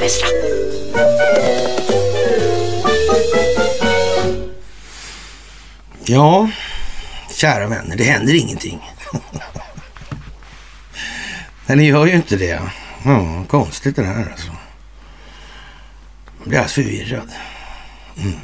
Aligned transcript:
västra. 0.00 0.28
Ja, 6.04 6.50
kära 7.30 7.66
vänner, 7.66 7.96
det 7.96 8.04
händer 8.04 8.34
ingenting. 8.34 8.90
Nej, 11.66 11.76
ni 11.76 11.84
gör 11.84 12.06
ju 12.06 12.12
inte 12.12 12.36
det. 12.36 12.60
Ja, 13.04 13.44
konstigt 13.48 13.96
det 13.96 14.04
här 14.04 14.30
alltså. 14.30 14.50
Jag 16.38 16.48
blir 16.48 16.58
alldeles 16.58 16.72
förvirrad. 16.72 17.30
Mm. 18.16 18.38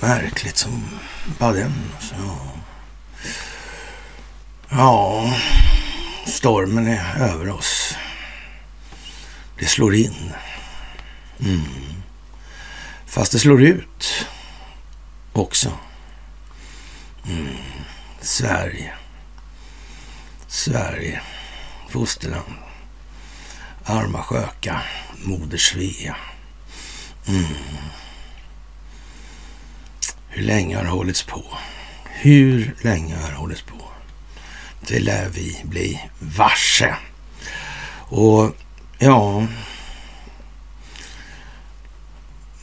Märkligt 0.00 0.56
som 0.56 0.84
bara 1.38 1.52
den. 1.52 1.74
Alltså. 1.94 2.14
Ja, 4.68 5.32
stormen 6.26 6.86
är 6.86 7.20
över 7.20 7.50
oss. 7.50 7.96
Det 9.58 9.66
slår 9.66 9.94
in. 9.94 10.32
Mm. 11.40 11.62
Fast 13.06 13.32
det 13.32 13.38
slår 13.38 13.62
ut 13.62 14.26
också. 15.32 15.78
Mm. 17.28 17.56
Sverige. 18.20 18.92
Sverige. 20.48 21.20
Fosterland. 21.88 22.54
Arma 23.84 24.22
sköka. 24.22 24.82
Moder 25.24 25.58
Svea. 25.58 26.16
Mm. 27.26 27.44
Hur 30.28 30.42
länge 30.42 30.76
har 30.76 30.84
det 30.84 30.90
hållits 30.90 31.22
på? 31.22 31.44
Hur 32.04 32.76
länge 32.82 33.16
har 33.16 33.30
det 33.30 33.36
hållits 33.36 33.62
på? 33.62 33.88
Det 34.80 34.98
lär 34.98 35.28
vi 35.28 35.62
bli 35.64 36.00
varse. 36.18 36.96
Och 37.98 38.56
ja... 38.98 39.46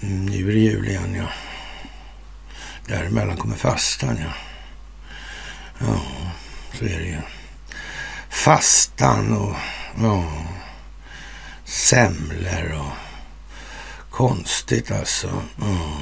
Mm, 0.04 0.26
nu 0.26 0.50
är 0.50 0.54
det 0.54 0.60
jul 0.60 0.88
igen, 0.88 1.16
ja. 1.16 1.28
Däremellan 2.88 3.38
kommer 3.38 3.56
fastan, 3.56 4.18
ja. 4.18 4.34
Ja, 5.80 6.02
så 6.74 6.86
är 6.86 7.00
det 7.00 7.06
ju. 7.06 7.22
Fastan 8.30 9.38
och 9.38 9.56
ja, 10.02 10.32
semlor 11.66 12.72
och 12.80 12.96
konstigt 14.10 14.92
alltså. 14.92 15.44
Ja. 15.60 16.02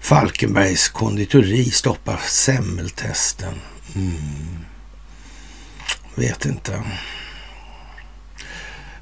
Falkenbergs 0.00 0.88
konditori 0.88 1.70
stoppar 1.70 2.20
semmeltesten. 2.28 3.60
Mm. 3.94 4.64
Vet 6.14 6.46
inte. 6.46 6.82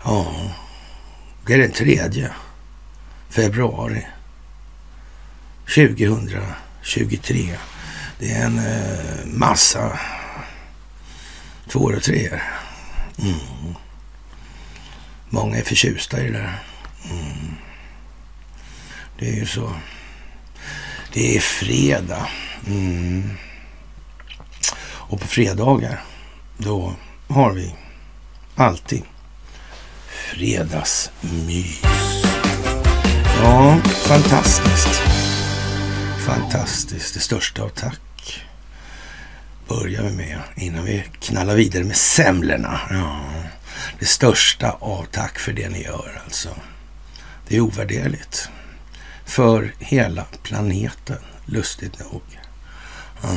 Ja, 0.05 0.35
det 1.47 1.55
är 1.55 1.59
den 1.59 1.73
tredje 1.73 2.33
februari 3.29 4.07
2023. 5.75 7.57
Det 8.19 8.33
är 8.33 8.47
en 8.47 8.59
eh, 8.59 9.27
massa 9.27 9.99
tvåor 11.69 11.97
och 11.97 12.03
treor. 12.03 12.43
Mm. 13.19 13.75
Många 15.29 15.57
är 15.57 15.63
förtjusta 15.63 16.21
i 16.21 16.31
det 16.31 16.39
där. 16.39 16.63
Mm. 17.11 17.55
Det 19.19 19.29
är 19.29 19.35
ju 19.35 19.47
så. 19.47 19.73
Det 21.13 21.37
är 21.37 21.41
fredag. 21.41 22.29
Mm. 22.67 23.31
Och 24.85 25.21
på 25.21 25.27
fredagar, 25.27 26.05
då 26.59 26.95
har 27.29 27.53
vi 27.53 27.75
alltid 28.55 29.03
fredagsmys. 30.33 31.83
Ja, 33.43 33.79
fantastiskt. 33.85 35.03
Fantastiskt. 36.27 37.15
Det 37.15 37.21
största 37.21 37.63
av 37.63 37.69
tack 37.69 38.45
börjar 39.69 40.03
vi 40.03 40.11
med 40.11 40.39
innan 40.57 40.85
vi 40.85 41.05
knallar 41.21 41.55
vidare 41.55 41.85
med 41.85 41.97
semlorna. 41.97 42.81
Ja, 42.91 43.21
det 43.99 44.07
största 44.07 44.71
av 44.71 45.07
tack 45.11 45.39
för 45.39 45.53
det 45.53 45.69
ni 45.69 45.83
gör 45.83 46.23
alltså. 46.25 46.49
Det 47.49 47.57
är 47.57 47.61
ovärderligt 47.61 48.49
för 49.25 49.75
hela 49.79 50.25
planeten, 50.43 51.19
lustigt 51.47 51.99
nog. 51.99 52.23
Ja. 53.23 53.29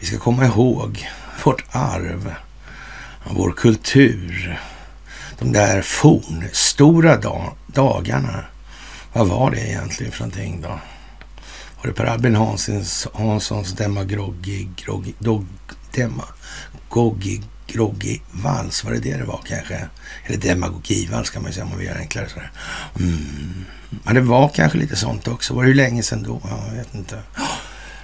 Vi 0.00 0.06
ska 0.06 0.18
komma 0.18 0.46
ihåg 0.46 1.08
vårt 1.44 1.64
arv, 1.70 2.34
vår 3.24 3.52
kultur, 3.52 4.60
de 5.38 5.52
där 5.52 5.82
fornstora 5.82 7.16
dag 7.16 7.54
dagarna. 7.66 8.44
Vad 9.12 9.28
var 9.28 9.50
det 9.50 9.68
egentligen 9.68 10.12
för 10.12 10.20
någonting 10.20 10.60
då? 10.60 10.80
Var 11.76 11.86
det 11.86 11.92
Per 11.92 12.04
Albin 12.04 12.36
Hanssons, 12.36 13.08
Hanssons 13.14 13.72
demagogi, 13.72 14.68
groggi, 14.76 15.14
dog, 15.18 15.46
demagogi, 15.94 17.42
groggi 17.66 18.22
vals? 18.32 18.84
Var 18.84 18.92
det 18.92 18.98
det 18.98 19.16
det 19.16 19.24
var 19.24 19.40
kanske? 19.48 19.88
Eller 20.26 20.38
demagogivals 20.38 21.30
kan 21.30 21.42
man 21.42 21.50
ju 21.50 21.54
säga 21.54 21.64
om 21.64 21.70
man 21.70 21.78
vill 21.78 21.88
göra 21.88 21.98
enklare 21.98 22.28
sådär. 22.28 22.50
Mm. 22.98 23.64
Men 24.04 24.14
det 24.14 24.20
var 24.20 24.48
kanske 24.48 24.78
lite 24.78 24.96
sånt 24.96 25.28
också. 25.28 25.54
Var 25.54 25.62
det 25.62 25.68
hur 25.68 25.74
länge 25.74 26.02
sedan 26.02 26.22
då? 26.22 26.40
Ja, 26.44 26.64
jag 26.68 26.74
vet 26.74 26.94
inte. 26.94 27.22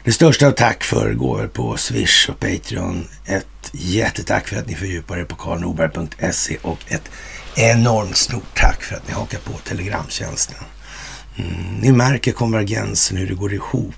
Det 0.05 0.13
största 0.13 0.47
av 0.47 0.53
tack 0.53 0.85
för 0.85 1.13
går 1.13 1.47
på 1.47 1.77
Swish 1.77 2.29
och 2.29 2.41
Patreon. 2.41 3.09
Ett 3.25 3.71
jättetack 3.73 4.49
för 4.49 4.57
att 4.57 4.67
ni 4.67 4.75
fördjupar 4.75 5.19
er 5.19 5.25
på 5.25 5.37
karlnorberg.se 5.37 6.57
och 6.63 6.79
ett 6.89 7.11
enormt 7.57 8.17
stort 8.17 8.55
tack 8.55 8.83
för 8.83 8.97
att 8.97 9.09
ni 9.09 9.15
hakar 9.15 9.39
på 9.39 9.53
Telegramtjänsten. 9.53 10.57
Mm, 11.37 11.75
ni 11.81 11.93
märker 11.93 12.33
konvergensen, 12.33 13.17
hur 13.17 13.27
det 13.27 13.35
går 13.35 13.53
ihop. 13.53 13.95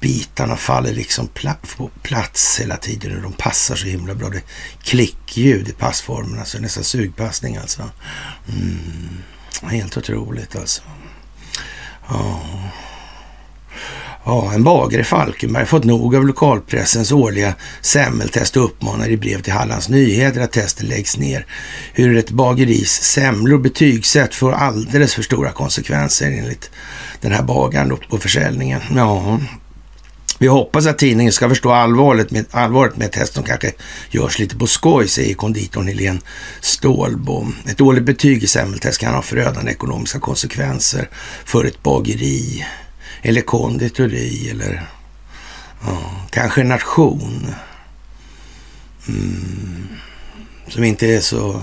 Bitarna 0.00 0.56
faller 0.56 0.92
liksom 0.92 1.28
pla 1.28 1.56
på 1.76 1.90
plats 2.02 2.60
hela 2.60 2.76
tiden 2.76 3.16
och 3.16 3.22
de 3.22 3.32
passar 3.32 3.76
så 3.76 3.86
himla 3.86 4.14
bra. 4.14 4.28
Det 4.28 4.36
är 4.36 4.42
klickljud 4.82 5.68
i 5.68 5.72
passformerna, 5.72 6.44
så 6.44 6.58
nästan 6.58 6.84
sugpassning 6.84 7.56
alltså. 7.56 7.90
Mm, 8.48 9.22
helt 9.62 9.96
otroligt 9.96 10.56
alltså. 10.56 10.82
Ja. 12.08 12.40
Ja, 14.30 14.52
en 14.54 14.64
bagare 14.64 15.00
i 15.00 15.04
Falkenberg 15.04 15.66
fått 15.66 15.84
nog 15.84 16.16
av 16.16 16.26
lokalpressens 16.26 17.12
årliga 17.12 17.54
semmeltest 17.80 18.56
och 18.56 18.64
uppmanar 18.64 19.08
i 19.08 19.16
brev 19.16 19.42
till 19.42 19.52
Hallands 19.52 19.88
Nyheter 19.88 20.40
att 20.40 20.52
testen 20.52 20.86
läggs 20.86 21.16
ner. 21.16 21.46
Hur 21.92 22.16
ett 22.16 22.30
bageris 22.30 22.90
semlor 22.90 23.58
betygsätt 23.58 24.34
får 24.34 24.52
alldeles 24.52 25.14
för 25.14 25.22
stora 25.22 25.52
konsekvenser 25.52 26.26
enligt 26.26 26.70
den 27.20 27.32
här 27.32 27.42
bagaren 27.42 27.96
på 28.10 28.18
försäljningen. 28.18 28.80
Ja, 28.96 29.40
vi 30.38 30.46
hoppas 30.46 30.86
att 30.86 30.98
tidningen 30.98 31.32
ska 31.32 31.48
förstå 31.48 31.70
allvaret 31.70 32.30
med, 32.30 32.44
allvaret 32.50 32.96
med 32.96 33.06
ett 33.06 33.12
test 33.12 33.34
som 33.34 33.44
kanske 33.44 33.72
görs 34.10 34.38
lite 34.38 34.56
på 34.56 34.66
skoj, 34.66 35.08
säger 35.08 35.34
konditorn 35.34 35.88
Helene 35.88 36.20
Stålbom. 36.60 37.54
Ett 37.66 37.78
dåligt 37.78 38.04
betyg 38.04 38.44
i 38.44 38.46
semmeltest 38.46 39.00
kan 39.00 39.14
ha 39.14 39.22
förödande 39.22 39.72
ekonomiska 39.72 40.20
konsekvenser 40.20 41.08
för 41.44 41.64
ett 41.64 41.82
bageri 41.82 42.64
eller 43.22 43.40
konditori 43.40 44.50
eller 44.50 44.86
ja, 45.82 46.26
kanske 46.30 46.64
nation. 46.64 47.54
Mm, 49.08 49.88
som 50.68 50.84
inte 50.84 51.06
är 51.06 51.20
så 51.20 51.62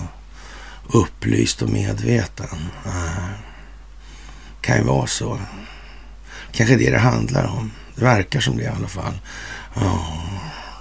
upplyst 0.87 1.61
och 1.61 1.69
medveten. 1.69 2.69
Nej. 2.85 3.33
Kan 4.61 4.77
ju 4.77 4.83
vara 4.83 5.07
så. 5.07 5.39
Kanske 6.51 6.75
det 6.75 6.91
det 6.91 6.99
handlar 6.99 7.45
om. 7.45 7.71
Det 7.95 8.03
verkar 8.03 8.39
som 8.39 8.57
det 8.57 8.63
i 8.63 8.67
alla 8.67 8.87
fall. 8.87 9.19
Ja, 9.73 10.23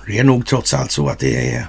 det 0.07 0.19
är 0.19 0.25
nog 0.25 0.47
trots 0.47 0.75
allt 0.75 0.91
så 0.91 1.09
att 1.09 1.19
det 1.19 1.55
är 1.55 1.67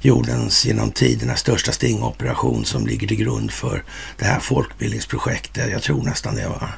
jordens 0.00 0.66
genom 0.66 0.90
tiderna 0.90 1.36
största 1.36 1.72
stingoperation 1.72 2.64
som 2.64 2.86
ligger 2.86 3.08
till 3.08 3.16
grund 3.16 3.50
för 3.50 3.84
det 4.18 4.24
här 4.24 4.40
folkbildningsprojektet. 4.40 5.70
Jag 5.70 5.82
tror 5.82 6.02
nästan 6.02 6.34
det 6.34 6.48
va. 6.48 6.68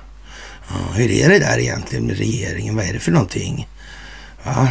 Ja, 0.69 0.93
hur 0.95 1.11
är 1.11 1.29
det 1.29 1.39
där 1.39 1.59
egentligen 1.59 2.07
med 2.07 2.19
regeringen? 2.19 2.77
Vad 2.77 2.85
är 2.85 2.93
det 2.93 2.99
för 2.99 3.13
någonting? 3.13 3.69
Ja, 4.45 4.69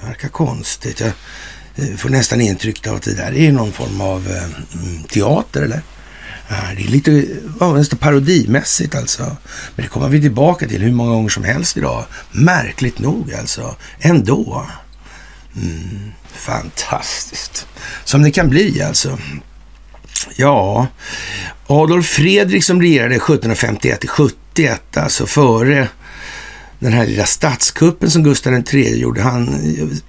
det 0.00 0.06
verkar 0.06 0.28
konstigt. 0.28 1.00
Jag 1.00 1.12
eh, 1.76 1.96
får 1.96 2.08
nästan 2.08 2.40
intryck 2.40 2.86
av 2.86 2.96
att 2.96 3.02
det 3.02 3.14
där 3.14 3.34
är 3.34 3.52
någon 3.52 3.72
form 3.72 4.00
av 4.00 4.28
eh, 4.30 4.44
mm, 4.82 5.02
teater 5.04 5.62
eller? 5.62 5.82
Ja, 6.48 6.56
det 6.76 6.82
är 6.82 6.88
lite 6.88 7.26
ja, 7.60 7.72
nästan 7.72 7.98
parodimässigt 7.98 8.94
alltså. 8.94 9.22
Men 9.74 9.84
det 9.84 9.88
kommer 9.88 10.08
vi 10.08 10.20
tillbaka 10.20 10.68
till 10.68 10.82
hur 10.82 10.92
många 10.92 11.10
gånger 11.10 11.28
som 11.28 11.44
helst 11.44 11.76
idag. 11.76 12.04
Märkligt 12.32 12.98
nog 12.98 13.34
alltså. 13.34 13.76
Ändå. 14.00 14.66
Mm, 15.56 16.12
fantastiskt. 16.32 17.66
Som 18.04 18.22
det 18.22 18.30
kan 18.30 18.48
bli 18.48 18.82
alltså. 18.82 19.18
Ja, 20.36 20.86
Adolf 21.66 22.06
Fredrik 22.06 22.64
som 22.64 22.82
regerade 22.82 23.14
1751 23.14 24.00
till 24.00 24.08
71, 24.08 24.96
alltså 24.96 25.26
före 25.26 25.88
den 26.82 26.92
här 26.92 27.06
lilla 27.06 27.26
statskuppen 27.26 28.10
som 28.10 28.22
Gustav 28.22 28.62
III 28.72 28.98
gjorde, 28.98 29.22
han 29.22 29.60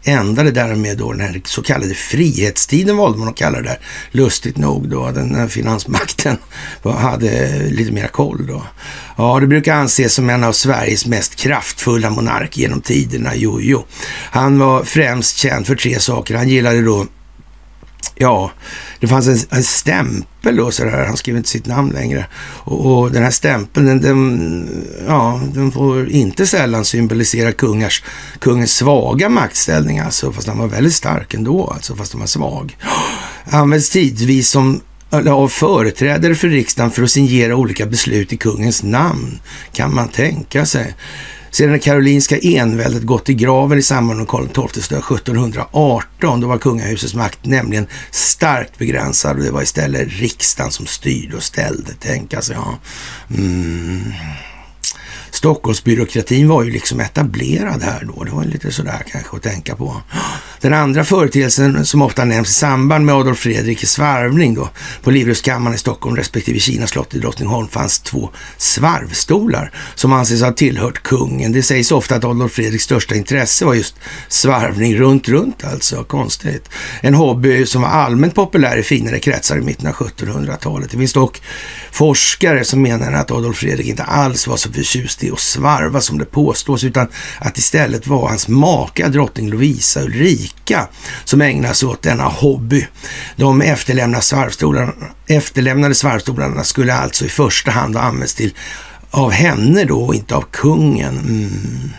ändade 0.04 0.51
därmed 0.51 0.98
då 0.98 1.12
den 1.12 1.21
här 1.21 1.42
så 1.45 1.62
kallade 1.62 1.94
frihetstiden 1.94 2.98
valde 2.98 3.19
man 3.19 3.27
att 3.27 3.36
kalla 3.36 3.57
det 3.57 3.68
där. 3.68 3.80
Lustigt 4.12 4.57
nog 4.57 4.89
då, 4.89 5.12
den 5.12 5.36
här 5.36 5.48
finansmakten 5.48 6.38
hade 6.83 7.59
lite 7.69 7.92
mer 7.92 8.07
koll 8.07 8.48
då. 8.48 8.63
Ja, 9.18 9.39
det 9.39 9.48
brukar 9.48 9.75
anses 9.75 10.13
som 10.13 10.30
en 10.30 10.44
av 10.44 10.51
Sveriges 10.51 11.06
mest 11.06 11.36
kraftfulla 11.36 12.09
monarker 12.09 12.62
genom 12.62 12.81
tiderna, 12.81 13.36
Jojo. 13.36 13.86
Han 14.31 14.59
var 14.59 14.83
främst 14.83 15.38
känd 15.38 15.68
för 15.68 15.75
tre 15.75 16.00
saker. 16.00 16.36
Han 16.36 16.50
gillade 16.50 16.81
då 16.81 17.06
ja, 18.15 18.51
det 19.00 19.07
fanns 19.07 19.27
en, 19.27 19.57
en 19.57 19.63
stämpel 19.63 20.55
då 20.55 20.71
sådär. 20.71 21.05
Han 21.05 21.17
skrev 21.17 21.38
inte 21.38 21.50
sitt 21.50 21.65
namn 21.65 21.91
längre. 21.91 22.25
Och, 22.39 22.85
och 22.85 23.11
den 23.11 23.23
här 23.23 23.31
stämpeln, 23.31 23.85
den, 23.85 24.01
den, 24.01 24.85
ja, 25.07 25.41
den 25.53 25.71
får 25.71 26.09
inte 26.09 26.47
sällan 26.47 26.85
symbolisera 26.85 27.51
kungars, 27.51 28.03
kungens 28.39 28.75
svaga 28.75 29.29
maktställning 29.29 30.00
alltså. 30.00 30.31
Fast 30.31 30.47
han 30.47 30.57
var 30.57 30.67
väldigt 30.67 30.95
stark 30.95 31.33
ändå, 31.33 31.67
alltså 31.67 31.95
fast 31.95 32.13
han 32.13 32.19
var 32.19 32.27
svag. 32.27 32.77
Används 33.45 33.89
tidvis 33.89 34.49
som 34.49 34.81
av 35.27 35.47
företrädare 35.47 36.35
för 36.35 36.47
riksdagen 36.47 36.91
för 36.91 37.03
att 37.03 37.11
signera 37.11 37.56
olika 37.56 37.85
beslut 37.85 38.33
i 38.33 38.38
kungens 38.38 38.83
namn. 38.83 39.39
Kan 39.73 39.95
man 39.95 40.07
tänka 40.07 40.65
sig. 40.65 40.95
Sedan 41.53 41.71
det 41.71 41.79
karolinska 41.79 42.38
enväldet 42.38 43.03
gått 43.03 43.29
i 43.29 43.33
graven 43.33 43.77
i 43.77 43.81
samband 43.81 44.19
med 44.19 44.27
Karl 44.27 44.67
XII 44.67 44.97
1718, 44.97 46.41
då 46.41 46.47
var 46.47 46.57
kungahusets 46.57 47.13
makt 47.13 47.45
nämligen 47.45 47.88
starkt 48.11 48.77
begränsad 48.77 49.38
och 49.38 49.44
det 49.44 49.51
var 49.51 49.61
istället 49.61 50.07
riksdagen 50.11 50.71
som 50.71 50.85
styrde 50.85 51.38
och 51.38 51.44
ställde. 51.44 51.94
Tänka 51.94 52.41
sig, 52.41 52.55
ja. 52.55 52.77
Mm. 53.38 54.13
Stockholmsbyråkratin 55.33 56.47
var 56.47 56.63
ju 56.63 56.71
liksom 56.71 57.00
etablerad 57.00 57.83
här 57.83 58.09
då. 58.13 58.24
Det 58.24 58.31
var 58.31 58.44
lite 58.44 58.71
sådär 58.71 59.03
kanske 59.12 59.35
att 59.35 59.44
tänka 59.44 59.75
på. 59.75 60.01
Den 60.62 60.74
andra 60.74 61.03
företeelsen 61.03 61.85
som 61.85 62.01
ofta 62.01 62.25
nämns 62.25 62.50
i 62.50 62.53
samband 62.53 63.06
med 63.06 63.15
Adolf 63.15 63.39
Fredriks 63.39 63.91
svarvning 63.91 64.53
då. 64.53 64.69
På 65.03 65.12
Livrustkammaren 65.12 65.75
i 65.75 65.77
Stockholm 65.80 66.15
respektive 66.15 66.59
Kina 66.59 66.88
slott 66.88 67.13
i 67.13 67.19
Drottningholm 67.19 67.68
fanns 67.68 68.00
två 68.00 68.30
svarvstolar 68.57 69.71
som 69.95 70.13
anses 70.13 70.41
ha 70.41 70.51
tillhört 70.51 71.03
kungen. 71.03 71.51
Det 71.51 71.63
sägs 71.63 71.91
ofta 71.91 72.15
att 72.15 72.24
Adolf 72.24 72.51
Fredriks 72.51 72.83
största 72.83 73.15
intresse 73.15 73.65
var 73.65 73.74
just 73.74 73.95
svarvning 74.27 74.95
runt, 74.95 75.30
runt 75.30 75.63
alltså. 75.63 76.03
Konstigt. 76.03 76.69
En 77.01 77.13
hobby 77.13 77.65
som 77.65 77.81
var 77.81 77.89
allmänt 77.89 78.35
populär 78.35 78.77
i 78.77 78.83
finare 78.83 79.19
kretsar 79.19 79.57
i 79.57 79.62
mitten 79.62 79.88
av 79.88 79.94
1700-talet. 79.94 80.91
Det 80.91 80.97
finns 80.97 81.13
dock 81.13 81.41
forskare 81.91 82.63
som 82.63 82.81
menar 82.81 83.12
att 83.12 83.31
Adolf 83.31 83.57
Fredrik 83.57 83.88
inte 83.88 84.03
alls 84.03 84.47
var 84.47 84.57
så 84.57 84.71
förtjust 84.71 85.22
i 85.23 85.31
att 85.31 85.39
svarva 85.39 86.01
som 86.01 86.17
det 86.17 86.25
påstås, 86.25 86.83
utan 86.83 87.07
att 87.39 87.57
istället 87.57 88.07
var 88.07 88.27
hans 88.27 88.47
maka 88.47 89.09
drottning 89.09 89.49
Lovisa 89.49 90.01
Ulrika 90.01 90.87
som 91.23 91.41
ägnade 91.41 91.73
sig 91.73 91.89
åt 91.89 92.01
denna 92.01 92.23
hobby. 92.23 92.87
De 93.35 93.61
efterlämnade 93.61 94.23
svarvstolarna, 94.23 94.93
efterlämnade 95.27 95.95
svarvstolarna 95.95 96.63
skulle 96.63 96.93
alltså 96.93 97.25
i 97.25 97.29
första 97.29 97.71
hand 97.71 97.95
ha 97.95 98.03
använts 98.03 98.33
till 98.33 98.53
av 99.11 99.31
henne 99.31 99.83
då 99.83 100.03
och 100.03 100.15
inte 100.15 100.35
av 100.35 100.45
kungen. 100.51 101.19
Mm. 101.19 101.89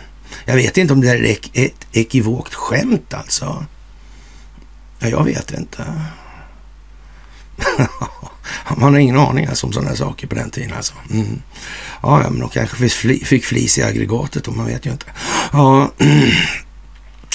Jag 0.45 0.55
vet 0.55 0.77
inte 0.77 0.93
om 0.93 1.01
det 1.01 1.09
är 1.09 1.37
ett 1.53 1.87
ekivokt 1.91 2.53
skämt 2.53 3.13
alltså. 3.13 3.65
Ja, 4.99 5.07
jag 5.07 5.23
vet 5.23 5.51
inte. 5.51 5.85
Man 8.77 8.93
har 8.93 8.99
ingen 8.99 9.17
aning 9.17 9.45
alltså 9.45 9.67
om 9.67 9.73
sådana 9.73 9.95
saker 9.95 10.27
på 10.27 10.35
den 10.35 10.49
tiden 10.49 10.73
alltså. 10.73 10.93
Mm. 11.11 11.41
Ja, 12.05 12.29
men 12.29 12.39
de 12.39 12.49
kanske 12.49 12.89
fick 13.25 13.45
flis 13.45 13.77
i 13.77 13.83
aggregatet 13.83 14.47
och 14.47 14.57
man 14.57 14.65
vet 14.65 14.85
ju 14.85 14.91
inte. 14.91 15.05
Ja, 15.51 15.91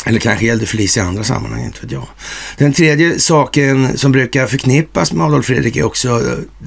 Eller 0.06 0.20
kanske 0.20 0.46
gällde 0.46 0.66
flis 0.66 0.96
i 0.96 1.00
andra 1.00 1.24
sammanhang, 1.24 1.64
inte 1.64 1.80
vet 1.80 1.92
jag. 1.92 2.06
Den 2.58 2.72
tredje 2.72 3.20
saken 3.20 3.98
som 3.98 4.12
brukar 4.12 4.46
förknippas 4.46 5.12
med 5.12 5.26
Adolf 5.26 5.46
Fredrik 5.46 5.76
är 5.76 5.82
också 5.82 6.08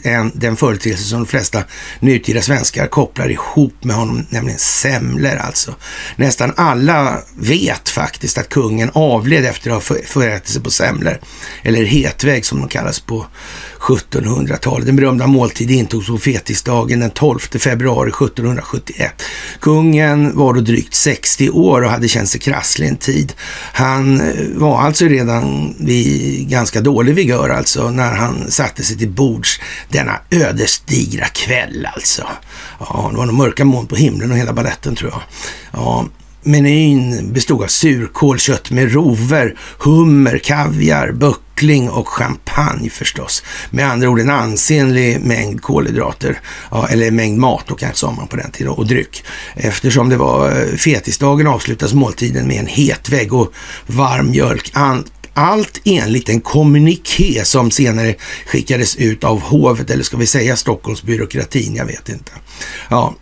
eh, 0.03 0.13
en, 0.13 0.31
den 0.35 0.55
företeelse 0.55 1.03
som 1.03 1.19
de 1.19 1.25
flesta 1.25 1.63
nutida 2.00 2.41
svenskar 2.41 2.88
kopplar 2.88 3.29
ihop 3.31 3.83
med 3.83 3.95
honom, 3.95 4.25
nämligen 4.29 4.59
semlor 4.59 5.35
alltså. 5.35 5.75
Nästan 6.15 6.53
alla 6.57 7.19
vet 7.38 7.89
faktiskt 7.89 8.38
att 8.38 8.49
kungen 8.49 8.91
avled 8.94 9.45
efter 9.45 9.71
att 9.71 9.88
ha 9.88 9.95
förätit 10.06 10.47
sig 10.47 10.61
på 10.61 10.71
semlor, 10.71 11.19
eller 11.63 11.83
hetväg 11.83 12.45
som 12.45 12.59
de 12.59 12.69
kallas 12.69 12.99
på 12.99 13.25
1700-talet. 13.83 14.85
Den 14.85 14.95
berömda 14.95 15.27
måltiden 15.27 15.75
intogs 15.75 16.07
på 16.07 16.18
fetisdagen 16.18 17.00
den 17.00 17.12
12 17.12 17.39
februari 17.39 18.09
1771. 18.09 19.24
Kungen 19.59 20.38
var 20.38 20.53
då 20.53 20.62
drygt 20.62 20.94
60 20.94 21.50
år 21.50 21.81
och 21.81 21.89
hade 21.89 22.07
känt 22.07 22.30
sig 22.30 22.39
krasslig 22.39 22.88
en 22.88 22.97
tid. 22.97 23.33
Han 23.74 24.21
eh, 24.21 24.33
var 24.56 24.81
alltså 24.81 25.06
redan 25.06 25.74
vid 25.80 26.50
ganska 26.50 26.81
dålig 26.81 27.15
vigör 27.15 27.50
alltså 27.50 27.89
när 27.89 28.15
han 28.15 28.51
satte 28.51 28.83
sig 28.83 28.97
till 28.97 29.09
bords 29.09 29.59
denna 29.89 30.19
ödesdigra 30.31 31.25
kväll 31.25 31.88
alltså. 31.95 32.24
Ja, 32.80 33.07
det 33.12 33.18
var 33.18 33.25
nog 33.25 33.35
mörka 33.35 33.65
moln 33.65 33.88
på 33.88 33.95
himlen 33.95 34.31
och 34.31 34.38
hela 34.38 34.53
baletten, 34.53 34.95
tror 34.95 35.12
jag. 35.12 35.21
Ja, 35.71 36.06
Menyn 36.44 37.34
bestod 37.34 37.63
av 37.63 37.68
surkål, 37.68 38.40
kött 38.40 38.72
med 38.72 38.94
rover, 38.94 39.56
hummer, 39.78 40.38
kaviar, 40.38 41.12
böckling 41.12 41.90
och 41.90 42.07
champagne 42.07 42.90
förstås. 42.90 43.44
Med 43.69 43.90
andra 43.90 44.10
ord 44.10 44.19
en 44.19 44.30
ansenlig 44.30 45.22
mängd 45.22 45.62
kolhydrater, 45.62 46.40
ja, 46.72 46.88
eller 46.88 47.12
mängd 47.12 47.40
mat 47.40 47.63
då 47.68 47.75
kanske 47.75 47.98
sa 47.98 48.12
man 48.12 48.28
på 48.28 48.36
den 48.36 48.51
tiden, 48.51 48.72
och 48.72 48.88
dryck. 48.88 49.24
Eftersom 49.56 50.10
det 50.10 50.18
var 50.18 50.50
eh, 50.50 50.75
fetisdagen 50.75 51.48
avslutas 51.48 51.94
måltiden 51.94 52.48
med 52.48 52.60
en 52.60 52.68
het 52.68 53.10
vägg 53.10 53.34
och 53.34 53.54
varm 53.88 54.30
mjölk. 54.31 54.72
allt 55.36 55.81
enligt 55.86 56.30
en 56.30 56.42
kommuniké 56.42 57.45
som 57.45 57.72
senare 57.72 58.16
skickades 58.45 58.95
ut 58.95 59.24
av 59.24 59.42
hovet, 59.42 59.90
eller 59.90 60.04
ska 60.04 60.18
vi 60.18 60.28
säga 60.28 60.56
Stockholmsbyråkratin, 60.56 61.75
jag 61.75 61.86
vet 61.86 62.10
inte. 62.10 62.31
Ja, 62.90 63.16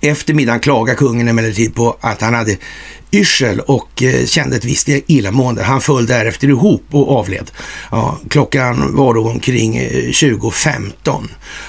efter 0.00 0.34
middagen 0.34 0.60
klagade 0.60 0.98
kungen 0.98 1.28
emellertid 1.28 1.74
på 1.74 1.96
att 2.00 2.20
han 2.20 2.34
hade 2.34 2.56
yrsel 3.10 3.60
och 3.60 4.02
eh, 4.02 4.26
kände 4.26 4.56
ett 4.56 4.64
visst 4.64 4.88
illamående. 4.88 5.62
Han 5.62 5.80
föll 5.80 6.06
därefter 6.06 6.48
ihop 6.48 6.84
och 6.90 7.18
avled. 7.18 7.50
Ja, 7.90 8.18
klockan 8.30 8.96
var 8.96 9.14
då 9.14 9.28
omkring 9.28 9.76
eh, 9.76 9.90
20.15. 9.90 11.28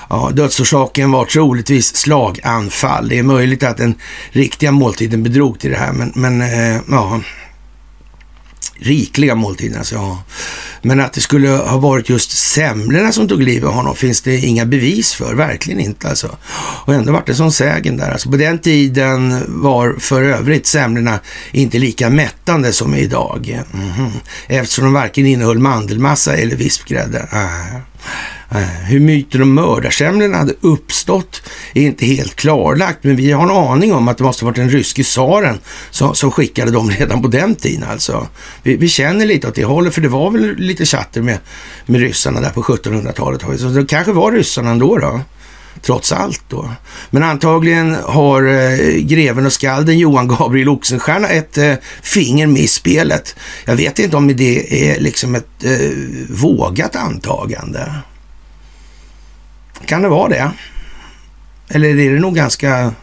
Ja, 0.09 0.31
dödsorsaken 0.33 1.11
var 1.11 1.25
troligtvis 1.25 1.95
slaganfall. 1.95 3.09
Det 3.09 3.17
är 3.17 3.23
möjligt 3.23 3.63
att 3.63 3.77
den 3.77 3.95
riktiga 4.31 4.71
måltiden 4.71 5.23
bedrog 5.23 5.59
till 5.59 5.71
det 5.71 5.77
här, 5.77 5.93
men, 5.93 6.11
men 6.15 6.41
eh, 6.41 6.81
ja, 6.89 7.21
rikliga 8.79 9.35
måltider. 9.35 9.77
Alltså, 9.77 9.95
ja. 9.95 10.23
Men 10.81 10.99
att 10.99 11.13
det 11.13 11.21
skulle 11.21 11.49
ha 11.49 11.77
varit 11.77 12.09
just 12.09 12.31
semlorna 12.31 13.11
som 13.11 13.27
tog 13.27 13.43
livet 13.43 13.69
av 13.69 13.73
honom 13.73 13.95
finns 13.95 14.21
det 14.21 14.37
inga 14.37 14.65
bevis 14.65 15.13
för, 15.13 15.33
verkligen 15.33 15.79
inte 15.79 16.09
alltså. 16.09 16.37
Och 16.85 16.93
ändå 16.93 17.11
vart 17.11 17.25
det 17.25 17.35
som 17.35 17.51
sägen 17.51 17.97
där. 17.97 18.11
Alltså, 18.11 18.29
på 18.29 18.37
den 18.37 18.59
tiden 18.59 19.43
var 19.47 19.95
för 19.99 20.23
övrigt 20.23 20.67
semlorna 20.67 21.19
inte 21.51 21.79
lika 21.79 22.09
mättande 22.09 22.73
som 22.73 22.95
idag. 22.95 23.63
Mm 23.73 23.89
-hmm. 23.91 24.11
Eftersom 24.47 24.83
de 24.83 24.93
varken 24.93 25.25
innehöll 25.25 25.59
mandelmassa 25.59 26.35
eller 26.35 26.55
vispgrädde. 26.55 27.27
Äh. 27.31 27.81
Eh, 28.51 28.61
hur 28.61 28.99
myten 28.99 29.41
om 29.41 29.53
mördarsemlorna 29.53 30.37
hade 30.37 30.53
uppstått 30.61 31.41
är 31.73 31.81
inte 31.81 32.05
helt 32.05 32.35
klarlagt, 32.35 33.03
men 33.03 33.15
vi 33.15 33.31
har 33.31 33.43
en 33.43 33.51
aning 33.51 33.93
om 33.93 34.07
att 34.07 34.17
det 34.17 34.23
måste 34.23 34.45
varit 34.45 34.55
den 34.55 34.69
ryske 34.69 35.03
tsaren 35.03 35.59
som, 35.91 36.15
som, 36.15 36.31
skickade 36.31 36.71
dem 36.71 36.89
redan 36.99 37.21
på 37.21 37.27
den 37.27 37.55
tiden 37.55 37.83
alltså. 37.89 38.27
Vi, 38.63 38.75
vi, 38.75 38.87
känner 38.87 39.25
lite 39.25 39.47
åt 39.47 39.55
det 39.55 39.65
hållet, 39.65 39.93
för 39.93 40.01
det 40.01 40.07
var 40.07 40.31
väl 40.31 40.55
lite 40.55 40.85
chatter 40.85 41.21
med, 41.21 41.37
med 41.85 42.01
ryssarna 42.01 42.41
där 42.41 42.49
på 42.49 42.61
1700-talet. 42.61 43.41
Så 43.59 43.67
det 43.67 43.85
kanske 43.85 44.11
var 44.11 44.31
ryssarna 44.31 44.71
ändå 44.71 44.97
då 44.97 45.21
trots 45.81 46.11
allt 46.11 46.43
då. 46.47 46.69
Men 47.09 47.23
antagligen 47.23 47.95
har 48.03 48.43
eh, 48.43 48.95
greven 48.95 49.45
och 49.45 49.53
skalden 49.53 49.97
Johan 49.97 50.27
Gabriel 50.27 50.69
Oxenstierna 50.69 51.27
ett 51.27 51.57
eh, 51.57 51.73
finger 52.01 52.47
med 52.47 52.61
i 52.61 52.67
spelet. 52.67 53.35
Jag 53.65 53.75
vet 53.75 53.99
inte 53.99 54.17
om 54.17 54.27
det 54.27 54.91
är 54.91 54.99
liksom 54.99 55.35
ett 55.35 55.63
eh, 55.63 55.91
vågat 56.29 56.95
antagande. 56.95 57.93
Kan 59.85 60.01
det 60.01 60.09
vara 60.09 60.29
det? 60.29 60.51
Eller 61.69 61.89
är 61.89 62.13
det 62.13 62.19
nog 62.19 62.35
ganska 62.35 62.93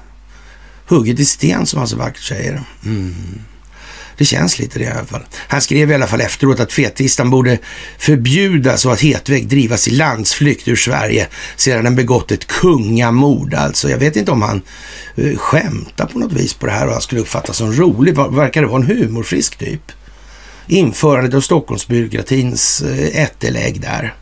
hugget 0.87 1.21
i 1.21 1.25
sten 1.25 1.67
som 1.67 1.79
han 1.79 1.89
så 1.89 1.97
vackert 1.97 2.23
säger? 2.23 2.63
Mm. 2.85 3.15
Det 4.19 4.25
känns 4.25 4.59
lite 4.59 4.79
det 4.79 4.85
i 4.85 4.89
alla 4.89 5.07
fall. 5.07 5.25
Han 5.49 5.61
skrev 5.61 5.91
i 5.91 5.95
alla 5.95 6.07
fall 6.07 6.21
efteråt 6.21 6.61
att 6.61 6.73
fetistan 6.73 7.31
borde 7.31 7.59
förbjudas 7.99 8.87
och 8.87 8.93
att 8.93 9.01
hetvägg 9.01 9.49
drivas 9.49 9.89
i 9.89 9.91
landsflykt 9.91 10.69
ur 10.69 10.77
Sverige 10.77 11.27
sedan 11.57 11.85
den 11.85 11.97
begått 11.97 12.31
ett 12.31 12.47
kungamord. 12.47 13.55
Alltså, 13.55 13.91
jag 13.91 13.99
vet 13.99 14.17
inte 14.17 14.33
om 14.33 14.43
han 14.43 14.63
uh, 15.19 15.37
skämtar 15.37 16.07
på 16.07 16.19
något 16.19 16.33
vis 16.33 16.55
på 16.55 16.67
det 16.67 16.73
här 16.73 16.87
och 16.87 16.93
han 16.93 17.03
skulle 17.03 17.21
uppfattas 17.21 17.57
som 17.57 17.73
rolig. 17.73 18.17
Verkar 18.17 18.61
det 18.61 18.67
vara 18.67 18.83
en 18.83 18.89
humorfrisk 18.89 19.57
typ? 19.57 19.93
Införandet 20.67 21.35
av 21.35 21.41
Stockholmsbyråkratins 21.41 22.83
uh, 22.87 23.17
ättelägg 23.17 23.81
där 23.81 24.15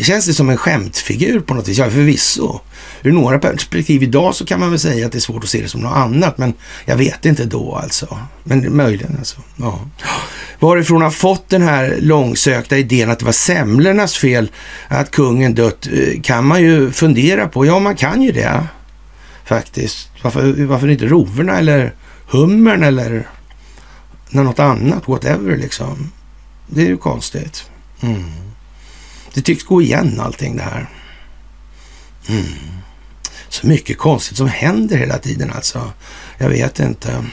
det 0.00 0.04
känns 0.04 0.26
det 0.26 0.34
som 0.34 0.50
en 0.50 0.56
skämtfigur 0.56 1.40
på 1.40 1.54
något 1.54 1.68
vis. 1.68 1.78
Ja, 1.78 1.90
förvisso. 1.90 2.60
Ur 3.02 3.12
några 3.12 3.38
perspektiv 3.38 4.02
idag 4.02 4.34
så 4.34 4.46
kan 4.46 4.60
man 4.60 4.70
väl 4.70 4.78
säga 4.78 5.06
att 5.06 5.12
det 5.12 5.18
är 5.18 5.20
svårt 5.20 5.44
att 5.44 5.50
se 5.50 5.62
det 5.62 5.68
som 5.68 5.80
något 5.80 5.96
annat, 5.96 6.38
men 6.38 6.54
jag 6.84 6.96
vet 6.96 7.26
inte 7.26 7.44
då 7.44 7.74
alltså. 7.74 8.18
Men 8.44 8.76
möjligen 8.76 9.16
alltså. 9.18 9.40
Ja. 9.56 9.80
Varifrån 10.58 11.02
har 11.02 11.10
fått 11.10 11.48
den 11.48 11.62
här 11.62 11.96
långsökta 12.00 12.78
idén 12.78 13.10
att 13.10 13.18
det 13.18 13.24
var 13.24 13.32
semlornas 13.32 14.16
fel 14.16 14.50
att 14.88 15.10
kungen 15.10 15.54
dött 15.54 15.88
eh, 15.92 16.20
kan 16.22 16.46
man 16.46 16.62
ju 16.62 16.92
fundera 16.92 17.48
på. 17.48 17.66
Ja, 17.66 17.78
man 17.78 17.96
kan 17.96 18.22
ju 18.22 18.32
det 18.32 18.66
faktiskt. 19.44 20.08
Varför, 20.22 20.64
varför 20.64 20.88
inte 20.88 21.06
roverna 21.06 21.58
eller 21.58 21.94
hummern 22.26 22.82
eller 22.82 23.28
något 24.30 24.58
annat, 24.58 25.08
whatever 25.08 25.56
liksom. 25.56 26.12
Det 26.66 26.82
är 26.82 26.86
ju 26.86 26.96
konstigt. 26.96 27.70
Mm. 28.00 28.49
Det 29.34 29.42
tycks 29.42 29.64
gå 29.64 29.82
igen 29.82 30.20
allting 30.20 30.56
det 30.56 30.62
här. 30.62 30.88
Mm. 32.28 32.44
Så 33.48 33.66
mycket 33.66 33.98
konstigt 33.98 34.36
som 34.36 34.48
händer 34.48 34.96
hela 34.96 35.18
tiden 35.18 35.52
alltså. 35.52 35.92
Jag 36.38 36.48
vet 36.48 36.80
inte. 36.80 37.24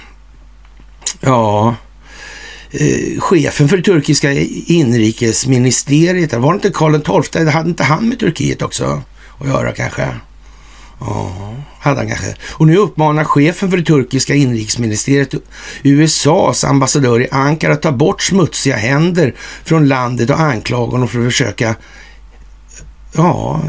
Ja, 1.19 1.75
eh, 2.71 3.19
chefen 3.19 3.69
för 3.69 3.77
det 3.77 3.83
turkiska 3.83 4.33
inrikesministeriet, 4.33 6.33
var 6.33 6.53
det 6.53 6.55
inte 6.55 6.69
Karl 6.69 7.23
XII, 7.23 7.49
hade 7.49 7.69
inte 7.69 7.83
han 7.83 8.09
med 8.09 8.19
Turkiet 8.19 8.61
också 8.61 9.01
att 9.39 9.47
göra 9.47 9.71
kanske? 9.71 10.07
Ja, 10.99 11.53
hade 11.79 11.97
han 11.97 12.07
kanske. 12.07 12.35
Och 12.51 12.67
nu 12.67 12.77
uppmanar 12.77 13.23
chefen 13.23 13.69
för 13.69 13.77
det 13.77 13.83
turkiska 13.83 14.35
inrikesministeriet 14.35 15.33
USAs 15.83 16.63
ambassadör 16.63 17.21
i 17.21 17.27
Ankara 17.31 17.73
att 17.73 17.81
ta 17.81 17.91
bort 17.91 18.21
smutsiga 18.21 18.75
händer 18.75 19.35
från 19.63 19.87
landet 19.87 20.29
och 20.29 20.39
anklaga 20.39 20.91
honom 20.91 21.07
för 21.07 21.19
att 21.19 21.25
försöka 21.25 21.75
ja, 23.13 23.61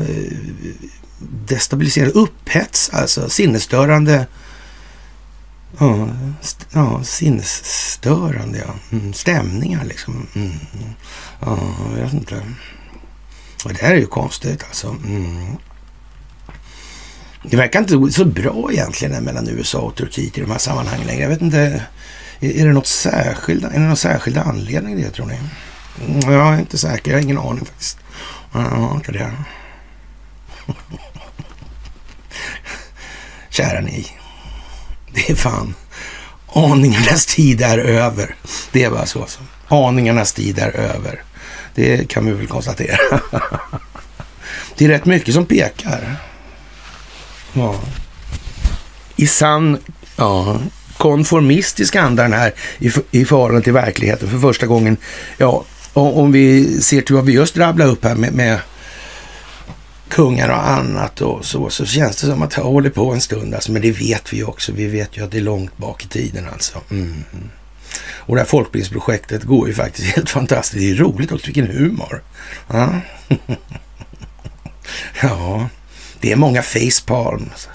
destabilisera, 1.46 2.08
upphets, 2.08 2.90
alltså 2.92 3.28
sinnesstörande 3.28 4.26
Ja, 5.78 6.08
ja 6.72 7.04
sinnesstörande, 7.04 8.58
ja. 8.58 8.74
Mm, 8.98 9.12
stämningar 9.12 9.84
liksom. 9.84 10.26
Mm. 10.34 10.52
Ja, 11.40 11.58
jag 11.96 12.04
vet 12.04 12.12
inte. 12.12 12.42
Och 13.64 13.72
det 13.72 13.80
här 13.80 13.90
är 13.90 13.98
ju 13.98 14.06
konstigt 14.06 14.64
alltså. 14.68 14.88
Mm. 14.88 15.56
Det 17.42 17.56
verkar 17.56 17.78
inte 17.78 18.12
så 18.12 18.24
bra 18.24 18.72
egentligen 18.72 19.24
mellan 19.24 19.48
USA 19.48 19.78
och 19.78 19.94
Turkiet 19.94 20.38
i 20.38 20.40
de 20.40 20.50
här 20.50 20.58
sammanhangen 20.58 21.06
längre. 21.06 21.22
Jag 21.22 21.28
vet 21.28 21.42
inte, 21.42 21.82
är 22.40 22.66
det 22.66 22.72
något 22.72 22.86
särskild, 22.86 23.64
är 23.64 23.70
det 23.70 23.78
någon 23.78 23.96
särskild 23.96 24.38
anledning 24.38 24.96
det 24.96 25.10
tror 25.10 25.26
ni? 25.26 25.38
Mm, 26.06 26.32
jag 26.32 26.54
är 26.54 26.58
inte 26.58 26.78
säker, 26.78 27.10
jag 27.10 27.18
har 27.18 27.22
ingen 27.22 27.38
aning 27.38 27.64
faktiskt. 27.64 27.98
Jag 28.52 28.60
har 28.60 28.94
inte 28.94 29.12
det. 29.12 29.32
Kära 33.48 33.80
ni. 33.80 34.06
Det 35.14 35.30
är 35.30 35.34
fan, 35.34 35.74
aningarnas 36.46 37.26
tid 37.26 37.62
är 37.62 37.78
över. 37.78 38.34
Det 38.72 38.84
är 38.84 38.90
bara 38.90 39.06
så. 39.06 39.26
så. 39.26 39.40
Aningarnas 39.68 40.32
tid 40.32 40.58
är 40.58 40.70
över. 40.70 41.22
Det 41.74 42.08
kan 42.08 42.26
vi 42.26 42.32
väl 42.32 42.46
konstatera. 42.46 43.20
Det 44.76 44.84
är 44.84 44.88
rätt 44.88 45.04
mycket 45.04 45.34
som 45.34 45.46
pekar. 45.46 46.16
Ja. 47.58 47.74
I 49.16 49.26
sann 49.26 49.78
ja, 50.16 50.60
konformistisk 50.96 51.96
anda 51.96 52.22
den 52.22 52.32
här 52.32 52.54
i, 52.78 52.90
i 53.10 53.24
förhållande 53.24 53.62
till 53.62 53.72
verkligheten 53.72 54.30
för 54.30 54.38
första 54.38 54.66
gången. 54.66 54.96
Ja, 55.38 55.64
om 55.92 56.32
vi 56.32 56.80
ser 56.80 57.00
till 57.00 57.14
vad 57.14 57.24
vi 57.24 57.32
just 57.32 57.56
rabblade 57.56 57.90
upp 57.90 58.04
här 58.04 58.14
med, 58.14 58.32
med 58.32 58.58
kungar 60.08 60.48
och 60.48 60.68
annat 60.68 61.20
och 61.20 61.44
så, 61.44 61.70
så 61.70 61.86
känns 61.86 62.16
det 62.16 62.26
som 62.26 62.42
att 62.42 62.50
det 62.50 62.60
håller 62.60 62.90
på 62.90 63.12
en 63.12 63.20
stund. 63.20 63.54
Alltså, 63.54 63.72
men 63.72 63.82
det 63.82 63.90
vet 63.90 64.32
vi 64.32 64.44
också. 64.44 64.72
Vi 64.72 64.86
vet 64.86 65.16
ju 65.16 65.24
att 65.24 65.30
det 65.30 65.38
är 65.38 65.42
långt 65.42 65.78
bak 65.78 66.04
i 66.04 66.08
tiden 66.08 66.48
alltså. 66.52 66.80
Mm. 66.90 67.24
Och 68.00 68.34
det 68.34 68.40
här 68.40 68.48
folkbildningsprojektet 68.48 69.42
går 69.42 69.68
ju 69.68 69.74
faktiskt 69.74 70.06
helt 70.16 70.30
fantastiskt. 70.30 70.80
Det 70.80 70.90
är 70.90 70.94
roligt 70.94 71.32
också. 71.32 71.46
Vilken 71.46 71.66
humor. 71.66 72.22
Ja. 72.68 73.00
ja. 75.22 75.68
Det 76.20 76.32
är 76.32 76.36
många 76.36 76.62
facepalms 76.62 77.68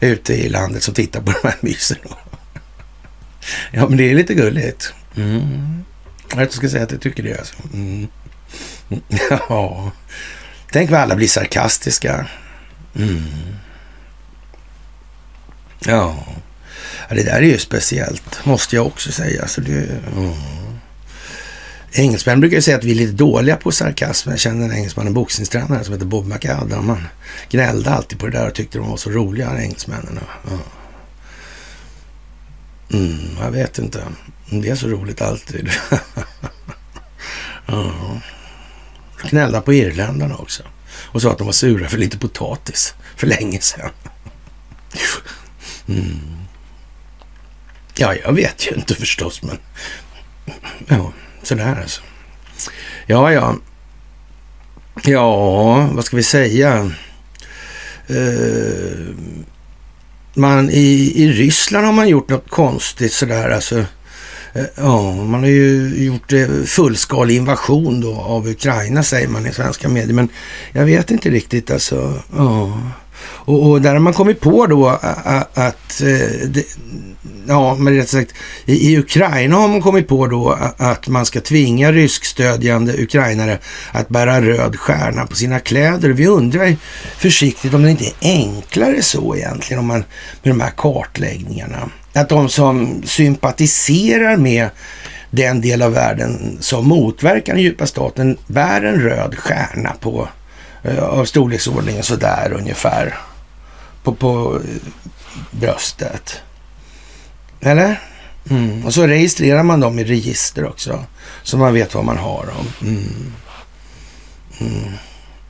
ute 0.00 0.34
i 0.34 0.48
landet 0.48 0.82
som 0.82 0.94
tittar 0.94 1.20
på 1.20 1.32
de 1.42 1.48
här 1.48 1.58
mysen. 1.60 1.98
Ja, 3.70 3.88
men 3.88 3.96
det 3.98 4.10
är 4.10 4.14
lite 4.14 4.34
gulligt. 4.34 4.92
Mm. 5.16 5.84
Jag 6.36 6.52
ska 6.52 6.68
säga 6.68 6.84
att 6.84 6.92
jag 6.92 7.00
tycker 7.00 7.22
det. 7.22 7.38
Alltså. 7.38 7.54
Mm. 7.74 8.08
Ja. 9.48 9.92
Tänk 10.70 10.90
vad 10.90 11.00
alla 11.00 11.16
blir 11.16 11.28
sarkastiska. 11.28 12.26
Mm. 12.96 13.24
Ja. 15.86 16.24
ja. 17.08 17.14
det 17.14 17.22
där 17.22 17.36
är 17.36 17.42
ju 17.42 17.58
speciellt, 17.58 18.44
måste 18.44 18.76
jag 18.76 18.86
också 18.86 19.12
säga. 19.12 19.48
Så 19.48 19.60
det, 19.60 19.88
mm. 20.16 20.32
Engelsmän 21.96 22.40
brukar 22.40 22.60
säga 22.60 22.76
att 22.76 22.84
vi 22.84 22.90
är 22.90 22.94
lite 22.94 23.12
dåliga 23.12 23.56
på 23.56 23.72
sarkasm. 23.72 24.30
Jag 24.30 24.38
känner 24.38 24.64
en 24.64 24.72
engelsman, 24.72 25.06
en 25.06 25.14
boxningstränare 25.14 25.84
som 25.84 25.92
heter 25.92 26.06
Bob 26.06 26.26
McAdam. 26.26 26.88
Han 26.88 27.04
gnällde 27.50 27.90
alltid 27.90 28.18
på 28.18 28.26
det 28.26 28.38
där 28.38 28.46
och 28.46 28.54
tyckte 28.54 28.78
de 28.78 28.90
var 28.90 28.96
så 28.96 29.10
roliga, 29.10 29.62
engelsmännen. 29.62 30.20
Ja. 30.50 30.58
Mm, 32.96 33.36
jag 33.40 33.50
vet 33.50 33.78
inte. 33.78 34.04
Det 34.50 34.68
är 34.68 34.76
så 34.76 34.88
roligt 34.88 35.20
alltid. 35.20 35.70
ja. 37.66 37.92
Gnällde 39.30 39.60
på 39.60 39.74
irländarna 39.74 40.36
också. 40.36 40.62
Och 40.88 41.22
sa 41.22 41.32
att 41.32 41.38
de 41.38 41.46
var 41.46 41.52
sura 41.52 41.88
för 41.88 41.98
lite 41.98 42.18
potatis 42.18 42.94
för 43.16 43.26
länge 43.26 43.60
sedan. 43.60 43.90
Mm. 45.88 46.20
Ja, 47.96 48.14
jag 48.14 48.32
vet 48.32 48.66
ju 48.66 48.74
inte 48.74 48.94
förstås, 48.94 49.42
men 49.42 49.58
ja, 50.86 51.12
sådär 51.46 51.78
alltså. 51.82 52.02
Ja, 53.06 53.32
ja. 53.32 53.56
Ja, 55.02 55.88
vad 55.92 56.04
ska 56.04 56.16
vi 56.16 56.22
säga? 56.22 56.90
Uh, 58.10 59.14
man, 60.34 60.70
i, 60.70 61.12
I 61.14 61.32
Ryssland 61.32 61.86
har 61.86 61.92
man 61.92 62.08
gjort 62.08 62.28
något 62.28 62.50
konstigt 62.50 63.12
sådär 63.12 63.50
alltså. 63.50 63.76
Uh, 63.76 64.64
ja, 64.74 65.12
man 65.12 65.40
har 65.40 65.50
ju 65.50 65.94
gjort 66.04 66.32
eh, 66.32 66.48
fullskalig 66.66 67.36
invasion 67.36 68.00
då 68.00 68.14
av 68.14 68.48
Ukraina 68.48 69.02
säger 69.02 69.28
man 69.28 69.46
i 69.46 69.52
svenska 69.52 69.88
medier. 69.88 70.14
Men 70.14 70.28
jag 70.72 70.84
vet 70.84 71.10
inte 71.10 71.30
riktigt 71.30 71.70
alltså. 71.70 72.22
Ja. 72.36 72.80
Och, 73.44 73.70
och, 73.70 73.82
där 73.82 73.92
har 73.92 73.98
man 73.98 74.12
kommit 74.12 74.40
på 74.40 74.66
då 74.66 74.88
att, 74.88 75.58
att 75.58 75.98
det, 76.48 76.64
ja, 77.48 77.74
men 77.74 77.96
rätt 77.96 78.08
sagt, 78.08 78.34
i, 78.64 78.92
i, 78.92 78.98
Ukraina 78.98 79.56
har 79.56 79.68
man 79.68 79.82
kommit 79.82 80.08
på 80.08 80.26
då 80.26 80.58
att 80.76 81.08
man 81.08 81.26
ska 81.26 81.40
tvinga 81.40 81.92
ryskstödjande 81.92 83.02
ukrainare 83.02 83.58
att 83.92 84.08
bära 84.08 84.40
röd 84.42 84.76
stjärna 84.76 85.26
på 85.26 85.36
sina 85.36 85.60
kläder. 85.60 86.08
Vi 86.08 86.26
undrar 86.26 86.76
försiktigt 87.16 87.74
om 87.74 87.82
det 87.82 87.90
inte 87.90 88.04
är 88.04 88.14
enklare 88.20 89.02
så 89.02 89.36
egentligen 89.36 89.80
om 89.80 89.86
man, 89.86 90.04
med 90.42 90.54
de 90.54 90.60
här 90.60 90.72
kartläggningarna. 90.76 91.90
Att 92.12 92.28
de 92.28 92.48
som 92.48 93.02
sympatiserar 93.04 94.36
med 94.36 94.68
den 95.30 95.60
del 95.60 95.82
av 95.82 95.92
världen 95.92 96.58
som 96.60 96.88
motverkar 96.88 97.54
den 97.54 97.62
djupa 97.62 97.86
staten 97.86 98.36
bär 98.46 98.82
en 98.82 99.00
röd 99.00 99.38
stjärna 99.38 99.92
på 100.00 100.28
eh, 100.82 101.04
av 101.04 101.24
storleksordningen 101.24 102.02
sådär 102.02 102.52
ungefär 102.58 103.14
på, 104.04 104.14
på 104.14 104.60
bröstet. 105.50 106.42
Eller? 107.60 108.00
Mm. 108.50 108.84
Och 108.84 108.94
så 108.94 109.06
registrerar 109.06 109.62
man 109.62 109.80
dem 109.80 109.98
i 109.98 110.04
register 110.04 110.64
också. 110.68 111.04
Så 111.42 111.58
man 111.58 111.74
vet 111.74 111.94
vad 111.94 112.04
man 112.04 112.18
har 112.18 112.46
dem. 112.46 112.90
Mm. 112.90 113.32
Mm. 114.60 114.92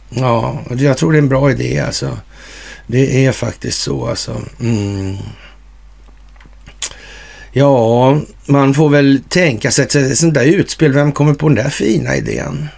Ja, 0.09 0.59
jag 0.71 0.99
tror 0.99 1.13
det 1.13 1.19
är 1.19 1.23
en 1.23 1.29
bra 1.29 1.51
idé 1.51 1.81
alltså. 1.81 2.19
Det 2.87 3.27
är 3.27 3.33
faktiskt 3.33 3.83
så 3.83 4.07
alltså. 4.07 4.43
Mm. 4.61 5.17
Ja, 7.53 8.21
man 8.47 8.75
får 8.75 8.89
väl 8.89 9.23
tänka 9.29 9.71
sig 9.71 9.85
ett 9.85 10.19
sånt 10.19 10.35
där 10.35 10.45
utspel. 10.45 10.93
Vem 10.93 11.13
kommer 11.13 11.35
på 11.35 11.49
den 11.49 11.57
där 11.57 11.71
fina 11.71 12.17
idén? 12.17 12.69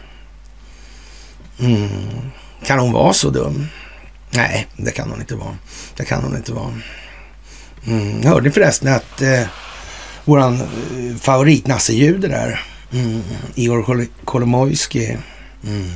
Mm. 1.61 1.88
Kan 2.64 2.78
hon 2.78 2.92
vara 2.92 3.12
så 3.12 3.30
dum? 3.30 3.66
Nej, 4.37 4.66
det 4.76 4.90
kan 4.90 5.11
hon 5.11 5.21
inte 5.21 5.35
vara. 5.35 5.57
Det 5.97 6.05
kan 6.05 6.25
hon 6.25 6.37
inte 6.37 6.52
vara. 6.52 6.81
Mm. 7.87 8.23
Jag 8.23 8.31
hörde 8.31 8.50
förresten 8.50 8.95
att 8.95 9.23
eh, 9.23 9.43
våran 10.25 10.61
eh, 10.61 11.16
favoritnassejude 11.21 12.28
där, 12.28 12.62
mm. 12.93 13.23
Igor 13.55 14.07
Kolomojski, 14.25 15.19
mm. 15.64 15.90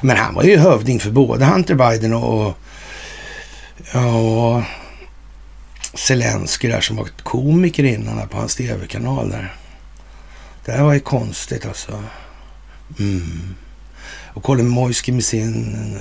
men 0.00 0.16
han 0.16 0.34
var 0.34 0.42
ju 0.42 0.56
hövding 0.56 1.00
för 1.00 1.10
både 1.10 1.44
Hunter 1.44 1.74
Biden 1.74 2.12
och, 2.14 2.46
och 2.46 2.58
och 3.94 4.62
Zelensky 5.94 6.68
där 6.68 6.80
som 6.80 6.96
var 6.96 7.08
komiker 7.22 7.84
innan 7.84 8.28
på 8.28 8.36
hans 8.36 8.56
tv-kanal 8.56 9.30
där. 9.30 9.54
Det 10.64 10.72
här 10.72 10.82
var 10.82 10.92
ju 10.92 11.00
konstigt 11.00 11.66
alltså. 11.66 12.04
Mm. 12.98 13.54
Och 14.34 14.42
Kolomojski 14.42 15.12
med 15.12 15.24
sin 15.24 15.98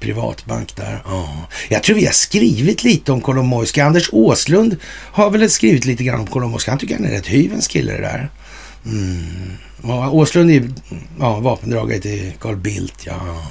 privatbank 0.00 0.76
där. 0.76 1.02
Ja. 1.04 1.46
Jag 1.68 1.82
tror 1.82 1.96
vi 1.96 2.06
har 2.06 2.12
skrivit 2.12 2.84
lite 2.84 3.12
om 3.12 3.20
Kolomoisky. 3.20 3.80
Anders 3.80 4.08
Åslund 4.12 4.76
har 4.92 5.30
väl 5.30 5.50
skrivit 5.50 5.84
lite 5.84 6.04
grann 6.04 6.20
om 6.20 6.26
Kolomoisky. 6.26 6.70
Han 6.70 6.78
tycker 6.78 6.94
han 6.94 7.04
är 7.04 7.10
rätt 7.10 7.26
hyvens 7.26 7.68
kille 7.68 7.92
det 7.92 8.00
där. 8.00 8.30
Mm. 8.84 9.56
Ja, 9.82 10.10
Åslund 10.10 10.50
är 10.50 10.70
ja, 11.18 11.40
vapendragare 11.40 12.00
till 12.00 12.32
Carl 12.40 12.56
Bildt, 12.56 13.06
ja. 13.06 13.42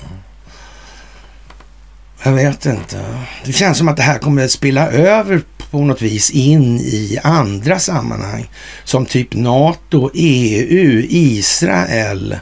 Jag 2.23 2.31
vet 2.31 2.65
inte. 2.65 3.05
Det 3.45 3.53
känns 3.53 3.77
som 3.77 3.87
att 3.87 3.97
det 3.97 4.03
här 4.03 4.19
kommer 4.19 4.45
att 4.45 4.51
spilla 4.51 4.91
över 4.91 5.41
på 5.71 5.81
något 5.81 6.01
vis 6.01 6.29
in 6.29 6.79
i 6.79 7.19
andra 7.23 7.79
sammanhang. 7.79 8.49
Som 8.83 9.05
typ 9.05 9.33
NATO, 9.33 10.11
EU, 10.13 11.05
Israel. 11.09 12.37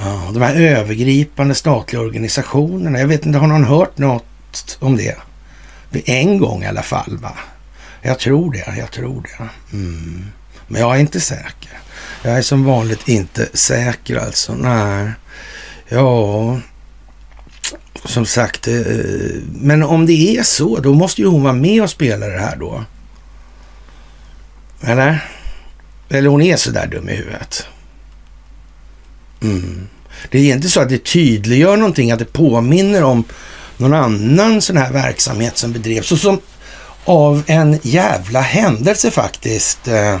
Ja, 0.00 0.30
de 0.32 0.42
här 0.42 0.54
övergripande 0.54 1.54
statliga 1.54 2.02
organisationerna. 2.02 2.98
Jag 2.98 3.06
vet 3.06 3.26
inte, 3.26 3.38
har 3.38 3.46
någon 3.46 3.64
hört 3.64 3.98
något 3.98 4.78
om 4.80 4.96
det? 4.96 5.16
En 6.04 6.38
gång 6.38 6.62
i 6.62 6.66
alla 6.66 6.82
fall, 6.82 7.18
va? 7.22 7.32
Jag 8.02 8.18
tror 8.18 8.52
det, 8.52 8.74
jag 8.78 8.90
tror 8.90 9.22
det. 9.22 9.48
Mm. 9.76 10.26
Men 10.68 10.80
jag 10.80 10.96
är 10.96 11.00
inte 11.00 11.20
säker. 11.20 11.70
Jag 12.22 12.38
är 12.38 12.42
som 12.42 12.64
vanligt 12.64 13.08
inte 13.08 13.48
säker 13.54 14.16
alltså. 14.16 14.54
Nej. 14.54 15.10
Ja, 15.88 16.60
som 18.04 18.26
sagt. 18.26 18.68
Eh, 18.68 18.82
men 19.54 19.82
om 19.82 20.06
det 20.06 20.36
är 20.36 20.42
så, 20.42 20.78
då 20.78 20.94
måste 20.94 21.20
ju 21.20 21.26
hon 21.26 21.42
vara 21.42 21.52
med 21.52 21.82
och 21.82 21.90
spela 21.90 22.26
det 22.26 22.38
här 22.38 22.56
då. 22.56 22.84
Eller? 24.80 25.24
Eller 26.08 26.28
hon 26.28 26.42
är 26.42 26.56
så 26.56 26.70
där 26.70 26.86
dum 26.86 27.08
i 27.08 27.14
huvudet. 27.14 27.66
Mm. 29.42 29.88
Det 30.30 30.38
är 30.38 30.54
inte 30.54 30.68
så 30.68 30.80
att 30.80 30.88
det 30.88 31.04
tydliggör 31.04 31.76
någonting, 31.76 32.10
att 32.10 32.18
det 32.18 32.32
påminner 32.32 33.04
om 33.04 33.24
någon 33.76 33.94
annan 33.94 34.62
sån 34.62 34.76
här 34.76 34.92
verksamhet 34.92 35.58
som 35.58 35.72
bedrevs 35.72 36.12
och 36.12 36.18
som 36.18 36.40
av 37.04 37.42
en 37.46 37.78
jävla 37.82 38.40
händelse 38.40 39.10
faktiskt 39.10 39.88
eh, 39.88 40.18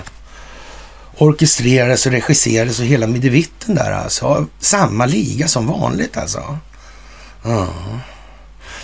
orkestrerades 1.18 2.06
och 2.06 2.12
regisserades 2.12 2.80
och 2.80 2.86
hela 2.86 3.06
midevitten 3.06 3.74
där 3.74 3.92
alltså. 3.92 4.46
Samma 4.60 5.06
liga 5.06 5.48
som 5.48 5.66
vanligt 5.66 6.16
alltså. 6.16 6.58
Ja. 7.44 7.68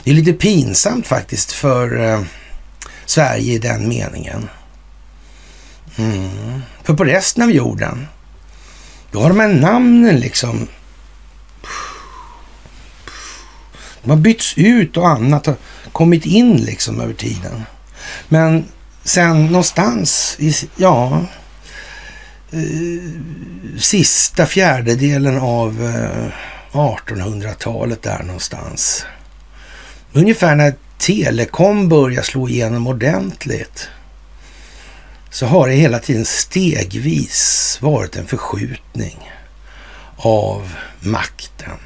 Det 0.04 0.10
är 0.10 0.14
lite 0.14 0.32
pinsamt 0.32 1.06
faktiskt 1.06 1.52
för 1.52 2.04
eh, 2.04 2.22
Sverige 3.06 3.52
i 3.52 3.58
den 3.58 3.88
meningen. 3.88 4.48
Mm. 5.96 6.62
För 6.82 6.94
på 6.94 7.04
resten 7.04 7.42
av 7.42 7.50
jorden, 7.50 8.06
då 9.10 9.20
har 9.20 9.28
de 9.28 9.40
här 9.40 9.48
namnen 9.48 10.20
liksom 10.20 10.68
de 14.02 14.10
har 14.10 14.16
bytts 14.16 14.54
ut 14.58 14.96
och 14.96 15.08
annat 15.08 15.46
har 15.46 15.56
kommit 15.92 16.26
in 16.26 16.56
liksom 16.56 17.00
över 17.00 17.14
tiden. 17.14 17.62
Men 18.28 18.64
sen 19.04 19.46
någonstans 19.46 20.36
i, 20.38 20.54
ja, 20.76 21.26
eh, 22.50 23.10
sista 23.78 24.46
fjärdedelen 24.46 25.38
av 25.38 25.84
eh, 25.84 26.32
1800-talet 26.72 28.02
där 28.02 28.22
någonstans. 28.22 29.06
Ungefär 30.12 30.54
när 30.54 30.74
telekom 30.98 31.88
börjar 31.88 32.22
slå 32.22 32.48
igenom 32.48 32.86
ordentligt 32.86 33.88
så 35.30 35.46
har 35.46 35.68
det 35.68 35.74
hela 35.74 35.98
tiden 35.98 36.24
stegvis 36.24 37.78
varit 37.80 38.16
en 38.16 38.26
förskjutning 38.26 39.32
av 40.16 40.74
makten. 41.00 41.78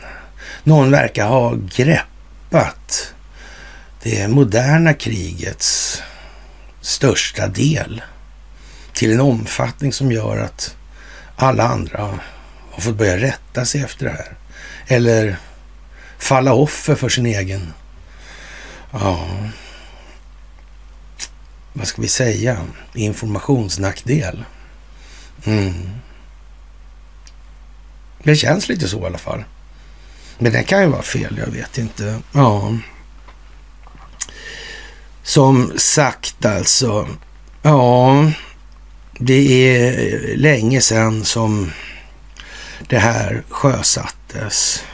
Någon 0.65 0.91
verkar 0.91 1.27
ha 1.27 1.55
greppat 1.77 3.15
det 4.03 4.29
moderna 4.29 4.95
krigets 4.95 6.03
största 6.81 7.49
del 7.49 8.03
till 8.93 9.13
en 9.13 9.21
omfattning 9.21 9.93
som 9.93 10.13
gör 10.13 10.39
att 10.39 10.77
alla 11.37 11.65
andra 11.65 12.19
har 12.71 12.81
fått 12.81 12.97
börja 12.97 13.17
rätta 13.17 13.65
sig 13.65 13.83
efter 13.83 14.05
det 14.05 14.13
här. 14.13 14.37
Eller 14.87 15.37
falla 16.19 16.53
offer 16.53 16.95
för 16.95 17.09
sin 17.09 17.27
egen, 17.27 17.73
ja, 18.91 19.27
vad 21.73 21.87
ska 21.87 22.03
vi 22.03 22.09
säga, 22.09 22.57
informationsnackdel. 22.95 24.45
Mm. 25.45 25.91
Det 28.23 28.37
känns 28.37 28.69
lite 28.69 28.89
så 28.89 29.03
i 29.03 29.07
alla 29.07 29.19
fall. 29.19 29.45
Men 30.39 30.53
det 30.53 30.63
kan 30.63 30.83
ju 30.83 30.89
vara 30.89 31.03
fel, 31.03 31.39
jag 31.39 31.53
vet 31.53 31.79
inte. 31.79 32.21
Ja. 32.33 32.77
Som 35.23 35.73
sagt 35.77 36.45
alltså, 36.45 37.09
ja, 37.63 38.31
det 39.19 39.77
är 39.77 40.37
länge 40.37 40.81
sedan 40.81 41.25
som 41.25 41.73
det 42.89 42.99
här 42.99 43.43
sjösattes. 43.49 44.85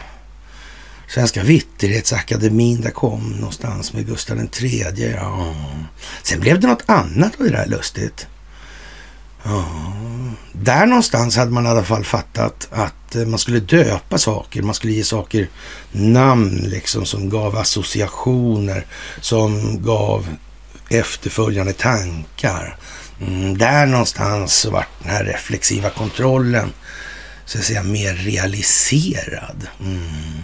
Svenska 1.09 1.43
Vitterhetsakademin, 1.43 2.81
där 2.81 2.91
kom 2.91 3.31
någonstans 3.31 3.93
med 3.93 4.07
Gustav 4.07 4.49
III. 4.63 5.15
Ja. 5.15 5.55
Sen 6.23 6.41
blev 6.41 6.61
det 6.61 6.67
något 6.67 6.83
annat 6.87 7.41
av 7.41 7.45
det 7.45 7.51
där 7.53 7.67
lustigt. 7.67 8.27
Ja. 9.43 9.65
Där 10.53 10.87
någonstans 10.87 11.37
hade 11.37 11.51
man 11.51 11.67
i 11.67 11.69
alla 11.69 11.85
fall 11.85 12.05
fattat 12.05 12.69
att 12.71 13.17
man 13.27 13.39
skulle 13.39 13.61
döpa 13.61 14.19
saker. 14.19 14.63
Man 14.63 14.75
skulle 14.75 14.93
ge 14.93 15.05
saker 15.05 15.49
namn 15.93 16.57
liksom 16.65 17.07
som 17.07 17.29
gav 17.29 17.57
associationer, 17.57 18.87
som 19.21 19.83
gav 19.83 20.27
efterföljande 20.89 21.73
tankar. 21.73 22.77
Mm, 23.21 23.59
där 23.59 23.87
någonstans 23.87 24.55
så 24.55 24.71
vart 24.71 24.89
den 25.03 25.11
här 25.11 25.25
reflexiva 25.25 25.91
kontrollen 25.91 26.73
så 27.45 27.59
att 27.59 27.65
säga 27.65 27.83
mer 27.83 28.15
realiserad. 28.15 29.67
Mm. 29.81 30.38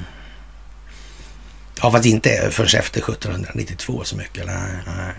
Ja, 1.85 1.91
fast 1.91 2.07
inte 2.07 2.49
förrän 2.51 2.81
efter 2.81 3.01
1792 3.01 4.05
så 4.05 4.17
mycket. 4.17 4.47
Nej, 4.47 4.73
nej. 4.87 5.15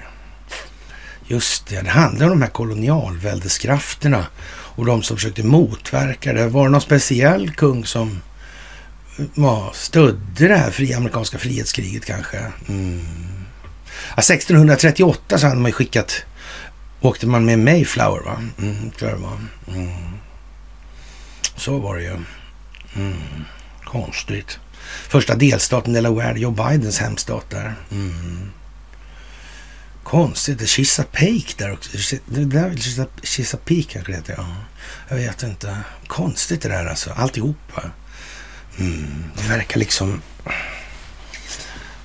Just 1.28 1.68
det, 1.68 1.82
det 1.82 1.90
handlar 1.90 2.26
om 2.26 2.32
de 2.32 2.42
här 2.42 2.50
kolonialväldeskrafterna 2.50 4.26
och 4.48 4.86
de 4.86 5.04
som 5.04 5.18
försökte 5.18 5.44
motverka 5.44 6.34
det. 6.34 6.48
Var 6.48 6.64
det 6.64 6.70
någon 6.70 6.82
speciell 6.82 7.52
kung 7.52 7.86
som 7.86 8.22
eh, 9.20 9.26
ja, 9.36 9.72
stödde 9.74 10.48
det 10.48 10.56
här 10.56 10.72
fria 10.72 10.98
amerikanska 10.98 11.38
frihetskriget 11.38 12.06
kanske? 12.06 12.38
Mm. 12.68 13.06
Ja, 14.16 14.20
1638 14.20 15.38
så 15.38 15.48
hade 15.48 15.62
man 15.62 15.70
ju 15.70 15.74
skickat, 15.74 16.26
åkte 17.02 17.28
man 17.28 17.46
med 17.46 17.60
Mayflower 17.60 18.22
va? 18.26 18.44
Mm, 18.60 18.92
tror 18.92 19.12
jag 19.12 19.20
det 19.20 19.24
var. 19.24 19.38
Mm. 19.78 19.94
Så 21.56 21.78
var 21.80 21.96
det 21.96 22.04
ju. 22.04 22.18
Mm. 22.96 23.16
Konstigt. 23.84 24.60
Första 25.08 25.36
delstaten 25.36 25.94
Delaware, 25.94 26.40
Joe 26.40 26.52
Bidens 26.52 27.00
hemstat 27.00 27.50
där. 27.50 27.76
Mm. 27.92 28.52
Konstigt. 30.04 30.70
Chesapeake 30.70 31.54
där 31.58 31.74
också. 31.74 32.18
Det 32.26 32.46
där 32.46 32.76
Chesapeake 33.24 33.94
kanske 33.94 34.12
det 34.12 34.18
heter, 34.18 34.34
ja. 34.38 34.56
Jag 35.10 35.16
vet 35.16 35.44
inte. 35.44 35.78
Konstigt 36.08 36.62
det 36.62 36.70
där 36.70 36.86
alltså. 36.86 37.12
Alltihopa. 37.12 37.82
Mm. 38.78 39.24
Det 39.38 39.48
verkar 39.48 39.80
liksom... 39.80 40.22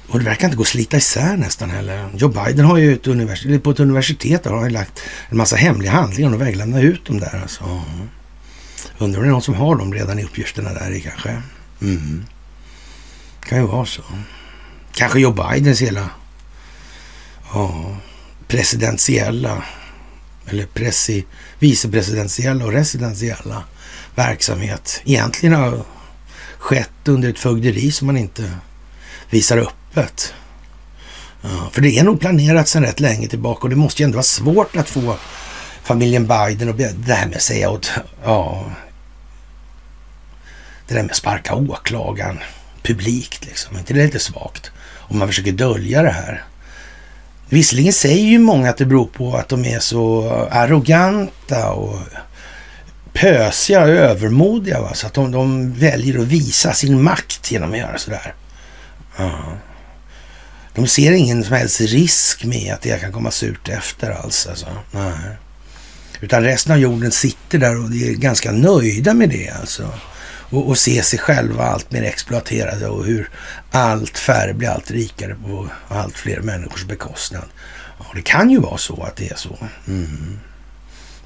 Och 0.09 0.18
det 0.18 0.24
verkar 0.24 0.46
inte 0.46 0.57
gå 0.57 0.62
att 0.62 0.68
slita 0.68 0.96
isär 0.96 1.37
nästan 1.37 1.70
heller. 1.70 2.09
Joe 2.14 2.29
Biden 2.29 2.64
har 2.64 2.76
ju 2.76 2.92
ett 2.92 3.07
universitet, 3.07 3.62
på 3.62 3.70
ett 3.70 3.81
universitet 3.81 4.44
har 4.44 4.61
han 4.61 4.72
lagt 4.72 5.03
en 5.29 5.37
massa 5.37 5.57
hemliga 5.57 5.90
handlingar 5.90 6.35
och 6.35 6.40
väglämnat 6.40 6.83
ut 6.83 7.05
dem 7.05 7.20
där 7.20 7.40
alltså. 7.42 7.83
Undrar 8.98 9.18
om 9.18 9.24
det 9.24 9.29
är 9.29 9.33
någon 9.33 9.42
som 9.42 9.55
har 9.55 9.76
dem 9.76 9.94
redan 9.94 10.18
i 10.18 10.24
uppgifterna 10.24 10.72
där 10.72 10.90
i 10.90 11.00
kanske. 11.00 11.42
Mm. 11.83 12.24
Kan 13.40 13.59
ju 13.59 13.66
vara 13.66 13.87
så. 13.87 14.03
Kanske 14.92 15.20
Joe 15.20 15.33
Bidens 15.33 15.83
hela 15.83 16.11
ja, 17.53 17.96
presidentiella 18.48 19.64
eller 20.46 20.66
presi, 20.66 21.24
vicepresidentiella 21.59 22.64
och 22.64 22.72
residentiella 22.72 23.64
verksamhet 24.14 25.03
egentligen 25.05 25.55
har 25.55 25.83
skett 26.59 27.09
under 27.09 27.31
ett 27.31 27.38
fögderi 27.38 27.90
som 27.90 28.07
man 28.07 28.16
inte 28.16 28.53
visar 29.31 29.59
öppet. 29.59 30.35
Ja, 31.42 31.70
för 31.72 31.81
det 31.81 31.98
är 31.98 32.05
nog 32.05 32.20
planerat 32.20 32.68
sedan 32.68 32.83
rätt 32.83 33.00
länge 33.00 33.29
tillbaka 33.29 33.62
och 33.62 33.70
det 33.70 33.76
måste 33.76 34.03
ju 34.03 34.05
ändå 34.05 34.16
vara 34.16 34.22
svårt 34.22 34.76
att 34.76 34.88
få 34.88 35.16
familjen 35.83 36.26
Biden 36.26 36.68
och 36.68 36.74
det 36.74 37.14
här 37.14 37.26
med 37.26 37.37
att 37.37 37.42
säga 37.42 37.70
åt, 37.70 37.90
ja, 38.24 38.70
det 40.88 40.94
där 40.94 41.03
med 41.03 41.11
att 41.11 41.16
sparka 41.16 41.55
åklagaren 41.55 42.38
publikt 42.83 43.45
liksom. 43.47 43.79
inte 43.79 43.95
det 43.95 44.01
är 44.01 44.05
lite 44.05 44.19
svagt? 44.19 44.71
Om 44.97 45.19
man 45.19 45.29
försöker 45.29 45.53
dölja 45.53 46.03
det 46.03 46.11
här. 46.11 46.45
Visserligen 47.49 47.93
säger 47.93 48.25
ju 48.25 48.38
många 48.38 48.71
att 48.71 48.77
det 48.77 48.87
beror 48.87 49.07
på 49.07 49.37
att 49.37 49.49
de 49.49 49.64
är 49.64 49.79
så 49.79 50.31
arroganta 50.51 51.71
och 51.71 51.99
pösiga 53.12 53.83
och 53.83 53.88
övermodiga. 53.88 54.81
Va? 54.81 54.95
Så 54.95 55.07
att 55.07 55.14
de, 55.14 55.33
de 55.33 55.73
väljer 55.73 56.19
att 56.19 56.27
visa 56.27 56.73
sin 56.73 57.03
makt 57.03 57.51
genom 57.51 57.73
att 57.73 57.79
göra 57.79 57.99
sådär. 57.99 58.35
Ja. 59.16 59.33
De 60.75 60.87
ser 60.87 61.12
ingen 61.12 61.45
som 61.45 61.57
helst 61.57 61.81
risk 61.81 62.45
med 62.45 62.75
att 62.75 62.81
det 62.81 63.01
kan 63.01 63.12
komma 63.12 63.31
surt 63.31 63.69
efter 63.69 64.11
alls. 64.11 64.47
Alltså. 64.47 64.66
Nej. 64.90 65.37
Utan 66.21 66.43
resten 66.43 66.73
av 66.73 66.79
jorden 66.79 67.11
sitter 67.11 67.59
där 67.59 67.85
och 67.85 67.95
är 67.95 68.14
ganska 68.14 68.53
nöjda 68.53 69.14
med 69.14 69.29
det 69.29 69.51
alltså. 69.61 69.93
Och, 70.51 70.69
och 70.69 70.79
se 70.79 71.03
sig 71.03 71.19
själva 71.19 71.65
allt 71.65 71.91
mer 71.91 72.03
exploaterade 72.03 72.89
och 72.89 73.05
hur 73.05 73.31
allt 73.71 74.19
färre 74.19 74.55
blir 74.55 74.69
allt 74.69 74.91
rikare 74.91 75.35
på 75.35 75.69
allt 75.89 76.17
fler 76.17 76.41
människors 76.41 76.85
bekostnad. 76.85 77.45
Ja, 77.99 78.07
det 78.15 78.23
kan 78.23 78.51
ju 78.51 78.61
vara 78.61 78.79
så 78.79 79.03
att 79.03 79.17
det 79.17 79.31
är 79.31 79.37
så. 79.37 79.59
Mm. 79.87 80.39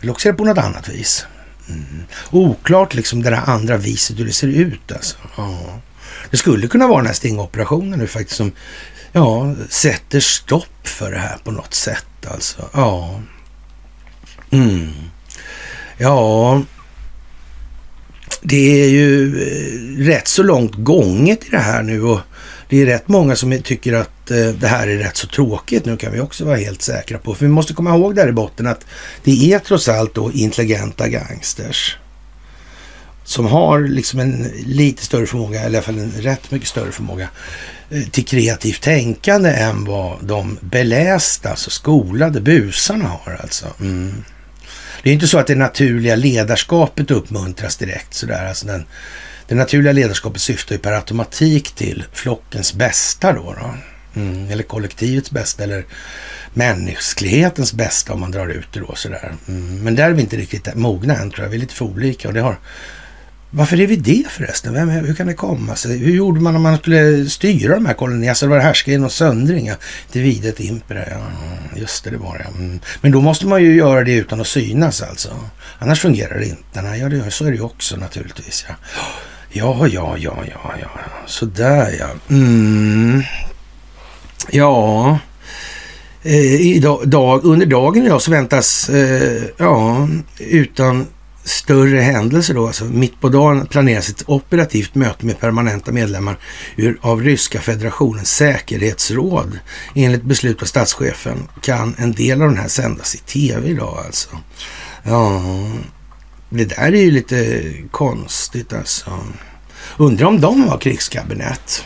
Eller 0.00 0.12
också 0.12 0.28
är 0.28 0.32
det 0.32 0.38
på 0.38 0.44
något 0.44 0.58
annat 0.58 0.88
vis. 0.88 1.26
Mm. 1.68 2.02
Oklart 2.30 2.94
liksom 2.94 3.22
det 3.22 3.30
där 3.30 3.42
andra 3.46 3.76
viset 3.76 4.18
hur 4.18 4.24
det 4.24 4.32
ser 4.32 4.48
ut 4.48 4.92
alltså. 4.92 5.16
Ja. 5.36 5.80
Det 6.30 6.36
skulle 6.36 6.68
kunna 6.68 6.86
vara 6.86 6.98
den 6.98 7.06
här 7.06 7.14
stingoperationen 7.14 7.98
nu 7.98 8.06
faktiskt 8.06 8.36
som 8.36 8.52
ja, 9.12 9.54
sätter 9.68 10.20
stopp 10.20 10.88
för 10.88 11.10
det 11.10 11.18
här 11.18 11.38
på 11.44 11.50
något 11.50 11.74
sätt 11.74 12.26
alltså. 12.26 12.68
Ja. 12.72 13.20
Mm. 14.50 14.92
Ja, 15.98 16.62
det 18.46 18.82
är 18.84 18.88
ju 18.88 19.36
eh, 19.42 20.06
rätt 20.06 20.28
så 20.28 20.42
långt 20.42 20.74
gånget 20.74 21.44
i 21.44 21.50
det 21.50 21.58
här 21.58 21.82
nu 21.82 22.02
och 22.02 22.20
det 22.68 22.82
är 22.82 22.86
rätt 22.86 23.08
många 23.08 23.36
som 23.36 23.62
tycker 23.62 23.92
att 23.92 24.30
eh, 24.30 24.48
det 24.48 24.66
här 24.66 24.88
är 24.88 24.98
rätt 24.98 25.16
så 25.16 25.26
tråkigt 25.26 25.84
nu 25.84 25.96
kan 25.96 26.12
vi 26.12 26.20
också 26.20 26.44
vara 26.44 26.56
helt 26.56 26.82
säkra 26.82 27.18
på. 27.18 27.34
För 27.34 27.46
vi 27.46 27.52
måste 27.52 27.74
komma 27.74 27.90
ihåg 27.90 28.14
där 28.14 28.28
i 28.28 28.32
botten 28.32 28.66
att 28.66 28.86
det 29.24 29.52
är 29.52 29.58
trots 29.58 29.88
allt 29.88 30.14
då 30.14 30.32
intelligenta 30.32 31.08
gangsters 31.08 31.96
som 33.24 33.46
har 33.46 33.80
liksom 33.80 34.20
en 34.20 34.50
lite 34.66 35.04
större 35.04 35.26
förmåga, 35.26 35.60
eller 35.60 35.74
i 35.74 35.76
alla 35.76 35.82
fall 35.82 35.98
en 35.98 36.10
rätt 36.10 36.50
mycket 36.50 36.68
större 36.68 36.92
förmåga 36.92 37.28
eh, 37.90 38.02
till 38.02 38.24
kreativt 38.24 38.82
tänkande 38.82 39.50
än 39.50 39.84
vad 39.84 40.24
de 40.24 40.58
belästa, 40.60 41.50
alltså 41.50 41.70
skolade 41.70 42.40
busarna 42.40 43.04
har 43.04 43.38
alltså. 43.42 43.66
Mm. 43.80 44.24
Det 45.04 45.10
är 45.10 45.14
inte 45.14 45.26
så 45.26 45.38
att 45.38 45.46
det 45.46 45.54
naturliga 45.54 46.16
ledarskapet 46.16 47.10
uppmuntras 47.10 47.76
direkt 47.76 48.14
sådär. 48.14 48.48
Alltså 48.48 48.66
den, 48.66 48.84
det 49.46 49.54
naturliga 49.54 49.92
ledarskapet 49.92 50.40
syftar 50.42 50.74
ju 50.74 50.78
per 50.78 50.92
automatik 50.92 51.72
till 51.72 52.04
flockens 52.12 52.74
bästa 52.74 53.32
då. 53.32 53.54
då. 53.60 53.74
Mm, 54.20 54.50
eller 54.50 54.62
kollektivets 54.62 55.30
bästa 55.30 55.62
eller 55.62 55.84
mänsklighetens 56.54 57.72
bästa 57.72 58.12
om 58.12 58.20
man 58.20 58.30
drar 58.30 58.48
ut 58.48 58.68
det 58.72 58.80
då 58.80 58.94
sådär. 58.94 59.34
Mm, 59.48 59.84
men 59.84 59.94
där 59.94 60.10
är 60.10 60.12
vi 60.12 60.22
inte 60.22 60.36
riktigt 60.36 60.74
mogna 60.74 61.16
än 61.16 61.30
tror 61.30 61.44
jag. 61.44 61.50
Vi 61.50 61.56
är 61.56 61.60
lite 61.60 61.74
för 61.74 61.84
olika 61.84 62.28
och 62.28 62.34
det 62.34 62.40
har 62.40 62.56
varför 63.56 63.80
är 63.80 63.86
vi 63.86 63.96
det 63.96 64.24
förresten? 64.30 64.74
Vem, 64.74 64.88
hur 64.88 65.14
kan 65.14 65.26
det 65.26 65.34
komma 65.34 65.76
sig? 65.76 65.98
Hur 65.98 66.14
gjorde 66.14 66.40
man 66.40 66.56
om 66.56 66.62
man 66.62 66.78
skulle 66.78 67.30
styra 67.30 67.74
de 67.74 67.86
här 67.86 67.94
kolonierna? 67.94 68.30
Alltså 68.30 68.46
det 68.46 68.50
var 68.50 68.58
härska 68.58 68.92
i 68.92 68.98
någon 68.98 69.10
söndring. 69.10 69.66
Ja. 69.66 69.74
Divide 70.12 70.48
ett 70.48 70.60
impera. 70.60 71.08
Ja, 71.10 71.20
just 71.76 72.04
det, 72.04 72.10
det 72.10 72.16
var 72.16 72.38
det. 72.38 72.58
Mm. 72.58 72.80
Men 73.00 73.12
då 73.12 73.20
måste 73.20 73.46
man 73.46 73.62
ju 73.62 73.76
göra 73.76 74.04
det 74.04 74.12
utan 74.12 74.40
att 74.40 74.46
synas 74.46 75.02
alltså. 75.02 75.28
Annars 75.78 76.00
fungerar 76.00 76.38
det 76.38 76.46
inte. 76.46 76.82
Nej, 76.82 77.00
ja, 77.00 77.08
det, 77.08 77.30
så 77.30 77.44
är 77.44 77.50
det 77.50 77.56
ju 77.56 77.62
också 77.62 77.96
naturligtvis. 77.96 78.66
Ja, 78.68 78.74
ja, 79.52 79.86
ja, 79.88 80.16
ja, 80.18 80.44
ja, 80.50 80.74
ja. 80.80 80.88
Sådär 81.26 81.96
ja. 81.98 82.08
Mm. 82.30 83.22
Ja. 84.50 85.18
Eh, 86.22 86.60
idag, 86.60 87.08
dag, 87.08 87.44
under 87.44 87.66
dagen 87.66 88.06
idag 88.06 88.22
så 88.22 88.30
väntas, 88.30 88.88
eh, 88.88 89.42
ja, 89.56 90.08
utan 90.38 91.06
större 91.44 92.00
händelser 92.00 92.54
då. 92.54 92.66
Alltså 92.66 92.84
mitt 92.84 93.20
på 93.20 93.28
dagen 93.28 93.66
planeras 93.66 94.08
ett 94.08 94.22
operativt 94.26 94.94
möte 94.94 95.26
med 95.26 95.40
permanenta 95.40 95.92
medlemmar 95.92 96.38
ur, 96.76 96.98
av 97.00 97.22
Ryska 97.22 97.60
federationens 97.60 98.30
säkerhetsråd. 98.30 99.58
Enligt 99.94 100.22
beslut 100.22 100.62
av 100.62 100.66
statschefen 100.66 101.48
kan 101.60 101.94
en 101.98 102.12
del 102.12 102.42
av 102.42 102.48
den 102.48 102.58
här 102.58 102.68
sändas 102.68 103.14
i 103.14 103.18
tv 103.18 103.68
idag 103.68 104.02
alltså. 104.06 104.28
Ja, 105.02 105.42
det 106.48 106.64
där 106.64 106.94
är 106.94 107.02
ju 107.02 107.10
lite 107.10 107.72
konstigt 107.90 108.72
alltså. 108.72 109.18
Undrar 109.96 110.26
om 110.26 110.40
de 110.40 110.66
var 110.66 110.78
krigskabinett. 110.78 111.84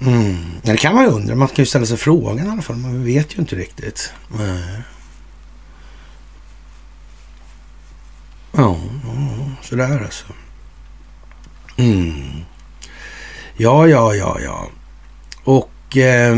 Mm. 0.00 0.36
Det 0.62 0.76
kan 0.76 0.94
man 0.94 1.04
ju 1.04 1.10
undra. 1.10 1.34
Man 1.34 1.48
kan 1.48 1.62
ju 1.62 1.66
ställa 1.66 1.86
sig 1.86 1.96
frågan 1.96 2.46
i 2.46 2.50
alla 2.50 2.62
fall. 2.62 2.76
Man 2.76 3.04
vet 3.04 3.34
ju 3.34 3.40
inte 3.40 3.56
riktigt. 3.56 4.12
Mm. 4.38 4.58
Ja, 8.56 8.76
sådär 9.62 10.04
alltså. 10.04 10.24
Mm. 11.76 12.44
Ja, 13.56 13.88
ja, 13.88 14.14
ja, 14.14 14.38
ja. 14.44 14.68
Och 15.44 15.96
eh, 15.96 16.34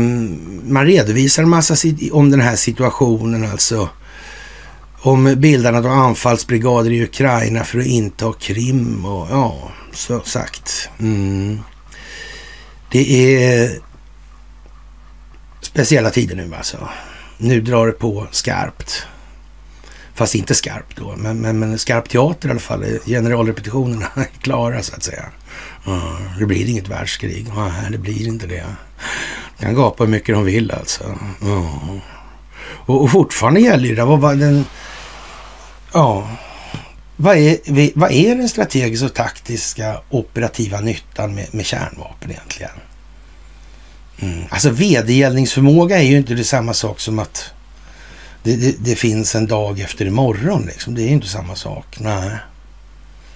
man 0.63 0.85
redovisar 0.85 1.43
en 1.43 1.49
massa 1.49 1.75
om 2.11 2.31
den 2.31 2.41
här 2.41 2.55
situationen 2.55 3.51
alltså. 3.51 3.89
Om 4.99 5.35
bildandet 5.37 5.85
av 5.85 5.91
anfallsbrigader 5.91 6.91
i 6.91 7.03
Ukraina 7.03 7.63
för 7.63 7.79
att 7.79 7.85
inta 7.85 8.33
Krim 8.33 9.05
och 9.05 9.27
ja, 9.31 9.71
så 9.93 10.21
sagt. 10.21 10.89
Mm. 10.99 11.59
Det 12.91 13.35
är 13.35 13.79
speciella 15.61 16.09
tider 16.09 16.35
nu 16.35 16.55
alltså. 16.55 16.89
Nu 17.37 17.61
drar 17.61 17.87
det 17.87 17.93
på 17.93 18.27
skarpt. 18.31 19.07
Fast 20.17 20.35
inte 20.35 20.55
skarp 20.55 20.95
då, 20.95 21.15
men, 21.17 21.37
men, 21.37 21.59
men 21.59 21.79
skarp 21.79 22.09
teater 22.09 22.47
i 22.47 22.51
alla 22.51 22.59
fall. 22.59 22.85
Generalrepetitionerna 23.05 24.07
är 24.15 24.41
klara 24.41 24.83
så 24.83 24.95
att 24.95 25.03
säga. 25.03 25.25
Uh, 25.87 26.39
det 26.39 26.45
blir 26.45 26.69
inget 26.69 26.87
världskrig. 26.87 27.47
Uh, 27.47 27.91
det 27.91 27.97
blir 27.97 28.27
inte 28.27 28.47
det. 28.47 28.65
De 29.57 29.65
kan 29.65 29.75
gapa 29.75 30.03
hur 30.03 30.11
mycket 30.11 30.35
de 30.35 30.45
vill 30.45 30.71
alltså. 30.71 31.03
Uh. 31.43 31.97
Och, 32.61 33.03
och 33.03 33.11
fortfarande 33.11 33.59
gäller 33.59 33.95
det. 33.95 34.05
Vad 34.05 34.19
vad, 34.19 34.37
den... 34.39 34.65
Ja. 35.93 36.29
Vad 37.15 37.37
är, 37.37 37.99
vad 37.99 38.11
är 38.11 38.35
den 38.35 38.49
strategiska 38.49 39.05
och 39.05 39.13
taktiska 39.13 40.01
operativa 40.09 40.79
nyttan 40.79 41.35
med, 41.35 41.47
med 41.53 41.65
kärnvapen 41.65 42.31
egentligen? 42.31 42.71
Mm. 44.19 44.43
Alltså 44.49 44.69
vedergällningsförmåga 44.69 45.97
är 45.97 46.03
ju 46.03 46.17
inte 46.17 46.33
det 46.33 46.43
samma 46.43 46.73
sak 46.73 46.99
som 46.99 47.19
att 47.19 47.51
det, 48.43 48.55
det, 48.55 48.75
det, 48.79 48.95
finns 48.95 49.35
en 49.35 49.47
dag 49.47 49.79
efter 49.79 50.05
imorgon. 50.05 50.65
Liksom. 50.65 50.95
Det 50.95 51.01
är 51.01 51.07
inte 51.07 51.27
samma 51.27 51.55
sak. 51.55 51.97
Nej. 51.99 52.31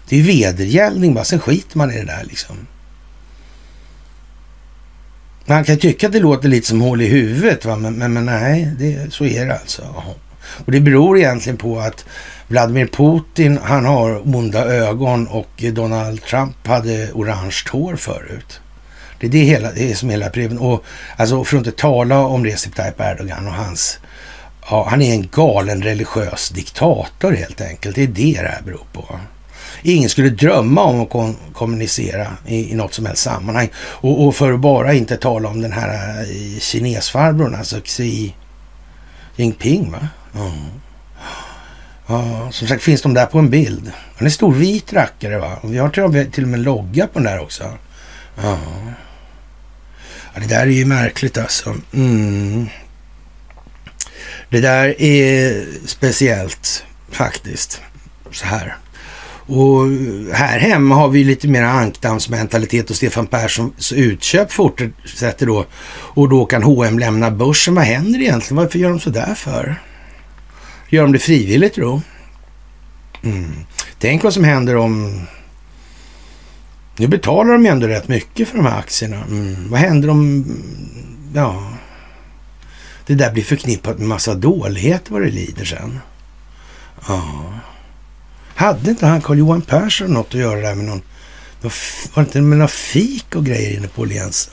Det 0.10 0.20
är 0.20 0.24
vedergällning 0.24 1.14
bara, 1.14 1.24
sen 1.24 1.40
skiter 1.40 1.78
man 1.78 1.92
i 1.92 1.98
det 1.98 2.06
där 2.06 2.24
liksom. 2.24 2.68
Man 5.46 5.64
kan 5.64 5.78
tycka 5.78 6.08
att 6.08 6.14
det 6.14 6.20
låter 6.20 6.50
lite 6.50 6.68
som 6.68 6.82
hål 6.82 7.02
i 7.02 7.08
huvudet, 7.08 7.66
va? 7.66 7.76
Men, 7.76 7.94
men, 7.94 8.14
men 8.14 8.26
nej, 8.26 8.72
det, 8.80 9.14
så 9.14 9.26
är 9.26 9.46
det 9.46 9.60
alltså. 9.60 10.04
Och 10.66 10.72
det 10.72 10.80
beror 10.80 11.18
egentligen 11.18 11.58
på 11.58 11.80
att 11.80 12.06
Vladimir 12.48 12.88
Putin, 12.88 13.60
han 13.64 13.86
har 13.86 14.36
onda 14.36 14.66
ögon 14.66 15.28
och 15.28 15.64
Donald 15.74 16.24
Trump 16.24 16.68
hade 16.68 17.12
orange 17.14 17.64
hår 17.72 17.96
förut. 17.96 18.60
Det 19.20 19.28
är 19.28 19.32
det, 19.32 19.44
hela, 19.44 19.72
det 19.72 19.92
är 19.92 19.96
som 19.96 20.10
hela 20.10 20.30
breven. 20.30 20.58
Och 20.58 20.84
alltså 21.18 21.44
för 21.44 21.58
att 21.58 21.68
inte 21.68 21.82
tala 21.82 22.20
om 22.20 22.46
Recep 22.46 22.76
Tayyip 22.76 23.00
Erdogan 23.00 23.48
och 23.48 23.54
hans 23.54 24.00
Ja, 24.69 24.88
han 24.89 25.02
är 25.02 25.13
en 25.13 25.30
galen 25.32 25.82
religiös 25.82 26.50
diktator 26.50 27.32
helt 27.32 27.62
enkelt. 27.62 27.95
Det 27.95 28.04
är 28.04 28.08
det 28.08 28.41
det 28.41 28.47
här 28.47 28.62
beror 28.62 28.86
på. 28.93 29.19
Ingen 29.82 30.10
skulle 30.10 30.30
drömma 30.30 30.84
om 30.84 31.02
att 31.02 31.36
kommunicera 31.54 32.28
i, 32.47 32.71
i 32.71 32.76
något 32.76 32.93
som 32.93 33.06
helst 33.06 33.24
sammanhang. 33.24 33.69
Och, 33.78 34.28
och, 34.28 34.36
för 34.36 34.54
att 34.54 34.60
bara 34.60 34.93
inte 34.93 35.17
tala 35.17 35.50
om 35.50 35.62
den 35.62 35.71
här 35.71 36.21
eh, 36.21 36.60
kinesfarbrorn, 36.60 37.56
alltså 37.56 37.82
Xi 37.82 38.34
Jinping. 39.36 39.91
Va? 39.91 40.08
Mm. 40.36 40.52
ja. 42.08 42.52
som 42.52 42.67
sagt 42.67 42.84
finns 42.84 43.02
de 43.02 43.13
där 43.13 43.26
på 43.26 43.39
en 43.39 43.50
bild. 43.50 43.91
Han 44.15 44.28
är 44.28 44.32
stor 44.32 44.54
vit 44.54 44.93
rackare 44.93 45.38
va. 45.38 45.58
Och 45.62 45.74
vi 45.74 45.78
har 45.78 45.89
till, 45.89 46.32
till 46.32 46.43
och 46.43 46.50
med 46.50 46.58
en 46.58 46.63
logga 46.63 47.08
på 47.08 47.19
den 47.19 47.24
där 47.24 47.39
också. 47.39 47.63
Ja. 48.43 48.58
ja 50.34 50.39
det 50.39 50.47
där 50.47 50.62
är 50.62 50.65
ju 50.65 50.86
märkligt 50.86 51.38
alltså. 51.38 51.76
Mm. 51.93 52.69
Det 54.52 54.62
där 54.62 55.02
är 55.02 55.66
speciellt 55.86 56.84
faktiskt. 57.12 57.82
Så 58.32 58.46
här. 58.46 58.76
Och 59.46 59.88
här 60.34 60.60
hemma 60.60 60.96
har 60.96 61.10
vi 61.10 61.24
lite 61.24 61.48
mer 61.48 61.64
ankdammsmentalitet 61.64 62.90
och 62.90 62.96
Stefan 62.96 63.28
Perssons 63.28 63.94
utköp 63.94 64.52
fortsätter 64.52 65.46
då. 65.46 65.66
Och 65.92 66.30
då 66.30 66.46
kan 66.46 66.64
H&M 66.64 67.00
lämna 67.00 67.32
börsen. 67.32 67.76
Vad 67.76 67.84
händer 67.84 68.20
egentligen? 68.20 68.64
Varför 68.64 68.80
gör 68.80 68.90
de 68.90 69.00
så 69.00 69.10
där 69.10 69.36
för? 69.36 69.76
Gör 70.90 71.04
de 71.04 71.12
det 71.12 71.20
frivilligt 71.20 71.76
då? 71.76 72.02
Mm. 73.24 73.52
Tänk 74.00 74.24
vad 74.24 74.34
som 74.34 74.44
händer 74.44 74.76
om... 74.76 75.22
Nu 76.98 77.08
betalar 77.08 77.54
de 77.54 77.66
ju 77.66 77.72
ändå 77.72 77.88
rätt 77.88 78.08
mycket 78.08 78.48
för 78.50 78.58
de 78.58 78.66
här 78.66 78.80
aktierna. 78.80 79.24
Mm. 79.30 79.70
Vad 79.70 79.80
händer 79.80 80.10
om... 80.10 80.46
Ja, 81.36 81.74
det 83.06 83.16
där 83.16 83.32
blir 83.32 83.44
förknippat 83.44 83.98
med 83.98 84.08
massa 84.08 84.36
dålighet 84.36 85.10
vad 85.10 85.22
det 85.22 85.30
lider 85.30 85.66
sen. 85.66 86.00
Ja. 87.08 87.54
Hade 88.56 88.90
inte 88.90 89.06
han 89.06 89.22
Carl-Johan 89.22 89.62
Persson 89.62 90.14
något 90.14 90.28
att 90.28 90.40
göra 90.40 90.62
där 90.62 90.76
med 90.76 90.86
någon... 90.86 91.02
Var 91.62 91.72
det 92.16 92.22
inte 92.22 92.42
med 92.42 92.58
några 92.58 92.68
fik 92.68 93.36
och 93.36 93.46
grejer 93.46 93.78
inne 93.78 93.88
på 93.88 94.02
Åhléns? 94.02 94.52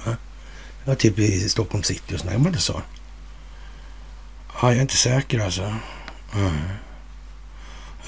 Ja, 0.85 0.95
typ 0.95 1.19
i 1.19 1.49
Stockholm 1.49 1.83
city 1.83 2.15
och 2.15 2.21
sådär. 2.21 2.39
Var 2.39 2.51
det 2.51 2.59
så? 2.59 2.83
Ja, 4.61 4.69
jag 4.69 4.77
är 4.77 4.81
inte 4.81 4.97
säker 4.97 5.39
alltså. 5.41 5.63
Mm. 6.35 6.53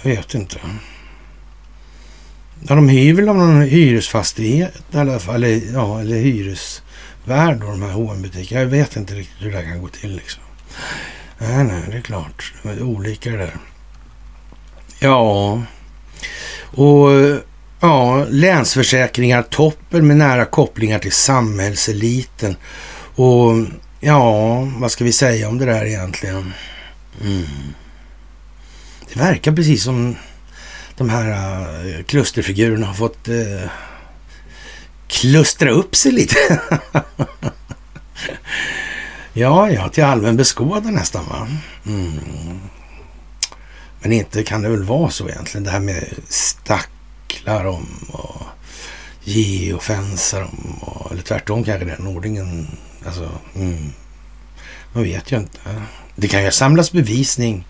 Jag 0.03 0.11
vet 0.11 0.35
inte. 0.35 0.59
Ja, 2.69 2.75
de 2.75 2.89
hyr 2.89 3.15
väl 3.15 3.29
av 3.29 3.37
någon 3.37 3.63
hyresfastighet 3.63 4.83
i 4.93 4.97
alla 4.97 5.19
fall. 5.19 5.45
Eller, 5.45 5.73
ja, 5.73 6.01
eller 6.01 6.17
värd 7.31 7.61
då, 7.61 7.67
de 7.67 7.83
här 7.83 7.91
hm 7.91 8.23
butikerna 8.23 8.61
Jag 8.61 8.69
vet 8.69 8.97
inte 8.97 9.15
riktigt 9.15 9.43
hur 9.43 9.53
det 9.53 9.63
kan 9.63 9.81
gå 9.81 9.89
till 9.89 10.17
liksom. 10.17 10.43
Nej, 11.39 11.65
nej, 11.65 11.83
det 11.91 11.97
är 11.97 12.01
klart. 12.01 12.55
Det 12.63 12.69
är 12.69 12.83
olika 12.83 13.31
det 13.31 13.37
där. 13.37 13.57
Ja, 14.99 15.63
och 16.63 17.11
ja, 17.81 18.25
Länsförsäkringar 18.29 19.43
toppen 19.43 20.07
med 20.07 20.17
nära 20.17 20.45
kopplingar 20.45 20.99
till 20.99 21.13
samhällseliten. 21.13 22.57
Och 23.15 23.53
ja, 24.01 24.61
vad 24.79 24.93
ska 24.93 25.05
vi 25.05 25.13
säga 25.13 25.49
om 25.49 25.59
det 25.59 25.65
där 25.65 25.85
egentligen? 25.85 26.55
Mm. 27.21 27.45
Det 29.13 29.21
verkar 29.21 29.53
precis 29.53 29.85
som 29.85 30.17
de 30.97 31.11
här 31.11 31.29
uh, 31.87 32.03
klusterfigurerna 32.03 32.87
har 32.87 32.95
fått 32.95 33.29
uh, 33.29 33.71
klustra 35.11 35.71
upp 35.71 35.97
sig 35.97 36.13
lite. 36.13 36.37
ja, 39.33 39.71
ja, 39.71 39.89
till 39.89 40.05
allmän 40.05 40.37
beskådan 40.37 40.95
nästan 40.95 41.29
va. 41.29 41.49
Mm. 41.87 42.61
Men 44.01 44.13
inte 44.13 44.43
kan 44.43 44.63
det 44.63 44.69
väl 44.69 44.85
vara 44.85 45.11
så 45.11 45.29
egentligen. 45.29 45.65
Det 45.65 45.71
här 45.71 45.81
med 45.81 46.15
stacklar 46.29 47.65
om 47.65 47.87
och 48.09 48.43
geofensar 49.25 50.43
om. 50.43 50.79
Och, 50.81 51.13
eller 51.13 51.23
tvärtom 51.23 51.65
kanske 51.65 51.85
den 51.85 52.07
ordningen. 52.07 52.67
Alltså, 53.07 53.31
mm. 53.55 53.93
Man 54.93 55.03
vet 55.03 55.33
ju 55.33 55.37
inte. 55.37 55.59
Det 56.17 56.29
kan 56.29 56.45
ju 56.45 56.51
samlas 56.51 56.93
bevisning. 56.93 57.67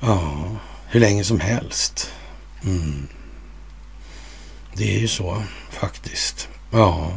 Ja, 0.00 0.44
hur 0.88 1.00
länge 1.00 1.24
som 1.24 1.40
helst. 1.40 2.12
Mm. 2.64 3.06
Det 4.74 4.96
är 4.96 5.00
ju 5.00 5.08
så 5.08 5.42
faktiskt. 5.80 6.48
Ja. 6.70 7.12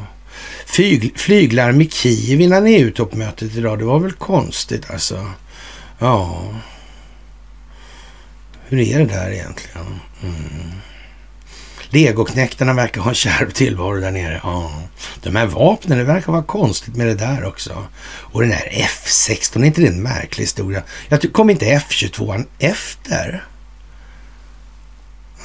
Flyg, 0.65 1.19
flyglarm 1.19 1.82
i 1.82 1.89
Kiev 1.89 2.41
innan 2.41 2.67
EU-toppmötet 2.67 3.56
idag. 3.56 3.80
Det 3.80 3.86
var 3.86 3.99
väl 3.99 4.12
konstigt 4.12 4.91
alltså. 4.91 5.32
Ja. 5.99 6.43
Hur 8.65 8.80
är 8.80 8.99
det 8.99 9.06
där 9.06 9.32
egentligen? 9.32 9.99
Mm. 10.23 10.71
Legoknäktarna 11.89 12.73
verkar 12.73 13.02
ha 13.02 13.10
en 13.10 13.15
kärv 13.15 13.52
tillvaro 13.52 13.99
där 13.99 14.12
nere. 14.12 14.41
Ja. 14.43 14.71
De 15.23 15.36
här 15.36 15.45
vapnen, 15.45 15.97
det 15.97 16.04
verkar 16.04 16.32
vara 16.32 16.43
konstigt 16.43 16.95
med 16.95 17.08
det 17.08 17.15
där 17.15 17.45
också. 17.45 17.88
Och 18.04 18.41
den 18.41 18.52
här 18.52 18.69
F16, 18.71 19.62
är 19.62 19.65
inte 19.65 19.82
det 19.82 19.88
en 19.88 20.04
märklig 20.04 20.43
historia? 20.43 20.84
Jag 21.10 21.34
kom 21.34 21.49
inte 21.49 21.65
F22 21.65 22.45
efter? 22.60 23.45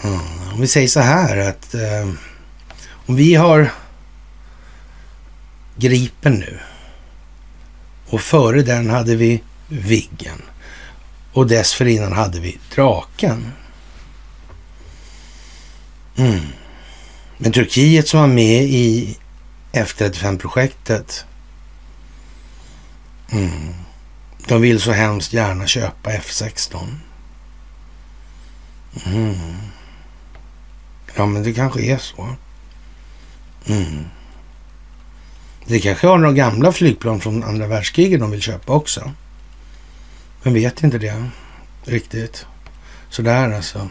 Mm. 0.04 0.20
Om 0.52 0.60
vi 0.60 0.66
säger 0.66 0.88
så 0.88 1.00
här 1.00 1.36
att 1.36 1.74
eh, 1.74 2.08
om 3.08 3.16
vi 3.16 3.34
har 3.34 3.72
Gripen 5.76 6.34
nu 6.34 6.58
och 8.06 8.20
före 8.20 8.62
den 8.62 8.90
hade 8.90 9.16
vi 9.16 9.42
Viggen 9.68 10.42
och 11.32 11.46
dessförinnan 11.46 12.12
hade 12.12 12.40
vi 12.40 12.58
Draken. 12.74 13.52
Mm. 16.16 16.40
Men 17.38 17.52
Turkiet 17.52 18.08
som 18.08 18.20
var 18.20 18.26
med 18.26 18.62
i 18.62 19.16
F35-projektet 19.72 21.24
mm. 23.30 23.74
de 24.48 24.60
vill 24.60 24.80
så 24.80 24.92
hemskt 24.92 25.32
gärna 25.32 25.66
köpa 25.66 26.10
F16. 26.10 26.96
Mm. 29.06 29.56
Ja, 31.16 31.26
men 31.26 31.42
det 31.42 31.52
kanske 31.52 31.82
är 31.82 31.98
så. 31.98 32.36
Mm. 33.68 34.04
Det 35.66 35.80
kanske 35.80 36.06
har 36.06 36.18
några 36.18 36.34
gamla 36.34 36.72
flygplan 36.72 37.20
från 37.20 37.44
andra 37.44 37.66
världskriget 37.66 38.20
de 38.20 38.30
vill 38.30 38.42
köpa 38.42 38.72
också. 38.72 39.12
Men 40.42 40.54
vet 40.54 40.82
inte 40.82 40.98
det 40.98 41.24
riktigt. 41.84 42.46
Sådär 43.10 43.52
alltså. 43.52 43.88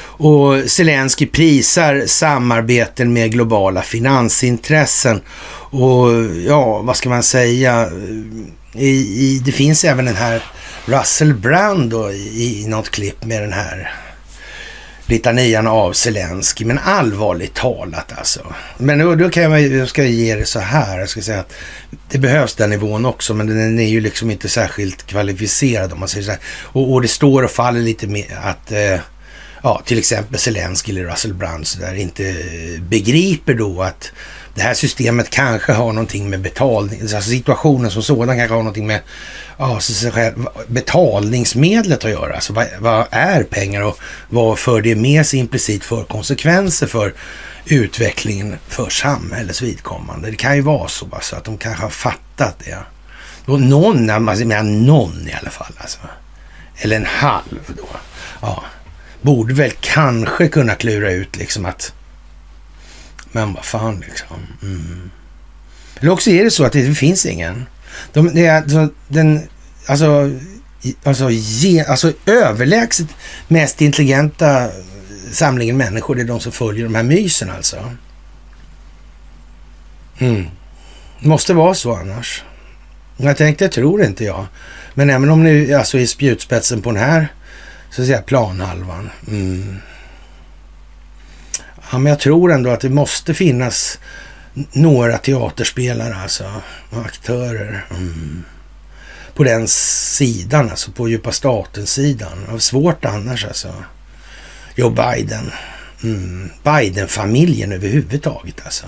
Och 0.00 0.70
Zelensky 0.70 1.26
prisar 1.26 2.06
samarbeten 2.06 3.12
med 3.12 3.32
globala 3.32 3.82
finansintressen. 3.82 5.22
Och 5.70 6.08
ja, 6.46 6.82
vad 6.82 6.96
ska 6.96 7.08
man 7.08 7.22
säga? 7.22 7.90
I, 8.72 8.88
i, 8.88 9.42
det 9.44 9.52
finns 9.52 9.84
även 9.84 10.04
den 10.04 10.16
här 10.16 10.42
Russell 10.84 11.34
Brand 11.34 11.90
då, 11.90 12.12
i, 12.12 12.62
i 12.62 12.66
något 12.66 12.90
klipp 12.90 13.24
med 13.24 13.42
den 13.42 13.52
här 13.52 13.94
litanian 15.06 15.66
av 15.66 15.92
Zelensky. 15.92 16.64
Men 16.64 16.78
allvarligt 16.78 17.54
talat 17.54 18.12
alltså. 18.18 18.54
Men 18.78 18.98
då, 18.98 19.14
då 19.14 19.30
kan 19.30 19.42
jag, 19.42 19.62
jag 19.62 19.88
ska 19.88 20.04
ge 20.04 20.34
det 20.36 20.44
så 20.44 20.60
här. 20.60 20.98
Jag 20.98 21.08
ska 21.08 21.22
säga 21.22 21.40
att 21.40 21.52
det 22.08 22.18
behövs 22.18 22.54
den 22.54 22.70
nivån 22.70 23.06
också, 23.06 23.34
men 23.34 23.46
den 23.46 23.78
är 23.78 23.88
ju 23.88 24.00
liksom 24.00 24.30
inte 24.30 24.48
särskilt 24.48 25.06
kvalificerad 25.06 25.92
om 25.92 25.98
man 26.00 26.08
säger 26.08 26.24
så 26.24 26.30
här. 26.30 26.40
Och, 26.62 26.92
och 26.92 27.02
det 27.02 27.08
står 27.08 27.42
och 27.42 27.50
faller 27.50 27.80
lite 27.80 28.06
med 28.06 28.26
att 28.42 28.72
eh, 28.72 29.00
ja, 29.62 29.82
till 29.84 29.98
exempel 29.98 30.38
Zelensky 30.38 30.92
eller 30.92 31.04
Russell 31.04 31.34
Brand 31.34 31.66
så 31.66 31.80
där 31.80 31.94
inte 31.94 32.34
begriper 32.88 33.54
då 33.54 33.82
att 33.82 34.12
det 34.54 34.62
här 34.62 34.74
systemet 34.74 35.30
kanske 35.30 35.72
har 35.72 35.92
någonting 35.92 36.30
med 36.30 36.40
betalning, 36.40 37.00
alltså 37.00 37.22
situationen 37.22 37.90
som 37.90 38.02
sådan 38.02 38.36
kanske 38.36 38.54
har 38.54 38.62
någonting 38.62 38.86
med 38.86 39.00
alltså, 39.56 40.10
betalningsmedlet 40.66 42.04
att 42.04 42.10
göra. 42.10 42.34
Alltså 42.34 42.52
vad, 42.52 42.66
vad, 42.78 43.06
är 43.10 43.42
pengar 43.42 43.82
och 43.82 43.98
vad 44.28 44.58
för 44.58 44.82
det 44.82 44.94
med 44.96 45.26
sig 45.26 45.38
implicit 45.38 45.84
för 45.84 46.04
konsekvenser 46.04 46.86
för 46.86 47.14
utvecklingen 47.64 48.58
för 48.68 48.88
samhällets 48.88 49.62
vidkommande. 49.62 50.30
Det 50.30 50.36
kan 50.36 50.56
ju 50.56 50.62
vara 50.62 50.88
så 50.88 51.08
alltså, 51.12 51.36
att 51.36 51.44
de 51.44 51.58
kanske 51.58 51.82
har 51.82 51.90
fattat 51.90 52.58
det. 52.58 52.78
Och 53.44 53.60
någon, 53.60 54.10
alltså, 54.10 54.44
men 54.44 54.86
någon 54.86 55.28
i 55.28 55.32
alla 55.40 55.50
fall 55.50 55.72
alltså. 55.78 55.98
Eller 56.76 56.96
en 56.96 57.06
halv 57.06 57.74
då. 57.76 57.88
Ja, 58.40 58.64
borde 59.22 59.54
väl 59.54 59.72
kanske 59.80 60.48
kunna 60.48 60.74
klura 60.74 61.10
ut 61.10 61.36
liksom 61.36 61.66
att 61.66 61.92
men 63.32 63.54
vad 63.54 63.64
fan 63.64 64.00
liksom. 64.00 64.36
Mm. 64.62 65.10
Eller 66.00 66.10
också 66.10 66.30
är 66.30 66.44
det 66.44 66.50
så 66.50 66.64
att 66.64 66.72
det 66.72 66.94
finns 66.94 67.26
ingen. 67.26 67.66
De, 68.12 68.34
det 68.34 68.46
är, 68.46 68.62
alltså, 68.62 68.88
den, 69.08 69.40
alltså, 69.86 70.30
alltså, 71.02 71.30
ge, 71.30 71.84
alltså 71.84 72.12
överlägset 72.26 73.06
mest 73.48 73.80
intelligenta 73.80 74.68
samlingen 75.32 75.76
människor, 75.76 76.14
det 76.14 76.22
är 76.22 76.26
de 76.26 76.40
som 76.40 76.52
följer 76.52 76.84
de 76.84 76.94
här 76.94 77.02
mysen 77.02 77.50
alltså. 77.50 77.76
Mm. 80.18 80.46
Måste 81.18 81.54
vara 81.54 81.74
så 81.74 81.94
annars. 81.94 82.44
Jag 83.16 83.36
tänkte, 83.36 83.64
jag 83.64 83.72
tror 83.72 84.04
inte 84.04 84.24
jag. 84.24 84.46
Men 84.94 85.10
även 85.10 85.30
om 85.30 85.44
ni 85.44 85.74
alltså 85.74 85.98
är 85.98 86.06
spjutspetsen 86.06 86.82
på 86.82 86.92
den 86.92 87.02
här 87.02 87.28
så 87.90 88.02
att 88.02 88.06
säga 88.06 88.22
planhalvan. 88.22 89.10
Mm. 89.28 89.76
Ja, 91.92 91.98
men 91.98 92.10
jag 92.10 92.20
tror 92.20 92.52
ändå 92.52 92.70
att 92.70 92.80
det 92.80 92.88
måste 92.88 93.34
finnas 93.34 93.98
några 94.72 95.18
teaterspelare 95.18 96.14
alltså, 96.14 96.52
och 96.90 97.00
aktörer. 97.00 97.86
Mm. 97.90 98.44
På 99.34 99.44
den 99.44 99.68
sidan, 99.68 100.70
alltså 100.70 100.92
på 100.92 101.08
djupa 101.08 101.32
staten-sidan. 101.32 102.60
Svårt 102.60 103.04
annars 103.04 103.44
alltså. 103.44 103.74
Joe 104.74 104.90
Biden. 104.90 105.52
Mm. 106.02 106.50
Biden-familjen 106.62 107.72
överhuvudtaget 107.72 108.60
alltså. 108.64 108.86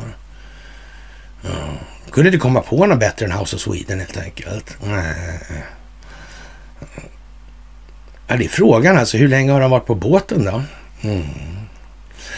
Ja. 1.42 1.50
Kunde 2.10 2.28
inte 2.28 2.38
komma 2.38 2.60
på 2.60 2.86
något 2.86 3.00
bättre 3.00 3.26
än 3.26 3.32
House 3.32 3.56
of 3.56 3.62
Sweden 3.62 4.00
helt 4.00 4.16
enkelt. 4.16 4.76
Nej. 4.82 5.40
Ja, 8.26 8.36
det 8.36 8.44
är 8.44 8.48
frågan 8.48 8.98
alltså. 8.98 9.16
Hur 9.16 9.28
länge 9.28 9.52
har 9.52 9.60
de 9.60 9.70
varit 9.70 9.86
på 9.86 9.94
båten 9.94 10.44
då? 10.44 10.62
Mm. 11.02 11.24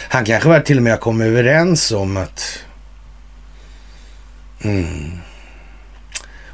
Han 0.09 0.25
kanske 0.25 0.49
var 0.49 0.61
till 0.61 0.77
och 0.77 0.83
med 0.83 1.01
kommit 1.01 1.27
överens 1.27 1.93
om 1.93 2.17
att 2.17 2.59
mm, 4.63 5.19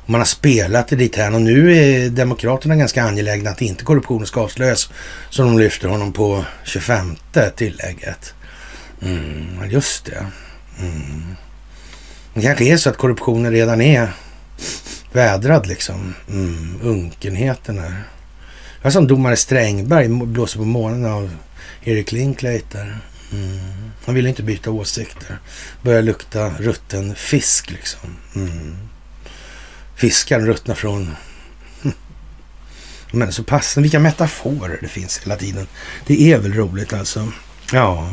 man 0.06 0.20
har 0.20 0.26
spelat 0.26 0.88
det 0.88 0.96
dit 0.96 1.16
här 1.16 1.34
och 1.34 1.42
nu 1.42 1.76
är 1.76 2.10
Demokraterna 2.10 2.76
ganska 2.76 3.02
angelägna 3.02 3.50
att 3.50 3.62
inte 3.62 3.84
korruptionen 3.84 4.26
ska 4.26 4.40
avslöjas. 4.40 4.90
Så 5.30 5.42
de 5.42 5.58
lyfter 5.58 5.88
honom 5.88 6.12
på 6.12 6.44
25 6.64 7.16
tillägget. 7.56 8.34
Mm, 9.02 9.70
just 9.70 10.04
det. 10.04 10.26
Mm. 10.80 11.36
Det 12.34 12.42
kanske 12.42 12.64
är 12.64 12.76
så 12.76 12.90
att 12.90 12.96
korruptionen 12.96 13.52
redan 13.52 13.80
är 13.80 14.08
vädrad 15.12 15.66
liksom. 15.66 16.14
Mm, 16.28 16.78
unkenheten 16.82 17.78
här. 17.78 17.90
Det 17.90 18.84
var 18.84 18.90
som 18.90 19.06
domare 19.06 19.36
Strängberg 19.36 20.08
blåser 20.08 20.58
på 20.58 20.64
månen 20.64 21.04
av 21.04 21.30
Erik 21.84 22.12
Linklater. 22.12 22.98
Mm. 23.32 23.90
Han 24.04 24.14
ville 24.14 24.28
inte 24.28 24.42
byta 24.42 24.70
åsikter. 24.70 25.38
Börjar 25.82 26.02
lukta 26.02 26.50
rutten 26.58 27.14
fisk 27.14 27.70
liksom. 27.70 28.16
Mm. 28.34 28.76
Fiskaren 29.94 30.46
ruttnar 30.46 30.74
från... 30.74 31.16
Men 33.12 33.32
så 33.32 33.44
passande, 33.44 33.84
vilka 33.84 33.98
metaforer 33.98 34.78
det 34.80 34.88
finns 34.88 35.18
hela 35.18 35.36
tiden. 35.36 35.66
Det 36.06 36.32
är 36.32 36.38
väl 36.38 36.54
roligt 36.54 36.92
alltså. 36.92 37.32
Ja. 37.72 38.10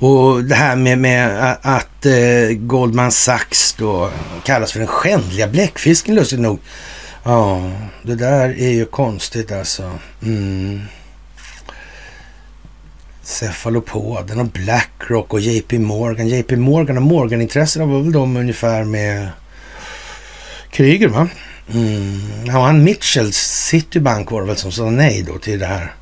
Och 0.00 0.44
det 0.44 0.54
här 0.54 0.76
med, 0.76 0.98
med 0.98 1.56
att 1.62 2.06
eh, 2.06 2.56
Goldman 2.56 3.12
Sachs 3.12 3.74
då 3.78 4.10
kallas 4.44 4.72
för 4.72 4.78
den 4.78 4.88
skändliga 4.88 5.48
bläckfisken 5.48 6.14
lustigt 6.14 6.40
nog. 6.40 6.60
Ja, 7.24 7.70
det 8.02 8.14
där 8.14 8.48
är 8.48 8.70
ju 8.70 8.84
konstigt 8.84 9.52
alltså. 9.52 9.98
Mm. 10.22 10.80
Cefalopoden 13.28 14.40
och 14.40 14.46
Blackrock 14.46 15.32
och 15.32 15.40
JP 15.40 15.78
Morgan. 15.78 16.28
JP 16.28 16.56
Morgan 16.56 16.96
och 16.96 17.02
Morgan-intressena 17.02 17.86
var 17.86 18.00
väl 18.00 18.12
de 18.12 18.36
ungefär 18.36 18.84
med 18.84 19.28
Kryger 20.70 21.08
va? 21.08 21.28
Mm. 21.74 22.20
Ja, 22.46 22.52
han 22.52 22.84
Mitchells 22.84 23.36
Citibank 23.36 24.30
var 24.30 24.40
det 24.40 24.46
väl 24.46 24.56
som 24.56 24.72
sa 24.72 24.90
nej 24.90 25.22
då 25.22 25.38
till 25.38 25.58
det 25.58 25.66
här 25.66 25.94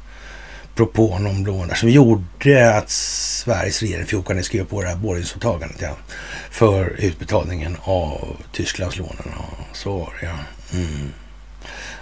propån 0.75 1.27
om 1.27 1.47
lån 1.47 1.71
som 1.75 1.91
gjorde 1.91 2.77
att 2.77 2.91
Sveriges 2.91 3.83
regering 3.83 4.07
fjortade 4.07 4.43
skrev 4.43 4.65
på 4.65 4.83
det 4.83 4.89
här 4.89 4.97
borgensåtagandet 4.97 5.81
ja, 5.81 5.97
för 6.51 6.97
utbetalningen 6.99 7.77
av 7.83 8.37
Tysklandslånen. 8.53 9.33
Ja, 9.37 9.65
så 9.73 9.99
var 9.99 10.15
det 10.21 10.27
ja. 10.27 10.39
Mm. 10.79 11.13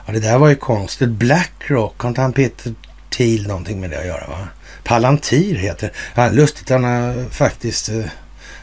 Ja, 0.06 0.12
det 0.12 0.20
där 0.20 0.38
var 0.38 0.48
ju 0.48 0.56
konstigt. 0.56 1.08
Blackrock, 1.08 2.00
har 2.00 2.08
inte 2.08 2.20
han 2.20 2.32
Peter 2.32 2.74
Thiel 3.10 3.46
någonting 3.46 3.80
med 3.80 3.90
det 3.90 3.98
att 3.98 4.06
göra 4.06 4.26
va? 4.26 4.48
Palantir 4.84 5.54
heter 5.54 5.92
ja, 6.14 6.30
Lustigt, 6.30 6.70
han 6.70 6.84
har 6.84 7.30
faktiskt 7.30 7.88
eh, 7.88 8.04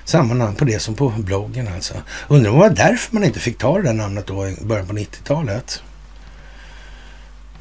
samma 0.06 0.34
namn 0.34 0.56
på 0.56 0.66
det 0.66 0.80
som 0.80 0.96
på 0.96 1.10
bloggen 1.10 1.68
alltså. 1.68 1.94
Undrar 2.28 2.52
om 2.52 2.58
det 2.58 2.62
var 2.64 2.70
därför 2.70 3.14
man 3.14 3.24
inte 3.24 3.40
fick 3.40 3.58
ta 3.58 3.78
det 3.78 3.84
där 3.84 3.94
namnet 3.94 4.28
då 4.28 4.48
i 4.48 4.58
början 4.62 4.88
på 4.88 4.94
90-talet. 4.94 5.84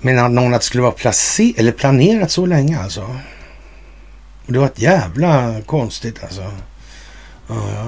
Men 0.01 0.35
någon 0.35 0.55
att 0.55 0.61
det 0.61 0.67
skulle 0.67 0.83
vara 0.83 0.93
placer 0.93 1.53
eller 1.57 1.73
planerat 1.73 2.31
så 2.31 2.47
länge 2.47 2.79
alltså. 2.79 3.17
Det 4.47 4.59
var 4.59 4.67
ett 4.67 4.79
jävla 4.79 5.63
konstigt 5.67 6.25
alltså. 6.25 6.53
Ja, 7.49 7.71
ja. 7.75 7.85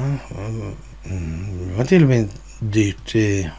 Mm, 1.05 1.69
det 1.69 1.75
var 1.75 1.85
till 1.85 2.03
och 2.03 2.09
med 2.09 2.29
dyrt 2.59 3.15
i... 3.15 3.51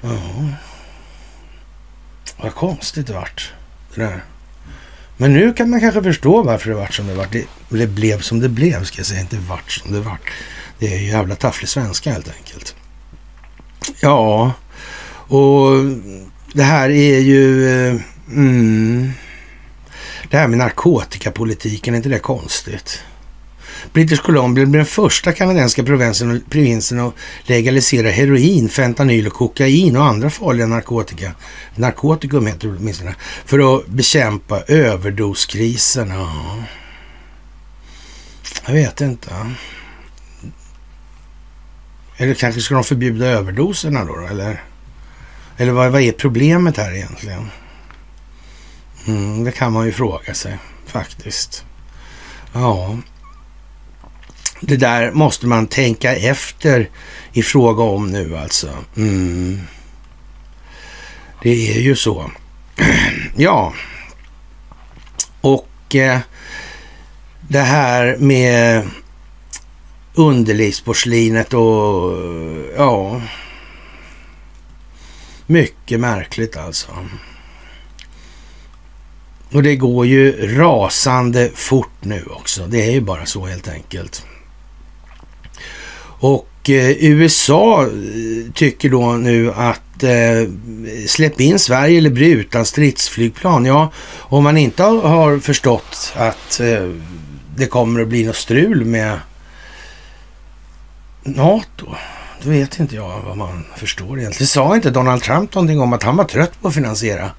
Ja. 0.00 0.18
Vad 2.36 2.54
konstigt 2.54 3.06
det 3.06 3.12
vart. 3.12 3.52
Det 3.94 4.00
där. 4.00 4.24
Men 5.20 5.32
nu 5.32 5.52
kan 5.52 5.70
man 5.70 5.80
kanske 5.80 6.02
förstå 6.02 6.42
varför 6.42 6.70
det 6.70 6.76
vart 6.76 6.94
som 6.94 7.06
det 7.06 7.14
vart. 7.14 7.32
Det, 7.32 7.46
det 7.68 7.86
blev 7.86 8.20
som 8.20 8.40
det 8.40 8.48
blev, 8.48 8.84
ska 8.84 8.98
jag 8.98 9.06
säga. 9.06 9.20
Inte 9.20 9.36
vart 9.36 9.72
som 9.72 9.92
det 9.92 10.00
vart. 10.00 10.32
Det 10.78 10.94
är 10.94 10.98
ju 10.98 11.06
jävla 11.06 11.34
tafflig 11.34 11.68
svenska 11.68 12.12
helt 12.12 12.28
enkelt. 12.36 12.74
Ja, 14.00 14.52
och 15.12 15.70
det 16.52 16.62
här 16.62 16.90
är 16.90 17.18
ju... 17.18 17.68
Eh, 17.68 17.96
mm, 18.28 19.12
det 20.30 20.36
här 20.36 20.48
med 20.48 20.58
narkotikapolitiken, 20.58 21.94
är 21.94 21.96
inte 21.96 22.08
det 22.08 22.18
konstigt? 22.18 23.02
British 23.92 24.22
Columbia 24.22 24.66
blir 24.66 24.78
den 24.78 24.86
första 24.86 25.32
kanadensiska 25.32 25.82
provinsen, 25.82 26.44
provinsen 26.50 27.00
att 27.00 27.14
legalisera 27.42 28.10
heroin, 28.10 28.68
fentanyl 28.68 29.26
och 29.26 29.32
kokain 29.32 29.96
och 29.96 30.04
andra 30.04 30.30
farliga 30.30 30.66
narkotika. 30.66 31.32
Narkotikum 31.74 32.46
heter 32.46 32.68
det 32.68 32.76
åtminstone. 32.76 33.14
För 33.44 33.76
att 33.76 33.86
bekämpa 33.86 34.60
överdoskrisen. 34.60 36.10
Ja. 36.10 36.56
Jag 38.66 38.72
vet 38.72 39.00
inte. 39.00 39.30
Eller 42.16 42.34
kanske 42.34 42.60
ska 42.60 42.74
de 42.74 42.84
förbjuda 42.84 43.26
överdoserna 43.26 44.04
då, 44.04 44.26
eller? 44.30 44.62
Eller 45.56 45.72
vad, 45.72 45.92
vad 45.92 46.02
är 46.02 46.12
problemet 46.12 46.76
här 46.76 46.94
egentligen? 46.94 47.50
Mm, 49.06 49.44
det 49.44 49.52
kan 49.52 49.72
man 49.72 49.86
ju 49.86 49.92
fråga 49.92 50.34
sig 50.34 50.58
faktiskt. 50.86 51.64
Ja, 52.52 52.98
det 54.60 54.76
där 54.76 55.10
måste 55.10 55.46
man 55.46 55.66
tänka 55.66 56.16
efter 56.16 56.90
i 57.32 57.42
fråga 57.42 57.82
om 57.82 58.06
nu 58.06 58.36
alltså. 58.36 58.68
Mm. 58.96 59.60
Det 61.42 61.76
är 61.76 61.80
ju 61.80 61.96
så. 61.96 62.30
ja, 63.36 63.72
och 65.40 65.94
eh, 65.94 66.18
det 67.48 67.60
här 67.60 68.16
med 68.16 68.88
underlivsporslinet 70.14 71.54
och 71.54 72.12
ja, 72.76 73.20
mycket 75.46 76.00
märkligt 76.00 76.56
alltså. 76.56 76.90
Och 79.52 79.62
det 79.62 79.76
går 79.76 80.06
ju 80.06 80.56
rasande 80.58 81.50
fort 81.54 81.92
nu 82.00 82.24
också. 82.30 82.66
Det 82.66 82.82
är 82.82 82.90
ju 82.90 83.00
bara 83.00 83.26
så 83.26 83.46
helt 83.46 83.68
enkelt. 83.68 84.26
Och 86.20 86.70
eh, 86.70 86.90
USA 87.04 87.82
eh, 87.82 88.52
tycker 88.54 88.90
då 88.90 89.12
nu 89.12 89.52
att 89.52 90.02
eh, 90.02 90.50
släpp 91.06 91.40
in 91.40 91.58
Sverige 91.58 91.98
eller 91.98 92.10
bli 92.10 92.30
utan 92.30 92.64
stridsflygplan. 92.64 93.64
Ja, 93.64 93.92
om 94.18 94.44
man 94.44 94.56
inte 94.56 94.82
har, 94.82 95.02
har 95.02 95.38
förstått 95.38 96.12
att 96.16 96.60
eh, 96.60 96.90
det 97.56 97.66
kommer 97.66 98.00
att 98.00 98.08
bli 98.08 98.24
något 98.24 98.36
strul 98.36 98.84
med 98.84 99.18
NATO, 101.22 101.86
då 102.42 102.50
vet 102.50 102.80
inte 102.80 102.94
jag 102.94 103.20
vad 103.26 103.36
man 103.36 103.64
förstår 103.76 104.18
egentligen. 104.18 104.46
Sa 104.46 104.74
inte 104.74 104.90
Donald 104.90 105.22
Trump 105.22 105.54
någonting 105.54 105.80
om 105.80 105.92
att 105.92 106.02
han 106.02 106.16
var 106.16 106.24
trött 106.24 106.52
på 106.62 106.68
att 106.68 106.74
finansiera 106.74 107.30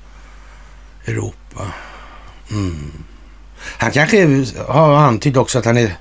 Europa? 1.06 1.72
Mm. 2.52 2.92
Han 3.78 3.92
kanske 3.92 4.46
har 4.68 4.96
antytt 4.96 5.38
också 5.38 5.60
att 5.60 5.66
han 5.66 5.78
är 5.78 5.98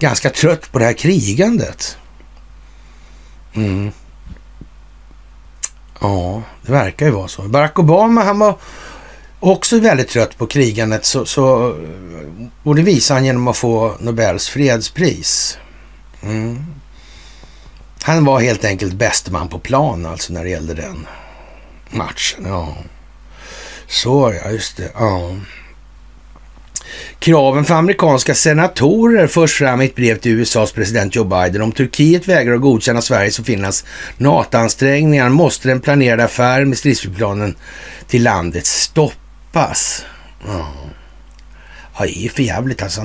ganska 0.00 0.30
trött 0.30 0.72
på 0.72 0.78
det 0.78 0.84
här 0.84 0.92
krigandet. 0.92 1.96
Mm. 3.54 3.92
Ja, 6.00 6.42
det 6.62 6.72
verkar 6.72 7.06
ju 7.06 7.12
vara 7.12 7.28
så. 7.28 7.42
Barack 7.42 7.78
Obama, 7.78 8.24
han 8.24 8.38
var 8.38 8.58
också 9.40 9.78
väldigt 9.78 10.08
trött 10.08 10.38
på 10.38 10.46
krigandet 10.46 11.04
så, 11.04 11.26
så, 11.26 11.74
och 12.62 12.74
det 12.76 12.82
visar 12.82 13.14
han 13.14 13.24
genom 13.24 13.48
att 13.48 13.56
få 13.56 13.96
Nobels 14.00 14.48
fredspris. 14.48 15.58
Mm. 16.22 16.66
Han 18.02 18.24
var 18.24 18.40
helt 18.40 18.64
enkelt 18.64 18.92
bäste 18.94 19.30
man 19.32 19.48
på 19.48 19.58
plan 19.58 20.06
alltså 20.06 20.32
när 20.32 20.44
det 20.44 20.50
gällde 20.50 20.74
den 20.74 21.06
matchen. 21.90 22.44
Ja. 22.46 22.76
Så 23.86 24.34
ja, 24.44 24.50
just 24.50 24.76
det. 24.76 24.90
Ja. 24.94 25.36
Kraven 27.18 27.64
för 27.64 27.74
amerikanska 27.74 28.34
senatorer 28.34 29.26
förs 29.26 29.58
fram 29.58 29.80
i 29.80 29.84
ett 29.84 29.94
brev 29.94 30.18
till 30.18 30.32
USAs 30.32 30.72
president 30.72 31.16
Joe 31.16 31.24
Biden. 31.24 31.62
Om 31.62 31.72
Turkiet 31.72 32.28
vägrar 32.28 32.54
att 32.54 32.60
godkänna 32.60 33.02
Sveriges 33.02 33.38
och 33.38 33.46
Finlands 33.46 33.84
NATO-ansträngningar 34.16 35.28
måste 35.28 35.68
den 35.68 35.80
planerade 35.80 36.24
affären 36.24 36.68
med 36.68 36.78
stridsflygplanen 36.78 37.56
till 38.06 38.22
landet 38.22 38.66
stoppas. 38.66 40.04
Ja, 40.46 40.72
ja 41.98 42.04
det 42.04 42.26
är 42.26 42.28
för 42.28 42.42
jävligt 42.42 42.82
alltså. 42.82 43.00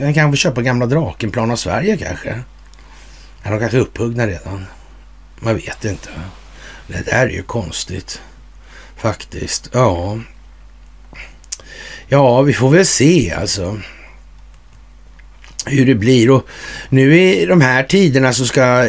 Han 0.00 0.14
kan 0.14 0.32
få 0.32 0.36
köpa 0.36 0.62
gamla 0.62 0.86
Drakenplan 0.86 1.50
av 1.50 1.56
Sverige 1.56 1.96
kanske. 1.96 2.40
Ja, 3.42 3.50
de 3.50 3.58
kanske 3.58 3.76
är 3.76 3.80
upphuggna 3.80 4.26
redan. 4.26 4.66
Man 5.40 5.54
vet 5.54 5.84
inte. 5.84 6.08
Det 6.86 7.06
där 7.06 7.26
är 7.26 7.30
ju 7.30 7.42
konstigt. 7.42 8.20
Faktiskt. 8.96 9.70
Ja. 9.72 10.18
Ja, 12.08 12.42
vi 12.42 12.52
får 12.52 12.70
väl 12.70 12.86
se 12.86 13.32
alltså 13.32 13.78
hur 15.66 15.86
det 15.86 15.94
blir. 15.94 16.30
Och 16.30 16.46
nu 16.88 17.20
i 17.20 17.46
de 17.46 17.60
här 17.60 17.82
tiderna 17.82 18.32
så 18.32 18.46
ska 18.46 18.62
eh, 18.62 18.88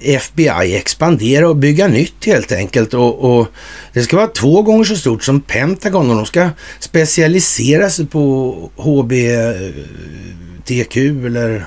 FBI 0.00 0.76
expandera 0.76 1.48
och 1.48 1.56
bygga 1.56 1.88
nytt 1.88 2.24
helt 2.24 2.52
enkelt. 2.52 2.94
Och, 2.94 3.38
och, 3.38 3.48
det 3.92 4.02
ska 4.02 4.16
vara 4.16 4.26
två 4.26 4.62
gånger 4.62 4.84
så 4.84 4.96
stort 4.96 5.24
som 5.24 5.40
Pentagon 5.40 6.10
och 6.10 6.16
de 6.16 6.26
ska 6.26 6.50
specialisera 6.78 7.90
sig 7.90 8.06
på 8.06 8.54
HBTQ 8.76 10.96
eh, 10.96 11.26
eller 11.26 11.66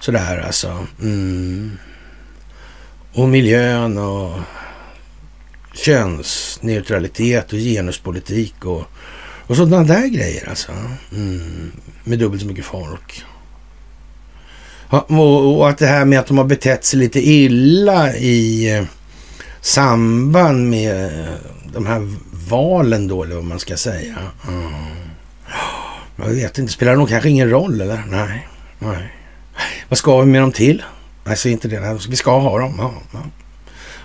sådär 0.00 0.44
alltså. 0.46 0.86
Mm. 1.02 1.78
Och 3.12 3.28
miljön 3.28 3.98
och 3.98 4.32
könsneutralitet 5.74 7.52
och 7.52 7.58
genuspolitik 7.58 8.64
och 8.64 8.84
och 9.50 9.56
sådana 9.56 9.84
där 9.84 10.06
grejer 10.06 10.48
alltså. 10.48 10.72
Mm. 11.12 11.72
Med 12.04 12.18
dubbelt 12.18 12.42
så 12.42 12.48
mycket 12.48 12.64
folk. 12.64 13.24
Och, 14.88 15.58
och, 15.58 15.68
att 15.68 15.78
det 15.78 15.86
här 15.86 16.04
med 16.04 16.18
att 16.18 16.26
de 16.26 16.38
har 16.38 16.44
betett 16.44 16.84
sig 16.84 16.98
lite 16.98 17.20
illa 17.28 18.16
i 18.16 18.70
eh, 18.76 18.84
samband 19.60 20.70
med 20.70 21.20
eh, 21.20 21.34
de 21.72 21.86
här 21.86 22.16
valen 22.48 23.08
då, 23.08 23.22
eller 23.22 23.34
vad 23.34 23.44
man 23.44 23.58
ska 23.58 23.76
säga. 23.76 24.16
Mm. 24.48 24.72
Jag 26.16 26.28
vet 26.28 26.58
inte, 26.58 26.72
spelar 26.72 26.92
det 26.92 26.98
nog 26.98 27.08
kanske 27.08 27.28
ingen 27.28 27.50
roll 27.50 27.80
eller? 27.80 28.04
Nej, 28.08 28.48
nej. 28.78 29.14
Vad 29.88 29.98
ska 29.98 30.20
vi 30.20 30.26
med 30.26 30.40
dem 30.40 30.52
till? 30.52 30.82
Nej, 31.24 31.36
säg 31.36 31.52
inte 31.52 31.68
det. 31.68 31.98
Vi 32.08 32.16
ska 32.16 32.38
ha 32.38 32.58
dem. 32.58 32.74
Ja, 32.78 32.94
ja. 33.12 33.20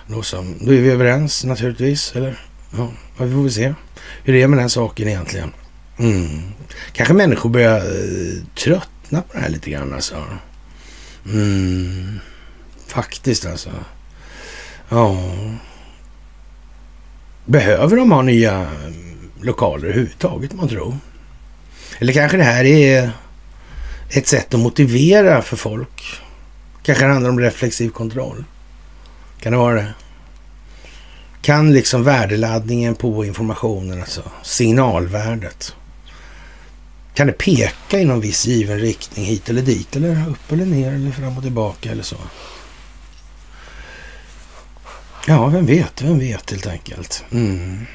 Då, 0.06 0.22
så, 0.22 0.44
då 0.60 0.72
är 0.72 0.80
vi 0.80 0.90
överens 0.90 1.44
naturligtvis, 1.44 2.16
eller? 2.16 2.40
Ja, 2.76 2.90
vi 3.18 3.32
får 3.32 3.42
väl 3.42 3.52
se 3.52 3.74
hur 4.26 4.32
det 4.32 4.42
är 4.42 4.48
med 4.48 4.58
den 4.58 4.70
saken 4.70 5.08
egentligen. 5.08 5.52
Mm. 5.98 6.42
Kanske 6.92 7.14
människor 7.14 7.50
börjar 7.50 7.76
eh, 7.76 8.44
tröttna 8.54 9.22
på 9.22 9.32
det 9.32 9.38
här 9.38 9.48
lite 9.48 9.70
grann 9.70 9.94
alltså. 9.94 10.24
Mm. 11.26 12.18
Faktiskt 12.86 13.46
alltså. 13.46 13.70
Ja. 14.88 15.16
Behöver 17.44 17.96
de 17.96 18.12
ha 18.12 18.22
nya 18.22 18.52
mm, 18.52 19.30
lokaler 19.40 19.84
överhuvudtaget, 19.84 20.52
man 20.52 20.68
tror? 20.68 20.98
Eller 21.98 22.12
kanske 22.12 22.36
det 22.36 22.44
här 22.44 22.64
är 22.64 23.10
ett 24.10 24.26
sätt 24.26 24.54
att 24.54 24.60
motivera 24.60 25.42
för 25.42 25.56
folk. 25.56 26.20
Kanske 26.82 27.04
det 27.04 27.12
handlar 27.12 27.30
om 27.30 27.40
reflexiv 27.40 27.90
kontroll. 27.90 28.44
Kan 29.40 29.52
det 29.52 29.58
vara 29.58 29.74
det? 29.74 29.94
Kan 31.46 31.72
liksom 31.72 32.02
värdeladdningen 32.02 32.94
på 32.94 33.24
informationen, 33.24 34.00
alltså 34.00 34.22
signalvärdet, 34.42 35.74
kan 37.14 37.26
det 37.26 37.32
peka 37.32 38.00
i 38.00 38.04
någon 38.04 38.20
viss 38.20 38.46
given 38.46 38.78
riktning 38.78 39.24
hit 39.24 39.48
eller 39.48 39.62
dit 39.62 39.96
eller 39.96 40.28
upp 40.28 40.52
eller 40.52 40.66
ner 40.66 40.92
eller 40.92 41.10
fram 41.10 41.36
och 41.36 41.42
tillbaka 41.42 41.90
eller 41.90 42.02
så? 42.02 42.16
Ja, 45.26 45.46
vem 45.46 45.66
vet, 45.66 46.02
vem 46.02 46.18
vet 46.18 46.50
helt 46.50 46.66
enkelt. 46.66 47.24
Mm. 47.30 47.86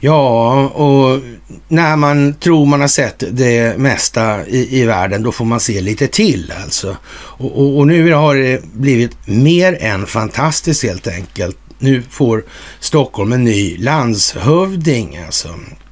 Ja, 0.00 0.52
och 0.68 1.20
när 1.68 1.96
man 1.96 2.34
tror 2.34 2.66
man 2.66 2.80
har 2.80 2.88
sett 2.88 3.24
det 3.30 3.78
mesta 3.78 4.46
i, 4.46 4.80
i 4.80 4.84
världen, 4.84 5.22
då 5.22 5.32
får 5.32 5.44
man 5.44 5.60
se 5.60 5.80
lite 5.80 6.06
till 6.06 6.52
alltså. 6.64 6.96
Och, 7.12 7.60
och, 7.60 7.78
och, 7.78 7.86
nu 7.86 8.12
har 8.12 8.34
det 8.34 8.64
blivit 8.64 9.16
mer 9.24 9.78
än 9.80 10.06
fantastiskt 10.06 10.82
helt 10.82 11.06
enkelt. 11.06 11.58
Nu 11.82 12.02
får 12.10 12.44
Stockholm 12.80 13.32
en 13.32 13.44
ny 13.44 13.76
landshövding 13.78 15.16
alltså. 15.26 15.48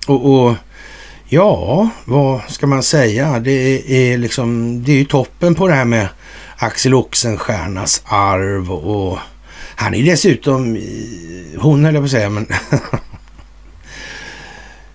Och, 0.06 0.34
och 0.34 0.54
ja, 1.28 1.88
vad 2.04 2.40
ska 2.48 2.66
man 2.66 2.82
säga? 2.82 3.38
Det 3.38 3.82
är 4.12 4.18
liksom, 4.18 4.82
det 4.84 4.92
är 4.92 4.96
ju 4.96 5.04
toppen 5.04 5.54
på 5.54 5.68
det 5.68 5.74
här 5.74 5.84
med 5.84 6.08
Axel 6.56 6.94
Oxenstiernas 6.94 8.02
arv 8.04 8.72
och 8.72 9.18
han 9.76 9.94
är 9.94 10.02
dessutom, 10.02 10.78
hon 11.58 11.84
höll 11.84 11.94
jag 11.94 12.02
på 12.02 12.04
att 12.04 12.10
säga, 12.10 12.30
men 12.30 12.46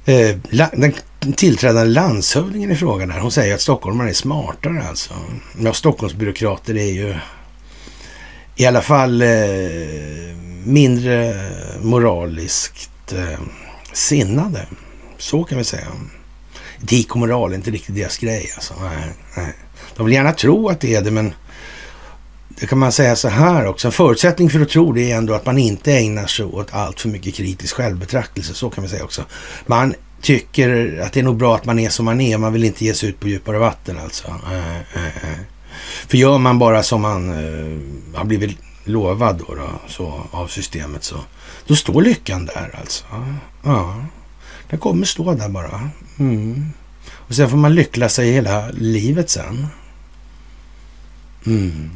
eh, 0.06 0.36
den 0.72 0.94
tillträdande 1.36 1.94
landshövdingen 1.94 2.72
i 2.72 2.76
frågan 2.76 3.12
här, 3.12 3.20
hon 3.20 3.32
säger 3.32 3.56
att 3.56 3.62
stockholmarna 3.62 4.10
är 4.10 4.14
smartare 4.14 4.84
alltså. 4.90 5.14
Ja, 5.60 5.74
Stockholmsbyråkrater 5.74 6.78
är 6.78 6.92
ju 6.92 7.16
i 8.56 8.66
alla 8.66 8.82
fall 8.82 9.22
eh, 9.22 9.28
mindre 10.66 11.30
eh, 11.30 11.82
moraliskt 11.82 13.14
eh, 13.14 13.40
sinnade. 13.94 14.66
Så 15.18 15.44
kan 15.44 15.58
vi 15.58 15.64
säga. 15.64 15.88
Etik 16.84 17.12
och 17.12 17.18
moral 17.18 17.52
är 17.52 17.56
inte 17.56 17.72
riktigt 17.72 17.96
deras 17.96 18.18
grej 18.18 18.52
alltså. 18.56 18.74
Nej, 18.82 19.14
nej. 19.38 19.54
De 19.96 20.06
vill 20.06 20.16
gärna 20.16 20.32
tro 20.32 20.70
att 20.70 20.80
det 20.80 20.96
är 20.96 21.02
det, 21.02 21.12
men 21.12 21.34
det 22.50 22.68
kan 22.68 22.78
man 22.78 22.92
säga 22.92 23.16
så 23.16 23.28
här 23.28 23.66
också. 23.66 23.88
En 23.88 23.92
förutsättning 23.92 24.50
för 24.50 24.62
att 24.62 24.70
tro 24.70 24.92
det 24.92 25.12
är 25.12 25.18
ändå 25.18 25.34
att 25.34 25.46
man 25.46 25.58
inte 25.58 25.94
ägnar 25.94 26.28
sig 26.28 26.46
åt 26.46 26.74
allt 26.74 27.02
för 27.02 27.10
mycket 27.10 27.36
kritisk 27.36 27.76
självbetraktelse. 27.76 28.54
Så 28.54 28.70
kan 28.70 28.84
man 28.84 28.90
säga 28.90 29.04
också. 29.04 29.22
Man 29.66 29.94
tycker 30.22 31.00
att 31.02 31.14
det 31.14 31.20
är 31.20 31.24
nog 31.24 31.38
bra 31.38 31.56
att 31.56 31.66
man 31.66 31.80
är 31.80 31.90
som 31.90 32.06
man 32.06 32.22
är. 32.22 32.38
Man 32.38 32.54
vill 32.54 32.64
inte 32.64 32.86
ge 32.86 32.94
sig 32.94 33.10
ut 33.10 33.20
på 33.20 33.28
djupare 33.28 33.58
vatten 33.58 34.00
alltså. 34.04 34.28
Eh, 34.28 34.76
eh, 34.76 35.40
för 36.08 36.18
gör 36.18 36.38
man 36.38 36.60
bara 36.60 36.84
som 36.84 37.02
man 37.02 37.30
har 38.16 38.26
blivit 38.26 38.58
lovad 38.86 39.38
då, 39.48 39.56
då, 39.56 39.70
så, 39.88 40.28
av 40.32 40.48
systemet 40.48 41.04
så 41.04 41.16
då 41.68 41.76
står 41.76 42.02
lyckan 42.02 42.46
där 42.46 42.76
alltså. 42.80 43.06
Ja, 43.64 44.06
den 44.70 44.80
kommer 44.80 45.06
stå 45.06 45.34
där 45.34 45.50
bara. 45.50 45.90
Mm. 46.20 46.72
Och 47.10 47.36
sen 47.36 47.50
får 47.50 47.58
man 47.58 47.76
lyckla 47.76 48.10
sig 48.10 48.32
hela 48.32 48.70
livet 48.72 49.30
sen. 49.30 49.68
Mm. 51.46 51.92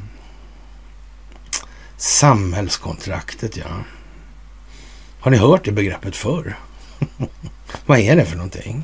Samhällskontraktet, 1.97 3.57
ja. 3.57 3.83
Har 5.19 5.31
ni 5.31 5.37
hört 5.37 5.65
det 5.65 5.71
begreppet 5.71 6.15
förr? 6.15 6.57
Vad 7.85 7.99
är 7.99 8.15
det 8.15 8.25
för 8.25 8.35
någonting? 8.35 8.83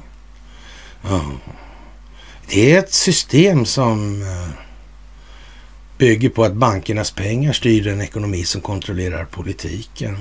Ja. 1.01 1.31
Det 2.47 2.75
är 2.75 2.79
ett 2.79 2.93
system 2.93 3.65
som 3.65 4.21
eh, 4.21 4.64
bygger 5.97 6.29
på 6.29 6.43
att 6.43 6.53
bankernas 6.53 7.11
pengar 7.11 7.53
styr 7.53 7.83
den 7.83 8.01
ekonomi 8.01 8.45
som 8.45 8.61
kontrollerar 8.61 9.25
politiken. 9.25 10.17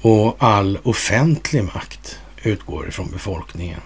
Och 0.00 0.36
all 0.38 0.78
offentlig 0.82 1.64
makt 1.64 2.18
utgår 2.42 2.88
ifrån 2.88 3.10
befolkningen. 3.12 3.80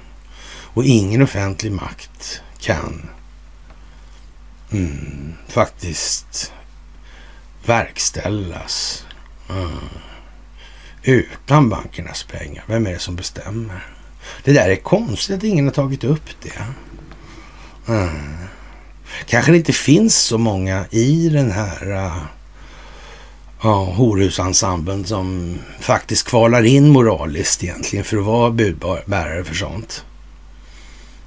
Och 0.48 0.84
ingen 0.84 1.22
offentlig 1.22 1.72
makt 1.72 2.40
kan 2.60 3.08
mm, 4.70 5.34
faktiskt 5.48 6.52
verkställas 7.66 9.04
mm. 9.50 9.70
utan 11.02 11.68
bankernas 11.68 12.22
pengar. 12.22 12.64
Vem 12.66 12.86
är 12.86 12.92
det 12.92 12.98
som 12.98 13.16
bestämmer? 13.16 13.86
Det 14.44 14.52
där 14.52 14.70
är 14.70 14.76
konstigt 14.76 15.36
att 15.36 15.44
ingen 15.44 15.64
har 15.64 15.72
tagit 15.72 16.04
upp 16.04 16.28
det. 16.42 16.64
Mm. 17.92 18.48
Kanske 19.26 19.52
det 19.52 19.58
inte 19.58 19.72
finns 19.72 20.16
så 20.16 20.38
många 20.38 20.84
i 20.90 21.28
den 21.28 21.50
här 21.50 21.90
uh, 21.90 22.22
ja, 23.62 23.84
horhusensemblen 23.84 25.04
som 25.04 25.58
faktiskt 25.80 26.28
kvalar 26.28 26.62
in 26.62 26.88
moraliskt 26.88 27.64
egentligen 27.64 28.04
för 28.04 28.16
att 28.16 28.24
vara 28.24 28.50
budbärare 28.50 29.44
för 29.44 29.54
sånt. 29.54 30.04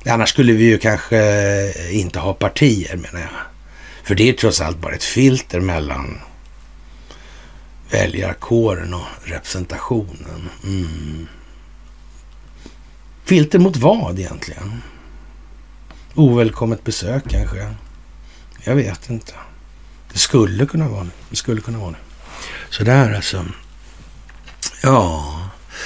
Annars 0.05 0.29
skulle 0.29 0.53
vi 0.53 0.63
ju 0.63 0.77
kanske 0.77 1.73
inte 1.91 2.19
ha 2.19 2.33
partier 2.33 2.97
menar 2.97 3.19
jag. 3.19 3.41
För 4.03 4.15
det 4.15 4.29
är 4.29 4.33
trots 4.33 4.61
allt 4.61 4.77
bara 4.77 4.95
ett 4.95 5.03
filter 5.03 5.59
mellan 5.59 6.19
väljarkåren 7.91 8.93
och 8.93 9.07
representationen. 9.23 10.49
Mm. 10.63 11.27
Filter 13.25 13.59
mot 13.59 13.77
vad 13.77 14.19
egentligen? 14.19 14.81
Ovälkommet 16.15 16.83
besök 16.83 17.23
kanske? 17.29 17.75
Jag 18.63 18.75
vet 18.75 19.09
inte. 19.09 19.33
Det 20.13 20.19
skulle 20.19 20.65
kunna 20.65 20.89
vara 20.89 21.03
det. 21.03 21.09
Det 21.29 21.35
skulle 21.35 21.61
kunna 21.61 21.77
vara 21.77 21.91
det. 21.91 21.97
Sådär 22.69 23.13
alltså. 23.15 23.45
Ja. 24.83 25.37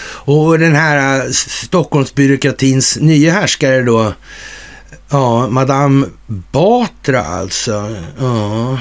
Och 0.01 0.59
den 0.59 0.76
här 0.76 1.26
äh, 1.26 1.32
Stockholmsbyråkratins 1.32 2.97
nya 3.01 3.34
härskare 3.34 3.82
då. 3.82 4.13
Ja, 5.09 5.49
Madame 5.49 6.07
Batra 6.28 7.26
alltså. 7.26 7.97
Ja 8.19 8.78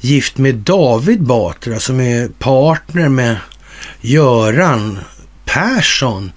gift 0.00 0.38
med 0.38 0.54
David 0.54 1.22
Batra 1.22 1.80
som 1.80 2.00
är 2.00 2.28
partner 2.28 3.08
med 3.08 3.36
Göran 4.00 4.98
Persson. 5.44 6.32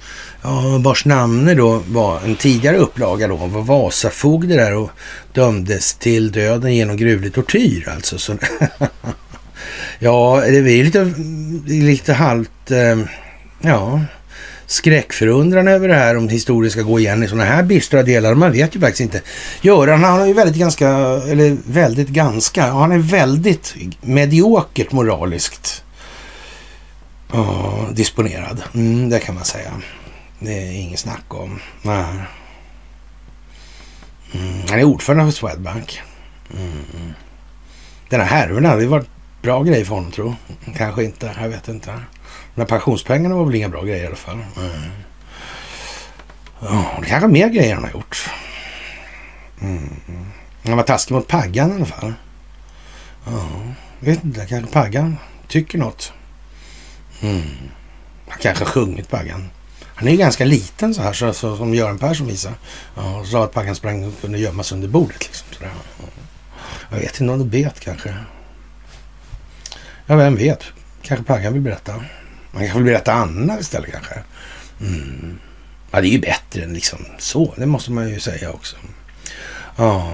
Ja, 0.47 0.77
vars 0.77 1.05
namne 1.05 1.53
då 1.53 1.83
var 1.87 2.19
en 2.21 2.35
tidigare 2.35 2.77
upplaga 2.77 3.27
då, 3.27 3.35
var 3.35 3.61
Vasafogde 3.61 4.55
där 4.55 4.75
och 4.75 4.89
dömdes 5.33 5.93
till 5.93 6.31
döden 6.31 6.75
genom 6.75 6.97
gruvlig 6.97 7.33
tortyr 7.33 7.89
alltså. 7.89 8.17
Så, 8.17 8.33
ja, 9.99 10.43
det 10.47 10.57
är 10.57 10.83
lite, 10.83 11.13
lite 11.67 12.13
halvt, 12.13 12.71
eh, 12.71 12.99
ja, 13.61 14.01
skräckförundran 14.67 15.67
över 15.67 15.87
det 15.87 15.95
här 15.95 16.17
om 16.17 16.29
historien 16.29 16.71
ska 16.71 16.81
gå 16.81 16.99
igen 16.99 17.23
i 17.23 17.27
sådana 17.27 17.45
här 17.45 17.63
bistra 17.63 18.03
delar. 18.03 18.33
Man 18.33 18.51
vet 18.51 18.75
ju 18.75 18.79
faktiskt 18.79 19.01
inte. 19.01 19.21
Göran, 19.61 20.03
han 20.03 20.21
är 20.21 20.25
ju 20.25 20.33
väldigt 20.33 20.57
ganska, 20.57 20.89
eller 21.27 21.57
väldigt 21.67 22.09
ganska, 22.09 22.65
han 22.65 22.91
är 22.91 22.97
väldigt 22.97 23.75
mediokert 24.01 24.91
moraliskt 24.91 25.83
oh, 27.31 27.91
disponerad. 27.91 28.63
Mm, 28.73 29.09
det 29.09 29.19
kan 29.19 29.35
man 29.35 29.45
säga. 29.45 29.71
Det 30.45 30.53
är 30.53 30.71
inget 30.71 30.99
snack 30.99 31.33
om. 31.33 31.59
Nej. 31.81 32.05
Mm, 34.33 34.61
han 34.69 34.79
är 34.79 34.83
ordförande 34.83 35.25
för 35.25 35.31
Swedbank. 35.31 36.01
Mm. 36.53 37.13
Den 38.09 38.19
här 38.19 38.27
härvorna, 38.27 38.75
det 38.75 38.87
var 38.87 39.05
bra 39.41 39.63
grej 39.63 39.85
för 39.85 39.95
honom 39.95 40.11
tror 40.11 40.35
jag. 40.65 40.75
Kanske 40.75 41.03
inte, 41.03 41.35
jag 41.41 41.49
vet 41.49 41.67
inte. 41.67 42.01
Men 42.55 42.67
pensionspengarna 42.67 43.35
var 43.35 43.45
väl 43.45 43.55
inga 43.55 43.69
bra 43.69 43.83
grejer 43.83 44.03
i 44.03 44.07
alla 44.07 44.15
fall. 44.15 44.45
Mm. 44.57 44.71
Oh, 46.59 47.01
det 47.01 47.05
kanske 47.05 47.27
mer 47.27 47.49
grejer 47.49 47.75
han 47.75 47.83
har 47.83 47.91
gjort. 47.91 48.29
Mm. 49.61 49.99
Han 50.65 50.77
var 50.77 50.83
taskig 50.83 51.13
mot 51.13 51.27
Paggan 51.27 51.71
i 51.71 51.75
alla 51.75 51.85
fall. 51.85 52.13
Ja, 53.25 53.49
vet 53.99 54.23
inte, 54.23 54.45
kanske 54.45 54.73
Paggan 54.73 55.17
tycker 55.47 55.77
något. 55.77 56.13
Mm. 57.21 57.41
Han 58.27 58.39
kanske 58.41 58.63
har 58.63 58.71
sjungit 58.71 59.09
Paggan. 59.09 59.49
Han 59.95 60.07
är 60.07 60.11
ju 60.11 60.17
ganska 60.17 60.45
liten 60.45 60.93
så 60.93 61.01
här, 61.01 61.13
så, 61.13 61.33
så, 61.33 61.57
som 61.57 61.73
Göran 61.73 61.99
Persson 61.99 62.27
visade. 62.27 62.55
Ja, 62.95 63.19
och 63.19 63.27
sa 63.27 63.43
att 63.43 63.53
Baggan 63.53 63.75
sprang 63.75 64.03
och 64.03 64.21
kunde 64.21 64.37
gömma 64.37 64.63
sig 64.63 64.75
under 64.75 64.87
bordet. 64.87 65.23
Liksom, 65.23 65.47
sådär. 65.51 65.71
Jag 66.89 66.97
vet 66.97 67.21
inte 67.21 67.33
om 67.33 67.49
du 67.49 67.63
vet 67.63 67.79
kanske. 67.79 68.13
Ja, 70.05 70.15
vem 70.15 70.35
vet? 70.35 70.63
Kanske 71.01 71.25
Paggan 71.25 71.53
vill 71.53 71.61
berätta. 71.61 71.93
Man 72.51 72.61
kanske 72.61 72.77
vill 72.77 72.85
berätta 72.85 73.13
annat 73.13 73.61
istället 73.61 73.91
kanske. 73.91 74.13
Mm. 74.81 75.39
Ja, 75.91 76.01
det 76.01 76.07
är 76.07 76.11
ju 76.11 76.19
bättre 76.19 76.63
än 76.63 76.73
liksom 76.73 76.99
så. 77.17 77.53
Det 77.57 77.65
måste 77.65 77.91
man 77.91 78.09
ju 78.09 78.19
säga 78.19 78.51
också. 78.51 78.75
Ja. 79.77 80.11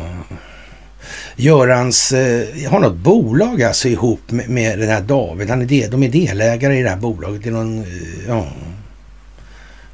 Görans, 1.35 2.11
eh, 2.11 2.69
har 2.71 2.79
något 2.79 2.97
bolag 2.97 3.63
alltså 3.63 3.87
ihop 3.87 4.31
med, 4.31 4.49
med 4.49 4.79
den 4.79 4.89
här 4.89 5.01
David. 5.01 5.49
Han 5.49 5.61
är 5.61 5.65
del, 5.65 5.91
de 5.91 6.03
är 6.03 6.09
delägare 6.09 6.79
i 6.79 6.83
det 6.83 6.89
här 6.89 6.97
bolaget. 6.97 7.43
Det 7.43 7.49
är 7.49 7.53
någon, 7.53 7.79
eh, 7.79 8.27
ja, 8.27 8.47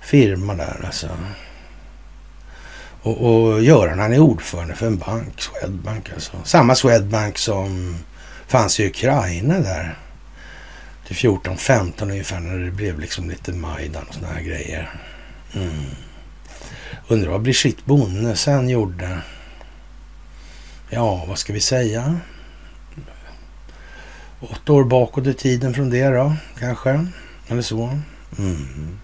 firma 0.08 0.56
där 0.56 0.82
alltså. 0.86 1.08
Och, 3.02 3.18
och 3.22 3.64
Göran 3.64 4.00
han 4.00 4.14
är 4.14 4.20
ordförande 4.20 4.76
för 4.76 4.88
en 4.88 4.98
bank, 4.98 5.42
Swedbank 5.42 6.10
alltså. 6.14 6.32
Samma 6.44 6.76
Swedbank 6.76 7.38
som 7.38 7.96
fanns 8.48 8.80
i 8.80 8.88
Ukraina 8.88 9.60
där 9.60 9.98
till 11.08 11.16
14-15 11.16 11.92
ungefär 12.02 12.40
när 12.40 12.58
det 12.58 12.72
blev 12.72 13.00
liksom 13.00 13.30
lite 13.30 13.54
Majdan 13.54 14.04
och 14.08 14.14
såna 14.14 14.28
här 14.28 14.42
grejer. 14.42 14.90
Mm. 15.54 15.86
Undrar 17.08 17.32
vad 17.32 17.42
Brigitte 17.42 17.82
Bonne 17.86 18.36
sen 18.36 18.70
gjorde. 18.70 19.22
Ja, 20.90 21.26
vad 21.28 21.38
ska 21.38 21.54
vi 21.54 21.60
säga? 21.60 22.20
Åtta 24.40 24.74
år 24.74 24.84
bakåt 24.84 25.28
i 25.28 25.34
tiden 25.34 25.74
från 25.74 25.90
det 25.90 26.08
då, 26.10 26.34
kanske. 26.60 27.08
Eller 27.48 27.62
så. 27.62 28.00
Mm. 28.38 29.00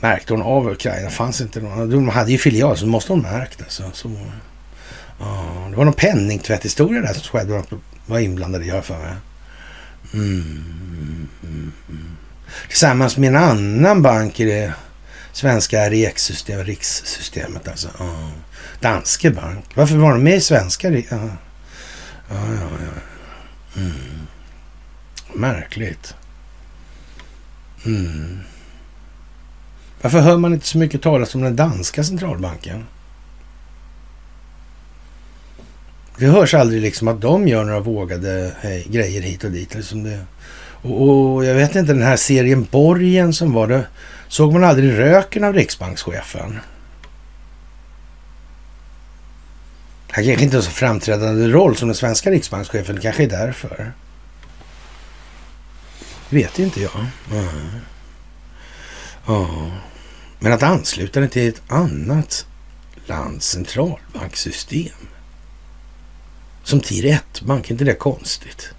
Märkte 0.00 0.32
hon 0.32 0.42
av 0.42 0.68
Ukraina? 0.68 1.10
Fanns 1.10 1.40
inte 1.40 1.60
någon? 1.60 1.90
De 1.90 2.08
hade 2.08 2.32
ju 2.32 2.38
filial, 2.38 2.76
så 2.76 2.86
måste 2.86 3.12
hon 3.12 3.22
märkt 3.22 3.62
alltså. 3.62 3.90
Så. 3.92 4.10
Ja, 5.18 5.66
det 5.70 5.76
var 5.76 5.84
någon 5.84 5.94
penningtvätthistoria 5.94 7.00
där 7.00 7.12
som 7.12 7.22
Swedbank 7.22 7.66
var 8.06 8.18
inblandad 8.18 8.62
i, 8.62 8.68
har 8.68 8.76
jag 8.76 8.84
för 8.84 8.98
mig. 8.98 9.14
Mm, 10.14 11.28
mm, 11.42 11.72
mm. 11.88 12.16
Tillsammans 12.68 13.16
med 13.16 13.28
en 13.28 13.36
annan 13.36 14.02
bank 14.02 14.40
i 14.40 14.44
det 14.44 14.72
svenska 15.32 15.90
RX-systemet, 15.90 16.66
rikssystemet 16.66 17.68
alltså. 17.68 17.88
Ja. 17.98 18.30
Danske 18.80 19.30
bank. 19.30 19.64
Varför 19.74 19.96
var 19.96 20.10
de 20.10 20.22
med 20.22 20.36
i 20.36 20.40
svenska? 20.40 20.90
Ja, 20.90 21.00
ja, 21.10 21.28
ja. 22.28 22.68
ja. 22.70 23.80
Mm. 23.80 24.26
Märkligt. 25.34 26.14
Mm. 27.84 28.40
Varför 30.06 30.20
hör 30.20 30.36
man 30.36 30.54
inte 30.54 30.66
så 30.66 30.78
mycket 30.78 31.02
talas 31.02 31.34
om 31.34 31.40
den 31.40 31.56
danska 31.56 32.04
centralbanken? 32.04 32.86
Det 36.18 36.26
hörs 36.26 36.54
aldrig 36.54 36.82
liksom 36.82 37.08
att 37.08 37.20
de 37.20 37.48
gör 37.48 37.64
några 37.64 37.80
vågade 37.80 38.52
hej, 38.60 38.86
grejer 38.90 39.22
hit 39.22 39.44
och 39.44 39.50
dit. 39.50 39.74
Liksom 39.74 40.02
det. 40.02 40.24
Och, 40.82 41.34
och, 41.34 41.44
jag 41.44 41.54
vet 41.54 41.76
inte, 41.76 41.92
den 41.92 42.02
här 42.02 42.16
serien 42.16 42.66
Borgen 42.70 43.32
som 43.32 43.52
var 43.52 43.66
det. 43.66 43.86
Såg 44.28 44.52
man 44.52 44.64
aldrig 44.64 44.98
röken 44.98 45.44
av 45.44 45.54
riksbankschefen? 45.54 46.60
Han 50.10 50.24
kanske 50.24 50.44
inte 50.44 50.56
har 50.56 50.62
så 50.62 50.70
framträdande 50.70 51.48
roll 51.48 51.76
som 51.76 51.88
den 51.88 51.94
svenska 51.94 52.30
riksbankschefen. 52.30 52.94
Det 52.94 53.02
kanske 53.02 53.22
är 53.22 53.28
därför. 53.28 53.92
Det 56.30 56.36
vet 56.36 56.58
inte 56.58 56.80
jag. 56.80 57.06
Mm. 57.32 57.46
Ja. 59.26 59.70
Men 60.38 60.52
att 60.52 60.62
ansluta 60.62 61.20
den 61.20 61.28
till 61.28 61.48
ett 61.48 61.62
annat 61.68 62.46
lands 63.06 63.48
centralbanksystem. 63.48 65.08
Som 66.62 66.80
TIR 66.80 67.04
1-bank, 67.04 67.70
inte 67.70 67.84
det 67.84 67.94
konstigt? 67.94 68.70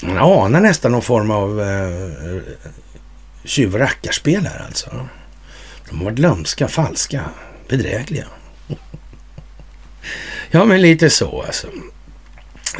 Man 0.00 0.18
anar 0.18 0.60
nästan 0.60 0.92
någon 0.92 1.02
form 1.02 1.30
av 1.30 1.60
eh, 1.60 2.34
eh, 2.34 2.42
tjuv 3.44 3.74
och 3.74 3.80
rackarspel 3.80 4.46
här 4.46 4.64
alltså. 4.66 5.08
De 5.88 5.98
har 5.98 6.04
varit 6.04 6.18
lömska, 6.18 6.68
falska, 6.68 7.24
bedrägliga. 7.68 8.26
ja, 10.50 10.64
men 10.64 10.82
lite 10.82 11.10
så 11.10 11.42
alltså. 11.42 11.66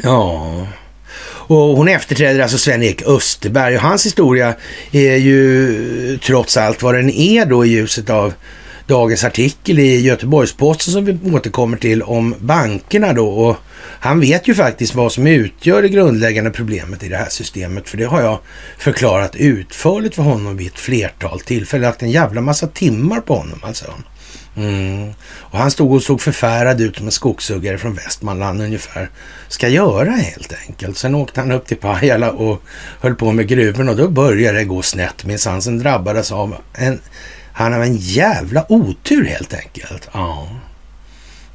Ja. 0.03 0.67
Och 1.49 1.77
hon 1.77 1.89
efterträder 1.89 2.41
alltså 2.41 2.59
Sven-Erik 2.59 3.03
Österberg 3.07 3.77
och 3.77 3.83
hans 3.83 4.07
historia 4.07 4.55
är 4.93 5.17
ju 5.17 6.19
trots 6.19 6.57
allt 6.57 6.83
vad 6.83 6.95
den 6.95 7.11
är 7.11 7.47
då 7.47 7.65
i 7.65 7.69
ljuset 7.69 8.11
av 8.11 8.33
dagens 8.87 9.25
artikel 9.25 9.79
i 9.79 10.01
Göteborgs-Posten 10.01 10.93
som 10.93 11.05
vi 11.05 11.19
återkommer 11.33 11.77
till 11.77 12.03
om 12.03 12.35
bankerna 12.39 13.13
då. 13.13 13.29
Och 13.29 13.57
han 14.01 14.21
vet 14.21 14.49
ju 14.49 14.55
faktiskt 14.55 14.95
vad 14.95 15.13
som 15.13 15.27
utgör 15.27 15.83
det 15.83 15.89
grundläggande 15.89 16.51
problemet 16.51 17.03
i 17.03 17.09
det 17.09 17.17
här 17.17 17.29
systemet. 17.29 17.89
För 17.89 17.97
det 17.97 18.05
har 18.05 18.23
jag 18.23 18.39
förklarat 18.79 19.37
utförligt 19.37 20.15
för 20.15 20.23
honom 20.23 20.57
vid 20.57 20.67
ett 20.67 20.79
flertal 20.79 21.41
tillfällen. 21.41 21.83
Jag 21.83 21.89
har 21.89 21.93
lagt 21.93 22.03
en 22.03 22.11
jävla 22.11 22.41
massa 22.41 22.67
timmar 22.67 23.21
på 23.21 23.35
honom 23.35 23.61
alltså. 23.63 23.95
Mm. 24.59 25.15
Och 25.23 25.59
han 25.59 25.71
stod 25.71 25.93
och 25.93 26.03
såg 26.03 26.21
förfärad 26.21 26.81
ut 26.81 26.97
som 26.97 27.07
en 27.07 27.13
skogshuggare 27.13 27.79
från 27.79 27.95
Västmanland 27.95 28.63
ungefär 28.63 29.11
ska 29.49 29.69
göra 29.69 30.11
helt 30.11 30.55
enkelt. 30.67 30.99
Sen 30.99 31.15
åkte 31.15 31.41
han 31.41 31.53
upp 31.53 31.67
till 31.67 31.77
Pajala 31.77 32.31
och 32.31 32.63
höll 33.01 33.15
på 33.15 33.33
med 33.33 33.49
gruvorna 33.49 33.91
och 33.91 33.97
då 33.97 34.09
började 34.09 34.59
det 34.59 34.65
gå 34.65 34.83
snett 34.83 35.25
minsann. 35.25 35.63
Sen 35.63 35.79
drabbades 35.79 36.33
av 36.33 36.57
en 36.73 37.01
han 37.53 37.75
av 37.75 37.83
en 37.83 37.97
jävla 37.97 38.73
otur 38.73 39.25
helt 39.25 39.55
enkelt. 39.55 40.09
Ja. 40.13 40.49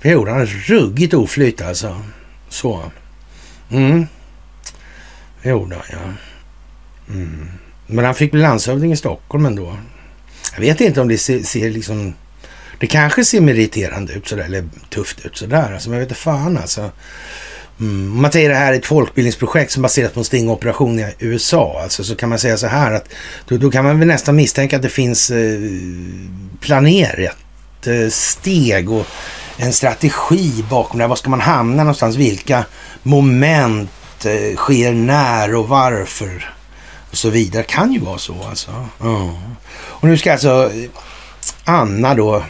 Det 0.01 0.09
gjorde 0.09 0.31
han. 0.31 0.45
Ruggigt 0.45 1.13
oflyt 1.13 1.61
alltså. 1.61 2.01
Så. 2.49 2.91
Mm. 3.71 4.07
Det 5.41 5.49
gjorde 5.49 5.75
han, 5.75 5.85
ja. 5.91 6.13
Mm. 7.13 7.47
Men 7.87 8.05
han 8.05 8.15
fick 8.15 8.31
bli 8.31 8.41
landshövding 8.41 8.91
i 8.91 8.97
Stockholm 8.97 9.45
ändå. 9.45 9.77
Jag 10.53 10.61
vet 10.61 10.81
inte 10.81 11.01
om 11.01 11.07
det 11.07 11.17
ser, 11.17 11.39
ser 11.39 11.69
liksom... 11.69 12.13
Det 12.83 12.87
kanske 12.87 13.25
ser 13.25 13.41
meriterande 13.41 14.13
ut 14.13 14.27
sådär, 14.27 14.43
eller 14.43 14.69
tufft 14.89 15.25
ut 15.25 15.37
sådär. 15.37 15.73
Alltså, 15.73 15.89
men 15.89 15.99
jag 15.99 16.05
vet 16.05 16.09
inte 16.09 16.21
fan 16.21 16.57
alltså. 16.57 16.91
Mm. 17.79 18.11
Om 18.11 18.21
man 18.21 18.31
säger 18.31 18.49
det 18.49 18.55
här 18.55 18.73
är 18.73 18.77
ett 18.77 18.85
folkbildningsprojekt 18.85 19.71
som 19.71 19.81
baseras 19.81 20.11
på 20.11 20.19
en 20.19 20.25
stingoperation 20.25 20.99
i 20.99 21.13
USA, 21.19 21.79
alltså, 21.83 22.03
så 22.03 22.15
kan 22.15 22.29
man 22.29 22.39
säga 22.39 22.57
så 22.57 22.67
här 22.67 22.93
att 22.93 23.09
då, 23.47 23.57
då 23.57 23.71
kan 23.71 23.85
man 23.85 23.99
väl 23.99 24.07
nästan 24.07 24.35
misstänka 24.35 24.75
att 24.75 24.81
det 24.81 24.89
finns 24.89 25.31
eh, 25.31 25.59
planerat 26.59 27.87
eh, 27.87 28.09
steg 28.09 28.91
och 28.91 29.05
en 29.57 29.73
strategi 29.73 30.65
bakom 30.69 30.97
det. 30.97 31.03
här. 31.03 31.09
Var 31.09 31.15
ska 31.15 31.29
man 31.29 31.41
hamna 31.41 31.83
någonstans? 31.83 32.15
Vilka 32.15 32.65
moment 33.03 34.25
eh, 34.25 34.55
sker 34.55 34.93
när 34.93 35.55
och 35.55 35.67
varför? 35.67 36.53
Och 37.11 37.17
så 37.17 37.29
vidare. 37.29 37.61
Det 37.61 37.67
kan 37.67 37.93
ju 37.93 37.99
vara 37.99 38.17
så 38.17 38.35
alltså. 38.49 38.71
Mm. 39.01 39.29
Och 39.75 40.07
nu 40.07 40.17
ska 40.17 40.31
alltså 40.31 40.71
eh, 40.73 40.89
Anna 41.65 42.15
då 42.15 42.43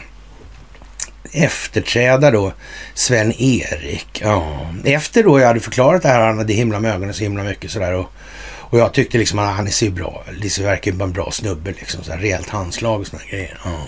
efterträda 1.34 2.30
då 2.30 2.52
Sven-Erik. 2.94 4.20
Ja. 4.22 4.66
Efter 4.84 5.22
då 5.22 5.40
jag 5.40 5.46
hade 5.46 5.60
förklarat 5.60 6.02
det 6.02 6.08
här, 6.08 6.26
han 6.26 6.38
hade 6.38 6.52
himla 6.52 6.80
med 6.80 6.94
ögonen 6.94 7.14
så 7.14 7.22
himla 7.22 7.42
mycket 7.42 7.70
sådär. 7.70 7.92
Och, 7.92 8.10
och 8.46 8.78
jag 8.78 8.92
tyckte 8.92 9.18
liksom 9.18 9.38
att 9.38 9.56
han 9.56 9.70
ser 9.70 9.90
bra, 9.90 10.24
det 10.42 10.58
verkar 10.58 10.90
ju 10.90 10.96
vara 10.96 11.06
en 11.06 11.12
bra 11.12 11.30
snubbe 11.30 11.70
liksom. 11.70 12.04
Så 12.04 12.12
här, 12.12 12.18
rejält 12.18 12.48
handslag 12.48 13.00
och 13.00 13.06
sådana 13.06 13.24
grejer. 13.30 13.58
Ja. 13.64 13.86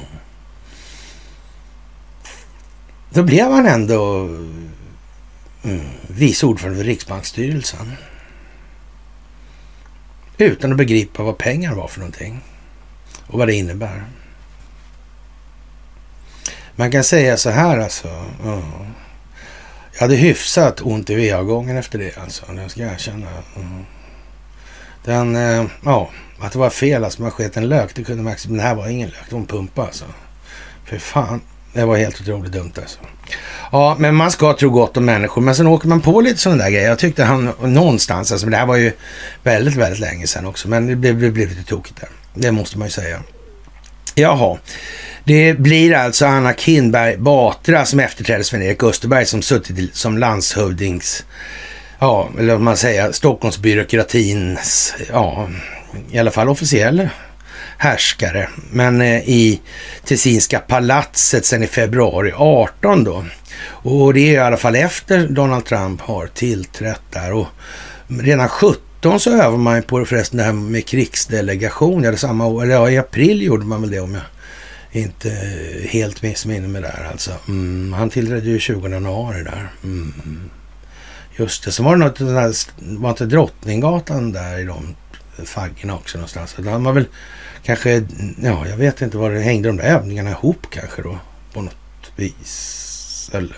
Då 3.11 3.23
blev 3.23 3.51
han 3.51 3.67
ändå 3.67 4.29
mm, 5.65 5.87
vice 6.09 6.47
ordförande 6.47 6.79
för 6.79 6.85
Riksbanksstyrelsen. 6.85 7.93
Utan 10.39 10.71
att 10.71 10.79
begripa 10.79 11.23
vad 11.23 11.39
pengar 11.39 11.75
var 11.75 11.89
för 11.89 12.01
någonting. 12.01 12.41
Och 13.27 13.39
vad 13.39 13.49
det 13.49 13.55
innebär. 13.55 14.05
Man 16.77 16.91
kan 16.91 17.05
säga 17.05 17.37
så 17.37 17.51
här 17.51 17.79
alltså. 17.79 18.09
Uh. 18.45 18.87
Jag 19.93 20.01
hade 20.01 20.17
hyfsat 20.17 20.81
ont 20.81 21.11
i 21.11 21.31
va-gången 21.31 21.77
efter 21.77 21.99
det 21.99 22.19
alltså. 22.19 22.47
Det 22.53 22.69
ska 22.69 22.81
jag 22.81 22.93
erkänna. 22.93 23.27
Uh. 23.57 23.81
Den, 25.05 25.37
eh, 25.37 25.65
ja, 25.85 26.11
att 26.41 26.53
det 26.53 26.59
var 26.59 26.71
fel 26.71 27.05
alltså. 27.05 27.23
Man 27.23 27.31
sket 27.31 27.57
en 27.57 27.69
lök, 27.69 27.95
det 27.95 28.05
kunde 28.05 28.23
man 28.23 28.33
liksom, 28.33 28.51
Men 28.51 28.59
det 28.59 28.65
här 28.65 28.75
var 28.75 28.89
ingen 28.89 29.09
lök, 29.09 29.25
det 29.29 29.35
var 29.35 29.41
en 29.41 29.47
pumpa 29.47 29.83
alltså. 29.83 30.05
För 30.85 30.99
fan, 30.99 31.41
det 31.73 31.85
var 31.85 31.97
helt 31.97 32.21
otroligt 32.21 32.53
dumt 32.53 32.73
alltså. 32.77 32.99
Ja, 33.73 33.97
men 33.99 34.15
man 34.15 34.31
ska 34.31 34.53
tro 34.53 34.71
gott 34.71 34.97
om 34.97 35.05
människor. 35.05 35.43
Men 35.43 35.55
sen 35.55 35.67
åker 35.67 35.89
man 35.89 36.01
på 36.01 36.21
lite 36.21 36.41
sådana 36.41 36.65
där 36.65 36.71
grejer. 36.71 36.89
Jag 36.89 36.99
tyckte 36.99 37.25
han 37.25 37.53
någonstans, 37.61 38.33
alltså, 38.33 38.47
men 38.47 38.51
det 38.51 38.57
här 38.57 38.67
var 38.67 38.77
ju 38.77 38.93
väldigt, 39.43 39.75
väldigt 39.75 40.01
länge 40.01 40.27
sedan 40.27 40.47
också. 40.47 40.69
Men 40.69 40.87
det 40.87 40.97
blev, 40.97 41.21
det 41.21 41.31
blev 41.31 41.49
lite 41.49 41.65
tokigt 41.65 42.01
där. 42.01 42.09
Det 42.35 42.53
måste 42.53 42.79
man 42.79 42.87
ju 42.87 42.93
säga. 42.93 43.23
Jaha. 44.19 44.59
Det 45.25 45.59
blir 45.59 45.95
alltså 45.95 46.27
Anna 46.27 46.55
Kinberg 46.55 47.17
Batra 47.17 47.85
som 47.85 48.01
efterträder 48.01 48.43
Sven-Erik 48.43 48.83
Österberg 48.83 49.27
som 49.27 49.43
suttit 49.43 49.97
som 49.97 50.19
landshövdings 50.19 51.25
ja, 51.99 52.31
eller 52.39 52.53
vad 52.53 52.63
man 52.63 52.77
säger, 52.77 53.13
Stockholmsbyråkratins, 53.13 54.95
ja, 55.13 55.49
i 56.11 56.19
alla 56.19 56.31
fall 56.31 56.49
officiell 56.49 57.09
härskare. 57.79 58.49
Men 58.71 59.01
eh, 59.01 59.29
i 59.29 59.61
Tessinska 60.05 60.59
palatset 60.59 61.47
sedan 61.47 61.63
i 61.63 61.67
februari 61.67 62.33
18 62.37 63.05
då. 63.05 63.25
Och 63.67 64.15
det 64.15 64.21
är 64.21 64.33
i 64.33 64.39
alla 64.39 64.57
fall 64.57 64.77
efter 64.77 65.29
Donald 65.29 65.65
Trump 65.65 66.01
har 66.01 66.27
tillträtt 66.27 67.03
där. 67.11 67.33
Och 67.33 67.47
redan 68.09 68.49
17 68.49 68.86
så 69.21 69.31
övar 69.31 69.59
man 69.59 69.83
på 69.83 70.05
förresten 70.05 70.39
det 70.39 70.45
här 70.45 70.53
med 70.53 70.87
krigsdelegation. 70.87 72.05
Eller 72.05 72.17
samma 72.17 72.47
år, 72.47 72.63
eller 72.63 72.75
ja, 72.75 72.91
i 72.91 72.99
april 72.99 73.43
gjorde 73.43 73.65
man 73.65 73.81
väl 73.81 73.91
det 73.91 74.01
om 74.01 74.15
jag 74.15 74.23
inte 74.93 75.31
helt 75.89 76.23
missminner 76.23 76.69
mig 76.69 76.83
där 76.83 77.09
alltså. 77.11 77.31
Mm, 77.49 77.93
han 77.93 78.11
tillträdde 78.11 78.51
ju 78.51 78.59
20 78.59 78.89
januari 78.89 79.43
där. 79.43 79.69
Mm. 79.85 80.51
Just 81.37 81.65
det, 81.65 81.73
så 81.73 81.83
var 81.83 81.97
det 81.97 82.05
något, 82.05 82.21
var 82.79 83.11
inte 83.11 83.27
Drottninggatan 83.27 84.33
där 84.33 84.59
i 84.59 84.65
de 84.65 84.95
faggorna 85.45 85.95
också 85.95 86.19
någonstans. 86.19 86.57
Han 86.65 86.85
var 86.85 86.93
väl 86.93 87.07
kanske, 87.63 88.07
ja 88.43 88.69
jag 88.69 88.77
vet 88.77 89.03
inte 89.03 89.17
var 89.17 89.31
det 89.31 89.41
hängde 89.41 89.69
de 89.69 89.77
där 89.77 89.85
övningarna 89.85 90.31
ihop 90.31 90.67
kanske 90.71 91.03
då 91.03 91.19
på 91.53 91.63
något 91.63 92.13
vis. 92.17 93.31
Eller 93.35 93.57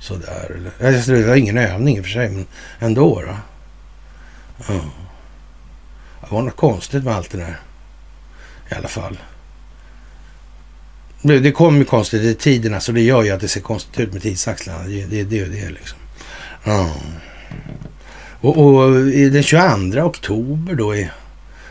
sådär. 0.00 0.72
Eller, 0.80 1.16
det 1.16 1.28
var 1.28 1.36
ingen 1.36 1.58
övning 1.58 1.96
i 1.96 2.00
och 2.00 2.04
för 2.04 2.10
sig, 2.10 2.30
men 2.30 2.46
ändå 2.78 3.22
då. 3.26 3.36
Ja. 4.68 4.74
Det 6.20 6.34
var 6.34 6.42
något 6.42 6.56
konstigt 6.56 7.04
med 7.04 7.14
allt 7.14 7.30
det 7.30 7.38
där. 7.38 7.60
I 8.70 8.74
alla 8.74 8.88
fall. 8.88 9.18
Det 11.22 11.52
kommer 11.52 11.78
ju 11.78 11.84
konstigt 11.84 12.22
i 12.22 12.34
tiderna 12.34 12.80
så 12.80 12.92
det 12.92 13.00
gör 13.00 13.22
ju 13.22 13.30
att 13.30 13.40
det 13.40 13.48
ser 13.48 13.60
konstigt 13.60 14.00
ut 14.00 14.12
med 14.12 14.22
tidsaxlarna. 14.22 14.82
Det 14.82 15.02
är 15.02 15.06
det, 15.06 15.24
det, 15.24 15.44
det 15.44 15.70
liksom. 15.70 15.98
Ja. 16.64 16.94
Och, 18.40 18.58
och 18.58 18.92
den 19.06 19.42
22 19.42 20.00
oktober 20.00 20.74
då 20.74 20.96
i 20.96 21.10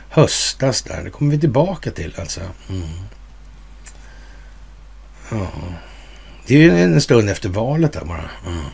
höstas 0.09 0.81
där, 0.81 1.03
det 1.03 1.09
kommer 1.09 1.31
vi 1.31 1.39
tillbaka 1.39 1.91
till 1.91 2.15
alltså. 2.19 2.41
Mm. 2.69 2.87
Ja. 5.31 5.47
Det 6.47 6.55
är 6.55 6.59
ju 6.59 6.79
en 6.83 7.01
stund 7.01 7.29
efter 7.29 7.49
valet 7.49 7.93
där 7.93 8.05
bara. 8.05 8.29
Mm. 8.47 8.65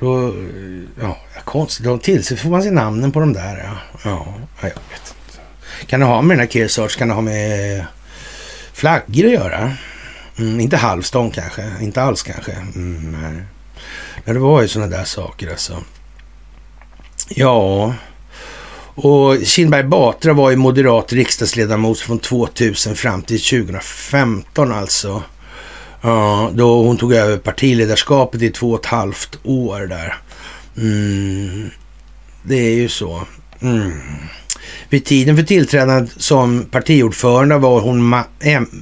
Då, 0.00 0.34
ja, 1.00 1.16
konstigt. 1.44 1.84
Då 1.84 1.98
tillsätter 1.98 2.48
man 2.48 2.62
sig 2.62 2.70
namnen 2.70 3.12
på 3.12 3.20
de 3.20 3.32
där. 3.32 3.56
Ja, 3.64 3.78
ja 4.04 4.34
jag 4.60 4.68
vet 4.68 4.74
inte. 4.74 5.40
Kan 5.86 6.00
det 6.00 6.06
ha 6.06 6.22
med 6.22 6.36
den 6.36 6.40
här 6.40 6.52
Kearsarge, 6.52 6.98
kan 6.98 7.08
det 7.08 7.14
ha 7.14 7.22
med 7.22 7.84
flaggor 8.72 9.26
att 9.26 9.32
göra? 9.32 9.72
Mm, 10.38 10.60
inte 10.60 10.76
halvstång 10.76 11.30
kanske, 11.30 11.72
inte 11.80 12.02
alls 12.02 12.22
kanske. 12.22 12.52
Mm, 12.52 13.16
nej. 13.22 13.42
Men 14.24 14.34
det 14.34 14.40
var 14.40 14.62
ju 14.62 14.68
sådana 14.68 14.96
där 14.96 15.04
saker 15.04 15.50
alltså. 15.50 15.82
Ja, 17.28 17.94
och 18.94 19.36
Kinberg 19.44 19.82
Batra 19.82 20.32
var 20.32 20.50
ju 20.50 20.56
moderat 20.56 21.12
riksdagsledamot 21.12 21.98
från 21.98 22.18
2000 22.18 22.96
fram 22.96 23.22
till 23.22 23.40
2015 23.40 24.72
alltså. 24.72 25.22
Ja, 26.00 26.50
då 26.54 26.82
hon 26.82 26.96
tog 26.96 27.12
över 27.12 27.36
partiledarskapet 27.36 28.42
i 28.42 28.50
två 28.50 28.70
och 28.70 28.80
ett 28.80 28.86
halvt 28.86 29.38
år 29.44 29.86
där. 29.86 30.14
Mm, 30.76 31.70
det 32.42 32.56
är 32.56 32.74
ju 32.74 32.88
så. 32.88 33.22
Mm. 33.60 33.92
Vid 34.88 35.04
tiden 35.04 35.36
för 35.36 35.42
tillträdandet 35.42 36.10
som 36.16 36.64
partiordförande 36.64 37.58
var 37.58 37.80
hon 37.80 38.14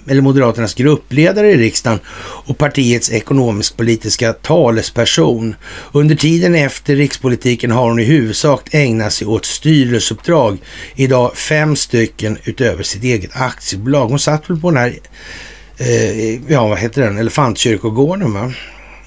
eller 0.07 0.21
Moderaternas 0.21 0.75
gruppledare 0.75 1.51
i 1.51 1.57
riksdagen 1.57 1.99
och 2.21 2.59
partiets 2.59 3.13
ekonomisk-politiska 3.13 4.33
talesperson. 4.33 5.55
Under 5.93 6.15
tiden 6.15 6.55
efter 6.55 6.97
rikspolitiken 6.97 7.71
har 7.71 7.89
hon 7.89 8.01
i 8.01 8.05
huvudsak 8.05 8.75
ägnat 8.75 9.13
sig 9.13 9.27
åt 9.27 9.45
styrelseuppdrag. 9.45 10.59
Idag 10.95 11.37
fem 11.37 11.77
stycken 11.77 12.39
utöver 12.45 12.83
sitt 12.83 13.05
eget 13.05 13.31
aktiebolag. 13.33 14.09
Hon 14.09 14.19
satt 14.19 14.51
väl 14.51 14.61
på 14.61 14.71
den 14.71 14.79
här, 14.79 14.99
eh, 15.79 16.53
ja 16.53 16.69
vad 16.69 16.79
heter 16.79 17.03
den, 17.03 17.19
Elefantkyrkogården 17.19 18.33
va? 18.33 18.53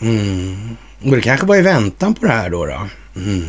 Mm. 0.01 0.78
Och 1.03 1.15
det 1.15 1.22
kanske 1.22 1.45
var 1.45 1.55
i 1.55 1.61
väntan 1.61 2.13
på 2.13 2.26
det 2.26 2.32
här 2.32 2.49
då. 2.49 2.65
då. 2.65 2.88
Mm. 3.15 3.43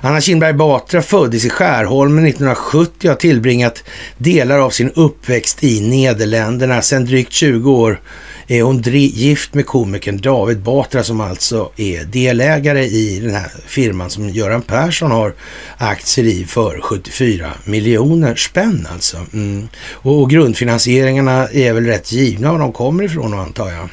Anna 0.00 0.20
Kinberg 0.20 0.52
Batra 0.52 1.02
föddes 1.02 1.44
i 1.44 1.50
Skärholmen 1.50 2.26
1970 2.26 3.08
och 3.08 3.08
har 3.08 3.16
tillbringat 3.16 3.84
delar 4.18 4.58
av 4.58 4.70
sin 4.70 4.90
uppväxt 4.90 5.64
i 5.64 5.80
Nederländerna. 5.80 6.82
Sedan 6.82 7.04
drygt 7.04 7.32
20 7.32 7.72
år 7.72 8.00
är 8.48 8.62
hon 8.62 8.82
gift 8.82 9.54
med 9.54 9.66
komikern 9.66 10.20
David 10.20 10.58
Batra 10.58 11.04
som 11.04 11.20
alltså 11.20 11.70
är 11.76 12.04
delägare 12.04 12.84
i 12.84 13.20
den 13.20 13.34
här 13.34 13.50
firman 13.66 14.10
som 14.10 14.28
Göran 14.28 14.62
Persson 14.62 15.10
har 15.10 15.34
aktier 15.76 16.24
i 16.24 16.44
för 16.44 16.80
74 16.80 17.52
miljoner 17.64 18.34
spänn 18.34 18.88
alltså. 18.92 19.16
Mm. 19.32 19.68
Och 19.92 20.30
grundfinansieringarna 20.30 21.48
är 21.48 21.72
väl 21.72 21.86
rätt 21.86 22.12
givna 22.12 22.52
var 22.52 22.58
de 22.58 22.72
kommer 22.72 23.04
ifrån 23.04 23.34
antar 23.34 23.70
jag. 23.70 23.88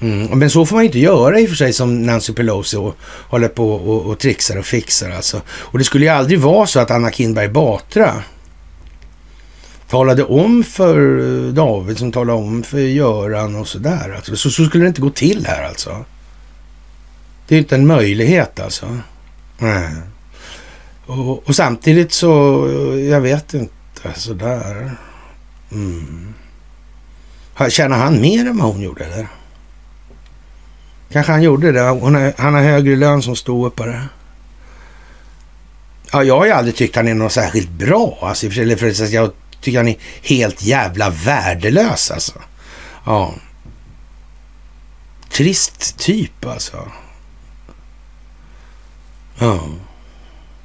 Mm, 0.00 0.38
men 0.38 0.50
så 0.50 0.66
får 0.66 0.76
man 0.76 0.84
inte 0.84 0.98
göra 0.98 1.40
i 1.40 1.44
och 1.44 1.48
för 1.48 1.56
sig 1.56 1.72
som 1.72 2.02
Nancy 2.02 2.32
Pelosi 2.32 2.76
och 2.76 2.96
håller 3.28 3.48
på 3.48 3.72
och, 3.72 4.06
och 4.06 4.18
trixar 4.18 4.58
och 4.58 4.66
fixar 4.66 5.10
alltså. 5.10 5.40
Och 5.48 5.78
det 5.78 5.84
skulle 5.84 6.04
ju 6.04 6.10
aldrig 6.10 6.40
vara 6.40 6.66
så 6.66 6.80
att 6.80 6.90
Anna 6.90 7.10
Kinberg 7.10 7.48
Batra 7.48 8.22
talade 9.88 10.24
om 10.24 10.64
för 10.64 11.18
eh, 11.18 11.52
David 11.52 11.98
som 11.98 12.12
talade 12.12 12.38
om 12.38 12.62
för 12.62 12.78
Göran 12.78 13.56
och 13.56 13.68
sådär. 13.68 14.14
Alltså, 14.16 14.36
så, 14.36 14.50
så 14.50 14.64
skulle 14.64 14.84
det 14.84 14.88
inte 14.88 15.00
gå 15.00 15.10
till 15.10 15.46
här 15.46 15.64
alltså. 15.64 16.04
Det 17.48 17.54
är 17.54 17.58
inte 17.58 17.74
en 17.74 17.86
möjlighet 17.86 18.60
alltså. 18.60 18.98
Nej. 19.58 19.88
Och, 21.06 21.48
och 21.48 21.56
samtidigt 21.56 22.12
så, 22.12 22.64
eh, 22.68 23.08
jag 23.08 23.20
vet 23.20 23.54
inte, 23.54 23.72
sådär. 24.14 24.92
Mm. 25.72 26.34
Tjänar 27.68 27.98
han 27.98 28.20
mer 28.20 28.46
än 28.46 28.58
vad 28.58 28.72
hon 28.72 28.82
gjorde 28.82 29.04
eller? 29.04 29.28
Kanske 31.12 31.32
han 31.32 31.42
gjorde 31.42 31.72
det. 31.72 31.80
Han, 31.80 32.32
han 32.36 32.54
har 32.54 32.62
högre 32.62 32.96
lön 32.96 33.22
som 33.22 33.36
ståuppare. 33.36 34.02
Ja, 36.12 36.24
jag 36.24 36.38
har 36.38 36.46
ju 36.46 36.52
aldrig 36.52 36.76
tyckt 36.76 36.96
han 36.96 37.08
är 37.08 37.14
något 37.14 37.32
särskilt 37.32 37.70
bra. 37.70 38.18
Alltså, 38.22 38.46
eller 38.46 38.76
för 38.76 39.14
jag 39.14 39.30
tycker 39.60 39.78
han 39.78 39.88
är 39.88 39.96
helt 40.22 40.62
jävla 40.62 41.10
värdelös 41.10 42.10
alltså. 42.10 42.42
Ja. 43.04 43.34
Trist 45.30 45.98
typ 45.98 46.46
alltså. 46.46 46.92
Ja. 49.38 49.68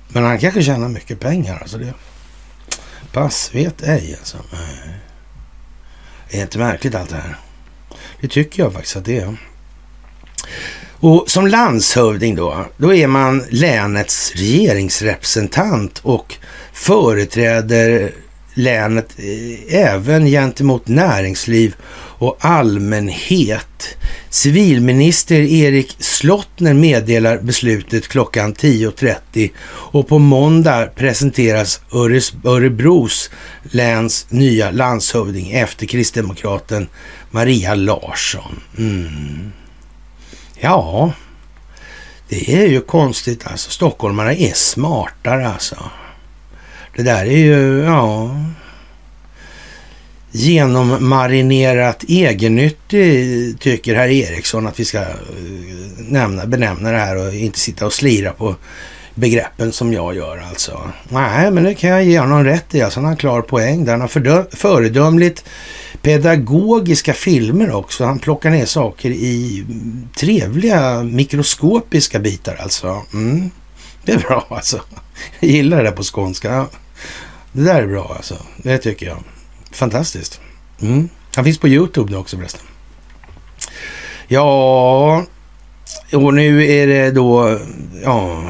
Men 0.07 0.23
han 0.23 0.39
kanske 0.39 0.63
tjänar 0.63 0.89
mycket 0.89 1.19
pengar 1.19 1.59
alltså. 1.61 1.77
Det. 1.77 1.93
Pass 3.11 3.49
vet 3.53 3.81
ej 3.81 4.15
alltså. 4.19 4.37
Det 6.29 6.37
är 6.37 6.41
inte 6.41 6.57
märkligt 6.57 6.95
allt 6.95 7.09
det 7.09 7.15
här. 7.15 7.37
Det 8.21 8.27
tycker 8.27 8.63
jag 8.63 8.73
faktiskt 8.73 8.95
att 8.95 9.05
det 9.05 9.19
är. 9.19 9.37
Och 10.91 11.23
som 11.27 11.47
landshövding 11.47 12.35
då, 12.35 12.65
då 12.77 12.93
är 12.93 13.07
man 13.07 13.43
länets 13.49 14.31
regeringsrepresentant 14.35 15.99
och 15.99 16.35
företräder 16.73 18.13
länet 18.53 19.15
eh, 19.17 19.75
även 19.75 20.25
gentemot 20.25 20.87
näringsliv 20.87 21.75
och 22.17 22.37
allmänhet. 22.39 23.97
Civilminister 24.29 25.39
Erik 25.39 25.95
Slottner 25.99 26.73
meddelar 26.73 27.37
beslutet 27.37 28.07
klockan 28.07 28.53
10.30 28.53 29.51
och 29.65 30.07
på 30.07 30.19
måndag 30.19 30.95
presenteras 30.95 31.81
Örebros 32.43 33.29
läns 33.63 34.25
nya 34.29 34.71
landshövding 34.71 35.51
efter 35.51 35.85
kristdemokraten 35.85 36.87
Maria 37.31 37.75
Larsson. 37.75 38.59
Mm. 38.77 39.51
Ja, 40.59 41.13
det 42.29 42.53
är 42.53 42.67
ju 42.67 42.81
konstigt 42.81 43.47
alltså. 43.47 43.71
Stockholmarna 43.71 44.33
är 44.33 44.53
smartare 44.53 45.49
alltså. 45.49 45.75
Det 46.95 47.03
där 47.03 47.25
är 47.25 47.37
ju, 47.37 47.83
ja, 47.83 48.35
genommarinerat 50.31 52.03
egennyttig 52.07 53.49
eh, 53.49 53.55
tycker 53.55 53.95
herr 53.95 54.09
Eriksson 54.09 54.67
att 54.67 54.79
vi 54.79 54.85
ska 54.85 54.99
eh, 54.99 55.07
nämna, 55.97 56.45
benämna 56.45 56.91
det 56.91 56.97
här 56.97 57.27
och 57.27 57.33
inte 57.33 57.59
sitta 57.59 57.85
och 57.85 57.93
slira 57.93 58.31
på 58.31 58.55
begreppen 59.15 59.71
som 59.71 59.93
jag 59.93 60.15
gör 60.15 60.43
alltså. 60.49 60.81
Nej, 61.09 61.51
men 61.51 61.63
det 61.63 61.73
kan 61.73 61.89
jag 61.89 62.03
ge 62.03 62.19
honom 62.19 62.43
rätt 62.43 62.75
i. 62.75 62.81
Alltså, 62.81 62.99
han 62.99 63.05
har 63.05 63.11
en 63.11 63.17
klar 63.17 63.41
poäng 63.41 63.85
där. 63.85 63.91
Han 63.91 64.01
har 64.01 64.55
föredömligt 64.55 65.45
pedagogiska 66.01 67.13
filmer 67.13 67.71
också. 67.71 68.05
Han 68.05 68.19
plockar 68.19 68.49
ner 68.49 68.65
saker 68.65 69.09
i 69.09 69.65
mm, 69.67 70.09
trevliga 70.15 71.03
mikroskopiska 71.03 72.19
bitar 72.19 72.55
alltså. 72.55 73.01
Mm. 73.13 73.51
Det 74.05 74.11
är 74.11 74.17
bra 74.17 74.47
alltså. 74.49 74.81
Jag 75.39 75.49
gillar 75.51 75.77
det 75.77 75.83
där 75.83 75.91
på 75.91 76.03
skånska. 76.03 76.65
Det 77.51 77.63
där 77.63 77.81
är 77.81 77.87
bra 77.87 78.13
alltså. 78.15 78.37
Det 78.57 78.77
tycker 78.77 79.05
jag. 79.05 79.23
Fantastiskt. 79.71 80.41
Mm. 80.81 81.09
Han 81.35 81.45
finns 81.45 81.57
på 81.57 81.67
YouTube 81.67 82.11
nu 82.11 82.17
också 82.17 82.37
förresten. 82.37 82.61
Ja, 84.27 85.25
och 86.13 86.33
nu 86.33 86.65
är 86.71 86.87
det 86.87 87.11
då, 87.11 87.59
ja, 88.03 88.43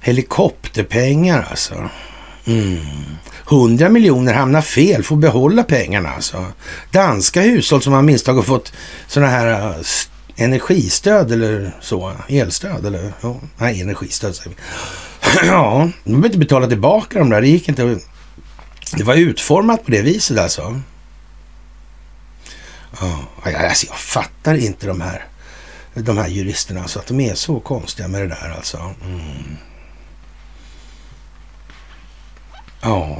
helikopterpengar 0.00 1.46
alltså. 1.50 1.90
Mm. 2.46 2.78
100 3.50 3.88
miljoner 3.88 4.34
hamnar 4.34 4.62
fel, 4.62 5.02
får 5.02 5.16
behålla 5.16 5.62
pengarna 5.62 6.10
alltså. 6.10 6.46
Danska 6.90 7.40
hushåll 7.40 7.82
som 7.82 7.92
har 7.92 8.02
misstag 8.02 8.34
har 8.34 8.42
fått 8.42 8.72
sådana 9.06 9.30
här 9.30 9.50
äh, 9.50 9.76
energistöd 10.36 11.32
eller 11.32 11.76
så, 11.80 12.12
elstöd 12.28 12.86
eller, 12.86 13.12
ja, 13.20 13.40
nej 13.56 13.80
energistöd 13.80 14.36
säger 14.36 14.50
vi. 14.50 14.56
ja, 15.46 15.90
de 16.04 16.10
behöver 16.10 16.26
inte 16.26 16.38
betala 16.38 16.66
tillbaka 16.66 17.18
de 17.18 17.30
där, 17.30 17.40
det 17.40 17.48
gick 17.48 17.68
inte. 17.68 17.98
Det 18.92 19.04
var 19.04 19.14
utformat 19.14 19.84
på 19.84 19.90
det 19.90 20.02
viset 20.02 20.38
alltså. 20.38 20.80
Ja, 23.00 23.24
alltså 23.44 23.86
jag 23.86 23.98
fattar 23.98 24.54
inte 24.54 24.86
de 24.86 25.00
här, 25.00 25.24
de 25.94 26.18
här 26.18 26.28
juristerna, 26.28 26.82
alltså 26.82 26.98
att 26.98 27.06
de 27.06 27.20
är 27.20 27.34
så 27.34 27.60
konstiga 27.60 28.08
med 28.08 28.20
det 28.20 28.28
där 28.28 28.54
alltså. 28.56 28.94
Mm. 29.04 29.56
Ja, 32.80 33.18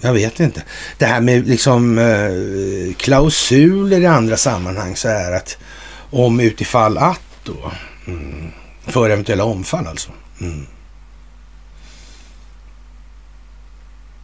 jag 0.00 0.12
vet 0.12 0.40
inte. 0.40 0.62
Det 0.98 1.06
här 1.06 1.20
med 1.20 1.48
liksom 1.48 1.98
eh, 1.98 2.94
klausuler 2.96 4.00
i 4.00 4.06
andra 4.06 4.36
sammanhang 4.36 4.96
så 4.96 5.08
är 5.08 5.32
att 5.32 5.58
om 6.10 6.40
utifall 6.40 6.98
att 6.98 7.20
då, 7.44 7.72
mm, 8.06 8.50
för 8.86 9.10
eventuella 9.10 9.44
omfall 9.44 9.86
alltså. 9.86 10.10
Mm. 10.40 10.66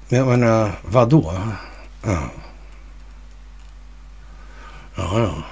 Jag 0.08 0.26
menar, 0.26 0.72
vadå? 0.84 1.34
Ja. 2.02 2.30
Ja, 4.96 5.20
ja. 5.20 5.42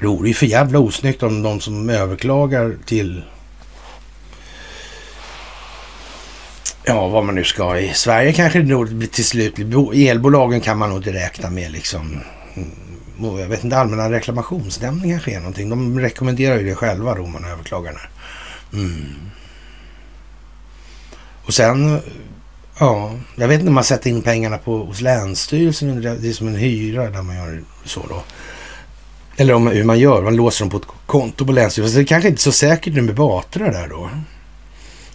Det 0.00 0.06
vore 0.06 0.28
ju 0.28 0.34
för 0.34 0.46
jävla 0.46 0.78
osnyggt 0.78 1.22
om 1.22 1.42
de 1.42 1.60
som 1.60 1.90
överklagar 1.90 2.76
till 2.84 3.22
Ja, 6.88 7.08
vad 7.08 7.24
man 7.24 7.34
nu 7.34 7.44
ska. 7.44 7.78
I 7.78 7.94
Sverige 7.94 8.32
kanske 8.32 8.58
det 8.58 8.84
blir 8.84 9.08
till 9.08 9.24
slut 9.24 9.58
Elbolagen 9.94 10.60
kan 10.60 10.78
man 10.78 10.88
nog 10.88 10.98
inte 10.98 11.12
räkna 11.12 11.50
med 11.50 11.72
liksom. 11.72 12.20
Mm, 12.54 13.38
jag 13.38 13.48
vet 13.48 13.64
inte, 13.64 13.76
Allmänna 13.76 14.10
reklamationsnämnden 14.10 15.10
kanske 15.10 15.30
är 15.30 15.38
någonting. 15.38 15.68
De 15.68 16.00
rekommenderar 16.00 16.58
ju 16.58 16.68
det 16.68 16.74
själva 16.74 17.14
då, 17.14 17.26
man 17.26 17.44
överklagar 17.44 18.10
mm. 18.72 19.14
Och 21.46 21.54
sen, 21.54 22.00
ja, 22.78 23.12
jag 23.36 23.48
vet 23.48 23.58
inte 23.58 23.68
om 23.68 23.74
man 23.74 23.84
sätter 23.84 24.10
in 24.10 24.22
pengarna 24.22 24.58
på, 24.58 24.76
hos 24.76 25.00
Länsstyrelsen. 25.00 26.02
Det 26.02 26.28
är 26.28 26.32
som 26.32 26.48
en 26.48 26.56
hyra 26.56 27.10
där 27.10 27.22
man 27.22 27.36
gör 27.36 27.62
så 27.84 28.06
då. 28.08 28.22
Eller 29.36 29.54
om, 29.54 29.66
hur 29.66 29.84
man 29.84 29.98
gör, 29.98 30.22
man 30.22 30.36
låser 30.36 30.64
dem 30.64 30.70
på 30.70 30.76
ett 30.76 30.96
konto 31.06 31.46
på 31.46 31.52
Länsstyrelsen. 31.52 31.98
Det 31.98 32.02
är 32.02 32.06
kanske 32.06 32.28
inte 32.28 32.40
är 32.40 32.42
så 32.42 32.52
säkert 32.52 32.94
nu 32.94 33.02
med 33.02 33.14
Batra 33.14 33.70
där 33.70 33.88
då. 33.88 34.10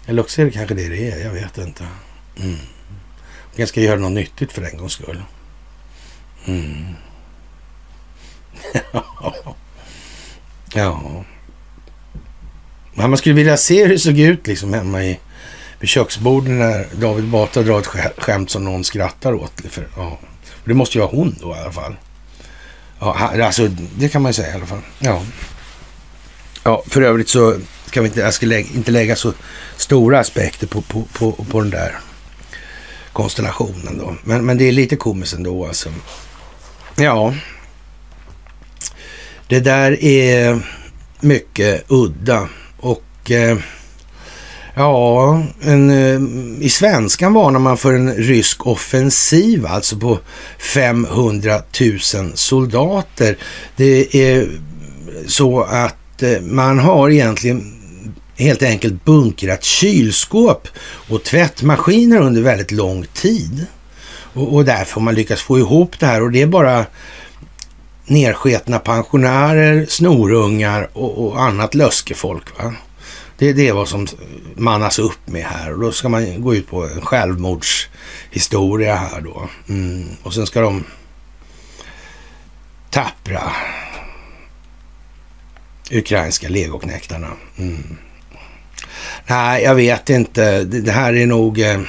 Eller 0.05 0.21
också 0.21 0.41
är 0.41 0.45
det 0.45 0.51
kanske 0.51 0.75
det 0.75 0.89
det 0.89 1.11
är, 1.11 1.25
jag 1.25 1.31
vet 1.31 1.57
inte. 1.57 1.87
Mm. 2.37 2.57
Jag 3.55 3.69
ska 3.69 3.81
göra 3.81 3.99
något 3.99 4.11
nyttigt 4.11 4.51
för 4.51 4.61
en 4.61 4.77
gångs 4.77 4.93
skull. 4.93 5.23
Mm. 6.45 6.85
ja. 10.73 11.23
Men 12.93 13.09
man 13.09 13.17
skulle 13.17 13.35
vilja 13.35 13.57
se 13.57 13.83
hur 13.83 13.89
det 13.89 13.99
såg 13.99 14.19
ut 14.19 14.47
liksom 14.47 14.73
hemma 14.73 15.03
i, 15.03 15.19
vid 15.79 15.89
köksbordet 15.89 16.51
när 16.51 16.87
David 16.95 17.25
Batra 17.25 17.63
drar 17.63 17.79
ett 17.79 17.87
skämt 18.17 18.49
som 18.49 18.63
någon 18.63 18.83
skrattar 18.83 19.33
åt. 19.33 19.61
För, 19.69 19.87
ja. 19.95 20.19
Det 20.65 20.73
måste 20.73 20.97
ju 20.97 21.01
vara 21.01 21.11
hon 21.11 21.35
då 21.41 21.55
i 21.55 21.59
alla 21.59 21.71
fall. 21.71 21.95
Ja, 22.99 23.43
alltså 23.43 23.67
det 23.97 24.09
kan 24.09 24.21
man 24.21 24.29
ju 24.29 24.33
säga 24.33 24.51
i 24.51 24.55
alla 24.55 24.65
fall. 24.65 24.81
Ja. 24.99 25.23
Ja, 26.63 26.83
för 26.87 27.01
övrigt 27.01 27.29
så 27.29 27.57
kan 27.93 28.03
vi 28.03 28.09
inte, 28.09 28.19
jag 28.19 28.33
ska 28.33 28.45
lägga, 28.45 28.69
inte 28.75 28.91
lägga 28.91 29.15
så 29.15 29.33
stora 29.77 30.19
aspekter 30.19 30.67
på, 30.67 30.81
på, 30.81 31.03
på, 31.13 31.31
på 31.31 31.59
den 31.59 31.69
där 31.69 31.99
konstellationen 33.13 33.97
då. 33.97 34.15
Men, 34.23 34.45
men 34.45 34.57
det 34.57 34.67
är 34.67 34.71
lite 34.71 34.95
komiskt 34.95 35.33
ändå 35.33 35.65
alltså. 35.65 35.89
Ja, 36.95 37.33
det 39.47 39.59
där 39.59 40.03
är 40.03 40.59
mycket 41.19 41.83
udda 41.87 42.49
och 42.77 43.31
eh, 43.31 43.57
ja, 44.75 45.43
en, 45.61 45.89
eh, 45.89 46.21
i 46.65 46.69
svenskan 46.69 47.33
varnar 47.33 47.59
man 47.59 47.77
för 47.77 47.93
en 47.93 48.13
rysk 48.13 48.67
offensiv, 48.67 49.65
alltså 49.65 49.97
på 49.97 50.19
500 50.57 51.61
000 51.81 51.99
soldater. 52.33 53.37
Det 53.75 54.15
är 54.15 54.49
så 55.27 55.61
att 55.61 56.23
eh, 56.23 56.41
man 56.41 56.79
har 56.79 57.09
egentligen 57.09 57.82
helt 58.35 58.63
enkelt 58.63 59.05
bunkrat 59.05 59.63
kylskåp 59.63 60.67
och 61.09 61.23
tvättmaskiner 61.23 62.21
under 62.21 62.41
väldigt 62.41 62.71
lång 62.71 63.05
tid. 63.13 63.65
Och, 64.33 64.53
och 64.53 64.65
därför 64.65 64.93
har 64.93 65.01
man 65.01 65.15
lyckats 65.15 65.41
få 65.41 65.59
ihop 65.59 65.99
det 65.99 66.05
här 66.05 66.21
och 66.21 66.31
det 66.31 66.41
är 66.41 66.47
bara 66.47 66.85
nersketna 68.05 68.79
pensionärer, 68.79 69.85
snorungar 69.89 70.89
och, 70.93 71.27
och 71.27 71.41
annat 71.41 71.75
löskefolk. 71.75 72.57
Va? 72.57 72.73
Det, 73.37 73.53
det 73.53 73.67
är 73.67 73.73
vad 73.73 73.87
som 73.87 74.07
mannas 74.55 74.99
upp 74.99 75.27
med 75.27 75.43
här 75.43 75.73
och 75.73 75.79
då 75.79 75.91
ska 75.91 76.09
man 76.09 76.41
gå 76.41 76.55
ut 76.55 76.67
på 76.67 76.83
en 76.83 77.01
självmordshistoria 77.01 78.95
här 78.95 79.21
då. 79.21 79.49
Mm. 79.69 80.09
Och 80.23 80.33
sen 80.33 80.47
ska 80.47 80.61
de 80.61 80.83
tappra 82.89 83.51
ukrainska 85.91 86.49
legoknäktarna. 86.49 87.31
Mm. 87.57 87.97
Nej, 89.27 89.63
jag 89.63 89.75
vet 89.75 90.09
inte. 90.09 90.63
Det, 90.63 90.91
här 90.91 91.15
är 91.15 91.25
nog... 91.25 91.59
Eh, 91.59 91.79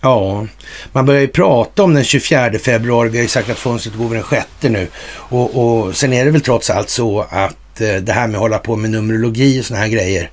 ja, 0.00 0.46
man 0.92 1.06
börjar 1.06 1.20
ju 1.20 1.28
prata 1.28 1.82
om 1.82 1.94
den 1.94 2.04
24 2.04 2.58
februari. 2.58 3.08
Vi 3.08 3.18
har 3.18 3.22
ju 3.22 3.28
sagt 3.28 3.50
att 3.50 3.58
fönstret 3.58 3.96
går 3.96 4.14
den 4.14 4.24
6 4.30 4.46
nu. 4.60 4.88
Och, 5.10 5.86
och 5.86 5.96
sen 5.96 6.12
är 6.12 6.24
det 6.24 6.30
väl 6.30 6.40
trots 6.40 6.70
allt 6.70 6.88
så 6.88 7.20
att 7.30 7.80
eh, 7.80 7.94
det 7.94 8.12
här 8.12 8.26
med 8.26 8.34
att 8.34 8.40
hålla 8.40 8.58
på 8.58 8.76
med 8.76 8.90
numerologi 8.90 9.60
och 9.60 9.64
sådana 9.64 9.84
här 9.84 9.90
grejer. 9.90 10.30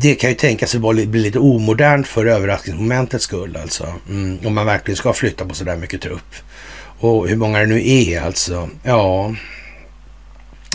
Det 0.00 0.14
kan 0.14 0.30
ju 0.30 0.36
tänkas 0.36 0.74
bli 0.74 1.06
lite 1.06 1.38
omodernt 1.38 2.06
för 2.06 2.26
överraskningsmomentets 2.26 3.24
skull 3.24 3.58
alltså. 3.62 3.86
Mm, 4.08 4.38
om 4.46 4.54
man 4.54 4.66
verkligen 4.66 4.96
ska 4.96 5.12
flytta 5.12 5.44
på 5.44 5.54
så 5.54 5.64
där 5.64 5.76
mycket 5.76 6.00
trupp. 6.00 6.34
Och 6.98 7.28
hur 7.28 7.36
många 7.36 7.58
det 7.58 7.66
nu 7.66 7.88
är 7.90 8.20
alltså. 8.20 8.68
Ja, 8.82 9.34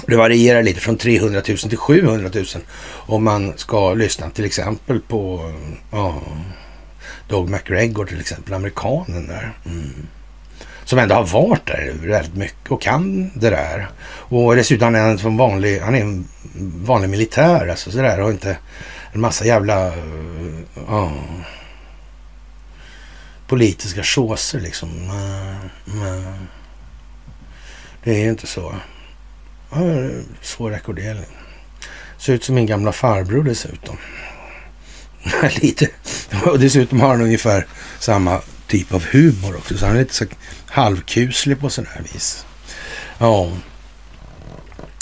det 0.07 0.15
varierar 0.15 0.63
lite 0.63 0.79
från 0.79 0.97
300 0.97 1.41
000 1.47 1.57
till 1.57 1.77
700 1.77 2.29
000 2.33 2.45
om 2.91 3.23
man 3.23 3.53
ska 3.57 3.93
lyssna 3.93 4.29
till 4.29 4.45
exempel 4.45 4.99
på 4.99 5.53
ja, 5.91 6.21
Doug 7.27 7.49
McGregor 7.49 8.05
till 8.05 8.19
exempel, 8.19 8.53
amerikanen 8.53 9.27
där. 9.27 9.53
Mm. 9.65 10.07
Som 10.83 10.99
ändå 10.99 11.15
har 11.15 11.25
varit 11.25 11.65
där 11.65 11.93
väldigt 12.01 12.35
mycket 12.35 12.71
och 12.71 12.81
kan 12.81 13.31
det 13.35 13.49
där. 13.49 13.89
Och 14.05 14.55
dessutom 14.55 14.95
är 14.95 14.99
han 14.99 15.17
en 15.19 15.37
vanlig, 15.37 15.79
han 15.79 15.95
är 15.95 16.01
en 16.01 16.27
vanlig 16.83 17.09
militär 17.09 17.67
alltså 17.67 17.91
sådär 17.91 18.21
och 18.21 18.31
inte 18.31 18.57
en 19.11 19.21
massa 19.21 19.45
jävla 19.45 19.87
eh, 19.87 19.93
ja, 20.87 21.11
politiska 23.47 24.03
såser 24.03 24.59
liksom. 24.59 24.89
Det 28.03 28.11
är 28.11 28.19
ju 28.19 28.29
inte 28.29 28.47
så. 28.47 28.75
Svår 30.41 30.73
ackordering. 30.73 31.25
Ser 32.17 32.33
ut 32.33 32.43
som 32.43 32.55
min 32.55 32.65
gamla 32.65 32.91
farbror 32.91 33.43
dessutom. 33.43 33.97
lite. 35.61 35.89
Och 36.45 36.59
dessutom 36.59 36.99
har 36.99 37.09
han 37.09 37.21
ungefär 37.21 37.67
samma 37.99 38.41
typ 38.67 38.93
av 38.93 39.05
humor 39.05 39.55
också. 39.57 39.77
Så 39.77 39.85
han 39.85 39.95
är 39.95 39.99
lite 39.99 40.13
så 40.13 40.25
halvkuslig 40.65 41.59
på 41.59 41.69
sådär 41.69 42.01
vis. 42.13 42.45
Ja. 43.17 43.51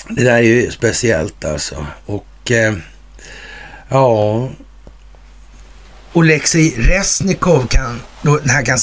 Det 0.09 0.23
där 0.23 0.37
är 0.37 0.41
ju 0.41 0.71
speciellt 0.71 1.45
alltså. 1.45 1.85
Och 2.05 2.51
eh, 2.51 2.75
ja, 3.89 4.49
Oleksij 6.13 6.75
Resnikov 6.77 7.67
kan, 7.67 8.01
det 8.35 8.51
här 8.51 8.65
kan 8.65 8.79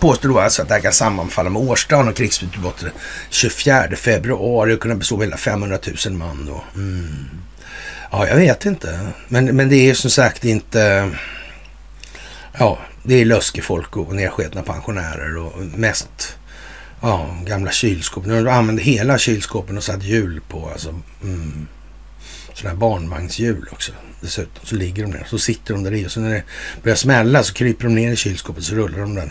påstår 0.00 0.28
då 0.28 0.40
alltså 0.40 0.62
att 0.62 0.68
det 0.68 0.74
här 0.74 0.80
kan 0.80 0.92
sammanfalla 0.92 1.50
med 1.50 1.62
årsdagen 1.62 2.08
och 2.08 2.16
krigsutbrottet 2.16 2.92
24 3.30 3.96
februari 3.96 4.74
och 4.74 4.80
kunna 4.80 4.94
bestå 4.94 5.14
av 5.14 5.22
hela 5.22 5.36
500 5.36 5.78
000 6.06 6.14
man 6.14 6.46
då. 6.46 6.64
Mm. 6.74 7.28
Ja, 8.10 8.28
jag 8.28 8.36
vet 8.36 8.66
inte. 8.66 9.08
Men, 9.28 9.56
men 9.56 9.68
det 9.68 9.90
är 9.90 9.94
som 9.94 10.10
sagt 10.10 10.44
inte... 10.44 11.10
Ja, 12.58 12.78
det 13.02 13.14
är 13.14 13.24
löskefolk 13.24 13.96
och 13.96 14.14
nedsketna 14.14 14.62
pensionärer 14.62 15.36
och 15.36 15.62
mest 15.62 16.36
ja, 17.00 17.36
gamla 17.44 17.70
kylskåp. 17.70 18.26
Nu 18.26 18.50
använder 18.50 18.82
hela 18.82 19.18
kylskåpen 19.18 19.76
och 19.76 19.84
satt 19.84 20.02
hjul 20.02 20.40
på. 20.48 20.68
Alltså, 20.72 21.00
mm. 21.22 21.68
Sådana 22.62 22.74
här 22.74 22.80
barnvagnshjul 22.80 23.68
också 23.72 23.92
dessutom. 24.20 24.66
Så 24.66 24.74
ligger 24.74 25.02
de 25.02 25.12
där. 25.12 25.26
Så 25.30 25.38
sitter 25.38 25.74
de 25.74 25.82
där 25.82 25.94
i 25.94 26.06
och 26.06 26.10
så 26.10 26.20
när 26.20 26.30
det 26.30 26.42
börjar 26.82 26.96
smälla 26.96 27.42
så 27.42 27.54
kryper 27.54 27.84
de 27.84 27.94
ner 27.94 28.12
i 28.12 28.16
kylskåpet 28.16 28.64
så 28.64 28.74
rullar 28.74 28.98
de 28.98 29.14
där. 29.14 29.30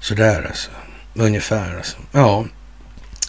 Sådär 0.00 0.46
alltså. 0.48 0.70
ungefär. 1.14 1.76
Alltså. 1.76 1.96
Ja, 2.12 2.44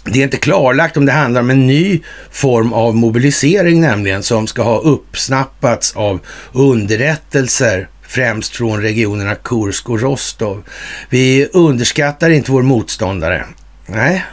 det 0.03 0.19
är 0.19 0.23
inte 0.23 0.37
klarlagt 0.37 0.97
om 0.97 1.05
det 1.05 1.11
handlar 1.11 1.41
om 1.41 1.49
en 1.49 1.67
ny 1.67 2.01
form 2.31 2.73
av 2.73 2.95
mobilisering 2.95 3.81
nämligen 3.81 4.23
som 4.23 4.47
ska 4.47 4.63
ha 4.63 4.79
uppsnappats 4.79 5.95
av 5.95 6.19
underrättelser 6.51 7.89
främst 8.01 8.55
från 8.55 8.81
regionerna 8.81 9.35
Kursk 9.35 9.89
och 9.89 10.01
Rostov. 10.01 10.63
Vi 11.09 11.49
underskattar 11.53 12.29
inte 12.29 12.51
vår 12.51 12.61
motståndare. 12.61 13.45
Nej, 13.85 14.25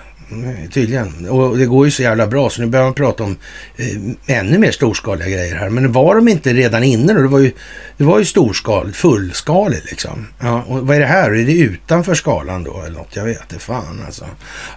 Tydligen. 0.73 1.29
Och 1.29 1.59
det 1.59 1.67
går 1.67 1.85
ju 1.85 1.91
så 1.91 2.03
jävla 2.03 2.27
bra 2.27 2.51
så 2.51 2.61
nu 2.61 2.67
börjar 2.67 2.85
man 2.85 2.95
prata 2.95 3.25
om 3.25 3.37
eh, 3.77 4.37
ännu 4.39 4.59
mer 4.59 4.71
storskaliga 4.71 5.29
grejer 5.29 5.55
här. 5.55 5.69
Men 5.69 5.93
var 5.93 6.15
de 6.15 6.29
inte 6.29 6.53
redan 6.53 6.85
inne 6.85 7.13
då? 7.13 7.21
Det 7.21 7.29
var 7.29 7.39
ju, 7.39 7.53
det 7.97 8.05
var 8.05 8.19
ju 8.19 8.25
storskaligt, 8.25 8.97
fullskaligt 8.97 9.91
liksom. 9.91 10.27
Ja, 10.41 10.65
och 10.67 10.87
vad 10.87 10.97
är 10.97 11.01
det 11.01 11.07
här? 11.07 11.31
Är 11.31 11.47
det 11.47 11.53
utanför 11.53 12.15
skalan 12.15 12.65
då 12.65 12.83
eller 12.83 12.97
något? 12.97 13.17
Jag 13.17 13.25
vet 13.25 13.43
inte 13.43 13.65
fan 13.65 14.03
alltså. 14.07 14.25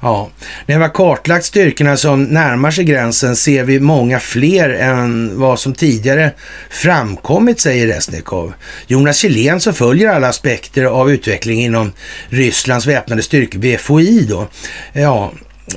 Ja, 0.01 0.29
när 0.65 0.77
vi 0.77 0.81
har 0.81 0.89
kartlagt 0.89 1.45
styrkorna 1.45 1.97
som 1.97 2.23
närmar 2.23 2.71
sig 2.71 2.83
gränsen 2.83 3.35
ser 3.35 3.63
vi 3.63 3.79
många 3.79 4.19
fler 4.19 4.69
än 4.69 5.39
vad 5.39 5.59
som 5.59 5.73
tidigare 5.73 6.31
framkommit, 6.69 7.59
säger 7.59 7.87
Resnikov. 7.87 8.53
Jonas 8.87 9.17
Kjellén 9.17 9.59
som 9.59 9.73
följer 9.73 10.09
alla 10.09 10.27
aspekter 10.27 10.83
av 10.83 11.11
utvecklingen 11.11 11.65
inom 11.65 11.91
Rysslands 12.29 12.85
väpnade 12.85 13.21
styrkor, 13.21 13.59
BFOI 13.59 14.25
då. 14.29 14.47
Ja, 14.93 15.31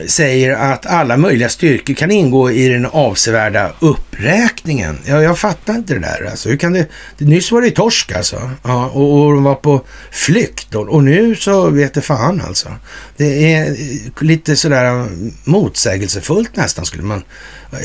säger 0.06 0.54
att 0.54 0.86
alla 0.86 1.16
möjliga 1.16 1.48
styrkor 1.48 1.94
kan 1.94 2.10
ingå 2.10 2.50
i 2.50 2.68
den 2.68 2.86
avsevärda 2.86 3.72
uppräkningen. 3.80 4.98
Ja, 5.06 5.22
jag 5.22 5.38
fattar 5.38 5.74
inte 5.74 5.94
det 5.94 6.00
där. 6.00 6.28
Alltså, 6.30 6.48
hur 6.48 6.56
kan 6.56 6.72
det, 6.72 6.88
nyss 7.18 7.52
var 7.52 7.62
det 7.62 7.70
torsk 7.70 8.12
alltså. 8.12 8.50
Ja, 8.62 8.86
och, 8.86 9.20
och 9.20 9.32
de 9.34 9.44
var 9.44 9.54
på 9.54 9.80
flykt 10.10 10.74
och, 10.74 10.88
och, 10.88 11.04
nu 11.04 11.36
så 11.36 11.70
vet 11.70 11.94
det 11.94 12.00
fan 12.00 12.42
alltså. 12.46 12.68
Det 13.16 13.54
är 13.54 13.70
eh, 13.70 14.22
lite 14.22 14.56
sådär 14.56 15.00
eh, 15.00 15.06
motsägelsefullt 15.44 16.56
nästan 16.56 16.84
skulle 16.84 17.02
man... 17.02 17.22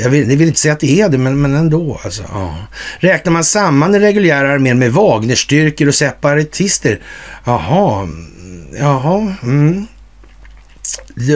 Jag 0.03 0.09
vill, 0.09 0.29
jag 0.29 0.37
vill 0.37 0.47
inte 0.47 0.59
säga 0.59 0.73
att 0.73 0.79
det 0.79 1.01
är 1.01 1.09
det, 1.09 1.17
men, 1.17 1.41
men 1.41 1.55
ändå 1.55 1.99
alltså. 2.03 2.23
Ja. 2.33 2.55
Räknar 2.99 3.33
man 3.33 3.43
samman 3.43 3.91
den 3.91 4.01
reguljära 4.01 4.53
armén 4.53 4.79
med 4.79 4.91
Wagnerstyrkor 4.91 5.87
och 5.87 5.95
separatister? 5.95 6.99
Jaha, 7.45 8.03
mm, 8.03 8.67
jaha, 8.79 9.35
mm. 9.43 9.87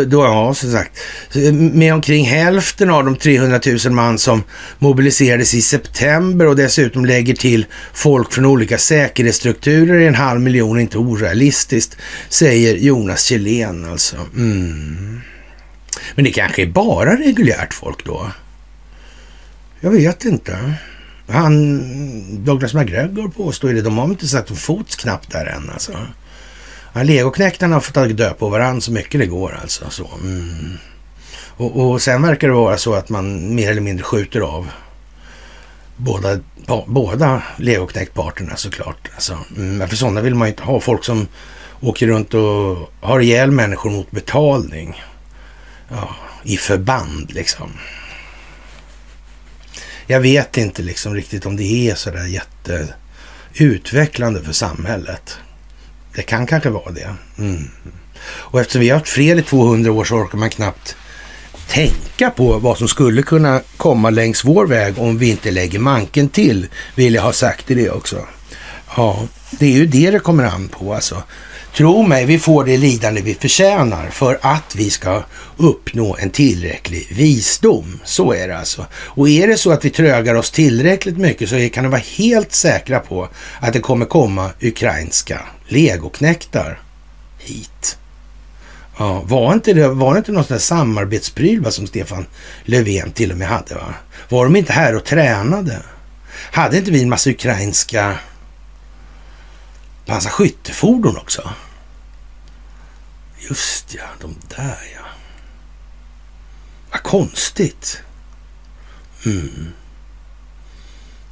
Då, 0.08 0.24
ja, 0.24 0.54
som 0.54 0.72
sagt, 0.72 1.00
eh, 1.36 1.54
med 1.54 1.94
omkring 1.94 2.26
hälften 2.26 2.90
av 2.90 3.06
de 3.06 3.16
300 3.16 3.60
000 3.86 3.94
man 3.94 4.18
som 4.18 4.44
mobiliserades 4.80 5.54
i 5.54 5.62
september 5.62 6.48
och 6.48 6.56
dessutom 6.56 7.06
lägger 7.06 7.34
till 7.34 7.66
folk 7.94 8.34
från 8.34 8.46
olika 8.46 8.78
säkerhetsstrukturer 8.78 10.02
är 10.02 10.08
en 10.08 10.16
halv 10.16 10.42
miljon 10.42 10.80
inte 10.80 10.98
orealistiskt, 10.98 11.98
säger 12.30 12.78
Jonas 12.78 13.24
Kjellén 13.24 13.86
alltså. 13.86 14.16
Mm. 14.36 15.22
Men 16.16 16.26
det 16.26 16.32
kanske 16.32 16.62
är 16.62 16.68
bara 16.68 17.16
reguljärt 17.16 17.74
folk 17.74 18.06
då? 18.06 18.32
Jag 19.80 19.92
vet 19.92 20.26
inte. 20.26 20.74
Han, 21.28 22.46
Douglas 22.46 22.74
McGregor 22.74 23.28
påstår 23.28 23.70
ju 23.70 23.76
det. 23.76 23.82
De 23.82 23.98
har 23.98 24.06
inte 24.06 24.28
satt 24.28 24.50
en 24.50 24.56
fot 24.56 24.96
knappt 24.96 25.32
där 25.32 25.46
än 25.46 25.70
alltså. 25.70 25.98
Ja, 26.94 27.04
legoknäktarna 27.04 27.76
har 27.76 27.82
fått 27.82 28.18
dö 28.18 28.34
på 28.34 28.50
varandra 28.50 28.82
så 28.82 28.92
mycket 28.92 29.20
det 29.20 29.26
går 29.26 29.60
alltså. 29.62 29.90
Så. 29.90 30.10
Mm. 30.24 30.78
Och, 31.48 31.80
och 31.80 32.02
sen 32.02 32.22
verkar 32.22 32.48
det 32.48 32.54
vara 32.54 32.78
så 32.78 32.94
att 32.94 33.10
man 33.10 33.56
mer 33.56 33.72
eller 33.72 33.82
mindre 33.82 34.04
skjuter 34.04 34.40
av 34.40 34.72
båda, 35.96 36.40
båda 36.86 37.44
legoknäktparterna 37.58 38.56
såklart. 38.56 39.10
Alltså, 39.14 39.38
mm, 39.58 39.90
för 39.90 39.96
sådana 39.96 40.22
vill 40.22 40.36
man 40.36 40.48
ju 40.48 40.52
inte 40.52 40.64
ha. 40.64 40.80
Folk 40.80 41.04
som 41.04 41.28
åker 41.82 42.08
runt 42.08 42.34
och 42.34 42.92
har 43.02 43.20
ihjäl 43.20 43.52
människor 43.52 43.90
mot 43.90 44.12
betalning. 44.12 45.04
Ja, 45.90 46.16
i 46.44 46.58
förband 46.58 47.34
liksom. 47.34 47.72
Jag 50.08 50.20
vet 50.20 50.58
inte 50.58 50.82
liksom 50.82 51.16
riktigt 51.16 51.46
om 51.46 51.58
det 51.58 51.90
är 51.90 51.96
sådär 51.96 52.26
jätteutvecklande 52.26 54.44
för 54.44 54.54
samhället. 54.54 55.38
Det 56.16 56.22
kan 56.22 56.48
kanske 56.48 56.70
vara 56.70 56.92
det. 56.92 57.16
Mm. 57.38 57.70
Och 58.24 58.62
eftersom 58.62 58.82
vi 58.82 58.90
har 58.90 58.98
haft 58.98 59.10
fred 59.10 59.40
i 59.40 59.42
200 59.42 59.92
år 59.92 60.04
så 60.04 60.16
orkar 60.16 60.38
man 60.38 60.50
knappt 60.50 60.96
tänka 61.68 62.30
på 62.30 62.60
vad 62.60 62.78
som 62.78 62.88
skulle 62.88 63.22
kunna 63.22 63.62
komma 63.78 64.10
längs 64.10 64.46
vår 64.46 64.66
väg 64.66 65.00
om 65.00 65.18
vi 65.18 65.30
inte 65.30 65.52
lägger 65.52 65.80
manken 65.80 66.30
till, 66.30 66.68
vill 66.96 67.14
jag 67.14 67.22
ha 67.22 67.34
sagt 67.34 67.72
i 67.72 67.76
det 67.76 67.90
också. 67.90 68.26
Ja, 68.98 69.28
det 69.52 69.66
är 69.66 69.72
ju 69.72 69.86
det 69.86 70.12
det 70.12 70.20
kommer 70.20 70.44
an 70.44 70.68
på 70.68 70.94
alltså. 70.94 71.24
Tro 71.76 72.04
mig, 72.04 72.26
vi 72.26 72.40
får 72.40 72.64
det 72.66 72.78
lidande 72.78 73.22
vi 73.22 73.34
förtjänar 73.34 74.10
för 74.10 74.40
att 74.42 74.76
vi 74.76 74.90
ska 74.90 75.24
uppnå 75.58 76.18
en 76.20 76.30
tillräcklig 76.30 77.08
visdom. 77.12 78.00
Så 78.04 78.34
är 78.34 78.48
det 78.48 78.58
alltså. 78.58 78.86
Och 78.94 79.30
är 79.30 79.48
det 79.48 79.58
så 79.58 79.72
att 79.72 79.86
vi 79.86 79.90
trögar 79.90 80.36
oss 80.36 80.52
tillräckligt 80.52 81.18
mycket 81.18 81.50
så 81.50 81.70
kan 81.70 81.84
ni 81.84 81.90
vara 81.90 82.02
helt 82.18 82.54
säkra 82.54 83.00
på 83.00 83.30
att 83.60 83.74
det 83.74 83.80
kommer 83.80 84.06
komma 84.06 84.50
ukrainska 84.62 85.42
legoknäktar 85.68 86.80
hit. 87.40 87.98
Ja, 88.98 89.22
var 89.26 89.54
inte 89.54 89.74
det, 89.74 89.88
var 89.88 90.14
det 90.14 90.18
inte 90.18 90.32
någon 90.32 90.44
sån 90.44 90.56
där 90.56 90.62
samarbetspryl 90.62 91.72
som 91.72 91.88
Stefan 91.88 92.26
Löfven 92.64 93.12
till 93.12 93.32
och 93.32 93.38
med 93.38 93.48
hade? 93.48 93.76
Va? 93.76 93.94
Var 94.30 94.44
de 94.44 94.56
inte 94.56 94.74
här 94.74 94.96
och 94.96 95.04
tränade? 95.04 95.78
Hade 96.52 96.78
inte 96.78 96.92
vi 96.92 97.02
en 97.02 97.10
massa 97.10 97.30
ukrainska 97.30 98.18
skyttefordon 100.20 101.18
också? 101.18 101.54
Just 103.50 103.94
ja, 103.94 104.04
de 104.22 104.36
där 104.56 104.78
ja. 104.96 105.06
Vad 106.92 107.04
konstigt. 107.04 108.02
Mm. 109.26 109.68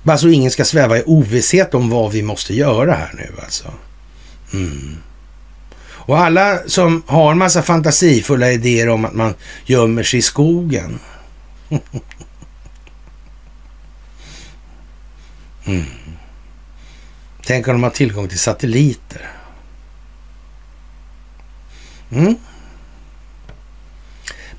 Bara 0.04 0.18
så 0.18 0.28
ingen 0.28 0.52
ska 0.52 0.66
sväva 0.66 0.98
i 0.98 1.04
ovisshet 1.06 1.74
om 1.74 1.90
vad 1.90 2.12
vi 2.12 2.22
måste 2.22 2.54
göra 2.54 2.94
här 2.94 3.12
nu 3.14 3.32
alltså. 3.44 3.74
Mm. 4.54 4.98
Och 6.10 6.20
alla 6.20 6.60
som 6.68 7.04
har 7.08 7.32
en 7.32 7.38
massa 7.38 7.62
fantasifulla 7.62 8.52
idéer 8.52 8.90
om 8.90 9.06
att 9.06 9.14
man 9.14 9.34
gömmer 9.66 10.04
sig 10.04 10.20
i 10.20 10.22
skogen. 10.22 11.00
mm. 15.66 15.86
Tänk 17.50 17.68
om 17.68 17.74
de 17.74 17.84
har 17.84 17.90
tillgång 17.90 18.28
till 18.28 18.40
satelliter. 18.40 19.32
Mm. 22.12 22.36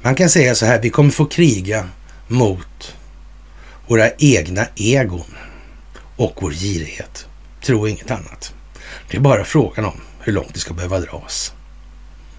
Man 0.02 0.14
kan 0.14 0.30
säga 0.30 0.54
så 0.54 0.66
här, 0.66 0.82
vi 0.82 0.90
kommer 0.90 1.10
få 1.10 1.26
kriga 1.26 1.88
mot 2.28 2.96
våra 3.86 4.10
egna 4.18 4.66
egon 4.76 5.34
och 6.16 6.38
vår 6.40 6.50
girighet. 6.50 7.26
Tro 7.62 7.88
inget 7.88 8.10
annat. 8.10 8.54
Det 9.10 9.16
är 9.16 9.20
bara 9.20 9.44
frågan 9.44 9.84
om 9.84 10.00
hur 10.20 10.32
långt 10.32 10.54
det 10.54 10.60
ska 10.60 10.74
behöva 10.74 11.00
dras. 11.00 11.52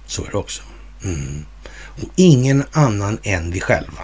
Så 0.05 0.25
är 0.25 0.31
det 0.31 0.37
också. 0.37 0.63
Mm. 1.03 1.45
Och 1.71 2.09
ingen 2.15 2.63
annan 2.71 3.19
än 3.23 3.51
vi 3.51 3.59
själva 3.59 4.03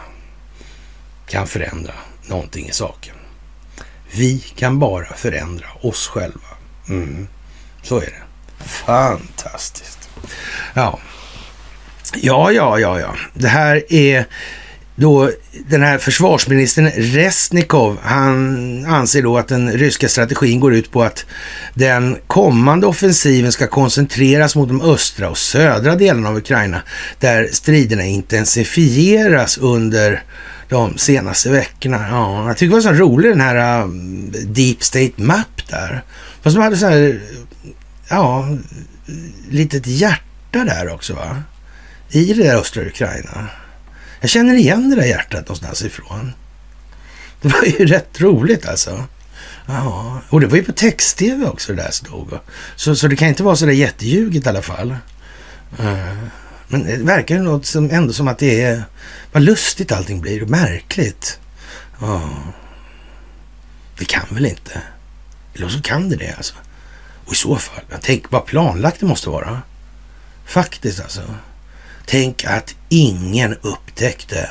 kan 1.27 1.47
förändra 1.47 1.93
någonting 2.27 2.69
i 2.69 2.71
saken. 2.71 3.16
Vi 4.11 4.39
kan 4.55 4.79
bara 4.79 5.13
förändra 5.15 5.67
oss 5.81 6.07
själva. 6.07 6.47
Mm. 6.89 7.27
Så 7.81 7.97
är 7.97 8.01
det. 8.05 8.63
Fantastiskt. 8.65 10.09
Ja. 10.73 10.99
Ja, 12.15 12.51
ja, 12.51 12.79
ja, 12.79 12.99
ja. 12.99 13.15
Det 13.33 13.47
här 13.47 13.93
är 13.93 14.25
då 14.95 15.31
den 15.69 15.83
här 15.83 15.97
försvarsministern 15.97 16.89
Resnikov, 16.95 17.97
han 18.01 18.85
anser 18.85 19.21
då 19.21 19.37
att 19.37 19.47
den 19.47 19.71
ryska 19.71 20.09
strategin 20.09 20.59
går 20.59 20.73
ut 20.73 20.91
på 20.91 21.03
att 21.03 21.25
den 21.73 22.17
kommande 22.27 22.87
offensiven 22.87 23.51
ska 23.51 23.67
koncentreras 23.67 24.55
mot 24.55 24.67
de 24.67 24.81
östra 24.81 25.29
och 25.29 25.37
södra 25.37 25.95
delarna 25.95 26.29
av 26.29 26.37
Ukraina, 26.37 26.81
där 27.19 27.49
striderna 27.51 28.05
intensifieras 28.05 29.57
under 29.57 30.23
de 30.69 30.97
senaste 30.97 31.49
veckorna. 31.49 32.07
Ja, 32.09 32.47
jag 32.47 32.57
tycker 32.57 32.69
det 32.69 32.83
var 32.83 32.95
så 32.95 33.03
rolig 33.03 33.31
den 33.31 33.41
här 33.41 33.83
um, 33.83 34.31
Deep 34.31 34.83
State 34.83 35.13
Map 35.15 35.67
där. 35.69 36.03
Fast 36.41 36.55
de 36.55 36.61
hade 36.61 36.77
så 36.77 36.87
här, 36.87 37.21
ja, 38.09 38.47
litet 39.49 39.87
hjärta 39.87 40.63
där 40.63 40.89
också 40.89 41.13
va? 41.13 41.43
I 42.09 42.33
det 42.33 42.43
där 42.43 42.55
östra 42.55 42.83
Ukraina. 42.83 43.47
Jag 44.21 44.29
känner 44.29 44.55
igen 44.55 44.89
det 44.89 44.95
där 44.95 45.07
hjärtat 45.07 45.41
någonstans 45.41 45.81
ifrån. 45.81 46.33
Det 47.41 47.47
var 47.47 47.63
ju 47.63 47.71
rätt 47.85 48.21
roligt 48.21 48.67
alltså. 48.67 49.03
Ja, 49.65 50.21
och 50.29 50.41
det 50.41 50.47
var 50.47 50.57
ju 50.57 50.63
på 50.63 50.71
text-tv 50.71 51.45
också 51.45 51.73
det 51.73 51.81
där 51.83 51.91
stod. 51.91 52.39
Så, 52.75 52.95
så 52.95 53.07
det 53.07 53.15
kan 53.15 53.27
inte 53.27 53.43
vara 53.43 53.55
så 53.55 53.65
där 53.65 53.73
jätteljuget 53.73 54.45
i 54.45 54.49
alla 54.49 54.61
fall. 54.61 54.95
Eh, 55.79 56.17
men 56.67 56.83
det 56.83 56.97
verkar 56.97 57.39
något 57.39 57.65
som, 57.65 57.91
ändå 57.91 58.13
som 58.13 58.27
att 58.27 58.37
det 58.37 58.61
är... 58.61 58.83
Vad 59.31 59.43
lustigt 59.43 59.91
allting 59.91 60.21
blir 60.21 60.43
och 60.43 60.49
märkligt. 60.49 61.39
Ja. 62.01 62.29
Det 63.97 64.05
kan 64.05 64.25
väl 64.29 64.45
inte? 64.45 64.81
Eller 65.55 65.69
så 65.69 65.81
kan 65.81 66.09
det 66.09 66.15
det 66.15 66.33
alltså. 66.37 66.55
Och 67.25 67.33
i 67.33 67.35
så 67.35 67.55
fall, 67.55 67.83
tänk 68.01 68.31
vad 68.31 68.45
planlagt 68.45 68.99
det 68.99 69.05
måste 69.05 69.29
vara. 69.29 69.61
Faktiskt 70.45 70.99
alltså. 70.99 71.21
Tänk 72.05 72.45
att 72.45 72.75
ingen 72.89 73.57
upptäckte. 73.61 74.49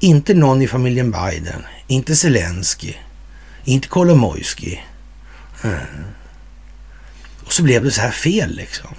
Inte 0.00 0.34
någon 0.34 0.62
i 0.62 0.68
familjen 0.68 1.10
Biden, 1.10 1.62
inte 1.86 2.16
Zelensky, 2.16 2.94
inte 3.64 3.88
Kolomojski. 3.88 4.80
Mm. 5.62 6.04
Och 7.44 7.52
så 7.52 7.62
blev 7.62 7.84
det 7.84 7.90
så 7.90 8.00
här 8.00 8.10
fel 8.10 8.56
liksom. 8.56 8.90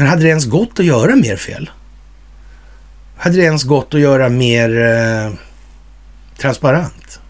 Men 0.00 0.08
hade 0.08 0.22
det 0.22 0.28
ens 0.28 0.46
gått 0.46 0.80
att 0.80 0.86
göra 0.86 1.16
mer 1.16 1.36
fel? 1.36 1.70
Hade 3.16 3.36
det 3.36 3.42
ens 3.42 3.64
gått 3.64 3.94
att 3.94 4.00
göra 4.00 4.28
mer 4.28 4.80
eh, 4.80 5.32
transparent? 6.38 7.20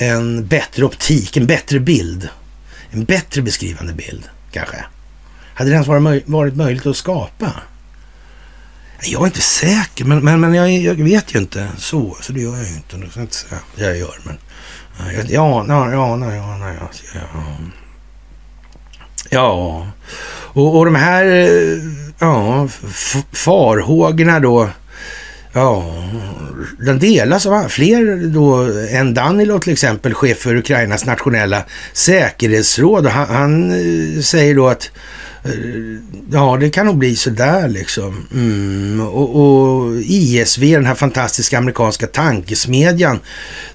En 0.00 0.46
bättre 0.46 0.84
optik, 0.84 1.36
en 1.36 1.46
bättre 1.46 1.80
bild. 1.80 2.28
En 2.90 3.04
bättre 3.04 3.42
beskrivande 3.42 3.92
bild, 3.92 4.22
kanske. 4.52 4.84
Hade 5.54 5.70
det 5.70 5.74
ens 5.74 5.86
varit, 5.88 6.02
möj 6.02 6.22
varit 6.26 6.56
möjligt 6.56 6.86
att 6.86 6.96
skapa? 6.96 7.52
Jag 9.02 9.22
är 9.22 9.26
inte 9.26 9.40
säker, 9.40 10.04
men, 10.04 10.24
men, 10.24 10.40
men 10.40 10.54
jag, 10.54 10.70
jag, 10.70 10.94
vet 10.94 11.34
ju 11.34 11.38
inte 11.38 11.68
så. 11.78 12.16
Så 12.20 12.32
det 12.32 12.40
gör 12.40 12.56
jag 12.56 12.66
ju 12.66 12.74
inte. 12.74 12.96
Jag, 13.14 13.22
inte 13.22 13.36
säga. 13.36 13.60
jag 13.76 13.98
gör, 13.98 14.18
men... 14.24 14.38
Ja, 15.28 15.64
ja, 15.66 15.66
ja, 15.68 15.92
ja, 15.92 16.34
ja, 16.34 16.58
ja, 16.78 17.20
ja. 17.34 17.56
Ja, 19.30 19.86
och, 20.54 20.78
och 20.78 20.84
de 20.84 20.94
här 20.94 21.26
eh, 21.26 21.78
ja, 22.18 22.68
farhågorna 23.32 24.40
då, 24.40 24.68
ja, 25.52 25.94
den 26.78 26.98
delas 26.98 27.46
av 27.46 27.68
fler 27.68 28.16
då 28.32 28.70
än 28.90 29.14
Danilo 29.14 29.58
till 29.58 29.72
exempel, 29.72 30.14
chef 30.14 30.38
för 30.38 30.56
Ukrainas 30.56 31.04
nationella 31.04 31.64
säkerhetsråd. 31.92 33.06
Han, 33.06 33.28
han 33.28 33.70
eh, 33.70 34.20
säger 34.20 34.54
då 34.54 34.68
att 34.68 34.90
Ja, 36.32 36.56
det 36.60 36.70
kan 36.70 36.86
nog 36.86 36.98
bli 36.98 37.16
sådär 37.16 37.68
liksom. 37.68 38.26
Mm. 38.32 39.00
Och, 39.00 39.36
och, 39.36 39.96
ISV, 39.96 40.60
den 40.60 40.86
här 40.86 40.94
fantastiska 40.94 41.58
amerikanska 41.58 42.06
tankesmedjan, 42.06 43.20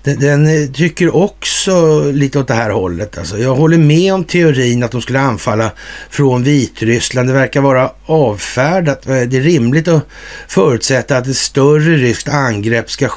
den, 0.04 0.20
den, 0.20 0.46
eh, 0.46 0.72
tycker 0.72 1.16
också 1.16 2.04
lite 2.12 2.40
åt 2.40 2.48
det 2.48 2.54
här 2.54 2.70
hållet. 2.70 3.18
Alltså, 3.18 3.38
jag 3.38 3.56
håller 3.56 3.78
med 3.78 4.14
om 4.14 4.24
teorin 4.24 4.84
att 4.84 4.92
de 4.92 5.02
skulle 5.02 5.20
anfalla 5.20 5.72
från 6.10 6.44
Vitryssland. 6.44 7.30
Det 7.30 7.34
verkar 7.34 7.62
vara 7.62 7.92
avfärdat. 8.06 9.08
Eh, 9.08 9.22
det 9.22 9.38
är 9.38 9.42
rimligt 9.42 9.88
att 9.88 10.08
förutsätta 10.48 11.18
att 11.18 11.28
ett 11.28 11.38
större 11.38 11.98
ryskt 11.98 12.30
angrepp 12.30 12.92
ska 12.92 13.10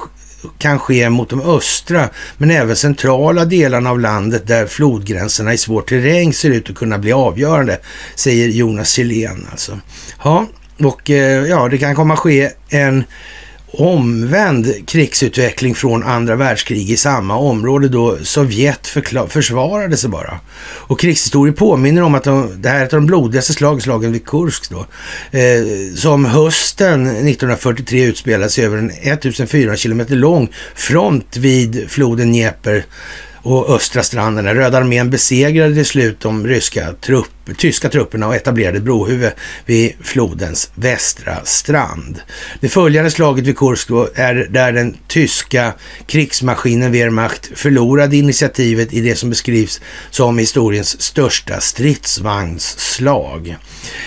kan 0.58 0.78
ske 0.78 1.10
mot 1.10 1.30
de 1.30 1.40
östra 1.40 2.08
men 2.36 2.50
även 2.50 2.76
centrala 2.76 3.44
delarna 3.44 3.90
av 3.90 4.00
landet 4.00 4.46
där 4.46 4.66
flodgränserna 4.66 5.54
i 5.54 5.58
svår 5.58 5.82
terräng 5.82 6.32
ser 6.32 6.50
ut 6.50 6.70
att 6.70 6.76
kunna 6.76 6.98
bli 6.98 7.12
avgörande, 7.12 7.78
säger 8.14 8.48
Jonas 8.48 8.90
Kjellén 8.90 9.46
alltså. 9.50 9.78
Ja, 10.24 10.46
och 10.78 11.10
eh, 11.10 11.46
ja, 11.46 11.68
det 11.68 11.78
kan 11.78 11.94
komma 11.94 12.16
ske 12.16 12.50
en 12.68 13.04
omvänd 13.72 14.88
krigsutveckling 14.88 15.74
från 15.74 16.02
andra 16.02 16.36
världskrig 16.36 16.90
i 16.90 16.96
samma 16.96 17.36
område 17.36 17.88
då 17.88 18.18
Sovjet 18.22 18.86
försvarade 19.28 19.96
sig 19.96 20.10
bara. 20.10 20.40
Och 20.64 21.00
krigshistorier 21.00 21.54
påminner 21.54 22.02
om 22.02 22.14
att 22.14 22.24
de, 22.24 22.62
det 22.62 22.68
här 22.68 22.80
är 22.80 22.84
ett 22.84 22.92
av 22.92 23.00
de 23.00 23.06
blodigaste 23.06 23.52
slag, 23.52 23.82
slagen 23.82 24.12
vid 24.12 24.26
Kursk 24.26 24.70
då, 24.70 24.86
eh, 25.38 25.94
som 25.96 26.24
hösten 26.24 27.06
1943 27.06 28.04
utspelade 28.04 28.50
sig 28.50 28.64
över 28.64 28.78
en 28.78 28.90
1400 28.90 29.76
kilometer 29.76 30.16
lång 30.16 30.52
front 30.74 31.36
vid 31.36 31.90
floden 31.90 32.32
Dnepr 32.32 32.82
och 33.42 33.70
östra 33.70 34.02
stranden. 34.02 34.54
Röda 34.54 34.78
armén 34.78 35.10
besegrade 35.10 35.74
till 35.74 35.86
slut 35.86 36.20
de 36.20 36.46
ryska 36.46 36.92
trupp, 37.00 37.30
tyska 37.56 37.88
trupperna 37.88 38.26
och 38.26 38.34
etablerade 38.34 38.80
brohuvud 38.80 39.32
vid 39.66 39.92
flodens 40.00 40.70
västra 40.74 41.44
strand. 41.44 42.20
Det 42.60 42.68
följande 42.68 43.10
slaget 43.10 43.46
vid 43.46 43.58
Kursk 43.58 43.90
är 44.14 44.46
där 44.50 44.72
den 44.72 44.96
tyska 45.06 45.72
krigsmaskinen 46.06 46.92
Wehrmacht 46.92 47.50
förlorade 47.54 48.16
initiativet 48.16 48.92
i 48.92 49.00
det 49.00 49.16
som 49.16 49.30
beskrivs 49.30 49.80
som 50.10 50.38
historiens 50.38 51.02
största 51.02 51.60
stridsvagnsslag. 51.60 53.56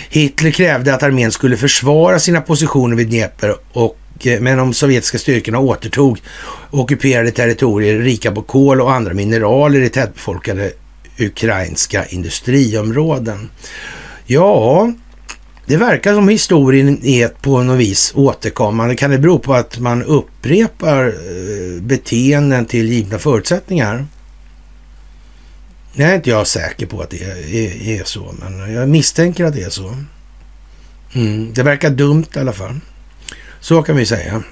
Hitler 0.10 0.52
krävde 0.52 0.94
att 0.94 1.04
armén 1.04 1.32
skulle 1.32 1.58
försvara 1.58 2.20
sina 2.20 2.42
positioner 2.42 2.96
vid 2.96 3.08
Dnepr 3.08 3.56
och 3.74 3.98
Eh, 4.24 4.40
men 4.40 4.58
de 4.58 4.74
sovjetiska 4.74 5.18
styrkorna 5.18 5.60
återtog 5.60 6.22
ockuperade 6.72 7.32
territorier 7.32 8.00
rika 8.00 8.32
på 8.32 8.42
kol 8.42 8.82
och 8.82 8.94
andra 8.94 9.14
mineraler 9.14 9.82
i 9.82 9.90
tätbefolkade 9.90 10.72
ukrainska 11.20 12.06
industriområden. 12.06 13.50
Ja, 14.26 14.92
det 15.66 15.78
verkar 15.78 16.14
som 16.14 16.30
historien 16.30 17.06
är 17.06 17.28
på 17.28 17.64
något 17.64 17.80
vis 17.80 18.12
återkommande. 18.16 18.96
Kan 18.96 19.12
det 19.12 19.18
bero 19.18 19.40
på 19.40 19.54
att 19.54 19.80
man 19.80 20.04
upprepar 20.04 21.06
eh, 21.08 21.82
beteenden 21.82 22.66
till 22.66 22.92
givna 22.92 23.20
förutsättningar? 23.20 24.06
Jag 25.94 26.10
är 26.10 26.16
inte 26.16 26.30
jag 26.30 26.48
säker 26.48 26.86
på 26.86 27.02
att 27.02 27.10
det 27.10 27.24
är, 27.24 27.56
är, 27.56 28.00
är 28.00 28.04
så, 28.04 28.36
men 28.40 28.74
jag 28.74 28.90
misstänker 28.90 29.46
att 29.46 29.54
det 29.54 29.64
är 29.64 29.70
så. 29.70 29.96
Mm, 31.14 31.54
det 31.54 31.64
verkar 31.64 31.90
dumt 31.90 32.26
i 32.36 32.40
alla 32.40 32.54
fall. 32.54 32.80
Så 33.66 33.82
kan 33.82 33.96
vi 33.96 34.06
säga. 34.06 34.44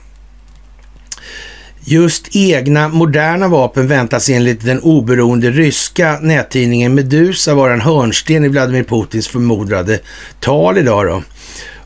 Just 1.80 2.36
egna 2.36 2.88
moderna 2.88 3.48
vapen 3.48 3.88
väntas 3.88 4.30
enligt 4.30 4.66
den 4.66 4.80
oberoende 4.80 5.52
ryska 5.52 6.20
nättidningen 6.22 6.96
Medusa 6.96 7.54
vara 7.54 7.74
en 7.74 7.82
hörnsten 7.82 8.46
i 8.46 8.48
Vladimir 8.48 8.84
Putins 8.84 9.28
förmodade 9.28 10.00
tal 10.40 10.78
idag 10.78 11.06
då. 11.06 11.24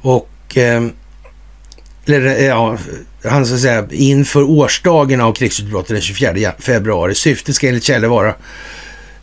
Och 0.01 0.57
eh, 0.57 0.83
eller, 2.05 2.25
eh, 2.25 2.45
ja, 2.45 2.77
han 3.23 3.45
ska 3.45 3.57
säga 3.57 3.87
inför 3.91 4.43
årsdagen 4.43 5.21
av 5.21 5.33
krigsutbrottet 5.33 5.89
den 5.89 6.01
24 6.01 6.51
februari. 6.59 7.15
Syftet 7.15 7.55
ska 7.55 7.67
enligt 7.67 7.83
källor 7.83 8.09
vara 8.09 8.35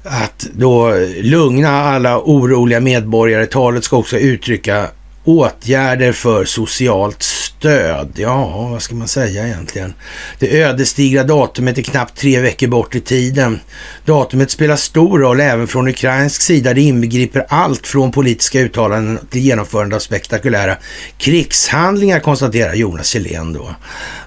att 0.03 0.47
då 0.53 0.95
lugna 1.23 1.71
alla 1.71 2.19
oroliga 2.19 2.81
medborgare. 2.81 3.47
Talet 3.47 3.85
ska 3.85 3.97
också 3.97 4.19
uttrycka 4.19 4.89
åtgärder 5.25 6.13
för 6.13 6.45
socialt 6.45 7.23
död. 7.65 8.13
Ja, 8.17 8.69
vad 8.71 8.83
ska 8.83 8.95
man 8.95 9.09
säga 9.09 9.47
egentligen? 9.47 9.95
Det 10.39 10.63
ödesdigra 10.63 11.25
datumet 11.25 11.79
är 11.79 11.83
knappt 11.83 12.19
tre 12.19 12.41
veckor 12.41 12.69
bort 12.69 12.95
i 12.95 13.01
tiden. 13.01 13.61
Datumet 14.05 14.51
spelar 14.51 14.77
stor 14.77 15.19
roll 15.19 15.41
även 15.41 15.69
från 15.69 15.89
ukrainsk 15.89 16.43
sida. 16.43 16.75
Det 16.75 16.81
inbegriper 16.81 17.47
allt 17.49 17.87
från 17.87 18.13
politiska 18.13 18.61
uttalanden 18.61 19.27
till 19.31 19.41
genomförande 19.41 19.97
av 19.97 20.01
spektakulära 20.01 20.77
krigshandlingar, 21.19 22.21
konstaterar 22.21 22.75
Jonas 22.75 23.07
Kjellén 23.07 23.53
då. 23.53 23.75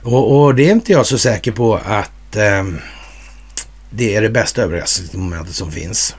Och, 0.03 0.41
och, 0.41 0.55
det 0.55 0.67
är 0.67 0.71
inte 0.71 0.91
jag 0.91 1.05
så 1.05 1.17
säker 1.17 1.51
på 1.51 1.75
att 1.75 2.35
eh, 2.35 2.63
det 3.89 4.15
är 4.15 4.21
det 4.21 4.29
bästa 4.29 4.61
överraskningsmomentet 4.61 5.55
som 5.55 5.71
finns. 5.71 6.15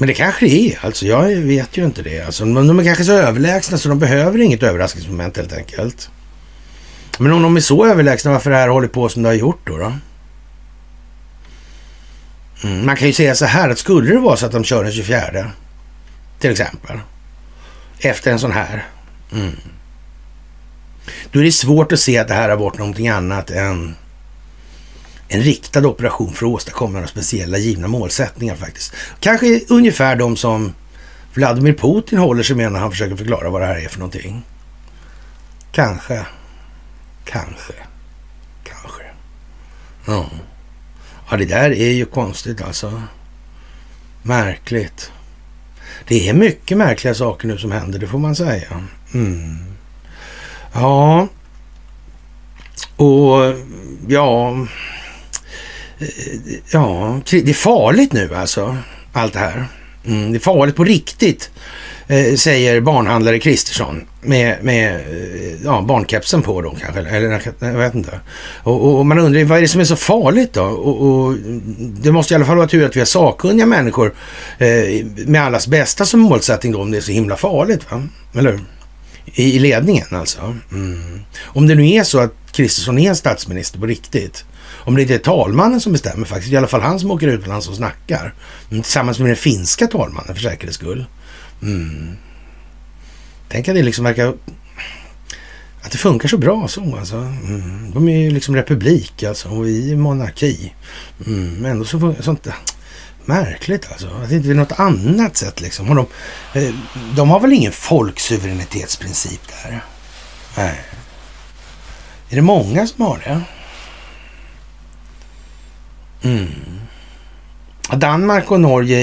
Men 0.00 0.06
det 0.06 0.14
kanske 0.14 0.46
det 0.46 0.72
är. 0.72 0.78
Alltså, 0.82 1.06
jag 1.06 1.22
vet 1.28 1.76
ju 1.76 1.84
inte 1.84 2.02
det. 2.02 2.20
Alltså, 2.20 2.44
de 2.44 2.78
är 2.78 2.84
kanske 2.84 3.04
så 3.04 3.12
överlägsna 3.12 3.78
så 3.78 3.88
de 3.88 3.98
behöver 3.98 4.38
inget 4.38 4.62
överraskningsmoment 4.62 5.36
helt 5.36 5.52
enkelt. 5.52 6.10
Men 7.18 7.32
om 7.32 7.42
de 7.42 7.56
är 7.56 7.60
så 7.60 7.86
överlägsna, 7.86 8.32
varför 8.32 8.50
det 8.50 8.56
här 8.56 8.68
håller 8.68 8.88
på 8.88 9.08
som 9.08 9.22
det 9.22 9.28
har 9.28 9.34
gjort 9.34 9.60
då? 9.66 9.76
då? 9.78 9.92
Mm, 12.64 12.86
man 12.86 12.96
kan 12.96 13.06
ju 13.06 13.12
säga 13.12 13.34
så 13.34 13.44
här 13.44 13.68
att 13.68 13.78
skulle 13.78 14.10
det 14.10 14.18
vara 14.18 14.36
så 14.36 14.46
att 14.46 14.52
de 14.52 14.64
kör 14.64 14.84
den 14.84 14.92
24 14.92 15.50
till 16.38 16.50
exempel 16.50 16.98
efter 17.98 18.32
en 18.32 18.38
sån 18.38 18.52
här. 18.52 18.86
Mm, 19.32 19.56
då 21.32 21.40
är 21.40 21.44
det 21.44 21.52
svårt 21.52 21.92
att 21.92 22.00
se 22.00 22.18
att 22.18 22.28
det 22.28 22.34
här 22.34 22.48
har 22.48 22.56
varit 22.56 22.78
någonting 22.78 23.08
annat 23.08 23.50
än 23.50 23.96
en 25.32 25.42
riktad 25.42 25.86
operation 25.86 26.32
för 26.32 26.46
att 26.46 26.52
åstadkomma 26.52 26.92
några 26.92 27.06
speciella 27.06 27.58
givna 27.58 27.88
målsättningar 27.88 28.56
faktiskt. 28.56 28.94
Kanske 29.20 29.60
ungefär 29.68 30.16
de 30.16 30.36
som 30.36 30.72
Vladimir 31.34 31.72
Putin 31.72 32.18
håller 32.18 32.42
sig 32.42 32.56
med 32.56 32.72
när 32.72 32.80
han 32.80 32.90
försöker 32.90 33.16
förklara 33.16 33.50
vad 33.50 33.62
det 33.62 33.66
här 33.66 33.84
är 33.84 33.88
för 33.88 33.98
någonting. 33.98 34.42
Kanske. 35.72 36.26
Kanske. 37.24 37.72
Kanske. 38.64 39.02
Ja. 40.06 40.30
Ja, 41.30 41.36
det 41.36 41.44
där 41.44 41.70
är 41.70 41.92
ju 41.92 42.06
konstigt 42.06 42.62
alltså. 42.62 43.02
Märkligt. 44.22 45.12
Det 46.08 46.28
är 46.28 46.34
mycket 46.34 46.78
märkliga 46.78 47.14
saker 47.14 47.48
nu 47.48 47.58
som 47.58 47.72
händer, 47.72 47.98
det 47.98 48.06
får 48.06 48.18
man 48.18 48.36
säga. 48.36 48.84
Mm. 49.14 49.56
Ja. 50.72 51.28
Och 52.96 53.54
ja, 54.08 54.56
ja, 56.72 57.20
det 57.30 57.50
är 57.50 57.54
farligt 57.54 58.12
nu 58.12 58.34
alltså, 58.34 58.76
allt 59.12 59.32
det 59.32 59.38
här. 59.38 59.66
Mm, 60.06 60.32
det 60.32 60.38
är 60.38 60.40
farligt 60.40 60.76
på 60.76 60.84
riktigt. 60.84 61.50
eh, 62.08 62.34
säger 62.34 62.80
barnhandlare 62.80 63.38
Kristersson 63.38 64.06
med, 64.20 64.64
med 64.64 64.94
eh, 64.94 65.64
ja, 65.64 65.82
barnkepsen 65.82 66.42
på 66.42 66.62
då 66.62 66.70
kanske, 66.80 67.00
eller 67.00 67.42
jag 67.58 67.78
vet 67.78 67.94
inte. 67.94 68.20
Och, 68.62 68.98
och, 68.98 69.06
man 69.06 69.18
undrar 69.18 69.44
vad 69.44 69.58
är 69.58 69.62
det 69.62 69.68
som 69.68 69.80
är 69.80 69.84
så 69.84 69.96
farligt 69.96 70.52
då? 70.52 70.62
Och, 70.62 71.02
och 71.02 71.36
det 71.78 72.12
måste 72.12 72.34
i 72.34 72.36
alla 72.36 72.44
fall 72.44 72.56
vara 72.56 72.68
tur 72.68 72.86
att 72.86 72.96
vi 72.96 73.00
har 73.00 73.06
sakkunniga 73.06 73.66
människor 73.66 74.14
eh, 74.58 75.06
med 75.26 75.42
allas 75.42 75.66
bästa 75.66 76.04
som 76.04 76.20
målsättning 76.20 76.72
då, 76.72 76.80
om 76.80 76.90
det 76.90 76.96
är 76.96 77.00
så 77.00 77.12
himla 77.12 77.36
farligt. 77.36 77.90
Va? 77.90 78.02
Eller 78.34 78.52
hur? 78.52 78.60
I, 79.24 79.56
I 79.56 79.58
ledningen 79.58 80.06
alltså. 80.10 80.56
Mm. 80.72 81.20
Om 81.42 81.66
det 81.66 81.74
nu 81.74 81.90
är 81.90 82.04
så 82.04 82.18
att 82.18 82.34
Kristersson 82.52 82.98
är 82.98 83.08
en 83.08 83.16
statsminister 83.16 83.78
på 83.78 83.86
riktigt, 83.86 84.44
om 84.84 84.94
det 84.94 85.02
inte 85.02 85.14
är 85.14 85.18
talmannen 85.18 85.80
som 85.80 85.92
bestämmer 85.92 86.26
faktiskt, 86.26 86.52
i 86.52 86.56
alla 86.56 86.66
fall 86.66 86.80
han 86.80 87.00
som 87.00 87.10
åker 87.10 87.28
utomlands 87.28 87.68
och 87.68 87.74
snackar, 87.74 88.34
mm, 88.70 88.82
tillsammans 88.82 89.18
med 89.18 89.28
den 89.28 89.36
finska 89.36 89.86
talmannen 89.86 90.34
för 90.34 90.42
säkerhets 90.42 90.76
skull. 90.76 91.06
Mm. 91.62 92.16
Tänk 93.48 93.68
att 93.68 93.74
det 93.74 93.82
liksom 93.82 94.04
verkar... 94.04 94.34
Att 95.82 95.90
det 95.90 95.98
funkar 95.98 96.28
så 96.28 96.38
bra 96.38 96.68
så 96.68 96.96
alltså. 96.96 97.16
Mm. 97.16 97.90
De 97.94 98.08
är 98.08 98.18
ju 98.18 98.30
liksom 98.30 98.56
republik 98.56 99.22
alltså 99.22 99.48
och 99.48 99.66
vi 99.66 99.92
är 99.92 99.96
monarki. 99.96 100.74
Mm. 101.26 101.54
Men 101.54 101.70
ändå 101.70 101.84
så 101.84 102.00
funkar 102.00 102.22
sånt 102.22 102.42
där. 102.42 102.54
Märkligt 103.24 103.88
alltså. 103.92 104.08
Att 104.08 104.28
det 104.28 104.36
inte 104.36 104.50
är 104.50 104.54
något 104.54 104.80
annat 104.80 105.36
sätt 105.36 105.60
liksom. 105.60 105.90
Och 105.90 105.96
de, 105.96 106.06
eh, 106.60 106.74
de 107.16 107.30
har 107.30 107.40
väl 107.40 107.52
ingen 107.52 107.72
folksuveränitetsprincip 107.72 109.40
där? 109.48 109.84
Nej. 110.56 110.80
Är 112.30 112.36
det 112.36 112.42
många 112.42 112.86
som 112.86 113.04
har 113.04 113.18
det? 113.18 113.40
Mm. 116.22 116.48
Danmark 117.96 118.50
och 118.50 118.60
Norge 118.60 118.98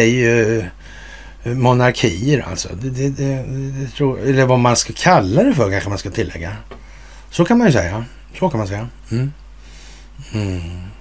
är 0.00 0.04
ju 0.04 0.64
monarkier 1.44 2.46
alltså. 2.50 2.68
Det, 2.82 2.90
det, 2.90 3.08
det, 3.08 3.44
det 3.80 3.88
tror, 3.96 4.20
eller 4.20 4.46
vad 4.46 4.58
man 4.58 4.76
ska 4.76 4.92
kalla 4.96 5.42
det 5.42 5.54
för 5.54 5.70
kanske 5.70 5.88
man 5.88 5.98
ska 5.98 6.10
tillägga. 6.10 6.56
Så 7.30 7.44
kan 7.44 7.58
man 7.58 7.66
ju 7.66 7.72
säga. 7.72 8.04
Så 8.38 8.48
kan 8.48 8.58
man 8.58 8.68
säga. 8.68 8.88
Mm. 9.10 9.32
Mm. 10.34 10.60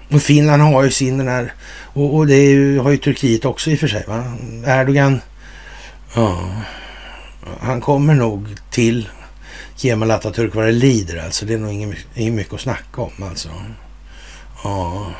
Och 0.09 0.21
Finland 0.21 0.61
har 0.61 0.83
ju 0.83 0.91
sin 0.91 1.17
den 1.17 1.27
här, 1.27 1.53
och, 1.83 2.15
och 2.15 2.27
det 2.27 2.43
ju, 2.43 2.79
har 2.79 2.91
ju 2.91 2.97
Turkiet 2.97 3.45
också 3.45 3.69
i 3.71 3.75
och 3.75 3.79
för 3.79 3.87
sig. 3.87 4.03
Va? 4.07 4.33
Erdogan, 4.65 5.21
ja, 6.15 6.51
han 7.59 7.81
kommer 7.81 8.13
nog 8.13 8.47
till 8.71 9.09
Kemal 9.75 10.11
Atatürk 10.11 10.55
vad 10.55 10.65
det 10.65 10.71
lider 10.71 11.25
alltså. 11.25 11.45
Det 11.45 11.53
är 11.53 11.57
nog 11.57 11.73
inget, 11.73 11.97
inget 12.15 12.33
mycket 12.33 12.53
att 12.53 12.61
snacka 12.61 13.01
om 13.01 13.23
alltså. 13.23 13.49
Ja. 14.63 15.11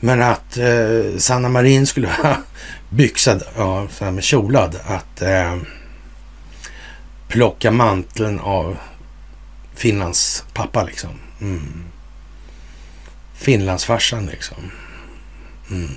Men 0.00 0.22
att 0.22 0.56
eh, 0.56 1.18
Sanna 1.18 1.48
Marin 1.48 1.86
skulle 1.86 2.08
ha 2.08 2.36
byxad, 2.90 3.42
ja, 3.56 3.86
så 3.90 4.04
här 4.04 4.12
med 4.12 4.24
kjolad, 4.24 4.76
att 4.86 5.22
eh, 5.22 5.56
plocka 7.28 7.70
manteln 7.70 8.38
av 8.38 8.76
Finlands 9.74 10.44
pappa 10.52 10.84
liksom. 10.84 11.10
Mm. 11.40 11.84
Finlandsfarsan 13.34 14.26
liksom. 14.26 14.70
Mm. 15.70 15.90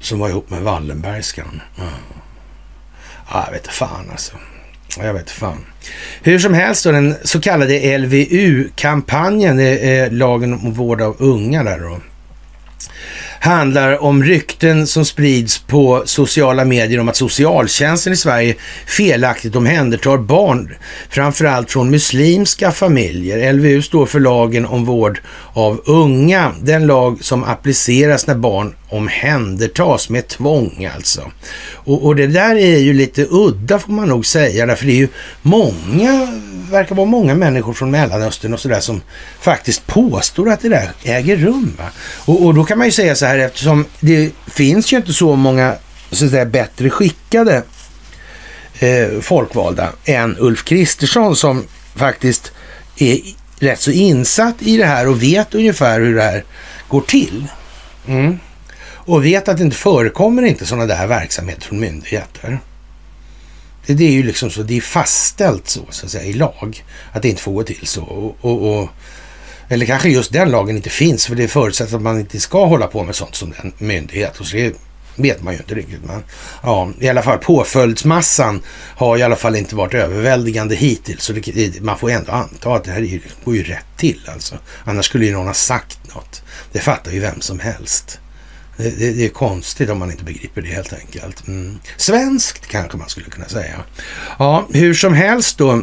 Som 0.00 0.18
var 0.18 0.28
ihop 0.28 0.50
med 0.50 0.62
Wallenbergskan. 0.62 1.62
Mm. 1.78 1.90
ja, 3.30 3.44
jag 3.46 3.52
vet 3.52 3.66
fan 3.66 4.10
alltså. 4.10 4.36
Jag 4.96 5.14
vet 5.14 5.30
fan. 5.30 5.66
Hur 6.22 6.38
som 6.38 6.54
helst 6.54 6.84
då, 6.84 6.92
den 6.92 7.16
så 7.24 7.40
kallade 7.40 7.98
LVU-kampanjen, 7.98 9.56
det 9.56 9.98
är 9.98 10.10
lagen 10.10 10.52
om 10.52 10.72
vård 10.72 11.00
av 11.00 11.16
unga 11.18 11.64
där 11.64 11.78
då 11.78 12.00
handlar 13.40 14.02
om 14.02 14.24
rykten 14.24 14.86
som 14.86 15.04
sprids 15.04 15.58
på 15.58 16.02
sociala 16.06 16.64
medier 16.64 17.00
om 17.00 17.08
att 17.08 17.16
socialtjänsten 17.16 18.12
i 18.12 18.16
Sverige 18.16 18.54
felaktigt 18.86 19.56
omhändertar 19.56 20.18
barn, 20.18 20.74
framförallt 21.10 21.70
från 21.70 21.90
muslimska 21.90 22.72
familjer. 22.72 23.52
LVU 23.52 23.82
står 23.82 24.06
för 24.06 24.20
lagen 24.20 24.66
om 24.66 24.84
vård 24.84 25.20
av 25.52 25.82
unga, 25.84 26.52
den 26.62 26.86
lag 26.86 27.18
som 27.24 27.44
appliceras 27.44 28.26
när 28.26 28.34
barn 28.34 28.74
omhändertas 28.88 30.10
med 30.10 30.28
tvång 30.28 30.88
alltså. 30.94 31.22
Och, 31.72 32.06
och, 32.06 32.16
det 32.16 32.26
där 32.26 32.56
är 32.56 32.78
ju 32.78 32.92
lite 32.92 33.26
udda 33.30 33.78
får 33.78 33.92
man 33.92 34.08
nog 34.08 34.26
säga, 34.26 34.66
därför 34.66 34.86
det 34.86 34.92
är 34.92 34.96
ju 34.96 35.08
många, 35.42 36.40
verkar 36.70 36.94
vara 36.94 37.06
många 37.06 37.34
människor 37.34 37.72
från 37.72 37.90
Mellanöstern 37.90 38.54
och 38.54 38.60
sådär 38.60 38.80
som 38.80 39.02
faktiskt 39.40 39.86
påstår 39.86 40.50
att 40.50 40.60
det 40.60 40.68
där 40.68 40.90
äger 41.04 41.36
rum. 41.36 41.76
Och, 42.16 42.44
och, 42.44 42.54
då 42.54 42.64
kan 42.64 42.78
man 42.78 42.86
ju 42.86 42.90
säga 42.90 43.14
så 43.14 43.26
här 43.26 43.38
eftersom 43.38 43.84
det 44.00 44.30
finns 44.46 44.92
ju 44.92 44.96
inte 44.96 45.12
så 45.12 45.36
många 45.36 45.74
så 46.10 46.24
att 46.24 46.30
säga, 46.30 46.44
bättre 46.44 46.90
skickade 46.90 47.62
eh, 48.78 49.20
folkvalda 49.20 49.92
än 50.04 50.36
Ulf 50.38 50.64
Kristersson 50.64 51.36
som 51.36 51.64
faktiskt 51.94 52.52
är 52.96 53.20
rätt 53.58 53.80
så 53.80 53.90
insatt 53.90 54.54
i 54.58 54.76
det 54.76 54.86
här 54.86 55.08
och 55.08 55.22
vet 55.22 55.54
ungefär 55.54 56.00
hur 56.00 56.14
det 56.14 56.22
här 56.22 56.44
går 56.88 57.00
till. 57.00 57.46
Mm 58.06 58.38
och 59.08 59.24
vet 59.24 59.48
att 59.48 59.56
det 59.56 59.64
inte 59.64 59.76
förekommer 59.76 60.42
inte 60.42 60.66
sådana 60.66 60.86
där 60.86 61.06
verksamheter 61.06 61.62
från 61.62 61.80
myndigheter. 61.80 62.58
Det, 63.94 64.04
är 64.04 64.10
ju 64.10 64.22
liksom 64.22 64.50
så, 64.50 64.62
det 64.62 64.76
är 64.76 64.80
fastställt 64.80 65.68
så, 65.68 65.80
så 65.90 66.06
att 66.06 66.12
säga, 66.12 66.24
i 66.24 66.32
lag 66.32 66.84
att 67.12 67.22
det 67.22 67.28
inte 67.28 67.42
får 67.42 67.52
gå 67.52 67.62
till 67.62 67.86
så. 67.86 68.02
Och, 68.02 68.36
och, 68.40 68.78
och, 68.78 68.88
eller 69.68 69.86
kanske 69.86 70.08
just 70.08 70.32
den 70.32 70.50
lagen 70.50 70.76
inte 70.76 70.90
finns, 70.90 71.26
för 71.26 71.34
det 71.34 71.48
förutsätter 71.48 71.96
att 71.96 72.02
man 72.02 72.20
inte 72.20 72.40
ska 72.40 72.66
hålla 72.66 72.86
på 72.86 73.04
med 73.04 73.14
sånt 73.14 73.34
som 73.34 73.54
den 73.62 73.72
myndighet. 73.78 74.40
Och 74.40 74.46
så 74.46 74.56
det 74.56 74.76
vet 75.18 75.42
man 75.42 75.54
ju 75.54 75.58
inte 75.58 75.74
riktigt. 75.74 76.04
Men 76.04 76.22
ja, 76.62 76.90
i 77.00 77.08
alla 77.08 77.22
fall 77.22 77.38
påföljdsmassan 77.38 78.62
har 78.96 79.16
i 79.16 79.22
alla 79.22 79.36
fall 79.36 79.56
inte 79.56 79.76
varit 79.76 79.94
överväldigande 79.94 80.74
hittills. 80.74 81.22
Så 81.24 81.32
det, 81.32 81.80
man 81.82 81.98
får 81.98 82.10
ändå 82.10 82.32
anta 82.32 82.74
att 82.74 82.84
det 82.84 82.90
här 82.90 83.20
går 83.44 83.56
ju 83.56 83.62
rätt 83.62 83.86
till 83.96 84.20
alltså. 84.32 84.58
Annars 84.84 85.06
skulle 85.06 85.26
ju 85.26 85.32
någon 85.32 85.46
ha 85.46 85.54
sagt 85.54 86.14
något. 86.14 86.42
Det 86.72 86.78
fattar 86.78 87.12
ju 87.12 87.20
vem 87.20 87.40
som 87.40 87.60
helst. 87.60 88.18
Det, 88.78 88.90
det, 88.98 89.12
det, 89.12 89.24
är 89.24 89.28
konstigt 89.28 89.90
om 89.90 89.98
man 89.98 90.10
inte 90.10 90.24
begriper 90.24 90.62
det 90.62 90.68
helt 90.68 90.92
enkelt. 90.92 91.46
Mm. 91.48 91.78
Svenskt 91.96 92.66
kanske 92.66 92.96
man 92.96 93.08
skulle 93.08 93.26
kunna 93.30 93.48
säga. 93.48 93.76
Ja, 94.38 94.66
hur 94.72 94.94
som 94.94 95.14
helst 95.14 95.58
då. 95.58 95.82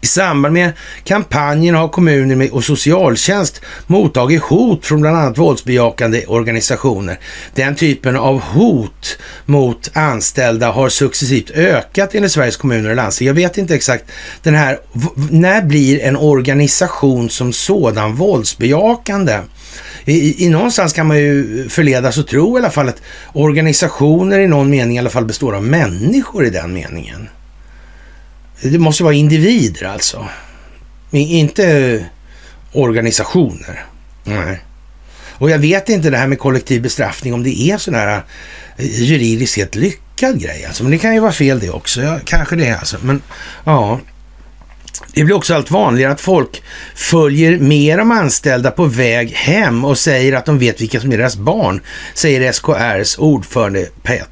I 0.00 0.06
samband 0.06 0.54
med 0.54 0.72
kampanjen 1.04 1.74
har 1.74 1.88
kommuner 1.88 2.54
och 2.54 2.64
socialtjänst 2.64 3.60
mottagit 3.86 4.42
hot 4.42 4.86
från 4.86 5.00
bland 5.00 5.16
annat 5.16 5.38
våldsbejakande 5.38 6.26
organisationer. 6.26 7.18
Den 7.54 7.74
typen 7.74 8.16
av 8.16 8.40
hot 8.40 9.18
mot 9.44 9.90
anställda 9.92 10.70
har 10.70 10.88
successivt 10.88 11.50
ökat 11.50 12.14
enligt 12.14 12.32
Sveriges 12.32 12.56
kommuner 12.56 12.90
och 12.90 12.96
landsting. 12.96 13.26
Jag 13.26 13.34
vet 13.34 13.58
inte 13.58 13.74
exakt 13.74 14.04
den 14.42 14.54
här, 14.54 14.78
när 15.30 15.62
blir 15.62 16.00
en 16.00 16.16
organisation 16.16 17.30
som 17.30 17.52
sådan 17.52 18.14
våldsbejakande? 18.14 19.40
I, 20.04 20.44
i 20.44 20.48
någonstans 20.48 20.92
kan 20.92 21.06
man 21.06 21.18
ju 21.18 21.68
förledas 21.68 22.18
att 22.18 22.28
tro 22.28 22.56
i 22.56 22.60
alla 22.60 22.70
fall 22.70 22.88
att 22.88 23.02
organisationer 23.32 24.38
i 24.38 24.46
någon 24.46 24.70
mening 24.70 24.96
i 24.96 24.98
alla 24.98 25.10
fall 25.10 25.24
består 25.24 25.54
av 25.54 25.64
människor 25.64 26.46
i 26.46 26.50
den 26.50 26.74
meningen. 26.74 27.28
Det 28.62 28.78
måste 28.78 29.04
vara 29.04 29.14
individer 29.14 29.86
alltså. 29.86 30.28
Inte 31.10 32.04
organisationer. 32.72 33.84
Nej. 34.24 34.60
Och 35.38 35.50
jag 35.50 35.58
vet 35.58 35.88
inte 35.88 36.10
det 36.10 36.16
här 36.16 36.26
med 36.26 36.38
kollektiv 36.38 36.82
bestraffning 36.82 37.34
om 37.34 37.42
det 37.42 37.60
är 37.60 37.78
sån 37.78 37.94
här 37.94 38.22
eh, 38.76 39.02
juridiskt 39.02 39.56
helt 39.56 39.74
lyckad 39.74 40.40
grej 40.40 40.64
alltså. 40.64 40.82
Men 40.82 40.92
det 40.92 40.98
kan 40.98 41.14
ju 41.14 41.20
vara 41.20 41.32
fel 41.32 41.60
det 41.60 41.70
också. 41.70 42.02
Ja, 42.02 42.18
kanske 42.24 42.56
det 42.56 42.66
är 42.66 42.76
alltså. 42.76 42.96
Men 43.02 43.22
ja, 43.64 44.00
det 45.12 45.24
blir 45.24 45.36
också 45.36 45.54
allt 45.54 45.70
vanligare 45.70 46.12
att 46.12 46.20
folk 46.20 46.62
följer 46.94 47.58
med 47.58 47.98
de 47.98 48.10
anställda 48.10 48.70
på 48.70 48.84
väg 48.84 49.30
hem 49.30 49.84
och 49.84 49.98
säger 49.98 50.32
att 50.32 50.44
de 50.44 50.58
vet 50.58 50.80
vilka 50.80 51.00
som 51.00 51.12
är 51.12 51.18
deras 51.18 51.36
barn, 51.36 51.80
säger 52.14 52.52
SKRs 52.52 53.18
ordförande 53.18 53.86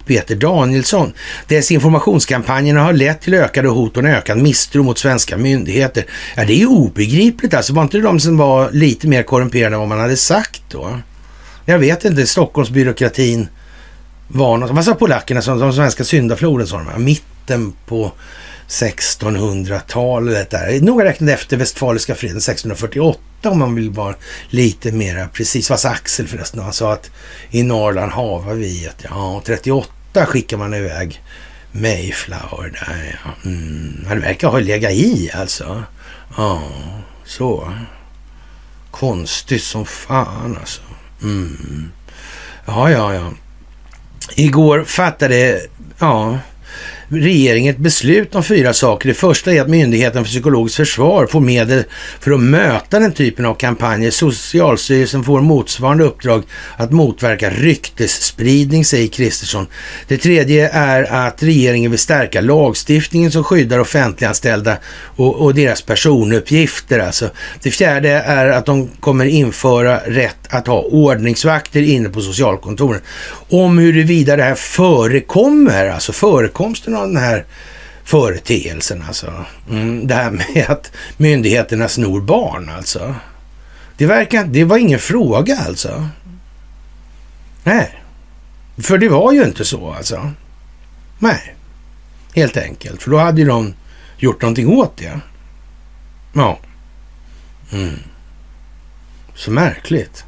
Peter 0.07 0.35
Danielsson. 0.35 1.13
Desinformationskampanjerna 1.47 2.83
har 2.83 2.93
lett 2.93 3.21
till 3.21 3.35
ökade 3.35 3.69
hot 3.69 3.97
och 3.97 4.05
en 4.05 4.11
ökad 4.11 4.39
misstro 4.39 4.83
mot 4.83 4.99
svenska 4.99 5.37
myndigheter. 5.37 6.07
Ja, 6.37 6.45
det 6.45 6.53
är 6.53 6.59
ju 6.59 6.67
obegripligt 6.67 7.55
alltså. 7.55 7.73
Var 7.73 7.83
inte 7.83 7.97
det 7.97 8.03
de 8.03 8.21
som 8.21 8.37
var 8.37 8.71
lite 8.71 9.09
mer 9.09 9.23
korrumperade 9.23 9.75
än 9.75 9.81
vad 9.81 9.89
man 9.89 10.01
hade 10.01 10.17
sagt 10.17 10.63
då? 10.69 11.01
Jag 11.65 11.79
vet 11.79 12.05
inte, 12.05 12.27
Stockholmsbyråkratin 12.27 13.49
var 14.29 14.59
något. 14.59 14.71
Vad 14.71 14.85
sa 14.85 14.95
polackerna 14.95 15.43
som 15.43 15.59
de 15.59 15.73
svenska 15.73 16.05
syndafloden 16.05 16.67
sa 16.67 16.83
de? 16.95 17.05
Mitten 17.05 17.73
på 17.87 18.13
1600-talet 18.69 20.51
där. 20.51 20.81
Noga 20.81 21.05
räknat 21.05 21.31
efter 21.31 21.57
Westfaliska 21.57 22.15
freden 22.15 22.37
1648 22.37 23.21
om 23.43 23.59
man 23.59 23.75
vill 23.75 23.91
vara 23.91 24.15
lite 24.49 24.93
mera 24.93 25.29
precis. 25.29 25.71
Vad 25.71 25.81
sa 25.81 25.89
Axel 25.89 26.29
förresten, 26.29 26.61
han 26.61 26.73
sa 26.73 26.93
att 26.93 27.11
i 27.51 27.63
Norrland 27.63 28.13
havar 28.13 28.55
vi 28.55 28.89
att 28.89 29.05
ja, 29.11 29.43
38 29.45 30.27
skickar 30.27 30.57
man 30.57 30.75
iväg 30.75 31.23
Mayflower 31.73 32.71
där. 32.71 33.21
Ja. 33.25 33.51
Mm. 33.51 34.07
Det 34.09 34.15
verkar 34.15 34.49
ha 34.49 34.59
legat 34.59 34.93
i 34.93 35.31
alltså. 35.35 35.83
Ja, 36.37 36.63
så. 37.25 37.73
Konstigt 38.91 39.63
som 39.63 39.87
fan 39.87 40.57
alltså. 40.61 40.83
Mm. 41.23 41.93
Ja, 42.67 42.91
ja, 42.91 43.15
ja. 43.15 43.33
Igår 44.35 44.85
fattade, 44.85 45.67
ja, 45.99 46.39
regeringen 47.09 47.75
ett 47.75 47.81
beslut 47.81 48.35
om 48.35 48.43
fyra 48.43 48.73
saker. 48.73 49.09
Det 49.09 49.15
första 49.15 49.53
är 49.53 49.61
att 49.61 49.69
Myndigheten 49.69 50.25
för 50.25 50.31
psykologiskt 50.31 50.77
försvar 50.77 51.27
får 51.27 51.41
medel 51.41 51.85
för 52.21 52.31
att 52.31 52.41
möta 52.41 52.99
den 52.99 53.13
typen 53.13 53.45
av 53.45 53.55
kampanjer. 53.55 54.11
Socialstyrelsen 54.11 55.25
får 55.25 55.41
motsvarande 55.41 56.05
uppdrag 56.05 56.43
att 56.77 56.93
motverka 56.93 57.51
ryktesspridning, 57.51 58.85
säger 58.85 59.09
Kristersson. 59.09 59.67
Det 60.09 60.19
tredje 60.19 60.69
är 60.69 61.27
att 61.27 61.43
regeringen 61.43 61.91
vill 61.91 62.01
stärka 62.01 62.41
lagstiftningen 62.41 63.31
som 63.31 63.45
skyddar 63.45 63.79
offentliganställda 63.79 64.77
och, 65.17 65.35
och 65.35 65.55
deras 65.55 65.83
personuppgifter. 65.83 66.99
Alltså. 66.99 67.31
Det 67.63 67.71
fjärde 67.71 68.11
är 68.11 68.49
att 68.49 68.67
de 68.67 68.89
kommer 69.01 69.25
införa 69.25 69.99
rätt 70.07 70.37
att 70.49 70.67
ha 70.67 70.83
ordningsvakter 70.83 71.83
inne 71.83 72.09
på 72.09 72.21
socialkontoren. 72.21 73.01
Om 73.49 73.79
huruvida 73.79 74.37
det 74.37 74.43
här 74.43 74.55
förekommer, 74.55 75.89
alltså 75.89 76.13
förekomsten 76.13 76.96
av 76.97 77.09
den 77.09 77.17
här 77.17 77.45
företeelsen 78.05 79.05
alltså. 79.09 79.45
Mm, 79.71 80.07
det 80.07 80.15
här 80.15 80.31
med 80.31 80.67
att 80.69 80.93
myndigheterna 81.17 81.89
snor 81.89 82.21
barn 82.21 82.69
alltså. 82.69 83.15
Det, 83.97 84.07
verkar, 84.07 84.45
det 84.45 84.65
var 84.65 84.79
ingen 84.79 84.99
fråga 84.99 85.59
alltså. 85.67 86.09
Nej, 87.65 88.03
för 88.79 88.99
det 88.99 89.09
var 89.09 89.33
ju 89.33 89.45
inte 89.45 89.65
så 89.65 89.93
alltså. 89.93 90.31
Nej, 91.19 91.55
helt 92.35 92.57
enkelt. 92.57 93.03
För 93.03 93.11
då 93.11 93.19
hade 93.19 93.41
ju 93.41 93.47
de 93.47 93.75
gjort 94.19 94.43
någonting 94.43 94.69
åt 94.69 94.97
det. 94.97 95.21
Ja. 96.33 96.59
Mm. 97.73 97.99
Så 99.35 99.51
märkligt. 99.51 100.25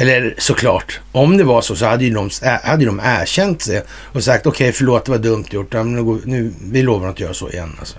Eller 0.00 0.34
såklart, 0.38 1.00
om 1.12 1.36
det 1.36 1.44
var 1.44 1.62
så 1.62 1.76
så 1.76 1.86
hade 1.86 2.04
ju 2.04 2.14
de, 2.14 2.30
hade 2.62 2.84
de 2.84 3.00
erkänt 3.04 3.66
det 3.66 3.86
och 3.90 4.24
sagt 4.24 4.46
okej 4.46 4.64
okay, 4.64 4.72
förlåt 4.72 5.04
det 5.04 5.10
var 5.10 5.18
dumt 5.18 5.44
gjort, 5.50 5.72
nu, 5.72 6.20
nu, 6.24 6.52
vi 6.62 6.82
lovar 6.82 7.08
att 7.08 7.20
göra 7.20 7.34
så 7.34 7.50
igen. 7.50 7.76
Alltså. 7.78 7.98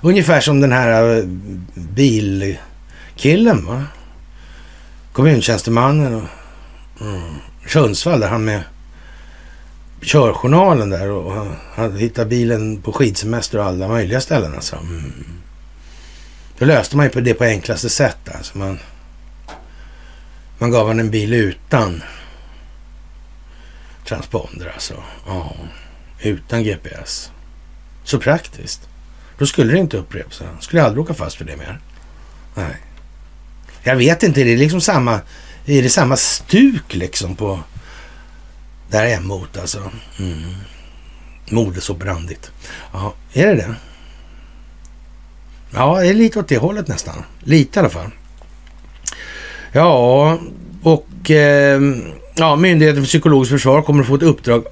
Ungefär 0.00 0.40
som 0.40 0.60
den 0.60 0.72
här 0.72 1.16
eh, 1.16 1.24
bilkillen 1.74 3.66
va? 3.66 3.84
Kommuntjänstemannen 5.12 6.14
och 6.14 6.28
mm, 7.00 7.22
Sundsvall 7.66 8.20
där 8.20 8.28
han 8.28 8.44
med 8.44 8.62
körjournalen 10.02 10.90
där 10.90 11.10
och 11.10 11.46
han 11.74 11.96
hittade 11.96 12.28
bilen 12.28 12.82
på 12.82 12.92
skidsemester 12.92 13.58
och 13.58 13.64
alla 13.64 13.88
möjliga 13.88 14.20
ställen 14.20 14.54
alltså. 14.54 14.76
Mm. 14.76 15.12
Då 16.58 16.64
löste 16.64 16.96
man 16.96 17.06
ju 17.06 17.10
på 17.10 17.20
det 17.20 17.34
på 17.34 17.44
enklaste 17.44 17.88
sätt 17.88 18.28
alltså. 18.34 18.58
Man, 18.58 18.78
man 20.58 20.70
gav 20.70 20.86
honom 20.86 21.00
en 21.00 21.10
bil 21.10 21.32
utan 21.32 22.02
transponder 24.04 24.70
alltså. 24.74 24.94
Ja, 25.26 25.56
utan 26.20 26.64
GPS. 26.64 27.32
Så 28.04 28.18
praktiskt. 28.18 28.88
Då 29.38 29.46
skulle 29.46 29.72
det 29.72 29.78
inte 29.78 29.96
upprepa 29.96 30.30
sig. 30.30 30.46
Skulle 30.60 30.80
jag 30.80 30.86
aldrig 30.86 31.04
åka 31.04 31.14
fast 31.14 31.36
för 31.36 31.44
det 31.44 31.56
mer. 31.56 31.80
Nej. 32.54 32.76
Jag 33.82 33.96
vet 33.96 34.22
inte, 34.22 34.40
är 34.40 34.44
det 34.44 34.56
liksom 34.56 34.80
samma, 34.80 35.20
är 35.66 35.82
det 35.82 35.90
samma 35.90 36.16
stuk 36.16 36.94
liksom 36.94 37.36
på 37.36 37.60
där 38.88 39.06
emot 39.06 39.56
alltså? 39.56 39.90
Mm. 40.18 40.54
Modus 41.50 41.90
brandigt. 41.90 42.50
Ja, 42.92 43.14
är 43.32 43.46
det 43.46 43.54
det? 43.54 43.74
Ja, 45.70 46.00
det 46.00 46.08
är 46.08 46.14
lite 46.14 46.38
åt 46.38 46.48
det 46.48 46.58
hållet 46.58 46.88
nästan. 46.88 47.24
Lite 47.40 47.78
i 47.78 47.80
alla 47.80 47.90
fall. 47.90 48.10
Ja, 49.76 50.38
och 50.82 51.30
eh, 51.30 51.80
ja, 52.34 52.56
Myndigheten 52.56 53.02
för 53.02 53.08
psykologiskt 53.08 53.52
försvar 53.52 53.82
kommer 53.82 54.00
att 54.00 54.06
få 54.06 54.14
ett 54.14 54.22
uppdrag 54.22 54.64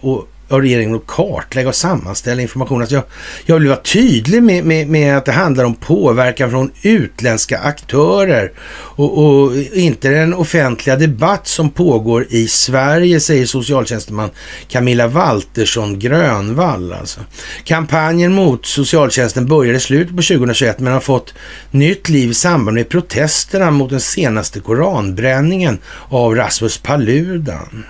av 0.53 0.62
regeringen 0.62 0.97
att 0.97 1.07
kartlägga 1.07 1.69
och 1.69 1.74
sammanställa 1.74 2.43
information. 2.43 2.81
Alltså 2.81 2.95
jag, 2.95 3.05
jag 3.45 3.59
vill 3.59 3.69
vara 3.69 3.81
tydlig 3.81 4.43
med, 4.43 4.65
med, 4.65 4.89
med, 4.89 5.16
att 5.16 5.24
det 5.24 5.33
handlar 5.33 5.65
om 5.65 5.74
påverkan 5.74 6.51
från 6.51 6.70
utländska 6.83 7.59
aktörer 7.59 8.53
och, 8.95 9.19
och, 9.19 9.57
inte 9.57 10.09
den 10.09 10.35
offentliga 10.35 10.97
debatt 10.97 11.47
som 11.47 11.70
pågår 11.70 12.27
i 12.31 12.49
Sverige, 12.49 13.20
säger 13.20 13.47
socialtjänsteman 13.47 14.31
Camilla 14.69 15.07
Waltersson 15.07 15.99
Grönvall. 15.99 16.93
Alltså. 16.93 17.20
Kampanjen 17.65 18.33
mot 18.33 18.66
socialtjänsten 18.66 19.47
började 19.47 19.79
i 19.79 19.81
slutet 19.81 20.16
på 20.16 20.23
2021 20.23 20.81
men 20.81 20.93
har 20.93 21.01
fått 21.01 21.35
nytt 21.70 22.09
liv 22.09 22.31
i 22.31 22.35
samband 22.35 22.74
med 22.74 22.89
protesterna 22.89 23.70
mot 23.70 23.91
den 23.91 24.01
senaste 24.01 24.61
koranbränningen 24.61 25.79
av 26.09 26.35
Rasmus 26.35 26.79
Paludan. 26.79 27.85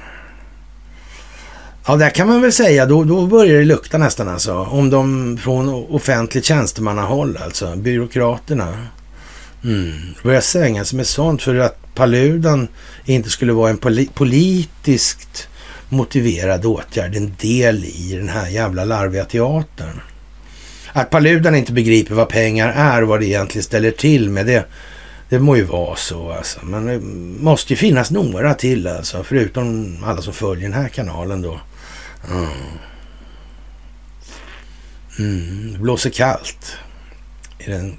Ja, 1.86 1.96
där 1.96 2.10
kan 2.10 2.28
man 2.28 2.42
väl 2.42 2.52
säga, 2.52 2.86
då, 2.86 3.04
då 3.04 3.26
börjar 3.26 3.58
det 3.58 3.64
lukta 3.64 3.98
nästan 3.98 4.28
alltså. 4.28 4.54
Om 4.54 4.90
de 4.90 5.38
från 5.42 5.68
offentligt 5.68 6.44
tjänstemannahåll, 6.44 7.38
alltså 7.42 7.76
byråkraterna, 7.76 8.86
mm, 9.64 9.92
börjar 10.22 10.40
svänga 10.40 10.84
sig 10.84 10.96
med 10.96 11.06
sånt 11.06 11.42
för 11.42 11.56
att 11.56 11.94
Paludan 11.94 12.68
inte 13.04 13.30
skulle 13.30 13.52
vara 13.52 13.70
en 13.70 13.78
poli 13.78 14.08
politiskt 14.14 15.48
motiverad 15.88 16.64
åtgärd, 16.64 17.16
en 17.16 17.34
del 17.40 17.84
i 17.84 18.16
den 18.16 18.28
här 18.28 18.48
jävla 18.48 18.84
larviga 18.84 19.24
teatern. 19.24 20.00
Att 20.92 21.10
Paludan 21.10 21.54
inte 21.54 21.72
begriper 21.72 22.14
vad 22.14 22.28
pengar 22.28 22.72
är 22.76 23.02
och 23.02 23.08
vad 23.08 23.20
det 23.20 23.26
egentligen 23.26 23.64
ställer 23.64 23.90
till 23.90 24.30
med 24.30 24.46
det, 24.46 24.64
det 25.28 25.38
må 25.38 25.56
ju 25.56 25.64
vara 25.64 25.96
så 25.96 26.32
alltså. 26.32 26.60
Men 26.62 26.86
det 26.86 27.00
måste 27.42 27.72
ju 27.72 27.76
finnas 27.76 28.10
några 28.10 28.54
till 28.54 28.86
alltså, 28.86 29.24
förutom 29.24 29.96
alla 30.04 30.22
som 30.22 30.32
följer 30.32 30.68
den 30.68 30.82
här 30.82 30.88
kanalen 30.88 31.42
då. 31.42 31.60
Mm. 32.30 32.48
mm. 35.18 35.72
Det 35.72 35.78
blåser 35.78 36.10
kallt 36.10 36.76
i 37.58 37.70
den 37.70 37.98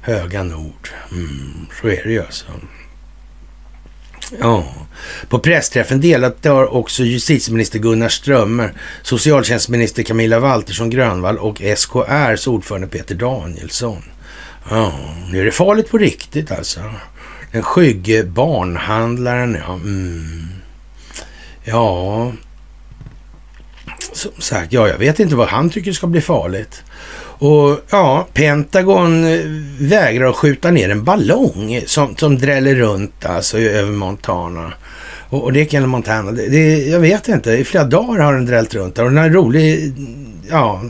höga 0.00 0.42
nord. 0.42 0.88
Mm, 1.12 1.66
så 1.80 1.88
är 1.88 2.02
det 2.04 2.10
ju 2.10 2.22
alltså. 2.22 2.46
Ja, 4.40 4.74
på 5.28 5.38
pressträffen 5.38 6.00
deltar 6.00 6.74
också 6.74 7.02
justitieminister 7.02 7.78
Gunnar 7.78 8.08
Strömmer, 8.08 8.72
socialtjänstminister 9.02 10.02
Camilla 10.02 10.38
Waltersson 10.40 10.90
Grönvall 10.90 11.38
och 11.38 11.62
SKRs 11.76 12.46
ordförande 12.46 12.86
Peter 12.86 13.14
Danielsson. 13.14 14.02
Ja, 14.70 14.92
nu 15.30 15.40
är 15.40 15.44
det 15.44 15.52
farligt 15.52 15.90
på 15.90 15.98
riktigt 15.98 16.50
alltså. 16.50 16.80
Den 17.52 17.62
skygge 17.62 18.24
barnhandlaren, 18.24 19.58
ja. 19.66 19.74
Mm. 19.74 20.48
Ja, 21.64 22.32
som 24.22 24.42
sagt, 24.42 24.72
ja, 24.72 24.88
jag 24.88 24.98
vet 24.98 25.20
inte 25.20 25.36
vad 25.36 25.48
han 25.48 25.70
tycker 25.70 25.92
ska 25.92 26.06
bli 26.06 26.20
farligt. 26.20 26.82
Och 27.44 27.80
ja, 27.90 28.26
Pentagon 28.32 29.24
eh, 29.24 29.40
vägrar 29.78 30.28
att 30.28 30.36
skjuta 30.36 30.70
ner 30.70 30.88
en 30.88 31.04
ballong 31.04 31.80
som, 31.86 32.16
som 32.16 32.38
dräller 32.38 32.74
runt 32.74 33.24
alltså 33.24 33.58
över 33.58 33.92
Montana. 33.92 34.72
Och, 35.28 35.44
och 35.44 35.52
det 35.52 35.74
är 35.74 35.86
Montana. 35.86 36.32
Det, 36.32 36.48
det, 36.48 36.86
jag 36.86 37.00
vet 37.00 37.28
inte, 37.28 37.52
i 37.52 37.64
flera 37.64 37.84
dagar 37.84 38.24
har 38.24 38.34
den 38.34 38.46
drällt 38.46 38.74
runt 38.74 38.94
där. 38.94 39.04
Och 39.04 39.10
den 39.10 39.24
är 39.24 39.30
rolig, 39.30 39.92
ja, 40.50 40.82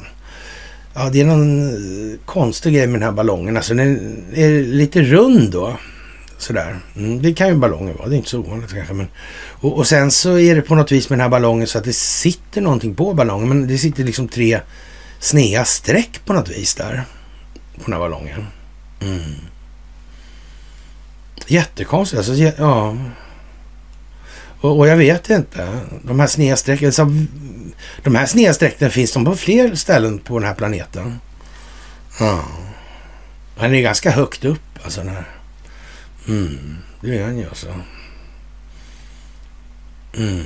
ja, 0.95 1.11
det 1.13 1.21
är 1.21 1.25
någon 1.25 1.69
eh, 1.69 2.19
konstig 2.25 2.75
grej 2.75 2.87
med 2.87 3.01
den 3.01 3.09
här 3.09 3.13
ballongen. 3.13 3.57
Alltså 3.57 3.75
den 3.75 4.17
är 4.35 4.63
lite 4.63 5.03
rund 5.03 5.51
då. 5.51 5.77
Sådär. 6.43 6.81
Mm, 6.97 7.23
det 7.23 7.35
kan 7.35 7.49
ju 7.49 7.55
ballonger 7.55 7.95
vara, 7.95 8.09
det 8.09 8.15
är 8.15 8.17
inte 8.17 8.31
så 8.31 8.39
ovanligt 8.39 8.75
kanske. 8.75 8.95
Men, 8.95 9.09
och, 9.51 9.79
och, 9.79 9.87
sen 9.87 10.11
så 10.11 10.39
är 10.39 10.55
det 10.55 10.63
på 10.63 10.75
något 10.75 10.93
vis 10.93 11.11
med 11.11 11.19
den 11.19 11.23
här 11.23 11.29
ballongen 11.29 11.67
så 11.67 11.79
att 11.79 11.85
det 11.85 11.93
sitter 11.93 12.61
någonting 12.61 12.95
på 12.95 13.15
ballongen. 13.15 13.49
Men 13.49 13.69
det 13.69 13.79
sitter 13.79 14.05
liksom 14.05 14.29
tre 14.29 14.61
snea 15.19 15.65
streck 15.65 16.21
på 16.25 16.33
något 16.33 16.49
vis 16.49 16.75
där. 16.75 17.05
På 17.75 17.83
den 17.85 17.93
här 17.93 18.01
ballongen. 18.01 18.47
Mm. 19.01 19.35
Jättekonstigt. 21.47 22.19
Alltså, 22.19 22.35
ja. 22.35 22.97
Och, 24.61 24.79
och, 24.79 24.89
jag 24.89 24.97
vet 24.97 25.31
inte. 25.31 25.81
De 26.03 26.21
här 26.21 26.27
sneda 26.27 26.57
strecken. 26.57 26.93
De 28.03 28.15
här 28.15 28.27
sneda 28.27 28.55
strecken 28.55 28.91
finns 28.91 29.13
de 29.13 29.25
på 29.25 29.37
fler 29.37 29.75
ställen 29.75 30.19
på 30.19 30.39
den 30.39 30.49
här 30.49 30.55
planeten. 30.55 31.21
Ja. 32.21 32.45
Den 33.61 33.75
är 33.75 33.81
ganska 33.81 34.11
högt 34.11 34.45
upp 34.45 34.85
alltså 34.85 35.01
den 35.01 35.15
här. 35.15 35.42
Mm, 36.29 36.77
det 37.01 37.19
är 37.19 37.25
han 37.25 37.39
ju 37.39 37.49
alltså. 37.49 37.75
Mm. 40.15 40.45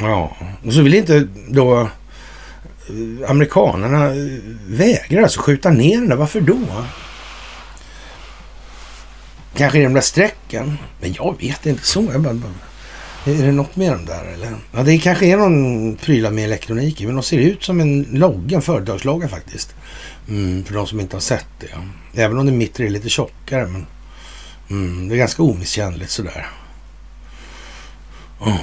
Ja, 0.00 0.36
och 0.64 0.72
så 0.72 0.82
vill 0.82 0.94
inte 0.94 1.28
då 1.48 1.80
eh, 1.80 3.30
amerikanerna 3.30 4.06
eh, 4.06 4.38
vägra 4.66 5.22
alltså 5.22 5.40
skjuta 5.40 5.70
ner 5.70 5.98
den 5.98 6.08
där. 6.08 6.16
Varför 6.16 6.40
då? 6.40 6.84
Kanske 9.56 9.78
i 9.78 9.82
de 9.82 9.94
där 9.94 10.00
strecken. 10.00 10.78
Men 11.00 11.12
jag 11.12 11.36
vet 11.40 11.66
inte. 11.66 11.86
Så 11.86 12.08
jag 12.12 12.20
bara, 12.20 12.34
bara. 12.34 12.52
Är 13.24 13.46
det 13.46 13.52
något 13.52 13.76
med 13.76 13.92
dem 13.92 14.04
där 14.04 14.24
eller? 14.24 14.56
Ja, 14.72 14.82
det 14.82 14.98
kanske 14.98 15.26
är 15.26 15.36
någon 15.36 15.96
prylar 15.96 16.30
med 16.30 16.44
elektronik 16.44 17.00
i. 17.00 17.06
Men 17.06 17.14
de 17.14 17.22
ser 17.22 17.38
ut 17.38 17.62
som 17.62 17.80
en 17.80 18.02
logga, 18.02 18.56
en 18.56 18.62
företagslogga 18.62 19.28
faktiskt. 19.28 19.74
Mm, 20.28 20.64
för 20.64 20.74
de 20.74 20.86
som 20.86 21.00
inte 21.00 21.16
har 21.16 21.20
sett 21.20 21.46
det. 21.60 21.66
Ja. 21.72 21.78
Även 22.22 22.38
om 22.38 22.46
det 22.46 22.52
mittre 22.52 22.84
är 22.84 22.90
lite 22.90 23.08
tjockare. 23.08 23.66
Men 23.66 23.86
mm, 24.70 25.08
det 25.08 25.14
är 25.14 25.18
ganska 25.18 25.42
omisskännligt 25.42 26.10
sådär. 26.10 26.46
Oh. 28.40 28.56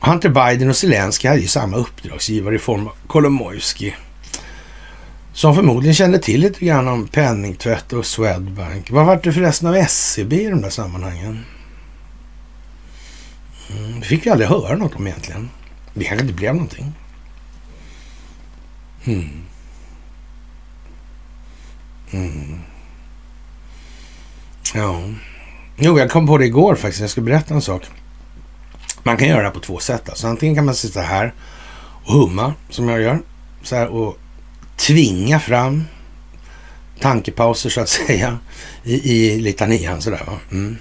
Hunter 0.00 0.28
Biden 0.28 0.68
och 0.68 0.76
Zelensky 0.76 1.28
hade 1.28 1.40
ju 1.40 1.48
samma 1.48 1.76
uppdragsgivare 1.76 2.54
i 2.54 2.58
form 2.58 2.86
av 2.86 2.92
Kolomojski. 3.06 3.94
Som 5.32 5.54
förmodligen 5.54 5.94
kände 5.94 6.18
till 6.18 6.40
lite 6.40 6.64
grann 6.64 6.88
om 6.88 7.08
penningtvätt 7.08 7.92
och 7.92 8.06
Swedbank. 8.06 8.90
Vad 8.90 9.06
var 9.06 9.20
det 9.22 9.32
förresten 9.32 9.68
av 9.68 9.76
SCB 9.76 10.42
i 10.42 10.50
de 10.50 10.62
där 10.62 10.70
sammanhangen? 10.70 11.44
Mm, 13.76 14.00
det 14.00 14.06
fick 14.06 14.26
vi 14.26 14.30
aldrig 14.30 14.48
höra 14.48 14.76
något 14.76 14.94
om 14.94 15.06
egentligen. 15.06 15.50
Det 15.94 16.04
kanske 16.04 16.22
inte 16.22 16.34
blev 16.34 16.54
någonting. 16.54 16.92
Mm. 19.04 19.30
Mm. 22.10 22.60
Ja. 24.74 25.02
Jo, 25.76 25.98
jag 25.98 26.10
kom 26.10 26.26
på 26.26 26.38
det 26.38 26.46
igår 26.46 26.74
faktiskt. 26.74 27.00
Jag 27.00 27.10
ska 27.10 27.20
berätta 27.20 27.54
en 27.54 27.62
sak. 27.62 27.82
Man 29.02 29.16
kan 29.16 29.28
göra 29.28 29.38
det 29.38 29.44
här 29.44 29.54
på 29.54 29.60
två 29.60 29.78
sätt. 29.78 30.08
Alltså, 30.08 30.26
antingen 30.26 30.54
kan 30.54 30.64
man 30.64 30.74
sitta 30.74 31.00
här 31.00 31.34
och 32.04 32.12
humma, 32.12 32.54
som 32.70 32.88
jag 32.88 33.00
gör. 33.00 33.18
Så 33.62 33.76
här, 33.76 33.88
och 33.88 34.18
tvinga 34.76 35.40
fram 35.40 35.84
tankepauser, 37.00 37.70
så 37.70 37.80
att 37.80 37.88
säga, 37.88 38.38
i, 38.84 39.12
i 39.12 39.40
litanian. 39.40 40.02
Sådär, 40.02 40.22
va? 40.26 40.38
Mm. 40.50 40.76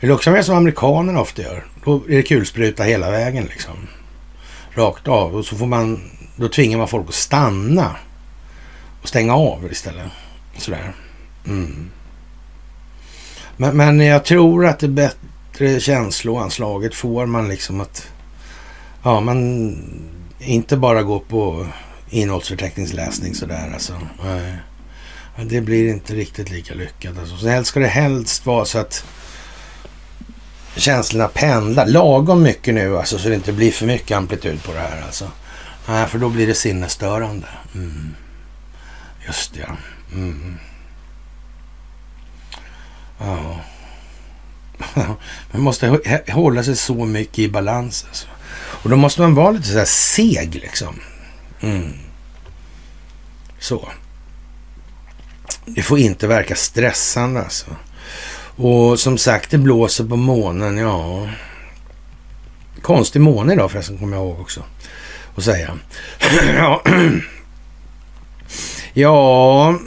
Eller 0.00 0.14
också 0.14 0.30
är 0.30 0.42
som 0.42 0.56
amerikanerna 0.56 1.20
ofta 1.20 1.42
gör. 1.42 1.66
Då 1.84 1.96
är 2.08 2.16
det 2.16 2.22
kulspruta 2.22 2.82
hela 2.82 3.10
vägen 3.10 3.44
liksom. 3.44 3.74
Rakt 4.74 5.08
av. 5.08 5.36
Och 5.36 5.44
så 5.44 5.56
får 5.56 5.66
man, 5.66 6.00
då 6.36 6.48
tvingar 6.48 6.78
man 6.78 6.88
folk 6.88 7.08
att 7.08 7.14
stanna 7.14 7.96
och 9.02 9.08
stänga 9.08 9.34
av 9.34 9.72
istället. 9.72 10.06
Sådär. 10.56 10.92
Mm. 11.46 11.90
Men, 13.56 13.76
men 13.76 14.00
jag 14.00 14.24
tror 14.24 14.66
att 14.66 14.78
det 14.78 14.88
bättre 14.88 15.80
känsloanslaget 15.80 16.94
får 16.94 17.26
man 17.26 17.48
liksom 17.48 17.80
att 17.80 18.10
ja, 19.02 19.20
man 19.20 19.76
inte 20.38 20.76
bara 20.76 21.02
gå 21.02 21.20
på 21.20 21.66
innehållsförteckningsläsning 22.10 23.34
sådär 23.34 23.70
alltså. 23.72 23.92
Nej. 24.24 24.56
Det 25.44 25.60
blir 25.60 25.88
inte 25.88 26.14
riktigt 26.14 26.50
lika 26.50 26.74
lyckat. 26.74 27.18
Alltså. 27.18 27.36
Så 27.36 27.48
helst 27.48 27.70
ska 27.70 27.80
det 27.80 27.86
helst 27.86 28.46
vara 28.46 28.64
så 28.64 28.78
att 28.78 29.04
känslorna 30.76 31.28
pendlar 31.28 31.86
lagom 31.86 32.42
mycket 32.42 32.74
nu 32.74 32.98
alltså 32.98 33.18
så 33.18 33.28
det 33.28 33.34
inte 33.34 33.52
blir 33.52 33.72
för 33.72 33.86
mycket 33.86 34.16
amplitud 34.16 34.62
på 34.62 34.72
det 34.72 34.78
här 34.78 35.02
alltså. 35.02 35.30
Nej, 35.88 36.06
för 36.06 36.18
då 36.18 36.28
blir 36.28 36.46
det 36.46 36.54
sinnesstörande. 36.54 37.46
Mm. 37.74 38.14
Just 39.26 39.54
det, 39.54 39.60
ja. 39.60 39.76
Mm. 40.12 40.58
Ja. 43.18 43.60
Man 45.50 45.62
måste 45.62 46.00
hålla 46.28 46.62
sig 46.62 46.76
så 46.76 47.04
mycket 47.04 47.38
i 47.38 47.48
balans. 47.48 48.04
Alltså. 48.08 48.26
Och 48.56 48.90
då 48.90 48.96
måste 48.96 49.20
man 49.20 49.34
vara 49.34 49.50
lite 49.50 49.68
så 49.68 49.78
här 49.78 49.84
seg 49.84 50.54
liksom. 50.54 51.00
Mm. 51.60 51.92
Så. 53.58 53.88
Det 55.66 55.82
får 55.82 55.98
inte 55.98 56.26
verka 56.26 56.54
stressande 56.54 57.42
alltså. 57.42 57.76
Och 58.58 59.00
som 59.00 59.18
sagt, 59.18 59.50
det 59.50 59.58
blåser 59.58 60.04
på 60.04 60.16
månen. 60.16 60.76
Ja, 60.76 61.28
konstig 62.82 63.20
måne 63.20 63.52
idag 63.52 63.70
förresten, 63.70 63.98
kommer 63.98 64.16
jag 64.16 64.26
ihåg 64.26 64.40
också 64.40 64.62
att 65.36 65.44
säga. 65.44 65.78
ja. 66.56 66.82
ja, 68.92 69.78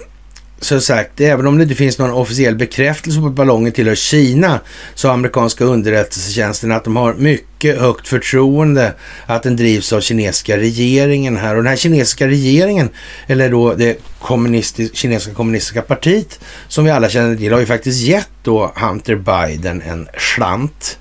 som 0.61 0.81
sagt, 0.81 1.21
även 1.21 1.47
om 1.47 1.57
det 1.57 1.63
inte 1.63 1.75
finns 1.75 1.97
någon 1.97 2.11
officiell 2.11 2.55
bekräftelse 2.55 3.19
på 3.19 3.25
att 3.25 3.33
ballongen 3.33 3.71
tillhör 3.71 3.95
Kina, 3.95 4.59
så 4.95 5.07
har 5.07 5.13
amerikanska 5.13 5.63
underrättelsetjänsten 5.63 6.71
att 6.71 6.83
de 6.83 6.95
har 6.95 7.13
mycket 7.13 7.79
högt 7.79 8.07
förtroende 8.07 8.93
att 9.25 9.43
den 9.43 9.55
drivs 9.55 9.93
av 9.93 10.01
kinesiska 10.01 10.57
regeringen 10.57 11.37
här. 11.37 11.55
Och 11.55 11.63
den 11.63 11.69
här 11.69 11.77
kinesiska 11.77 12.27
regeringen, 12.27 12.89
eller 13.27 13.49
då 13.49 13.73
det 13.73 13.97
kommunistiska, 14.19 14.95
kinesiska 14.95 15.33
kommunistiska 15.33 15.81
partiet, 15.81 16.39
som 16.67 16.85
vi 16.85 16.91
alla 16.91 17.09
känner 17.09 17.35
till, 17.35 17.53
har 17.53 17.59
ju 17.59 17.65
faktiskt 17.65 18.01
gett 18.01 18.29
då 18.43 18.73
Hunter 18.75 19.15
Biden 19.15 19.81
en 19.81 20.07
slant 20.17 20.97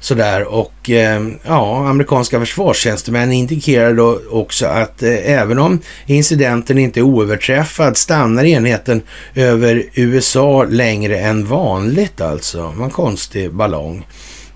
Sådär 0.00 0.44
och 0.44 0.90
eh, 0.90 1.28
ja, 1.46 1.88
amerikanska 1.88 2.40
försvarstjänstemän 2.40 3.32
indikerar 3.32 3.94
då 3.94 4.20
också 4.30 4.66
att 4.66 5.02
eh, 5.02 5.30
även 5.30 5.58
om 5.58 5.80
incidenten 6.06 6.78
inte 6.78 7.00
är 7.00 7.02
oöverträffad 7.02 7.96
stannar 7.96 8.44
enheten 8.44 9.02
över 9.34 9.84
USA 9.94 10.64
längre 10.64 11.18
än 11.18 11.46
vanligt 11.46 12.20
alltså. 12.20 12.74
En 12.82 12.90
konstig 12.90 13.52
ballong. 13.52 14.06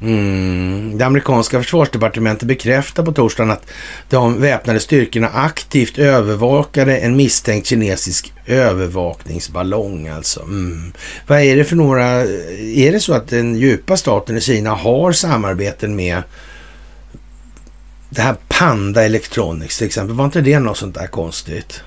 Mm. 0.02 0.98
Det 0.98 1.06
amerikanska 1.06 1.62
försvarsdepartementet 1.62 2.48
bekräftar 2.48 3.02
på 3.02 3.12
torsdagen 3.12 3.50
att 3.50 3.66
de 4.10 4.40
väpnade 4.40 4.80
styrkorna 4.80 5.28
aktivt 5.28 5.98
övervakade 5.98 6.98
en 6.98 7.16
misstänkt 7.16 7.66
kinesisk 7.66 8.32
övervakningsballong. 8.46 10.08
Alltså. 10.08 10.42
Mm. 10.42 10.92
Vad 11.26 11.40
är 11.40 11.56
det 11.56 11.64
för 11.64 11.76
några... 11.76 12.06
Är 12.60 12.92
det 12.92 13.00
så 13.00 13.14
att 13.14 13.28
den 13.28 13.56
djupa 13.56 13.96
staten 13.96 14.36
i 14.36 14.40
Kina 14.40 14.70
har 14.70 15.12
samarbeten 15.12 15.96
med 15.96 16.22
det 18.10 18.22
här 18.22 18.36
Panda 18.48 19.04
Electronics 19.04 19.78
till 19.78 19.86
exempel? 19.86 20.16
Var 20.16 20.24
inte 20.24 20.40
det 20.40 20.58
något 20.58 20.76
sånt 20.76 20.94
där 20.94 21.06
konstigt? 21.06 21.82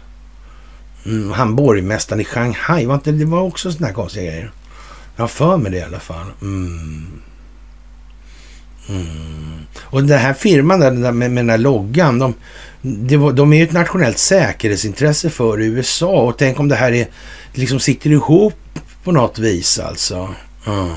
Mm, 1.06 1.32
han 1.32 1.56
borgmästaren 1.56 2.22
i 2.22 2.26
Shanghai, 2.26 2.86
var 2.86 2.96
inte 2.96 3.12
det 3.12 3.26
var 3.26 3.42
också 3.42 3.72
sådana 3.72 3.88
här 3.88 3.94
konstiga 3.94 4.26
grejer? 4.26 4.52
Jag 5.16 5.24
har 5.24 5.28
för 5.28 5.58
mig 5.58 5.72
det 5.72 5.78
i 5.78 5.84
alla 5.84 6.00
fall. 6.00 6.28
Mm. 6.42 7.08
Mm. 8.90 9.66
Och 9.82 10.04
den 10.04 10.20
här 10.20 10.34
firman 10.34 10.80
där, 10.80 10.92
med, 10.92 11.14
med 11.14 11.44
den 11.44 11.50
här 11.50 11.58
loggan, 11.58 12.20
de, 12.20 12.34
de, 12.82 13.36
de 13.36 13.54
är 13.54 13.58
ju 13.58 13.64
ett 13.64 13.72
nationellt 13.72 14.18
säkerhetsintresse 14.18 15.30
för 15.30 15.62
USA. 15.62 16.22
Och 16.22 16.38
tänk 16.38 16.60
om 16.60 16.68
det 16.68 16.76
här 16.76 16.92
är, 16.92 17.08
liksom 17.54 17.80
sitter 17.80 18.10
ihop 18.10 18.80
på 19.04 19.12
något 19.12 19.40
vis 19.40 19.80
alltså. 19.80 20.30
Mm. 20.68 20.96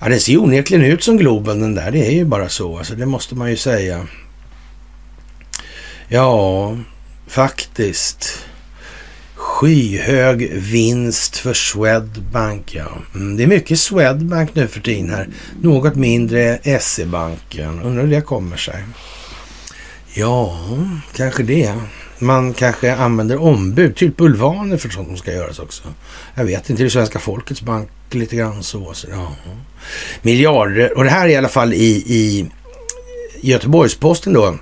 Ja, 0.00 0.08
det 0.08 0.20
ser 0.20 0.32
ju 0.32 0.38
onekligen 0.38 0.84
ut 0.84 1.02
som 1.02 1.16
Globen 1.16 1.60
den 1.60 1.74
där. 1.74 1.90
Det 1.90 2.06
är 2.06 2.12
ju 2.12 2.24
bara 2.24 2.48
så. 2.48 2.78
Alltså, 2.78 2.94
det 2.94 3.06
måste 3.06 3.34
man 3.34 3.50
ju 3.50 3.56
säga. 3.56 4.06
Ja, 6.08 6.76
faktiskt 7.26 8.46
skyhög 9.42 10.52
vinst 10.52 11.36
för 11.36 11.54
Swedbank. 11.54 12.74
Ja. 12.74 12.88
Mm, 13.14 13.36
det 13.36 13.42
är 13.42 13.46
mycket 13.46 13.78
Swedbank 13.78 14.54
nu 14.54 14.68
för 14.68 14.80
tiden 14.80 15.10
här. 15.10 15.28
Något 15.62 15.94
mindre 15.94 16.58
SE-banken. 16.80 17.82
Undrar 17.82 18.02
hur 18.02 18.10
det 18.10 18.20
kommer 18.20 18.56
sig. 18.56 18.84
Ja, 20.14 20.58
kanske 21.16 21.42
det. 21.42 21.74
Man 22.18 22.54
kanske 22.54 22.94
använder 22.94 23.42
ombud, 23.42 23.96
typ 23.96 24.16
bulvaner 24.16 24.76
för 24.76 24.88
sånt 24.88 25.08
som 25.08 25.16
ska 25.16 25.32
göras 25.32 25.58
också. 25.58 25.82
Jag 26.34 26.44
vet 26.44 26.70
inte, 26.70 26.82
det 26.82 26.86
är 26.86 26.90
svenska 26.90 27.18
folkets 27.18 27.62
bank 27.62 27.88
lite 28.10 28.36
grann 28.36 28.62
så. 28.62 28.94
så 28.94 29.06
ja. 29.10 29.34
Miljarder, 30.22 30.98
och 30.98 31.04
det 31.04 31.10
här 31.10 31.24
är 31.24 31.28
i 31.28 31.36
alla 31.36 31.48
fall 31.48 31.72
i, 31.72 32.04
i 32.06 32.46
Göteborgs-Posten 33.40 34.32
då 34.32 34.58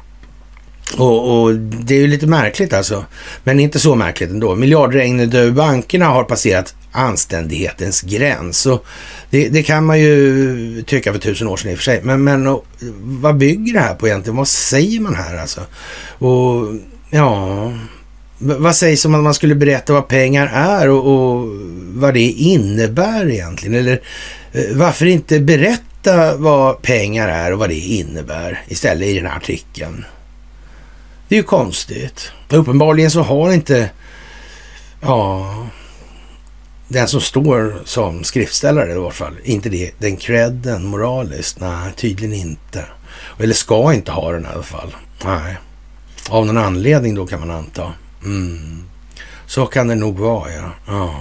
och, 0.97 1.43
och, 1.43 1.55
det 1.55 1.95
är 1.95 1.99
ju 1.99 2.07
lite 2.07 2.27
märkligt 2.27 2.73
alltså. 2.73 3.05
Men 3.45 3.61
inte 3.61 3.81
så 3.81 3.95
märkligt 3.95 4.31
ändå. 4.31 4.55
Miljardregnet 4.55 5.35
över 5.35 5.51
bankerna 5.51 6.07
har 6.07 6.25
passerat 6.25 6.75
anständighetens 6.93 8.03
gräns. 8.03 8.67
Och 8.67 8.87
det, 9.31 9.49
det, 9.49 9.63
kan 9.63 9.85
man 9.85 10.01
ju 10.01 10.83
tycka 10.83 11.13
för 11.13 11.21
tusen 11.21 11.49
år 11.49 11.57
sedan 11.57 11.71
i 11.71 11.75
och 11.75 11.79
för 11.79 11.85
sig. 11.85 12.01
Men, 12.03 12.25
men 12.25 12.47
och, 12.47 12.67
vad 13.03 13.37
bygger 13.37 13.73
det 13.73 13.81
här 13.81 13.95
på 13.95 14.09
egentligen? 14.09 14.37
Vad 14.37 14.49
säger 14.49 15.01
man 15.01 15.15
här 15.15 15.37
alltså? 15.37 15.61
Och 16.19 16.75
ja, 17.11 17.73
vad 18.39 18.77
sägs 18.77 19.05
om 19.05 19.15
att 19.15 19.23
man 19.23 19.35
skulle 19.35 19.55
berätta 19.55 19.93
vad 19.93 20.09
pengar 20.09 20.51
är 20.55 20.89
och, 20.89 21.07
och 21.07 21.49
vad 21.95 22.15
det 22.15 22.31
innebär 22.31 23.31
egentligen? 23.31 23.75
Eller 23.75 24.01
eh, 24.53 24.77
varför 24.77 25.07
inte 25.07 25.41
berätta 25.41 26.37
vad 26.37 26.83
pengar 26.83 27.29
är 27.29 27.53
och 27.53 27.59
vad 27.59 27.69
det 27.69 27.79
innebär 27.79 28.63
istället 28.69 29.09
i 29.09 29.15
den 29.15 29.27
här 29.27 29.37
artikeln? 29.37 30.05
Det 31.31 31.37
är 31.37 31.41
ju 31.41 31.43
konstigt. 31.45 32.33
Uppenbarligen 32.49 33.11
så 33.11 33.23
har 33.23 33.53
inte 33.53 33.91
ja, 35.01 35.67
den 36.89 37.09
som 37.09 37.21
står 37.21 37.83
som 37.85 38.25
skriftställare 38.25 38.93
i 38.93 38.95
vart 38.95 39.15
fall, 39.15 39.37
inte 39.45 39.69
det, 39.69 39.91
den 39.99 40.17
credden 40.17 40.87
moraliskt. 40.87 41.61
Nej, 41.61 41.93
tydligen 41.97 42.35
inte. 42.35 42.85
Eller 43.39 43.55
ska 43.55 43.93
inte 43.93 44.13
ha 44.13 44.33
den 44.33 44.45
i 44.45 44.49
alla 44.55 44.63
fall. 44.63 44.97
Nej. 45.25 45.57
Av 46.29 46.47
någon 46.47 46.59
anledning 46.59 47.15
då 47.15 47.27
kan 47.27 47.41
man 47.41 47.51
anta. 47.51 47.93
Mm. 48.25 48.85
Så 49.47 49.67
kan 49.67 49.89
det 49.89 49.95
nog 49.95 50.19
vara, 50.19 50.53
ja. 50.53 50.71
ja. 50.87 51.21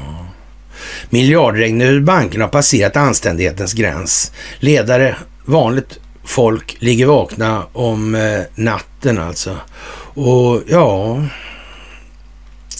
Miljardregn 1.10 1.81
ur 1.81 2.02
bankerna 2.02 2.45
har 2.45 2.49
passerat 2.49 2.98
anständighetens 2.98 3.73
gräns. 3.73 4.31
Ledare, 4.60 5.15
vanligt 5.45 5.99
folk 6.30 6.78
ligger 6.80 7.06
vakna 7.06 7.64
om 7.74 8.16
eh, 8.16 8.42
natten 8.56 9.20
alltså. 9.20 9.56
Och 10.14 10.62
ja, 10.68 11.18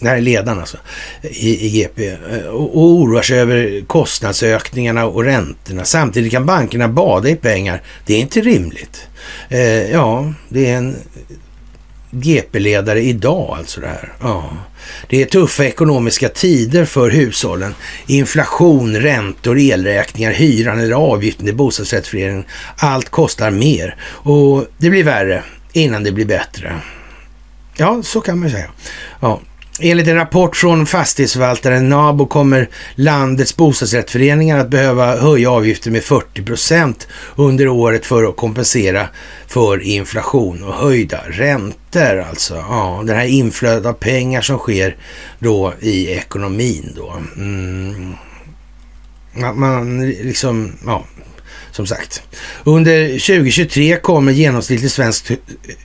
det 0.02 0.10
här 0.10 0.18
är 0.18 0.22
ledaren 0.22 0.60
alltså, 0.60 0.78
i, 1.22 1.66
i 1.66 1.70
GP, 1.70 2.08
eh, 2.08 2.48
och, 2.48 2.76
och 2.76 2.84
oroar 2.84 3.22
sig 3.22 3.40
över 3.40 3.86
kostnadsökningarna 3.88 5.06
och 5.06 5.24
räntorna. 5.24 5.86
Samtidigt 5.86 6.32
kan 6.32 6.46
bankerna 6.46 6.88
bada 6.88 7.30
i 7.30 7.36
pengar. 7.36 7.82
Det 8.06 8.14
är 8.14 8.20
inte 8.20 8.42
rimligt. 8.42 9.08
Eh, 9.50 9.92
ja, 9.92 10.34
det 10.50 10.70
är 10.70 10.78
en 10.78 10.96
GP-ledare 12.12 13.02
idag 13.02 13.58
alltså 13.58 13.82
det 13.82 13.88
här. 13.88 14.14
Ja. 14.22 14.50
Det 15.10 15.22
är 15.22 15.26
tuffa 15.26 15.66
ekonomiska 15.66 16.30
tider 16.30 16.86
för 16.86 17.10
hushållen. 17.10 17.76
Inflation, 18.08 18.96
räntor, 18.96 19.60
elräkningar, 19.60 20.32
hyran 20.32 20.80
eller 20.80 20.96
avgiften 20.96 21.46
till 21.46 21.56
bostadsrättsföreningen. 21.56 22.46
Allt 22.78 23.10
kostar 23.10 23.52
mer 23.52 23.96
och 24.04 24.66
det 24.78 24.90
blir 24.90 25.04
värre 25.04 25.44
innan 25.74 26.04
det 26.04 26.12
blir 26.12 26.26
bättre. 26.26 26.76
Ja, 27.78 28.04
så 28.04 28.22
kan 28.22 28.40
man 28.40 28.50
säga. 28.50 28.70
Ja. 29.20 29.42
Enligt 29.82 30.08
en 30.08 30.16
rapport 30.16 30.56
från 30.56 30.86
fastighetsförvaltaren 30.86 31.90
NABO 31.90 32.26
kommer 32.26 32.70
landets 32.96 33.56
bostadsrättsföreningar 33.56 34.60
att 34.60 34.70
behöva 34.70 35.18
höja 35.18 35.52
avgifter 35.52 35.92
med 35.92 36.04
40 36.04 36.44
procent 36.44 37.08
under 37.36 37.68
året 37.68 38.06
för 38.06 38.24
att 38.24 38.36
kompensera 38.36 39.08
för 39.48 39.82
inflation 39.82 40.64
och 40.64 40.74
höjda 40.74 41.22
räntor. 41.28 42.20
Alltså, 42.30 42.56
ja, 42.56 43.04
det 43.06 43.14
här 43.14 43.26
inflödet 43.26 43.86
av 43.86 43.94
pengar 43.94 44.42
som 44.42 44.58
sker 44.58 44.98
då 45.40 45.74
i 45.80 46.12
ekonomin 46.12 46.94
då. 46.96 47.14
Mm. 47.38 48.14
Man 49.56 50.10
liksom, 50.10 50.72
ja, 50.86 51.04
som 51.80 51.88
sagt. 51.88 52.22
Under 52.64 53.08
2023 53.08 53.96
kommer 53.96 54.32
genomsnittligt 54.32 54.94
svenskt 54.94 55.32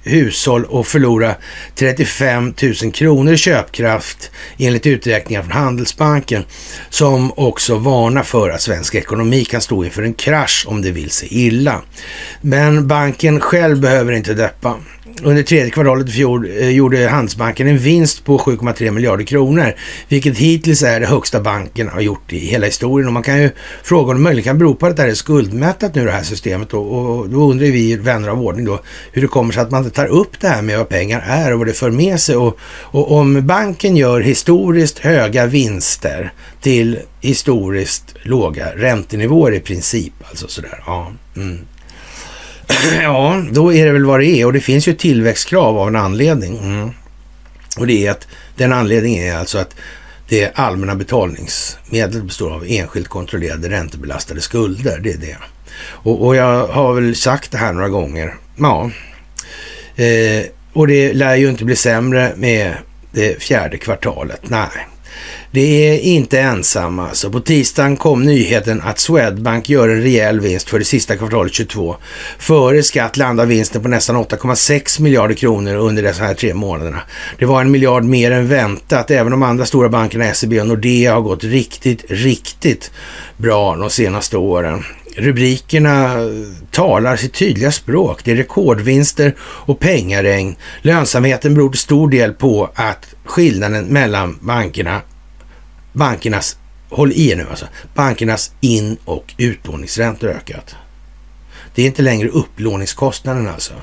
hushåll 0.03 0.81
att 0.81 0.87
förlora 0.87 1.35
35 1.75 2.55
000 2.83 2.93
kronor 2.93 3.33
i 3.33 3.37
köpkraft 3.37 4.31
enligt 4.59 4.87
uträkningar 4.87 5.43
från 5.43 5.53
Handelsbanken 5.53 6.45
som 6.91 7.33
också 7.37 7.77
varnar 7.79 8.23
för 8.23 8.51
att 8.51 8.63
svensk 8.63 8.95
ekonomi 8.95 9.45
kan 9.45 9.61
stå 9.61 9.85
inför 9.85 10.03
en 10.03 10.15
krasch 10.15 10.65
om 10.69 10.83
det 10.83 10.91
vill 10.91 11.11
sig 11.11 11.29
illa. 11.31 11.83
Men 12.41 12.89
banken 12.89 13.41
själv 13.41 13.81
behöver 13.81 14.13
inte 14.13 14.35
deppa. 14.35 14.77
Under 15.23 15.43
tredje 15.43 15.71
kvartalet 15.71 16.09
i 16.09 16.13
fjol 16.13 16.51
eh, 16.51 16.71
gjorde 16.71 17.09
Handelsbanken 17.09 17.69
en 17.69 17.79
vinst 17.79 18.25
på 18.25 18.39
7,3 18.39 18.91
miljarder 18.91 19.25
kronor, 19.25 19.75
vilket 20.09 20.39
hittills 20.39 20.83
är 20.83 21.01
det 21.01 21.07
högsta 21.07 21.41
banken 21.41 21.89
har 21.89 22.01
gjort 22.01 22.33
i 22.33 22.39
hela 22.39 22.67
historien. 22.67 23.07
Och 23.07 23.13
man 23.13 23.23
kan 23.23 23.43
ju 23.43 23.51
fråga 23.83 24.11
om 24.11 24.17
det 24.17 24.23
möjligen 24.23 24.45
kan 24.45 24.59
bero 24.59 24.75
på 24.75 24.87
att 24.87 24.97
det 24.97 25.03
här 25.03 25.09
är 25.09 25.15
skuldmättat 25.15 25.95
nu 25.95 26.05
det 26.05 26.11
här 26.11 26.23
systemet. 26.23 26.75
Och, 26.75 26.93
och 26.93 27.29
då 27.29 27.51
undrar 27.51 27.67
vi 27.67 27.97
vänner 27.97 28.29
av 28.29 28.43
ordning 28.43 28.65
då 28.65 28.81
hur 29.13 29.23
det 29.23 29.29
kommer 29.29 29.53
sig 29.53 29.63
att 29.63 29.71
man 29.71 29.85
inte 29.85 29.97
tar 29.97 30.07
upp 30.07 30.41
det 30.41 30.49
här 30.49 30.63
med 30.63 30.79
vad 30.79 30.89
pengar 30.89 31.25
är 31.27 31.53
och 31.53 31.59
vad 31.59 31.69
det 31.69 31.73
för 31.73 31.91
med 31.91 32.21
sig. 32.21 32.37
Och, 32.37 32.59
och 32.81 33.13
om 33.13 33.47
banken 33.47 33.97
gör 33.97 34.21
historiskt 34.21 34.99
höga 34.99 35.47
vinster 35.47 36.33
till 36.61 36.99
historiskt 37.21 38.15
låga 38.23 38.77
räntenivåer 38.77 39.53
i 39.53 39.61
princip, 39.61 40.13
alltså 40.29 40.49
sådär. 40.49 40.83
Ja. 40.87 41.13
Mm 41.37 41.59
ja, 43.03 43.45
då 43.53 43.73
är 43.73 43.87
det 43.87 43.93
väl 43.93 44.05
vad 44.05 44.21
det 44.21 44.27
är 44.27 44.47
och 44.47 44.53
det 44.53 44.61
finns 44.61 44.89
ju 44.89 44.93
tillväxtkrav 44.93 45.79
av 45.79 45.89
en 45.89 45.97
anledning. 45.97 46.59
Mm. 46.59 46.91
Och 47.79 47.87
det 47.87 48.07
är 48.07 48.11
att 48.11 48.29
den 48.57 48.73
anledningen 48.73 49.25
är 49.25 49.37
alltså 49.37 49.59
att 49.59 49.75
det 50.29 50.59
allmänna 50.59 50.95
betalningsmedlet 50.95 52.25
består 52.25 52.51
av 52.55 52.65
enskilt 52.69 53.09
kontrollerade 53.09 53.71
räntebelastade 53.71 54.41
skulder. 54.41 55.01
Det 55.03 55.13
är 55.13 55.19
det. 55.19 55.37
Och, 55.87 56.27
och 56.27 56.37
jag 56.37 56.67
har 56.67 56.95
väl 56.95 57.17
sagt 57.17 57.51
det 57.51 57.59
här 57.59 57.73
några 57.73 57.89
gånger. 57.89 58.35
Ja, 58.57 58.91
eh, 59.97 60.47
och 60.73 60.87
det 60.87 61.13
lär 61.13 61.37
ju 61.37 61.49
inte 61.49 61.65
bli 61.65 61.77
sämre 61.77 62.33
med 62.37 62.75
det 63.13 63.43
fjärde 63.43 63.79
kvartalet. 63.79 64.41
Nej, 64.43 64.87
det 65.51 65.89
är 65.89 66.01
inte 66.01 66.41
ensamma. 66.41 67.09
Alltså 67.09 67.31
på 67.31 67.41
tisdagen 67.41 67.97
kom 67.97 68.23
nyheten 68.23 68.83
att 68.85 68.99
Swedbank 68.99 69.69
gör 69.69 69.89
en 69.89 70.03
rejäl 70.03 70.41
vinst 70.41 70.71
för 70.71 70.79
det 70.79 70.85
sista 70.85 71.17
kvartalet 71.17 71.55
22. 71.55 71.97
Före 72.39 72.83
skatt 72.83 73.17
landar 73.17 73.47
vinsten 73.47 73.83
på 73.83 73.89
nästan 73.89 74.17
8,6 74.17 75.01
miljarder 75.01 75.35
kronor 75.35 75.75
under 75.77 76.03
dessa 76.03 76.25
här 76.25 76.35
tre 76.35 76.55
månaderna. 76.55 77.01
Det 77.39 77.45
var 77.45 77.61
en 77.61 77.71
miljard 77.71 78.05
mer 78.05 78.31
än 78.31 78.49
väntat. 78.49 79.11
Även 79.11 79.31
de 79.31 79.43
andra 79.43 79.67
stora 79.67 79.89
bankerna 79.89 80.35
SEB 80.35 80.53
och 80.53 80.67
Nordea 80.67 81.15
har 81.15 81.21
gått 81.21 81.45
riktigt, 81.45 82.05
riktigt 82.09 82.91
bra 83.37 83.77
de 83.77 83.91
senaste 83.91 84.37
åren. 84.37 84.85
Rubrikerna 85.17 86.17
talar 86.71 87.17
sitt 87.17 87.35
tydliga 87.35 87.73
språk. 87.73 88.21
Det 88.25 88.33
är 88.33 88.37
rekordvinster 88.37 89.35
och 89.41 89.81
pengaregn. 89.81 90.57
Lönsamheten 90.83 91.55
beror 91.55 91.71
till 91.71 91.81
stor 91.81 92.11
del 92.11 92.33
på 92.33 92.71
att 92.75 93.15
skillnaden 93.25 93.85
mellan 93.87 94.39
bankerna 94.41 95.01
bankernas, 95.95 96.57
håll 96.89 97.13
i 97.13 97.31
er 97.31 97.37
nu 97.37 97.47
alltså, 97.51 97.67
bankernas 97.95 98.53
in 98.61 98.97
och 99.05 99.35
utlåningsräntor 99.39 100.29
ökat. 100.29 100.77
Det 101.75 101.83
är 101.83 101.87
inte 101.87 102.03
längre 102.03 102.29
upplåningskostnaden 102.29 103.49
alltså. 103.49 103.75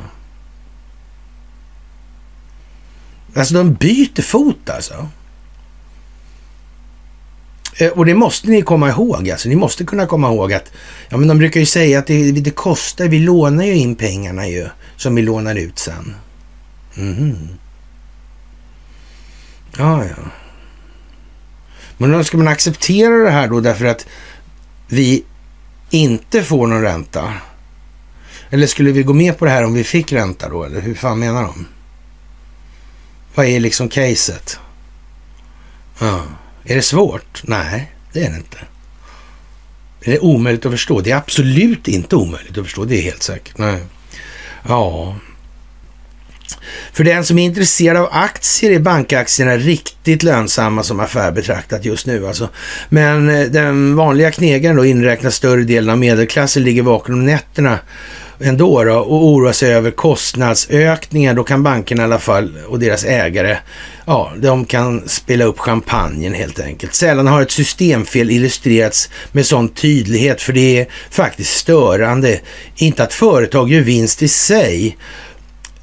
Alltså 3.36 3.53
de 3.53 3.74
byter 3.74 4.22
fot 4.22 4.70
alltså. 4.70 5.08
Eh, 7.77 7.89
och 7.89 8.06
det 8.06 8.14
måste 8.14 8.49
ni 8.49 8.61
komma 8.61 8.89
ihåg. 8.89 9.30
Alltså. 9.30 9.49
Ni 9.49 9.56
måste 9.56 9.84
kunna 9.84 10.06
komma 10.07 10.27
ihåg 10.27 10.53
att 10.53 10.72
ja, 11.10 11.18
men 11.18 11.27
de 11.27 11.38
brukar 11.38 11.60
ju 11.60 11.65
säga 11.65 11.99
att 11.99 12.07
det, 12.07 12.31
det 12.31 12.52
kostar. 12.52 13.07
Vi 13.07 13.19
lånar 13.19 13.64
ju 13.64 13.76
in 13.76 13.95
pengarna 13.95 14.48
ju 14.48 14.68
som 14.98 15.15
vi 15.15 15.22
lånar 15.22 15.56
ut 15.56 15.80
sen. 15.80 16.15
Mm. 16.98 17.48
Ja, 19.77 20.06
ja. 20.06 20.23
Men 21.98 22.11
då 22.11 22.23
ska 22.23 22.38
man 22.38 22.48
acceptera 22.48 23.23
det 23.23 23.31
här 23.31 23.48
då 23.48 23.60
därför 23.60 23.85
att 23.85 24.06
vi 24.88 25.23
inte 25.89 26.43
får 26.43 26.68
någon 26.68 26.81
ränta? 26.81 27.34
Eller 28.49 28.68
skulle 28.68 28.91
vi 28.91 29.03
gå 29.03 29.14
med 29.14 29.38
på 29.38 29.45
det 29.45 29.52
här 29.52 29.65
om 29.65 29.73
vi 29.73 29.84
fick 29.84 30.11
ränta 30.11 30.49
då? 30.49 30.64
Eller 30.64 30.81
hur 30.81 30.95
fan 30.95 31.19
menar 31.19 31.43
de? 31.43 31.68
Vad 33.35 33.45
är 33.45 33.60
liksom 33.60 33.89
caset? 33.89 34.60
Ja. 35.99 36.22
Är 36.65 36.75
det 36.75 36.81
svårt? 36.81 37.41
Nej, 37.43 37.91
det 38.13 38.23
är 38.25 38.29
det 38.29 38.38
inte. 38.38 38.57
Är 40.03 40.11
det 40.11 40.19
omöjligt 40.19 40.65
att 40.65 40.71
förstå? 40.71 41.01
Det 41.01 41.11
är 41.11 41.15
absolut 41.15 41.88
inte 41.88 42.15
omöjligt 42.15 42.57
att 42.57 42.63
förstå. 42.63 42.85
Det 42.85 42.97
är 42.97 43.01
helt 43.01 43.23
säkert. 43.23 43.57
Nej. 43.57 43.79
Ja, 44.67 45.15
för 46.93 47.03
den 47.03 47.25
som 47.25 47.39
är 47.39 47.45
intresserad 47.45 47.97
av 47.97 48.09
aktier 48.11 48.71
är 48.71 48.79
bankaktierna 48.79 49.57
riktigt 49.57 50.23
lönsamma 50.23 50.83
som 50.83 50.99
affär 50.99 51.31
betraktat 51.31 51.85
just 51.85 52.05
nu. 52.05 52.27
Alltså. 52.27 52.49
Men 52.89 53.29
eh, 53.29 53.45
den 53.45 53.95
vanliga 53.95 54.31
knegaren 54.31 54.75
då 54.75 54.85
inräknar 54.85 55.29
större 55.29 55.63
delen 55.63 55.89
av 55.89 55.97
medelklassen 55.97 56.63
ligger 56.63 56.81
vaken 56.81 57.13
om 57.13 57.25
nätterna 57.25 57.79
ändå 58.43 58.84
då, 58.84 58.93
och 58.93 59.26
oroa 59.26 59.53
sig 59.53 59.73
över 59.73 59.91
kostnadsökningar, 59.91 61.34
då 61.34 61.43
kan 61.43 61.63
bankerna 61.63 62.03
i 62.03 62.05
alla 62.05 62.19
fall 62.19 62.57
och 62.68 62.80
deras 62.80 63.03
ägare, 63.03 63.57
ja, 64.05 64.31
de 64.38 64.65
kan 64.65 65.09
spela 65.09 65.45
upp 65.45 65.59
champagnen 65.59 66.34
helt 66.34 66.59
enkelt. 66.59 66.93
Sällan 66.93 67.27
har 67.27 67.41
ett 67.41 67.51
systemfel 67.51 68.31
illustrerats 68.31 69.09
med 69.31 69.45
sån 69.45 69.69
tydlighet, 69.69 70.41
för 70.41 70.53
det 70.53 70.80
är 70.80 70.88
faktiskt 71.09 71.57
störande. 71.57 72.39
Inte 72.76 73.03
att 73.03 73.13
företag 73.13 73.69
gör 73.72 73.81
vinst 73.81 74.22
i 74.22 74.27
sig, 74.27 74.97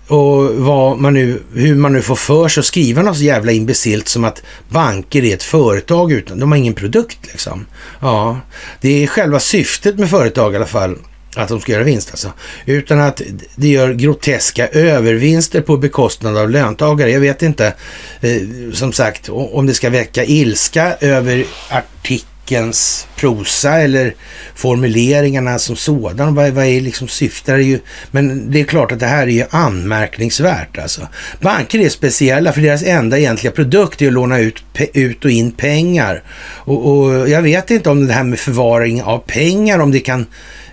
och 0.09 0.55
vad 0.55 0.99
man 0.99 1.15
nu, 1.15 1.43
hur 1.55 1.75
man 1.75 1.93
nu 1.93 2.03
får 2.03 2.17
för 2.17 2.49
sig 2.49 2.61
att 2.61 2.67
skriva 2.67 3.03
något 3.03 3.17
så 3.17 3.23
jävla 3.23 3.53
imbecilt 3.53 4.09
som 4.09 4.25
att 4.25 4.43
banker 4.69 5.25
är 5.25 5.35
ett 5.35 5.43
företag 5.43 6.13
utan, 6.13 6.39
de 6.39 6.53
har 6.53 6.59
ingen 6.59 6.75
produkt 6.75 7.19
liksom. 7.23 7.67
Ja, 8.01 8.41
det 8.81 9.03
är 9.03 9.07
själva 9.07 9.41
syftet 9.41 9.99
med 9.99 10.11
företag 10.11 10.53
i 10.53 10.57
alla 10.57 10.67
fall, 10.67 10.97
att 11.37 11.49
de 11.49 11.61
ska 11.61 11.73
göra 11.73 11.83
vinst 11.83 12.11
alltså. 12.11 12.33
Utan 12.67 13.01
att 13.01 13.23
det 13.57 13.69
gör 13.69 13.93
groteska 13.93 14.69
övervinster 14.69 15.61
på 15.61 15.77
bekostnad 15.77 16.37
av 16.37 16.51
löntagare. 16.51 17.11
Jag 17.11 17.21
vet 17.21 17.43
inte, 17.43 17.75
eh, 18.21 18.41
som 18.73 18.93
sagt, 18.93 19.29
om 19.29 19.67
det 19.67 19.75
ska 19.75 19.91
väcka 19.91 20.25
ilska 20.25 20.97
över 21.01 21.45
artikelns 21.69 23.07
prosa 23.17 23.81
eller 23.81 24.15
formuleringarna 24.55 25.59
som 25.59 25.77
sådan. 25.77 26.35
Vad, 26.35 26.51
vad 26.51 26.65
är 26.65 26.81
liksom 26.81 27.09
syftar 27.09 27.59
ju? 27.59 27.81
Men 28.11 28.51
det 28.51 28.61
är 28.61 28.65
klart 28.65 28.93
att 28.93 29.01
det 29.01 29.07
här 29.07 29.23
är 29.23 29.31
ju 29.31 29.45
anmärkningsvärt 29.51 30.79
alltså. 30.79 31.09
Banker 31.41 31.79
är 31.79 31.89
speciella 31.89 32.53
för 32.53 32.61
deras 32.61 32.83
enda 32.83 33.19
egentliga 33.19 33.53
produkt 33.53 34.03
är 34.03 34.07
att 34.07 34.13
låna 34.13 34.39
ut, 34.39 34.63
ut 34.95 35.25
och 35.25 35.31
in 35.31 35.53
pengar. 35.53 36.23
Och, 36.41 36.91
och 36.91 37.29
jag 37.29 37.43
vet 37.43 37.71
inte 37.71 37.91
om 37.91 38.07
det 38.07 38.13
här 38.13 38.25
med 38.25 38.39
förvaring 38.39 39.03
av 39.03 39.19
pengar, 39.19 39.79
om 39.79 39.91
det 39.91 40.01
kan... 40.01 40.27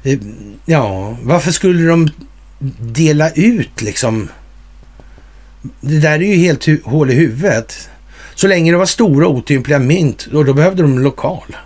Eh, 0.06 0.20
ja, 0.66 1.18
varför 1.24 1.52
skulle 1.52 1.88
de 1.88 2.10
dela 2.80 3.30
ut 3.32 3.82
liksom? 3.82 4.30
Det 5.82 6.00
där 6.00 6.22
är 6.22 6.36
ju 6.36 6.36
helt 6.36 6.86
hål 6.86 7.12
i 7.12 7.14
huvudet. 7.14 7.90
Så 8.36 8.48
länge 8.48 8.72
det 8.72 8.78
var 8.78 8.86
stora 8.86 9.28
otympliga 9.28 9.80
mynt, 9.80 10.28
då, 10.32 10.44
då 10.44 10.54
behövde 10.54 10.82
de 10.82 11.00
lokal 11.00 11.58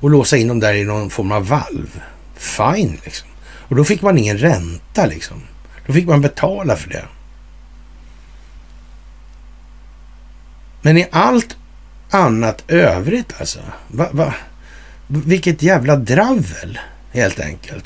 och 0.00 0.10
låsa 0.10 0.36
in 0.36 0.48
dem 0.48 0.60
där 0.60 0.74
i 0.74 0.84
någon 0.84 1.10
form 1.10 1.32
av 1.32 1.48
valv. 1.48 2.00
Fine, 2.36 2.98
liksom. 3.04 3.28
Och 3.42 3.76
då 3.76 3.84
fick 3.84 4.02
man 4.02 4.18
ingen 4.18 4.38
ränta, 4.38 5.06
liksom. 5.06 5.42
Då 5.86 5.92
fick 5.92 6.06
man 6.06 6.20
betala 6.20 6.76
för 6.76 6.90
det. 6.90 7.04
Men 10.82 10.98
i 10.98 11.06
allt 11.10 11.56
annat 12.10 12.64
övrigt 12.68 13.32
alltså. 13.38 13.60
Va, 13.88 14.08
va, 14.12 14.34
vilket 15.06 15.62
jävla 15.62 15.96
dravel 15.96 16.78
helt 17.18 17.40
enkelt. 17.40 17.84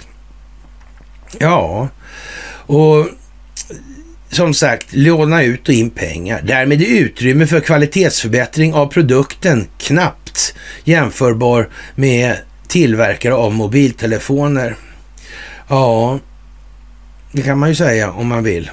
Ja, 1.39 1.89
och 2.67 3.07
som 4.31 4.55
sagt, 4.55 4.87
låna 4.91 5.43
ut 5.43 5.69
och 5.69 5.75
in 5.75 5.91
pengar. 5.91 6.43
Därmed 6.45 6.83
är 6.83 6.87
utrymme 6.87 7.47
för 7.47 7.61
kvalitetsförbättring 7.61 8.75
av 8.75 8.87
produkten 8.87 9.67
knappt 9.79 10.55
jämförbar 10.85 11.69
med 11.95 12.37
tillverkare 12.69 13.35
av 13.35 13.53
mobiltelefoner. 13.53 14.77
Ja, 15.69 16.19
det 17.33 17.43
kan 17.43 17.59
man 17.59 17.69
ju 17.69 17.75
säga 17.75 18.11
om 18.11 18.27
man 18.29 18.45
vill. 18.45 18.71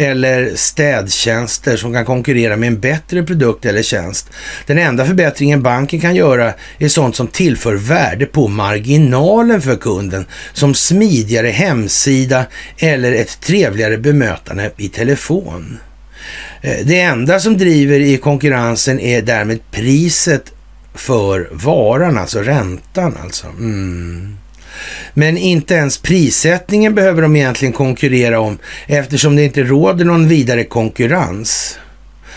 Eller 0.00 0.52
städtjänster 0.54 1.76
som 1.76 1.92
kan 1.92 2.04
konkurrera 2.04 2.56
med 2.56 2.66
en 2.66 2.80
bättre 2.80 3.22
produkt 3.22 3.64
eller 3.64 3.82
tjänst. 3.82 4.30
Den 4.66 4.78
enda 4.78 5.06
förbättringen 5.06 5.62
banken 5.62 6.00
kan 6.00 6.14
göra 6.14 6.52
är 6.78 6.88
sånt 6.88 7.16
som 7.16 7.26
tillför 7.26 7.74
värde 7.74 8.26
på 8.26 8.48
marginalen 8.48 9.62
för 9.62 9.76
kunden. 9.76 10.26
Som 10.52 10.74
smidigare 10.74 11.48
hemsida 11.48 12.46
eller 12.78 13.12
ett 13.12 13.40
trevligare 13.40 13.98
bemötande 13.98 14.70
i 14.76 14.88
telefon. 14.88 15.78
Eh, 16.62 16.86
det 16.86 17.00
enda 17.00 17.40
som 17.40 17.58
driver 17.58 18.00
i 18.00 18.16
konkurrensen 18.16 19.00
är 19.00 19.22
därmed 19.22 19.70
priset 19.70 20.52
för 20.94 21.48
varan, 21.52 22.18
alltså 22.18 22.42
räntan 22.42 23.16
alltså. 23.22 23.46
Mm. 23.46 24.36
Men 25.14 25.38
inte 25.38 25.74
ens 25.74 25.98
prissättningen 25.98 26.94
behöver 26.94 27.22
de 27.22 27.36
egentligen 27.36 27.72
konkurrera 27.72 28.40
om 28.40 28.58
eftersom 28.86 29.36
det 29.36 29.44
inte 29.44 29.62
råder 29.62 30.04
någon 30.04 30.28
vidare 30.28 30.64
konkurrens. 30.64 31.78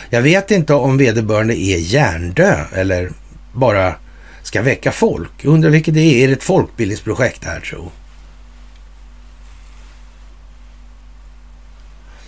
Jag 0.10 0.22
vet 0.22 0.52
inte 0.52 0.74
om 0.74 0.98
vederbörande 0.98 1.58
är 1.58 1.78
hjärndö 1.78 2.66
eller 2.76 3.12
bara 3.54 3.96
ska 4.44 4.62
väcka 4.62 4.92
folk. 4.92 5.46
undrar 5.46 5.70
vilket 5.70 5.94
det 5.94 6.02
är. 6.02 6.24
Är 6.24 6.28
det 6.28 6.34
ett 6.34 6.44
folkbildningsprojekt 6.44 7.46
här 7.46 7.60
tro? 7.60 7.92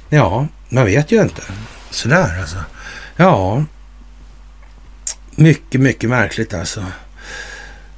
Ja, 0.09 0.47
man 0.69 0.85
vet 0.85 1.11
ju 1.11 1.21
inte. 1.21 1.41
Sådär 1.89 2.39
alltså. 2.39 2.57
Ja, 3.15 3.63
mycket, 5.35 5.81
mycket 5.81 6.09
märkligt 6.09 6.53
alltså. 6.53 6.85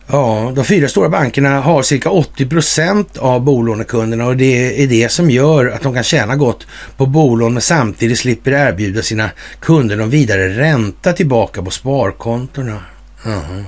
Ja, 0.08 0.52
de 0.56 0.66
fyra 0.66 0.88
stora 0.88 1.10
bankerna 1.10 1.62
har 1.62 1.84
cirka 1.84 2.10
80 2.10 2.50
procent 2.50 3.18
av 3.18 3.42
bolånekunderna 3.42 4.26
och 4.26 4.38
det 4.38 4.84
är 4.84 4.88
det 4.88 5.12
som 5.12 5.30
gör 5.30 5.66
att 5.66 5.82
de 5.82 5.94
kan 5.94 6.04
tjäna 6.04 6.36
gott 6.36 6.68
på 6.98 7.06
bolån 7.06 7.54
men 7.54 7.62
samtidigt 7.62 8.20
slipper 8.20 8.52
erbjuda 8.52 9.02
sina 9.02 9.30
kunder 9.60 9.96
någon 9.96 10.10
vidare 10.10 10.50
ränta 10.50 11.14
tillbaka 11.14 11.64
på 11.64 11.72
sparkontona. 11.72 12.80
Mm. 13.26 13.66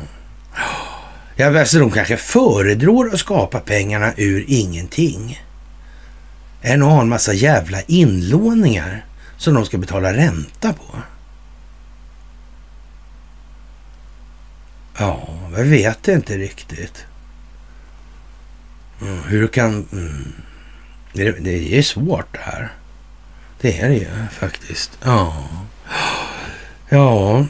Ja, 1.36 1.60
alltså 1.60 1.80
de 1.80 1.92
kanske 1.92 2.18
föredrar 2.18 3.14
att 3.14 3.20
skapa 3.20 3.60
pengarna 3.60 4.14
ur 4.18 4.46
ingenting 4.48 5.42
än 6.62 6.84
att 6.84 6.90
ha 6.90 7.02
en 7.02 7.10
massa 7.10 7.34
jävla 7.34 7.82
inlåningar 7.82 9.06
som 9.38 9.54
de 9.54 9.66
ska 9.66 9.78
betala 9.78 10.14
ränta 10.14 10.74
på. 10.74 10.98
Ja, 14.98 15.28
jag 15.58 15.64
vet 15.64 16.08
inte 16.08 16.38
riktigt. 16.38 17.06
Mm, 19.02 19.24
hur 19.24 19.48
kan... 19.48 19.88
Mm, 19.92 20.34
det, 21.14 21.32
det, 21.32 21.78
är 21.78 21.82
svårt 21.82 22.34
det 22.34 22.40
här. 22.40 22.72
Det 23.62 23.80
är 23.80 23.90
det 23.90 23.96
ju 23.96 24.08
faktiskt. 24.32 24.98
Ja. 25.04 25.50
Ja. 26.90 27.46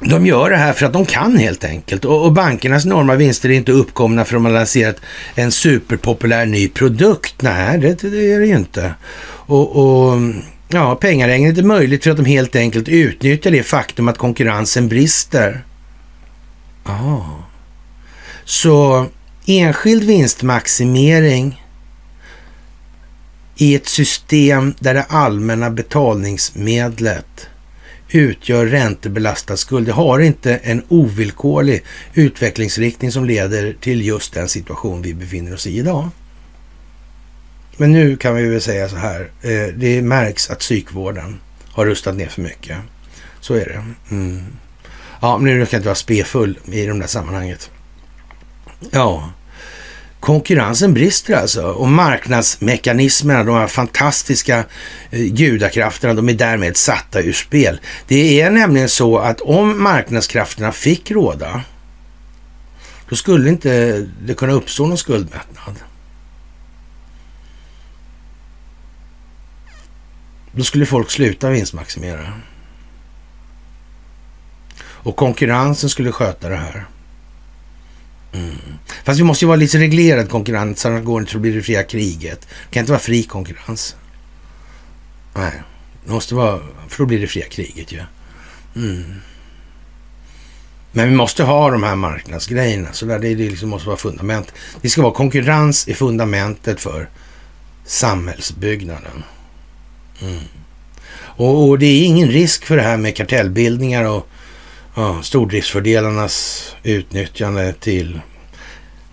De 0.00 0.26
gör 0.26 0.50
det 0.50 0.56
här 0.56 0.72
för 0.72 0.86
att 0.86 0.92
de 0.92 1.06
kan 1.06 1.36
helt 1.36 1.64
enkelt. 1.64 2.04
Och, 2.04 2.24
och 2.24 2.32
bankernas 2.32 2.86
enorma 2.86 3.14
vinster 3.14 3.48
är 3.48 3.54
inte 3.54 3.72
uppkomna 3.72 4.24
för 4.24 4.36
att 4.36 4.42
de 4.42 4.44
har 4.44 4.52
lanserat 4.52 4.96
en 5.34 5.52
superpopulär 5.52 6.46
ny 6.46 6.68
produkt. 6.68 7.42
Nej, 7.42 7.78
det, 7.78 8.02
det 8.02 8.32
är 8.32 8.40
det 8.40 8.46
ju 8.46 8.56
inte. 8.56 8.94
Och, 9.24 9.76
och 9.76 10.20
ja, 10.68 10.94
pengaregnet 10.94 11.58
är 11.58 11.62
möjligt 11.62 12.04
för 12.04 12.10
att 12.10 12.16
de 12.16 12.24
helt 12.26 12.56
enkelt 12.56 12.88
utnyttjar 12.88 13.50
det 13.50 13.62
faktum 13.62 14.08
att 14.08 14.18
konkurrensen 14.18 14.88
brister. 14.88 15.62
Ah. 16.84 17.20
Så 18.44 19.06
enskild 19.46 20.04
vinstmaximering 20.04 21.62
i 23.56 23.74
ett 23.74 23.88
system 23.88 24.74
där 24.78 24.94
det 24.94 25.02
allmänna 25.02 25.70
betalningsmedlet 25.70 27.48
utgör 28.10 28.66
räntebelastad 28.66 29.56
skuld. 29.56 29.86
Det 29.86 29.92
har 29.92 30.18
inte 30.18 30.56
en 30.56 30.82
ovillkorlig 30.88 31.82
utvecklingsriktning 32.14 33.12
som 33.12 33.24
leder 33.24 33.76
till 33.80 34.06
just 34.06 34.34
den 34.34 34.48
situation 34.48 35.02
vi 35.02 35.14
befinner 35.14 35.54
oss 35.54 35.66
i 35.66 35.78
idag. 35.78 36.08
Men 37.76 37.92
nu 37.92 38.16
kan 38.16 38.34
vi 38.34 38.48
väl 38.48 38.60
säga 38.60 38.88
så 38.88 38.96
här. 38.96 39.30
Eh, 39.42 39.74
det 39.76 40.02
märks 40.02 40.50
att 40.50 40.58
psykvården 40.58 41.40
har 41.72 41.86
rustat 41.86 42.16
ner 42.16 42.28
för 42.28 42.42
mycket. 42.42 42.76
Så 43.40 43.54
är 43.54 43.64
det. 43.64 44.14
Mm. 44.14 44.42
Ja, 45.22 45.38
men 45.38 45.44
nu 45.44 45.66
kan 45.66 45.68
jag 45.70 45.78
inte 45.78 45.88
vara 45.88 45.94
spefull 45.94 46.58
i 46.64 46.86
de 46.86 46.98
där 46.98 47.06
sammanhanget. 47.06 47.70
Ja, 48.90 49.32
konkurrensen 50.20 50.94
brister 50.94 51.34
alltså 51.34 51.62
och 51.62 51.88
marknadsmekanismerna, 51.88 53.44
de 53.44 53.54
här 53.54 53.66
fantastiska 53.66 54.64
eh, 55.10 55.20
gudakrafterna, 55.20 56.14
de 56.14 56.28
är 56.28 56.32
därmed 56.32 56.76
satta 56.76 57.20
ur 57.20 57.32
spel. 57.32 57.80
Det 58.06 58.40
är 58.40 58.50
nämligen 58.50 58.88
så 58.88 59.18
att 59.18 59.40
om 59.40 59.82
marknadskrafterna 59.82 60.72
fick 60.72 61.10
råda, 61.10 61.62
då 63.08 63.16
skulle 63.16 63.48
inte 63.48 64.06
det 64.22 64.34
kunna 64.34 64.52
uppstå 64.52 64.86
någon 64.86 64.98
skuldmättnad. 64.98 65.76
Då 70.52 70.64
skulle 70.64 70.86
folk 70.86 71.10
sluta 71.10 71.50
vinstmaximera. 71.50 72.32
Och 75.02 75.16
konkurrensen 75.16 75.90
skulle 75.90 76.12
sköta 76.12 76.48
det 76.48 76.56
här. 76.56 76.86
Mm. 78.32 78.56
Fast 79.04 79.20
vi 79.20 79.24
måste 79.24 79.44
ju 79.44 79.46
vara 79.46 79.56
lite 79.56 79.78
reglerad 79.78 80.30
konkurrens, 80.30 80.86
annars 80.86 81.04
går 81.04 81.20
det 81.20 81.22
inte 81.22 81.36
att 81.36 81.42
bli 81.42 81.50
det 81.50 81.62
fria 81.62 81.82
kriget. 81.82 82.40
Det 82.40 82.74
kan 82.74 82.80
inte 82.80 82.92
vara 82.92 83.00
fri 83.00 83.22
konkurrens. 83.22 83.96
Nej, 85.34 85.62
det 86.04 86.12
måste 86.12 86.34
vara, 86.34 86.60
för 86.88 86.98
då 86.98 87.06
blir 87.06 87.20
det 87.20 87.26
fria 87.26 87.46
kriget 87.46 87.92
ju. 87.92 87.96
Ja. 87.96 88.04
Mm. 88.76 89.14
Men 90.92 91.08
vi 91.08 91.14
måste 91.14 91.44
ha 91.44 91.70
de 91.70 91.82
här 91.82 91.94
marknadsgrejerna, 91.94 92.92
så 92.92 93.06
där 93.06 93.18
det 93.18 93.34
liksom 93.34 93.68
måste 93.68 93.88
vara 93.88 93.96
fundament. 93.96 94.52
Det 94.80 94.88
ska 94.88 95.02
vara 95.02 95.14
konkurrens 95.14 95.88
i 95.88 95.94
fundamentet 95.94 96.80
för 96.80 97.08
samhällsbyggnaden. 97.84 99.22
Mm. 100.22 100.40
Och, 101.14 101.68
och, 101.68 101.78
det 101.78 101.86
är 101.86 102.04
ingen 102.04 102.28
risk 102.28 102.64
för 102.64 102.76
det 102.76 102.82
här 102.82 102.96
med 102.96 103.16
kartellbildningar 103.16 104.04
och 104.04 104.28
ja, 104.94 105.22
stordriftsfördelarnas 105.22 106.66
utnyttjande 106.82 107.72
till 107.72 108.20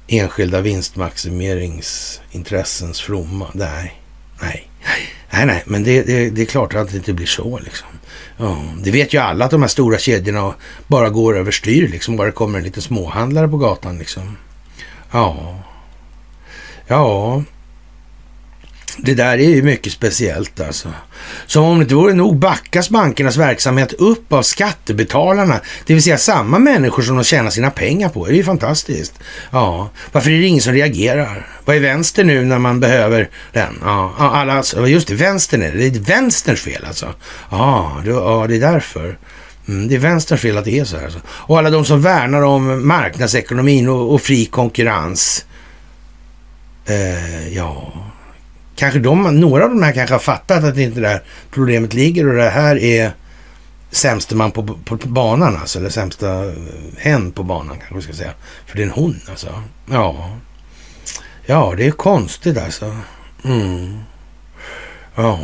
enskilda 0.08 0.62
vinstmaximeringsintressens 0.62 3.02
fromma. 3.02 3.48
Nej, 3.54 4.02
nej, 4.42 4.70
nej, 5.32 5.46
nej, 5.46 5.64
men 5.66 5.84
det, 5.84 6.04
det, 6.04 6.30
det 6.30 6.42
är 6.42 6.46
klart 6.46 6.76
att 6.76 6.92
det 6.92 6.98
inte 6.98 7.14
blir 7.14 7.26
så 7.26 7.60
liksom. 7.60 7.88
Ja, 8.38 8.64
det 8.84 8.92
vet 8.92 9.14
ju 9.14 9.18
alla 9.18 9.46
att 9.46 9.52
de 9.52 9.62
här 9.62 9.70
stora 9.70 9.98
kedjorna 9.98 10.54
bara 10.88 11.10
går 11.10 11.38
överstyr 11.38 11.88
liksom, 11.88 12.16
bara 12.16 12.28
det 12.28 12.32
kommer 12.32 12.58
en 12.58 12.66
liten 12.66 12.82
småhandlare 12.82 13.48
på 13.48 13.58
gatan 13.58 13.98
liksom. 13.98 14.38
Ja, 15.12 15.60
ja, 16.88 17.44
det 19.04 19.14
där 19.14 19.38
är 19.38 19.50
ju 19.50 19.64
mycket 19.64 19.94
speciellt 19.94 20.60
alltså. 20.60 20.90
Som 21.46 21.64
om 21.64 21.78
det 21.78 21.84
inte 21.84 21.96
vore 21.96 22.14
nog 22.14 22.38
backas 22.38 22.90
bankernas 22.90 23.38
verksamhet 23.38 23.94
upp 23.94 24.34
av 24.34 24.44
skattebetalarna, 24.44 25.60
det 25.86 25.94
vill 25.94 26.04
säga 26.04 26.18
samma 26.18 26.60
människor 26.60 27.04
som 27.04 27.16
de 27.16 27.24
tjänar 27.24 27.50
sina 27.50 27.72
pengar 27.72 28.10
på. 28.10 28.26
Det 28.26 28.34
är 28.34 28.36
ju 28.36 28.44
fantastiskt. 28.44 29.20
Ja, 29.52 29.90
varför 30.12 30.32
är 30.32 30.40
det 30.40 30.48
ingen 30.48 30.62
som 30.62 30.74
reagerar? 30.74 31.48
Vad 31.66 31.76
är 31.76 31.80
vänster 31.80 32.24
nu 32.24 32.46
när 32.46 32.60
man 32.60 32.80
behöver 32.80 33.30
den? 33.54 33.80
Ja, 33.84 34.14
alla, 34.18 34.54
alltså, 34.54 34.88
just 34.88 35.08
det, 35.08 35.16
vänstern 35.16 35.62
är 35.62 35.72
det. 35.72 35.90
Det 35.90 36.00
är 36.00 36.04
vänsterns 36.04 36.62
fel 36.62 36.86
alltså. 36.86 37.14
Ja, 37.52 38.02
det, 38.06 38.10
ja, 38.10 38.46
det 38.48 38.56
är 38.56 38.60
därför. 38.60 39.18
Mm, 39.68 39.88
det 39.88 39.96
är 39.96 40.00
vänsterns 40.00 40.42
fel 40.42 40.58
att 40.58 40.66
det 40.66 40.80
är 40.80 40.86
så 40.86 40.98
här. 40.98 41.04
Alltså. 41.04 41.20
Och 41.28 41.58
alla 41.58 41.70
de 41.70 41.86
som 41.86 42.02
värnar 42.02 42.42
om 42.42 42.88
marknadsekonomin 42.88 43.90
och, 43.90 44.14
och 44.14 44.22
fri 44.22 44.46
konkurrens. 44.46 45.46
Eh, 46.86 47.48
ja, 47.56 47.94
kanske 48.80 49.00
de, 49.00 49.40
några 49.40 49.64
av 49.64 49.70
de 49.70 49.84
här 49.84 49.94
kanske 49.94 50.16
har 50.16 50.20
fattat 50.20 50.64
att 50.64 50.76
det 50.76 50.82
inte 50.82 51.00
där 51.00 51.24
problemet 51.52 51.94
ligger 51.94 52.28
och 52.28 52.36
det 52.36 52.50
här 52.50 52.78
är 52.78 53.12
sämste 53.92 54.36
man 54.36 54.52
på, 54.52 54.64
på, 54.64 54.98
på 54.98 55.08
banan 55.08 55.58
alltså, 55.58 55.80
eller 55.80 55.90
sämsta 55.90 56.54
hen 56.98 57.32
på 57.32 57.44
banan 57.44 57.78
kanske 57.78 57.96
vi 57.96 58.02
ska 58.02 58.14
säga. 58.14 58.34
För 58.66 58.78
det 58.78 58.84
är 58.84 58.86
en 58.86 58.92
hon 58.92 59.22
alltså. 59.30 59.64
Ja, 59.92 60.30
ja 61.46 61.74
det 61.78 61.88
är 61.88 61.92
konstigt 61.92 62.58
alltså. 62.58 62.96
Mm. 63.44 64.00
Ja. 65.16 65.40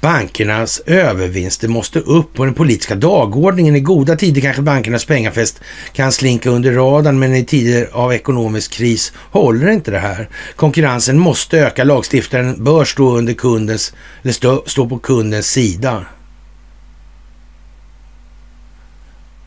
Bankernas 0.00 0.80
övervinster 0.86 1.68
måste 1.68 1.98
upp 1.98 2.34
på 2.34 2.44
den 2.44 2.54
politiska 2.54 2.94
dagordningen. 2.94 3.76
I 3.76 3.80
goda 3.80 4.16
tider 4.16 4.40
kanske 4.40 4.62
bankernas 4.62 5.04
pengafest 5.04 5.60
kan 5.92 6.12
slinka 6.12 6.50
under 6.50 6.72
radarn, 6.72 7.18
men 7.18 7.34
i 7.34 7.44
tider 7.44 7.88
av 7.92 8.12
ekonomisk 8.12 8.72
kris 8.72 9.12
håller 9.16 9.68
inte 9.68 9.90
det 9.90 9.98
här. 9.98 10.28
Konkurrensen 10.56 11.18
måste 11.18 11.58
öka. 11.58 11.84
Lagstiftaren 11.84 12.64
bör 12.64 12.84
stå 12.84 13.16
under 13.16 13.34
kundens, 13.34 13.94
eller 14.22 14.32
stå, 14.32 14.62
stå 14.66 14.88
på 14.88 14.98
kundens 14.98 15.46
sida. 15.46 16.06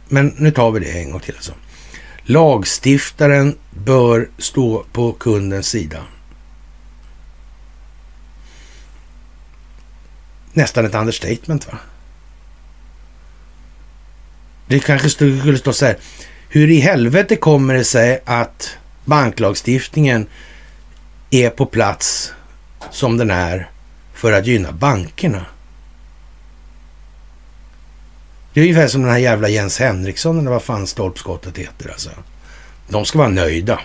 Men 0.08 0.34
nu 0.38 0.52
tar 0.52 0.72
vi 0.72 0.80
det 0.80 0.92
en 0.92 1.12
gång 1.12 1.20
till 1.20 1.36
alltså. 1.36 1.54
Lagstiftaren 2.24 3.56
bör 3.72 4.30
stå 4.38 4.86
på 4.92 5.12
kundens 5.12 5.68
sida. 5.68 6.00
Nästan 10.54 10.86
ett 10.86 10.96
understatement 10.96 11.68
va? 11.68 11.78
Det 14.68 14.80
kanske 14.80 15.10
skulle 15.10 15.58
stå 15.58 15.74
så 15.74 15.86
här. 15.86 15.98
Hur 16.50 16.72
i 16.72 16.80
helvete 16.80 17.36
kommer 17.36 17.74
det 17.74 17.84
sig 17.84 18.22
att 18.26 18.78
banklagstiftningen 19.06 20.28
är 21.30 21.50
på 21.50 21.66
plats 21.66 22.34
som 22.92 23.18
den 23.18 23.32
är 23.32 23.70
för 24.14 24.32
att 24.32 24.48
gynna 24.48 24.72
bankerna? 24.72 25.46
Det 28.54 28.60
är 28.60 28.64
ungefär 28.64 28.88
som 28.88 29.02
den 29.02 29.12
här 29.12 29.18
jävla 29.18 29.50
Jens 29.50 29.80
Henriksson 29.80 30.40
eller 30.40 30.52
vad 30.52 30.64
fan 30.64 30.88
stolpskottet 30.88 31.58
heter 31.58 31.90
alltså. 31.90 32.10
De 32.90 33.06
ska 33.06 33.18
vara 33.18 33.30
nöjda. 33.30 33.80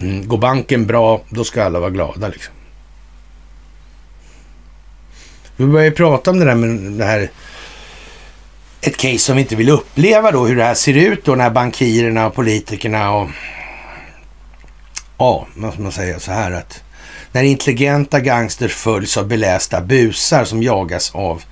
Mm, 0.00 0.28
går 0.28 0.38
banken 0.38 0.86
bra, 0.86 1.22
då 1.28 1.44
ska 1.44 1.64
alla 1.64 1.80
vara 1.80 1.90
glada 1.90 2.28
liksom. 2.28 2.54
Vi 5.60 5.66
börjar 5.66 5.90
prata 5.90 6.30
om 6.30 6.38
det 6.38 6.44
där 6.44 6.54
med 6.54 6.92
det 6.92 7.04
här 7.04 7.30
ett 8.80 8.96
case 8.96 9.18
som 9.18 9.36
vi 9.36 9.42
inte 9.42 9.56
vill 9.56 9.68
uppleva 9.68 10.30
då, 10.30 10.46
hur 10.46 10.56
det 10.56 10.64
här 10.64 10.74
ser 10.74 10.94
ut 10.94 11.24
då 11.24 11.34
när 11.34 11.50
bankirerna 11.50 12.26
och 12.26 12.34
politikerna 12.34 13.10
och 13.10 13.28
ja, 15.18 15.46
måste 15.54 15.80
man 15.80 15.92
säga 15.92 16.20
så 16.20 16.32
här 16.32 16.52
att 16.52 16.82
när 17.32 17.42
intelligenta 17.42 18.20
gangsters 18.20 18.74
följs 18.74 19.16
av 19.16 19.26
belästa 19.26 19.80
busar 19.80 20.44
som 20.44 20.62
jagas 20.62 21.14
av 21.14 21.42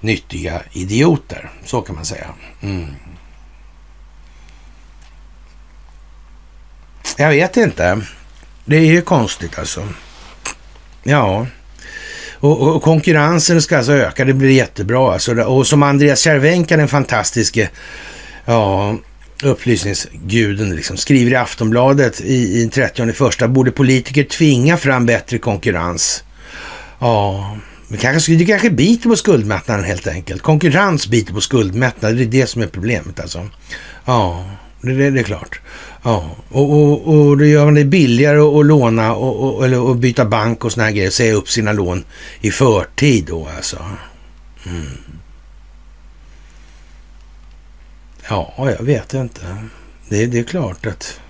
nyttiga 0.00 0.62
idioter. 0.72 1.50
Så 1.64 1.82
kan 1.82 1.94
man 1.94 2.04
säga. 2.04 2.26
Mm. 2.62 2.86
Jag 7.16 7.28
vet 7.28 7.56
inte. 7.56 8.00
Det 8.64 8.76
är 8.76 8.92
ju 8.92 9.02
konstigt 9.02 9.58
alltså. 9.58 9.88
Ja. 11.02 11.46
Och, 12.46 12.76
och, 12.76 12.82
konkurrensen 12.82 13.62
ska 13.62 13.76
alltså 13.76 13.92
öka, 13.92 14.24
det 14.24 14.32
blir 14.32 14.50
jättebra. 14.50 15.12
Alltså. 15.12 15.42
Och 15.42 15.66
som 15.66 15.82
Andreas 15.82 16.20
Cervenka, 16.20 16.76
den 16.76 16.88
fantastiske 16.88 17.68
ja, 18.44 18.96
upplysningsguden, 19.42 20.76
liksom, 20.76 20.96
skriver 20.96 21.30
i 21.30 21.36
Aftonbladet 21.36 22.20
i, 22.20 22.62
i 22.62 22.70
30 22.72 23.12
första, 23.12 23.48
borde 23.48 23.70
politiker 23.70 24.24
tvinga 24.24 24.76
fram 24.76 25.06
bättre 25.06 25.38
konkurrens? 25.38 26.24
Ja, 26.98 27.56
men 27.88 27.98
kanske, 27.98 28.34
det 28.34 28.44
kanske 28.44 28.70
biter 28.70 29.08
på 29.08 29.16
skuldmättnaden 29.16 29.84
helt 29.84 30.06
enkelt. 30.06 30.42
Konkurrens 30.42 31.08
biter 31.08 31.32
på 31.32 31.40
skuldmättnaden, 31.40 32.16
det 32.16 32.22
är 32.22 32.26
det 32.26 32.46
som 32.46 32.62
är 32.62 32.66
problemet 32.66 33.20
alltså. 33.20 33.48
Ja, 34.04 34.44
det, 34.80 34.92
det, 34.92 35.10
det 35.10 35.20
är 35.20 35.24
klart. 35.24 35.60
Ja, 36.06 36.36
och, 36.48 36.72
och, 36.72 37.08
och 37.08 37.38
då 37.38 37.44
gör 37.44 37.64
man 37.64 37.74
det 37.74 37.84
billigare 37.84 38.38
att 38.38 38.66
låna 38.66 39.14
och, 39.14 39.56
och, 39.56 39.64
eller 39.64 39.90
att 39.90 39.96
byta 39.96 40.24
bank 40.24 40.64
och 40.64 40.72
såna 40.72 40.84
här 40.84 40.92
grejer. 40.92 41.10
Säga 41.10 41.34
upp 41.34 41.48
sina 41.48 41.72
lån 41.72 42.04
i 42.40 42.50
förtid 42.50 43.24
då 43.28 43.48
alltså. 43.56 43.84
Mm. 44.66 44.86
Ja, 48.28 48.54
jag 48.56 48.82
vet 48.82 49.14
inte. 49.14 49.40
Det, 50.08 50.26
det 50.26 50.38
är 50.38 50.44
klart 50.44 50.86
att... 50.86 51.20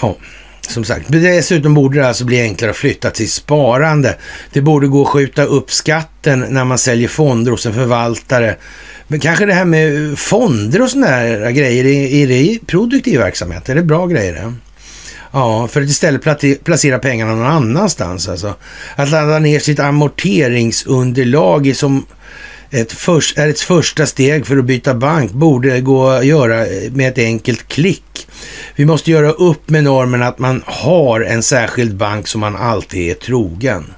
Ja, 0.00 0.16
som 0.70 0.84
sagt. 0.84 1.06
Dessutom 1.08 1.74
borde 1.74 1.98
det 1.98 2.08
alltså 2.08 2.24
bli 2.24 2.40
enklare 2.40 2.70
att 2.70 2.76
flytta 2.76 3.10
till 3.10 3.30
sparande. 3.30 4.16
Det 4.52 4.60
borde 4.60 4.86
gå 4.86 5.02
att 5.02 5.08
skjuta 5.08 5.44
upp 5.44 5.72
skatten 5.72 6.46
när 6.48 6.64
man 6.64 6.78
säljer 6.78 7.08
fonder 7.08 7.50
hos 7.50 7.66
en 7.66 7.74
förvaltare 7.74 8.56
men 9.08 9.20
kanske 9.20 9.46
det 9.46 9.52
här 9.52 9.64
med 9.64 10.18
fonder 10.18 10.82
och 10.82 10.90
sådana 10.90 11.06
här 11.06 11.50
grejer, 11.50 11.84
är 11.84 12.26
det 12.26 12.58
produktiv 12.66 13.18
verksamhet? 13.18 13.68
Är 13.68 13.74
det 13.74 13.82
bra 13.82 14.06
grejer? 14.06 14.54
Ja, 15.32 15.68
för 15.68 15.82
att 15.82 15.88
istället 15.88 16.64
placera 16.64 16.98
pengarna 16.98 17.34
någon 17.34 17.46
annanstans 17.46 18.28
alltså. 18.28 18.54
Att 18.96 19.10
ladda 19.10 19.38
ner 19.38 19.58
sitt 19.58 19.80
amorteringsunderlag 19.80 21.66
är 21.66 21.74
som 21.74 22.06
ett 22.70 22.92
först, 22.92 23.38
är 23.38 23.48
ett 23.48 23.60
första 23.60 24.06
steg 24.06 24.46
för 24.46 24.56
att 24.56 24.64
byta 24.64 24.94
bank 24.94 25.32
borde 25.32 25.80
gå 25.80 26.08
att 26.08 26.26
göra 26.26 26.66
med 26.90 27.08
ett 27.08 27.18
enkelt 27.18 27.68
klick. 27.68 28.26
Vi 28.76 28.84
måste 28.84 29.10
göra 29.10 29.30
upp 29.30 29.70
med 29.70 29.84
normen 29.84 30.22
att 30.22 30.38
man 30.38 30.62
har 30.66 31.20
en 31.20 31.42
särskild 31.42 31.96
bank 31.96 32.28
som 32.28 32.40
man 32.40 32.56
alltid 32.56 33.10
är 33.10 33.14
trogen. 33.14 33.94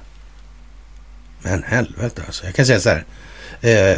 Men 1.41 1.63
helvete 1.63 2.21
alltså. 2.25 2.45
Jag 2.45 2.55
kan 2.55 2.65
säga 2.65 2.79
så 2.79 2.89
här. 2.89 3.05
Eh, 3.61 3.97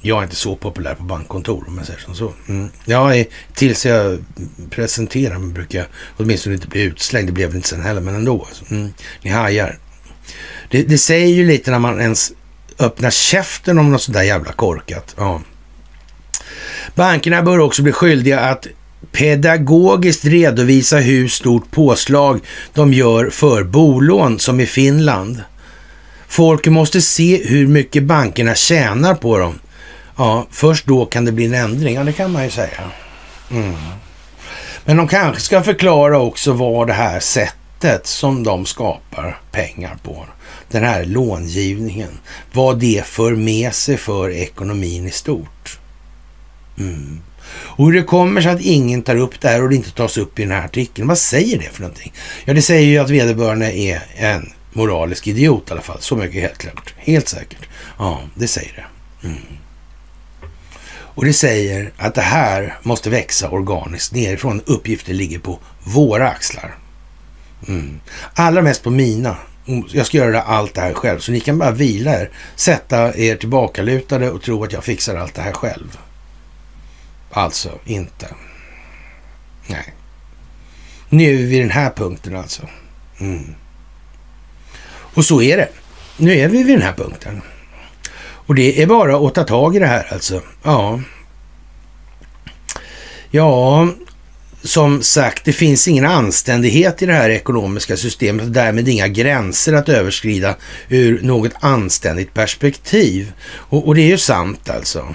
jag 0.00 0.18
är 0.18 0.22
inte 0.22 0.36
så 0.36 0.56
populär 0.56 0.94
på 0.94 1.02
bankkontor 1.02 1.64
om 1.68 1.78
jag 1.78 1.86
säger 1.86 2.00
som 2.00 2.14
så. 2.14 2.32
Mm. 2.48 2.70
Ja, 2.84 3.24
tills 3.54 3.86
jag 3.86 4.24
presenterar 4.70 5.38
mig 5.38 5.52
brukar 5.52 5.78
jag 5.78 5.86
åtminstone 6.16 6.54
inte 6.54 6.68
bli 6.68 6.82
utslängd. 6.82 7.28
Det 7.28 7.32
blev 7.32 7.50
det 7.50 7.56
inte 7.56 7.68
sen 7.68 7.82
heller, 7.82 8.00
men 8.00 8.14
ändå. 8.14 8.44
Alltså. 8.48 8.64
Mm. 8.70 8.92
Ni 9.22 9.30
hajar. 9.30 9.78
Det, 10.70 10.82
det, 10.82 10.98
säger 10.98 11.26
ju 11.26 11.46
lite 11.46 11.70
när 11.70 11.78
man 11.78 12.00
ens 12.00 12.32
öppnar 12.78 13.10
käften 13.10 13.78
om 13.78 13.92
något 13.92 14.02
sådär 14.02 14.22
jävla 14.22 14.52
korkat. 14.52 15.14
Ja. 15.18 15.42
Bankerna 16.94 17.42
bör 17.42 17.58
också 17.58 17.82
bli 17.82 17.92
skyldiga 17.92 18.40
att 18.40 18.66
pedagogiskt 19.16 20.24
redovisa 20.24 20.96
hur 20.96 21.28
stort 21.28 21.70
påslag 21.70 22.40
de 22.74 22.92
gör 22.92 23.30
för 23.30 23.64
bolån, 23.64 24.38
som 24.38 24.60
i 24.60 24.66
Finland. 24.66 25.42
Folk 26.28 26.66
måste 26.66 27.00
se 27.00 27.42
hur 27.44 27.66
mycket 27.66 28.02
bankerna 28.02 28.54
tjänar 28.54 29.14
på 29.14 29.38
dem 29.38 29.58
Ja, 30.16 30.46
först 30.50 30.86
då 30.86 31.06
kan 31.06 31.24
det 31.24 31.32
bli 31.32 31.44
en 31.44 31.54
ändring. 31.54 31.94
Ja, 31.94 32.04
det 32.04 32.12
kan 32.12 32.32
man 32.32 32.44
ju 32.44 32.50
säga. 32.50 32.90
Mm. 33.50 33.74
Men 34.84 34.96
de 34.96 35.08
kanske 35.08 35.42
ska 35.42 35.62
förklara 35.62 36.18
också 36.18 36.52
vad 36.52 36.86
det 36.86 36.92
här 36.92 37.20
sättet 37.20 38.06
som 38.06 38.42
de 38.42 38.66
skapar 38.66 39.40
pengar 39.52 39.96
på, 40.02 40.26
den 40.70 40.84
här 40.84 41.04
långivningen, 41.04 42.18
vad 42.52 42.78
det 42.78 43.06
för 43.06 43.34
med 43.34 43.74
sig 43.74 43.96
för 43.96 44.30
ekonomin 44.30 45.06
i 45.06 45.10
stort. 45.10 45.78
Mm. 46.78 47.20
Och 47.56 47.86
hur 47.86 47.92
det 47.92 48.02
kommer 48.02 48.40
sig 48.40 48.52
att 48.52 48.60
ingen 48.60 49.02
tar 49.02 49.16
upp 49.16 49.40
det 49.40 49.48
här 49.48 49.62
och 49.62 49.68
det 49.68 49.76
inte 49.76 49.90
tas 49.90 50.18
upp 50.18 50.38
i 50.38 50.42
den 50.42 50.52
här 50.52 50.64
artikeln. 50.64 51.08
Vad 51.08 51.18
säger 51.18 51.58
det 51.58 51.70
för 51.72 51.80
någonting? 51.80 52.12
Ja, 52.44 52.54
det 52.54 52.62
säger 52.62 52.86
ju 52.86 52.98
att 52.98 53.10
vederbörande 53.10 53.78
är 53.78 54.02
en 54.16 54.52
moralisk 54.72 55.26
idiot 55.26 55.68
i 55.68 55.72
alla 55.72 55.80
fall. 55.80 56.00
Så 56.00 56.16
mycket 56.16 56.42
helt 56.42 56.58
klart. 56.58 56.94
Helt 56.96 57.28
säkert. 57.28 57.68
Ja, 57.98 58.20
det 58.34 58.48
säger 58.48 58.72
det. 58.72 59.26
Mm. 59.28 59.42
Och 61.16 61.24
det 61.24 61.32
säger 61.32 61.92
att 61.96 62.14
det 62.14 62.20
här 62.20 62.78
måste 62.82 63.10
växa 63.10 63.50
organiskt 63.50 64.12
nerifrån. 64.12 64.62
Uppgiften 64.66 65.16
ligger 65.16 65.38
på 65.38 65.58
våra 65.84 66.28
axlar. 66.28 66.74
Mm. 67.68 68.00
Allra 68.34 68.62
mest 68.62 68.82
på 68.82 68.90
mina. 68.90 69.36
Jag 69.92 70.06
ska 70.06 70.18
göra 70.18 70.42
allt 70.42 70.74
det 70.74 70.80
här 70.80 70.92
själv, 70.92 71.18
så 71.18 71.32
ni 71.32 71.40
kan 71.40 71.58
bara 71.58 71.70
vila 71.70 72.20
er, 72.20 72.30
sätta 72.56 73.16
er 73.16 73.36
tillbakalutade 73.36 74.30
och 74.30 74.42
tro 74.42 74.64
att 74.64 74.72
jag 74.72 74.84
fixar 74.84 75.16
allt 75.16 75.34
det 75.34 75.42
här 75.42 75.52
själv. 75.52 75.98
Alltså 77.30 77.78
inte. 77.84 78.28
Nej. 79.66 79.94
Nu 81.08 81.24
är 81.24 81.36
vi 81.36 81.44
vid 81.44 81.60
den 81.60 81.70
här 81.70 81.90
punkten 81.90 82.36
alltså. 82.36 82.62
Mm. 83.20 83.54
Och 84.88 85.24
så 85.24 85.42
är 85.42 85.56
det. 85.56 85.68
Nu 86.16 86.32
är 86.32 86.48
vi 86.48 86.62
vid 86.62 86.74
den 86.74 86.82
här 86.82 86.92
punkten. 86.92 87.42
Och 88.18 88.54
det 88.54 88.82
är 88.82 88.86
bara 88.86 89.26
att 89.26 89.34
ta 89.34 89.44
tag 89.44 89.76
i 89.76 89.78
det 89.78 89.86
här 89.86 90.12
alltså. 90.12 90.42
Ja. 90.62 91.00
Ja, 93.30 93.88
som 94.62 95.02
sagt, 95.02 95.44
det 95.44 95.52
finns 95.52 95.88
ingen 95.88 96.06
anständighet 96.06 97.02
i 97.02 97.06
det 97.06 97.12
här 97.12 97.30
ekonomiska 97.30 97.96
systemet 97.96 98.46
och 98.46 98.52
därmed 98.52 98.88
inga 98.88 99.08
gränser 99.08 99.72
att 99.72 99.88
överskrida 99.88 100.56
ur 100.88 101.22
något 101.22 101.52
anständigt 101.60 102.34
perspektiv. 102.34 103.32
Och, 103.48 103.86
och 103.86 103.94
det 103.94 104.02
är 104.02 104.08
ju 104.08 104.18
sant 104.18 104.70
alltså. 104.70 105.14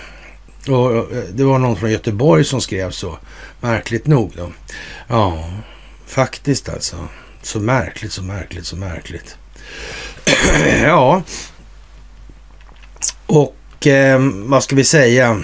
Och 0.67 0.95
eh, 0.95 1.23
det 1.33 1.43
var 1.43 1.59
någon 1.59 1.75
från 1.75 1.91
Göteborg 1.91 2.43
som 2.43 2.61
skrev 2.61 2.91
så, 2.91 3.17
märkligt 3.59 4.07
nog 4.07 4.31
då. 4.35 4.51
Ja, 5.07 5.49
faktiskt 6.05 6.69
alltså. 6.69 7.07
Så 7.41 7.59
märkligt, 7.59 8.11
så 8.11 8.23
märkligt, 8.23 8.65
så 8.65 8.75
märkligt. 8.75 9.37
ja, 10.83 11.23
och 13.25 13.87
eh, 13.87 14.19
vad 14.33 14.63
ska 14.63 14.75
vi 14.75 14.83
säga? 14.83 15.43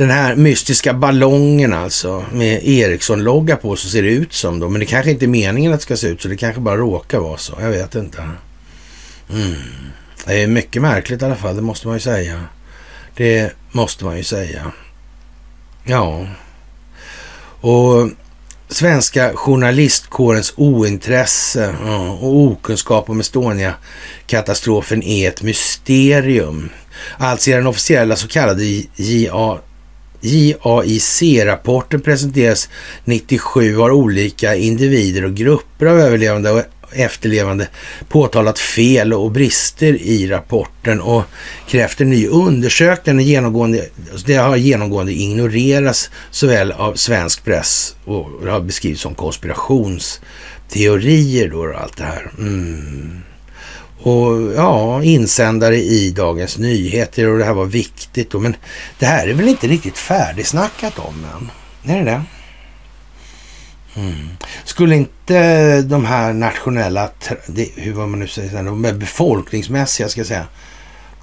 den 0.00 0.10
här 0.10 0.36
mystiska 0.36 0.94
ballongen 0.94 1.72
alltså 1.72 2.24
med 2.32 2.68
Ericsson-logga 2.68 3.56
på 3.56 3.76
så 3.76 3.88
ser 3.88 4.02
det 4.02 4.08
ut 4.08 4.32
som 4.32 4.60
då. 4.60 4.68
Men 4.68 4.80
det 4.80 4.86
kanske 4.86 5.10
inte 5.10 5.24
är 5.24 5.28
meningen 5.28 5.72
att 5.72 5.80
det 5.80 5.82
ska 5.82 5.96
se 5.96 6.06
ut 6.06 6.22
så. 6.22 6.28
Det 6.28 6.36
kanske 6.36 6.60
bara 6.60 6.76
råkar 6.76 7.18
vara 7.18 7.38
så. 7.38 7.56
Jag 7.60 7.70
vet 7.70 7.94
inte. 7.94 8.22
Mm. 9.32 9.54
Det 10.26 10.42
är 10.42 10.46
mycket 10.46 10.82
märkligt 10.82 11.22
i 11.22 11.24
alla 11.24 11.36
fall. 11.36 11.56
Det 11.56 11.62
måste 11.62 11.86
man 11.86 11.96
ju 11.96 12.00
säga. 12.00 12.44
Det 13.20 13.52
måste 13.72 14.04
man 14.04 14.16
ju 14.16 14.24
säga. 14.24 14.72
Ja. 15.84 16.26
Och 17.60 18.10
svenska 18.68 19.32
journalistkårens 19.34 20.52
ointresse 20.56 21.74
och 22.20 22.36
okunskap 22.36 23.10
om 23.10 23.20
Estonia-katastrofen 23.20 25.02
är 25.02 25.28
ett 25.28 25.42
mysterium. 25.42 26.70
Alltsedan 27.18 27.58
den 27.58 27.66
officiella 27.66 28.16
så 28.16 28.28
kallade 28.28 28.64
JA 28.96 29.58
JAIC-rapporten 30.20 32.00
presenteras 32.00 32.68
97 33.04 33.76
har 33.76 33.90
olika 33.90 34.54
individer 34.54 35.24
och 35.24 35.34
grupper 35.34 35.86
av 35.86 36.00
överlevande 36.00 36.50
och 36.50 36.62
efterlevande 36.92 37.68
påtalat 38.08 38.58
fel 38.58 39.12
och 39.12 39.30
brister 39.30 40.02
i 40.02 40.28
rapporten 40.28 41.00
och 41.00 41.22
krävt 41.68 42.00
en 42.00 42.10
ny 42.10 42.26
undersökning. 42.26 43.20
Genomgående, 43.20 43.86
alltså 44.10 44.26
det 44.26 44.34
har 44.34 44.56
genomgående 44.56 45.12
ignorerats 45.12 46.10
såväl 46.30 46.72
av 46.72 46.94
svensk 46.94 47.44
press 47.44 47.96
och 48.04 48.30
det 48.44 48.50
har 48.50 48.60
beskrivits 48.60 49.02
som 49.02 49.14
konspirationsteorier 49.14 51.48
då 51.48 51.58
och 51.58 51.80
allt 51.80 51.96
det 51.96 52.04
här. 52.04 52.30
Mm. 52.38 53.22
Och 54.02 54.52
ja, 54.56 55.02
insändare 55.02 55.76
i 55.76 56.10
Dagens 56.10 56.58
Nyheter 56.58 57.28
och 57.28 57.38
det 57.38 57.44
här 57.44 57.52
var 57.52 57.64
viktigt. 57.64 58.30
Då. 58.30 58.40
Men 58.40 58.56
det 58.98 59.06
här 59.06 59.28
är 59.28 59.34
väl 59.34 59.48
inte 59.48 59.66
riktigt 59.66 59.98
färdigsnackat 59.98 60.98
om 60.98 61.26
än? 61.34 61.50
Är 61.94 61.98
det 61.98 62.04
det? 62.10 62.22
Mm. 63.96 64.28
Skulle 64.64 64.96
inte 64.96 65.82
de 65.82 66.04
här 66.04 66.32
nationella, 66.32 67.10
hur 67.76 67.92
var 67.92 68.06
man 68.06 68.20
nu 68.20 68.28
säger, 68.28 68.62
de 68.62 68.82
befolkningsmässiga 68.82 70.08
ska 70.08 70.20
jag 70.20 70.26
säga, 70.26 70.46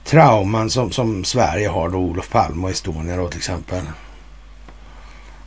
trauman 0.05 0.69
som, 0.69 0.91
som 0.91 1.23
Sverige 1.23 1.67
har 1.67 1.89
då, 1.89 1.97
Olof 1.97 2.29
Palme 2.29 2.63
och 2.63 2.69
Estonia 2.69 3.17
då 3.17 3.27
till 3.27 3.37
exempel. 3.37 3.81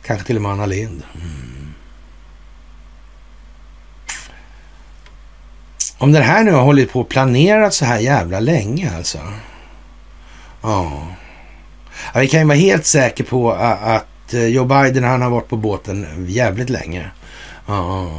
Kanske 0.05 0.27
till 0.27 0.35
och 0.35 0.41
med 0.41 0.51
Anna 0.51 0.65
Lind. 0.65 1.03
Mm. 1.15 1.73
Om 5.97 6.11
det 6.11 6.21
här 6.21 6.43
nu 6.43 6.51
har 6.51 6.61
hållit 6.61 6.91
på 6.91 6.99
och 7.01 7.09
planerat 7.09 7.73
så 7.73 7.85
här 7.85 7.99
jävla 7.99 8.39
länge 8.39 8.97
alltså. 8.97 9.17
Ja. 10.61 11.07
ja 12.13 12.19
vi 12.19 12.27
kan 12.27 12.39
ju 12.39 12.45
vara 12.45 12.57
helt 12.57 12.85
säkra 12.85 13.25
på 13.25 13.51
att 13.51 14.10
Eh, 14.33 14.47
Joe 14.47 14.65
Biden 14.65 15.03
han 15.03 15.21
har 15.21 15.29
varit 15.29 15.47
på 15.47 15.57
båten 15.57 16.25
jävligt 16.27 16.69
länge. 16.69 17.11
Ja, 17.67 18.11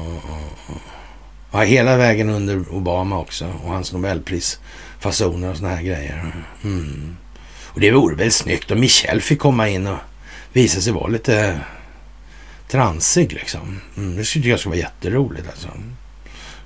ja, 1.52 1.60
hela 1.60 1.96
vägen 1.96 2.30
under 2.30 2.74
Obama 2.74 3.18
också 3.18 3.52
och 3.64 3.70
hans 3.70 3.92
nobelprisfasoner 3.92 5.50
och 5.50 5.56
såna 5.56 5.68
här 5.68 5.82
grejer. 5.82 6.32
Mm. 6.64 7.16
Och 7.64 7.80
det 7.80 7.90
vore 7.90 8.14
väl 8.14 8.32
snyggt 8.32 8.70
om 8.70 8.80
Michelle 8.80 9.20
fick 9.20 9.38
komma 9.38 9.68
in 9.68 9.86
och 9.86 9.98
visa 10.52 10.80
sig 10.80 10.92
vara 10.92 11.06
lite 11.06 11.60
transig 12.68 13.32
liksom. 13.32 13.80
Mm. 13.96 14.16
Det 14.16 14.24
skulle 14.24 14.48
jag 14.48 14.60
skulle 14.60 14.70
vara 14.70 14.80
jätteroligt 14.80 15.48
alltså. 15.48 15.68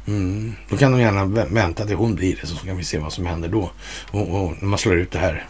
Mm. 0.06 0.54
Då 0.68 0.76
kan 0.76 0.92
de 0.92 1.00
gärna 1.00 1.24
vänta 1.44 1.86
till 1.86 1.96
hon 1.96 2.14
blir 2.14 2.38
det 2.40 2.46
så 2.46 2.56
kan 2.56 2.76
vi 2.76 2.84
se 2.84 2.98
vad 2.98 3.12
som 3.12 3.26
händer 3.26 3.48
då. 3.48 3.70
Och, 4.10 4.42
och 4.42 4.52
när 4.60 4.68
man 4.68 4.78
slår 4.78 4.96
ut 4.96 5.10
det 5.10 5.18
här 5.18 5.46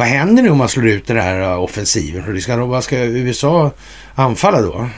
vad 0.00 0.08
händer 0.08 0.42
nu 0.42 0.50
om 0.50 0.58
man 0.58 0.68
slår 0.68 0.86
ut 0.86 1.06
den 1.06 1.16
här 1.16 1.40
äh, 1.40 1.62
offensiven? 1.62 2.22
Hur 2.22 2.40
ska, 2.40 2.56
vad 2.56 2.84
ska 2.84 2.98
USA 2.98 3.70
anfalla 4.14 4.60
då? 4.60 4.88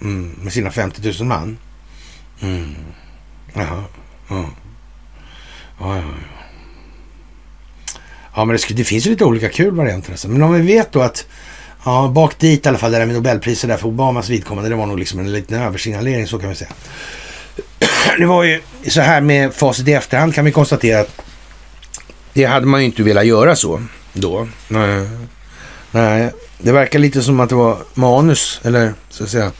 Mm, 0.00 0.30
med 0.42 0.52
sina 0.52 0.70
50 0.70 1.12
000 1.18 1.28
man? 1.28 1.58
Mm. 2.40 2.74
Jaha. 3.52 3.84
Ja. 4.28 4.50
Ja, 5.80 5.96
ja, 5.96 5.96
ja. 5.96 6.02
ja 8.34 8.44
men 8.44 8.56
det, 8.56 8.74
det, 8.74 8.84
finns 8.84 9.06
ju 9.06 9.10
lite 9.10 9.24
olika 9.24 9.48
kul 9.48 9.74
varianter. 9.74 10.10
Alltså. 10.10 10.28
Men 10.28 10.42
om 10.42 10.52
vi 10.52 10.60
vet 10.60 10.92
då 10.92 11.00
att 11.00 11.26
Ja, 11.84 12.12
bak 12.14 12.38
dit 12.38 12.66
i 12.66 12.68
alla 12.68 12.78
fall, 12.78 12.92
det 12.92 12.98
där 12.98 13.06
med 13.06 13.14
Nobelpriset 13.14 13.70
där 13.70 13.76
för 13.76 13.88
Obamas 13.88 14.28
vidkommande, 14.28 14.70
det 14.70 14.76
var 14.76 14.86
nog 14.86 14.98
liksom 14.98 15.20
en 15.20 15.32
liten 15.32 15.62
översignalering 15.62 16.26
så 16.26 16.38
kan 16.38 16.48
vi 16.48 16.54
säga. 16.54 16.70
Det 18.18 18.26
var 18.26 18.44
ju 18.44 18.60
så 18.88 19.00
här 19.00 19.20
med 19.20 19.54
facit 19.54 19.88
i 19.88 19.92
efterhand 19.92 20.34
kan 20.34 20.44
vi 20.44 20.52
konstatera 20.52 21.00
att 21.00 21.22
det 22.32 22.44
hade 22.44 22.66
man 22.66 22.80
ju 22.80 22.86
inte 22.86 23.02
velat 23.02 23.26
göra 23.26 23.56
så 23.56 23.82
då. 24.12 24.48
Nej. 24.68 25.08
Nej, 25.90 26.32
det 26.58 26.72
verkar 26.72 26.98
lite 26.98 27.22
som 27.22 27.40
att 27.40 27.48
det 27.48 27.54
var 27.54 27.78
manus, 27.94 28.60
eller 28.64 28.94
så 29.08 29.24
att 29.24 29.30
säga, 29.30 29.52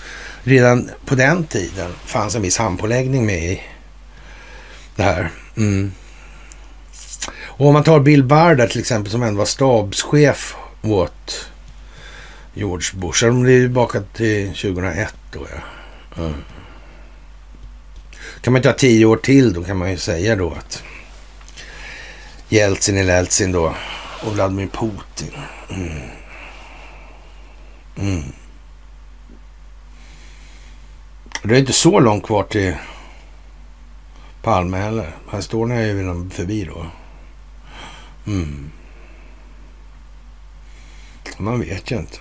redan 0.43 0.91
på 1.05 1.15
den 1.15 1.45
tiden 1.45 1.91
fanns 2.05 2.35
en 2.35 2.43
viss 2.43 2.59
handpåläggning 2.59 3.27
med 3.27 3.45
i 3.45 3.63
det 4.97 5.03
här. 5.03 5.31
Mm. 5.57 5.93
Och 7.43 7.67
om 7.67 7.73
man 7.73 7.85
tar 7.85 8.01
Bill 8.01 8.25
Barr 8.25 8.55
där 8.55 8.67
till 8.67 8.81
exempel 8.81 9.13
som 9.13 9.23
ändå 9.23 9.39
var 9.39 9.45
stabschef 9.47 10.57
åt 10.83 11.49
George 12.55 13.01
Bush. 13.01 13.25
De 13.25 13.43
blev 13.43 13.61
tillbaka 13.61 14.01
till 14.01 14.49
2001 14.49 15.15
då 15.33 15.47
ja. 15.51 16.23
Mm. 16.23 16.35
Kan 18.41 18.53
man 18.53 18.63
ta 18.63 18.73
tio 18.73 19.07
år 19.07 19.17
till 19.17 19.53
då 19.53 19.65
kan 19.65 19.77
man 19.77 19.91
ju 19.91 19.97
säga 19.97 20.37
då 20.37 20.51
att 20.51 20.83
Jeltsin 22.49 22.99
eller 22.99 23.19
Eltsin 23.19 23.53
då 23.53 23.75
och 24.27 24.33
Vladimir 24.35 24.67
Putin. 24.67 25.35
Mm. 25.71 26.11
Mm. 27.97 28.33
Det 31.43 31.55
är 31.55 31.59
inte 31.59 31.73
så 31.73 32.01
långt 32.01 32.25
kvar 32.25 32.43
till 32.43 32.77
Palme 34.43 34.77
heller. 34.77 35.17
Här 35.31 35.41
står 35.41 35.67
ni 35.67 35.87
ju 35.87 36.31
förbi 36.31 36.65
då. 36.65 36.87
Mm. 38.27 38.71
Man 41.39 41.61
vet 41.61 41.91
ju 41.91 41.97
inte. 41.97 42.19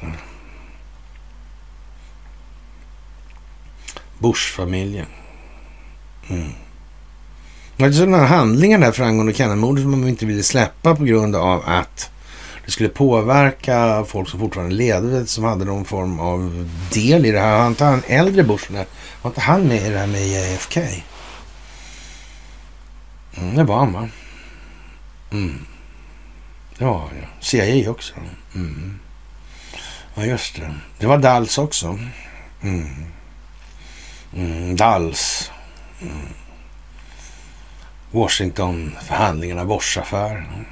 Bush-familjen. 4.19 5.07
Mm. 6.29 6.51
Det 7.77 7.85
är 7.85 7.91
sådana 7.91 8.25
handlingar 8.25 8.79
där 8.79 8.91
för 8.91 9.03
angående 9.03 9.33
Kennedymordet 9.33 9.81
som 9.81 9.91
man 9.91 10.09
inte 10.09 10.25
ville 10.25 10.43
släppa 10.43 10.95
på 10.95 11.03
grund 11.03 11.35
av 11.35 11.63
att 11.65 12.09
det 12.65 12.71
skulle 12.71 12.89
påverka 12.89 14.05
folk 14.07 14.29
som 14.29 14.39
fortfarande 14.39 14.75
levde, 14.75 15.25
som 15.25 15.43
hade 15.43 15.65
någon 15.65 15.85
form 15.85 16.19
av 16.19 16.69
del 16.93 17.25
i 17.25 17.31
det 17.31 17.39
här. 17.39 17.57
Var 17.57 17.67
inte 17.67 17.85
han 17.85 18.01
äldre 18.07 18.43
Bush? 18.43 18.71
Var 19.21 19.29
inte 19.29 19.41
han 19.41 19.67
med 19.67 19.87
i 19.87 19.89
det 19.89 19.97
här 19.99 20.07
med 20.07 20.27
JFK? 20.27 20.81
Mm, 23.37 23.55
det 23.55 23.63
var 23.63 23.77
han 23.77 23.93
va? 23.93 24.09
Mm. 25.31 25.65
Ja, 26.77 27.09
ja. 27.21 27.27
CIA 27.39 27.91
också. 27.91 28.13
Mm. 28.55 28.99
Ja, 30.15 30.25
just 30.25 30.55
det. 30.55 30.73
Det 30.99 31.07
var 31.07 31.17
Dals 31.17 31.57
också. 31.57 31.99
Mm. 32.61 32.87
Mm, 34.35 34.75
Dals. 34.75 35.51
Mm. 36.01 36.27
Washington-förhandlingarna, 38.11 39.65
Bosch-affären. 39.65 40.65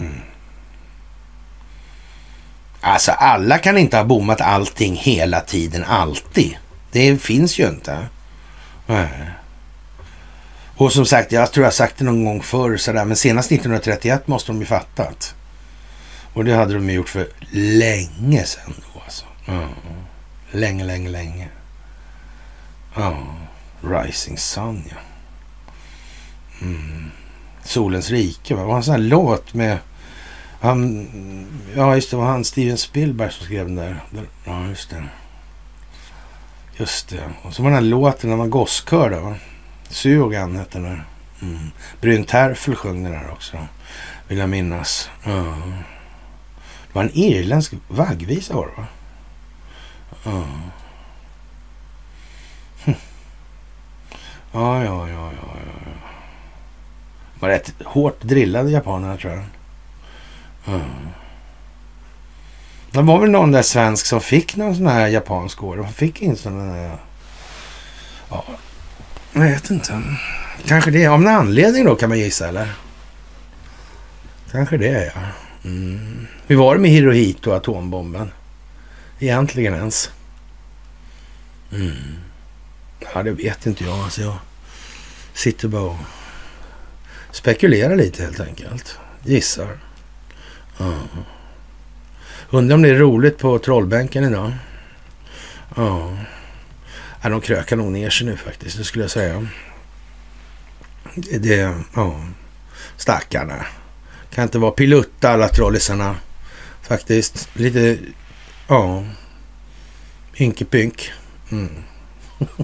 Mm. 0.00 0.20
Alltså 2.80 3.12
alla 3.12 3.58
kan 3.58 3.78
inte 3.78 3.96
ha 3.96 4.04
bommat 4.04 4.40
allting 4.40 4.96
hela 4.96 5.40
tiden, 5.40 5.84
alltid. 5.84 6.56
Det 6.90 7.22
finns 7.22 7.58
ju 7.58 7.68
inte. 7.68 8.06
Nej. 8.86 9.08
Och 10.76 10.92
som 10.92 11.06
sagt, 11.06 11.32
jag 11.32 11.52
tror 11.52 11.64
jag 11.64 11.74
sagt 11.74 11.98
det 11.98 12.04
någon 12.04 12.24
gång 12.24 12.42
förr, 12.42 12.76
sådär, 12.76 13.04
men 13.04 13.16
senast 13.16 13.52
1931 13.52 14.28
måste 14.28 14.52
de 14.52 14.60
ju 14.60 14.66
fattat. 14.66 15.34
Och 16.32 16.44
det 16.44 16.54
hade 16.54 16.74
de 16.74 16.90
gjort 16.90 17.08
för 17.08 17.28
länge 17.50 18.44
sedan 18.44 18.74
då 18.94 19.00
alltså. 19.00 19.24
Mm. 19.46 19.68
Länge, 20.50 20.84
länge, 20.84 21.08
länge. 21.08 21.48
Ja, 22.94 23.16
Rising 23.80 24.38
Sun 24.38 24.84
ja. 24.90 24.96
Mm. 26.62 27.10
Solens 27.64 28.10
rike, 28.10 28.54
va? 28.54 28.60
det 28.60 28.66
var 28.66 28.76
en 28.76 28.82
sån 28.82 28.92
här 28.92 29.00
låt 29.00 29.54
med 29.54 29.78
han, 30.62 31.08
ja 31.76 31.94
just 31.94 32.10
det 32.10 32.16
var 32.16 32.24
han 32.24 32.44
Steven 32.44 32.78
Spielberg 32.78 33.32
som 33.32 33.46
skrev 33.46 33.66
den 33.66 33.76
där. 33.76 34.00
Ja 34.44 34.66
just 34.66 34.90
det. 34.90 35.04
Just 36.76 37.08
det. 37.08 37.30
Och 37.42 37.54
så 37.54 37.62
var 37.62 37.70
den 37.70 37.84
här 37.84 37.90
låten, 37.90 38.30
när 38.30 38.36
man 38.36 38.50
gosskör 38.50 39.10
där 39.10 39.20
va. 39.20 39.34
Sugan 39.88 40.56
hette 40.56 40.78
den 40.78 40.82
där. 40.82 41.04
Mm. 41.42 41.70
Bryn 42.00 42.24
Terfel 42.24 42.76
sjöng 42.76 43.02
den 43.02 43.12
där 43.12 43.30
också. 43.30 43.66
Vill 44.28 44.38
jag 44.38 44.48
minnas. 44.48 45.10
Ja. 45.24 45.54
Det 46.86 46.92
var 46.92 47.02
en 47.02 47.10
irländsk 47.14 47.74
vaggvisa 47.88 48.54
var 48.54 48.66
det 48.66 48.80
va? 48.80 48.86
Ja. 50.24 50.44
Hm. 52.84 52.94
Ja, 54.52 54.84
ja, 54.84 55.08
ja, 55.08 55.30
ja, 55.32 55.56
ja 55.56 56.01
var 57.42 57.48
rätt 57.48 57.72
hårt 57.84 58.22
drillade 58.22 58.70
japanerna 58.70 59.16
tror 59.16 59.32
jag. 59.32 59.44
Mm. 60.74 60.86
Det 62.90 63.02
var 63.02 63.20
väl 63.20 63.30
någon 63.30 63.52
där 63.52 63.62
svensk 63.62 64.06
som 64.06 64.20
fick 64.20 64.56
någon 64.56 64.76
sån 64.76 64.86
här 64.86 65.08
japansk 65.08 65.62
order. 65.62 65.82
Han 65.82 65.92
fick 65.92 66.22
inte 66.22 66.42
sån 66.42 66.70
här... 66.70 66.98
Ja, 68.30 68.44
jag 69.32 69.40
vet 69.40 69.70
inte. 69.70 70.02
Kanske 70.66 70.90
det. 70.90 71.06
Av 71.06 71.20
en 71.20 71.28
anledning 71.28 71.84
då 71.84 71.96
kan 71.96 72.08
man 72.08 72.18
gissa 72.18 72.48
eller? 72.48 72.74
Kanske 74.52 74.76
det 74.76 75.12
ja. 75.14 75.22
Mm. 75.64 76.26
Hur 76.46 76.56
var 76.56 76.74
det 76.74 76.80
med 76.80 76.90
Hirohito 76.90 77.50
och 77.50 77.56
atombomben? 77.56 78.30
Egentligen 79.18 79.74
ens. 79.74 80.10
Mm. 81.72 82.16
Ja, 83.14 83.22
det 83.22 83.30
vet 83.30 83.66
inte 83.66 83.84
jag. 83.84 83.98
Alltså 83.98 84.20
jag 84.20 84.36
sitter 85.34 85.68
bara 85.68 85.82
och 85.82 85.96
spekulerar 87.32 87.96
lite 87.96 88.22
helt 88.22 88.40
enkelt. 88.40 88.98
Gissar. 89.24 89.78
Ja. 90.78 90.94
Undrar 92.50 92.74
om 92.74 92.82
det 92.82 92.88
är 92.88 92.94
roligt 92.94 93.38
på 93.38 93.58
trollbänken 93.58 94.24
idag. 94.24 94.52
Ja. 95.76 96.18
ja 97.22 97.28
de 97.28 97.40
krökar 97.40 97.76
nog 97.76 97.92
ner 97.92 98.10
sig 98.10 98.26
nu 98.26 98.36
faktiskt, 98.36 98.78
det 98.78 98.84
skulle 98.84 99.04
jag 99.04 99.10
säga. 99.10 99.46
Det, 101.14 101.74
ja. 101.94 102.24
Stackarna. 102.96 103.66
Kan 104.30 104.44
inte 104.44 104.58
vara 104.58 104.70
pilutta 104.70 105.30
alla 105.30 105.48
trollisarna. 105.48 106.16
Faktiskt. 106.82 107.48
Lite, 107.52 107.98
ja. 108.68 109.04
Ynkepynk. 110.36 111.12
Mm. 111.50 111.84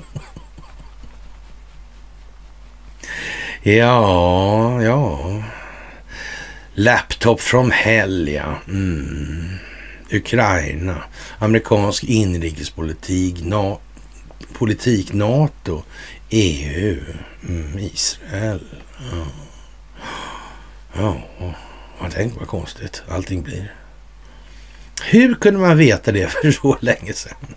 ja, 3.77 4.82
ja. 4.82 5.19
Laptop 6.74 7.40
from 7.40 7.70
hell, 7.70 8.28
ja. 8.28 8.55
Mm. 8.69 9.59
Ukraina. 10.12 11.03
Amerikansk 11.39 12.05
inrikespolitik. 12.05 13.36
Na 13.43 13.78
politik, 14.53 15.12
NATO. 15.12 15.82
EU. 16.31 16.97
Mm. 17.49 17.78
Israel. 17.78 18.61
Ja. 19.12 19.27
Ja, 20.97 21.16
ja, 22.01 22.07
tänk 22.15 22.36
vad 22.39 22.49
konstigt 22.49 23.03
allting 23.09 23.43
blir. 23.43 23.73
Hur 25.05 25.35
kunde 25.35 25.61
man 25.61 25.77
veta 25.77 26.12
det 26.12 26.32
för 26.43 26.51
så 26.51 26.77
länge 26.81 27.12
sedan? 27.12 27.55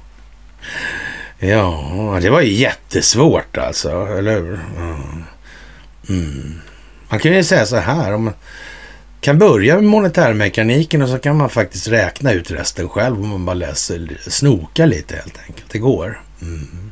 Ja, 1.40 2.20
det 2.22 2.30
var 2.30 2.42
ju 2.42 2.54
jättesvårt 2.54 3.58
alltså, 3.58 4.08
eller 4.08 4.40
hur? 4.40 4.60
Ja. 4.78 4.98
Mm. 6.10 6.62
Man 7.10 7.20
kan 7.20 7.34
ju 7.34 7.44
säga 7.44 7.66
så 7.66 7.78
här, 7.78 8.14
om 8.14 8.24
man 8.24 8.34
kan 9.22 9.38
börja 9.38 9.76
med 9.76 9.84
monetärmekaniken 9.84 11.02
och 11.02 11.10
så 11.10 11.20
kan 11.20 11.38
man 11.38 11.50
faktiskt 11.50 11.88
räkna 11.88 12.32
ut 12.32 12.52
resten 12.52 12.90
själv 12.90 13.22
om 13.22 13.30
man 13.30 13.46
bara 13.46 13.54
läser, 13.54 14.18
snoka 14.28 14.86
lite 14.86 15.16
helt 15.16 15.40
enkelt. 15.48 15.70
Det 15.72 15.80
går. 15.80 16.22
Mm. 16.42 16.92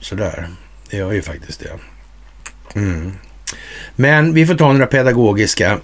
Sådär, 0.00 0.48
det 0.90 0.96
gör 0.96 1.12
ju 1.12 1.22
faktiskt 1.22 1.60
det. 1.60 1.78
Mm. 2.80 3.12
Men 3.96 4.34
vi 4.34 4.46
får 4.46 4.54
ta 4.54 4.72
några 4.72 4.86
pedagogiska 4.86 5.78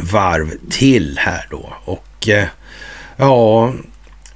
varv 0.00 0.50
till 0.70 1.18
här 1.18 1.46
då. 1.50 1.74
Och 1.84 2.28
eh, 2.28 2.46
ja, 3.16 3.72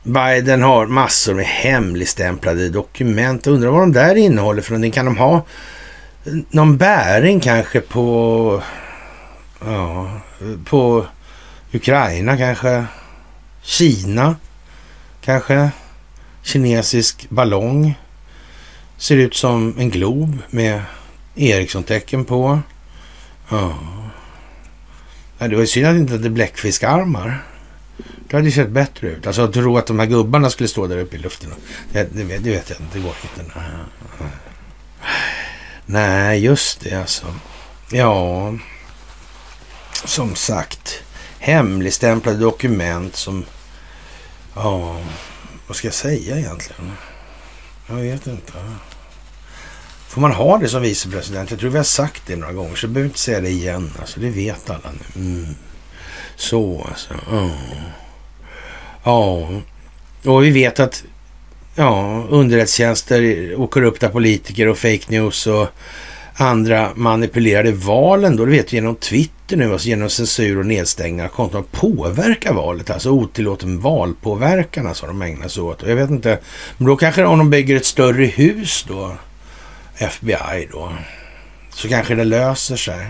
Biden 0.02 0.62
har 0.62 0.86
massor 0.86 1.34
med 1.34 1.46
hemligstämplade 1.46 2.68
dokument. 2.68 3.46
Undrar 3.46 3.70
vad 3.70 3.80
de 3.80 3.92
där 3.92 4.14
innehåller 4.14 4.62
för 4.62 4.72
någonting. 4.72 4.92
Kan 4.92 5.04
de 5.04 5.16
ha 5.16 5.44
någon 6.50 6.76
bäring 6.76 7.40
kanske 7.40 7.80
på, 7.80 8.62
ja, 9.60 10.20
på 10.64 11.06
Ukraina 11.72 12.36
kanske? 12.36 12.84
Kina 13.62 14.36
kanske? 15.20 15.70
Kinesisk 16.42 17.30
ballong. 17.30 17.98
Ser 18.96 19.16
ut 19.16 19.34
som 19.34 19.74
en 19.78 19.90
glob 19.90 20.38
med 20.50 20.82
Ericsson-tecken 21.34 22.24
på. 22.24 22.60
Ja. 23.48 23.74
Det 25.38 25.54
var 25.54 25.60
ju 25.60 25.66
synd 25.66 25.86
att 25.86 25.94
det 25.94 25.98
inte 25.98 26.12
hade 26.12 26.30
bläckfiskarmar. 26.30 27.42
Det 28.28 28.36
hade 28.36 28.50
sett 28.50 28.70
bättre 28.70 29.08
ut. 29.08 29.26
Alltså 29.26 29.42
att 29.42 29.52
tro 29.52 29.78
att 29.78 29.86
de 29.86 29.98
här 29.98 30.06
gubbarna 30.06 30.50
skulle 30.50 30.68
stå 30.68 30.86
där 30.86 30.98
uppe 30.98 31.16
i 31.16 31.18
luften. 31.18 31.50
Det, 31.92 32.08
det, 32.16 32.24
vet, 32.24 32.44
det 32.44 32.50
vet 32.50 32.70
jag 32.70 32.80
inte. 32.80 32.98
Det 32.98 33.04
går 33.04 33.14
inte. 33.22 33.52
Nej. 33.56 34.28
Nej, 35.86 36.44
just 36.44 36.80
det 36.80 36.94
alltså. 36.94 37.26
Ja, 37.90 38.54
som 40.04 40.34
sagt. 40.34 41.02
Hemligstämplade 41.38 42.38
dokument 42.38 43.16
som... 43.16 43.44
Ja, 44.54 45.00
vad 45.66 45.76
ska 45.76 45.86
jag 45.86 45.94
säga 45.94 46.38
egentligen? 46.38 46.92
Jag 47.86 47.94
vet 47.96 48.26
inte. 48.26 48.52
Får 50.08 50.20
man 50.20 50.32
ha 50.32 50.58
det 50.58 50.68
som 50.68 50.82
vicepresident? 50.82 51.50
Jag 51.50 51.60
tror 51.60 51.70
vi 51.70 51.76
har 51.76 51.84
sagt 51.84 52.22
det 52.26 52.36
några 52.36 52.52
gånger, 52.52 52.76
så 52.76 52.86
jag 52.86 52.90
behöver 52.90 53.08
inte 53.08 53.20
säga 53.20 53.40
det 53.40 53.50
igen. 53.50 53.92
Alltså, 54.00 54.20
det 54.20 54.30
vet 54.30 54.70
alla 54.70 54.90
nu. 54.92 55.22
Mm. 55.22 55.54
Så 56.36 56.86
alltså. 56.88 57.14
Ja. 57.30 57.50
ja. 59.04 59.48
Och 60.30 60.44
vi 60.44 60.50
vet 60.50 60.80
att 60.80 61.04
ja, 61.74 62.24
underrättelsetjänster 62.30 63.54
och 63.60 63.70
korrupta 63.70 64.08
politiker 64.08 64.68
och 64.68 64.78
fake 64.78 65.04
news 65.08 65.46
och 65.46 65.68
andra 66.36 66.90
manipulerade 66.94 67.72
valen 67.72 68.36
då, 68.36 68.44
du 68.44 68.50
vet 68.50 68.72
genom 68.72 68.96
Twitter 68.96 69.56
nu, 69.56 69.72
alltså 69.72 69.88
genom 69.88 70.10
censur 70.10 70.58
och 70.58 70.66
nedstängning 70.66 71.22
av 71.22 71.28
konton, 71.28 71.64
Påverka 71.70 72.52
valet, 72.52 72.90
alltså 72.90 73.10
otillåten 73.10 73.80
valpåverkan, 73.80 74.86
alltså 74.86 75.06
de 75.06 75.22
ägnar 75.22 75.48
sig 75.48 75.62
åt. 75.62 75.82
Och 75.82 75.90
jag 75.90 75.96
vet 75.96 76.10
inte, 76.10 76.38
men 76.76 76.86
då 76.86 76.96
kanske 76.96 77.24
om 77.24 77.38
de 77.38 77.50
bygger 77.50 77.76
ett 77.76 77.86
större 77.86 78.24
hus 78.24 78.84
då, 78.88 79.16
FBI 79.96 80.68
då, 80.72 80.92
så 81.70 81.88
kanske 81.88 82.14
det 82.14 82.24
löser 82.24 82.76
sig. 82.76 83.06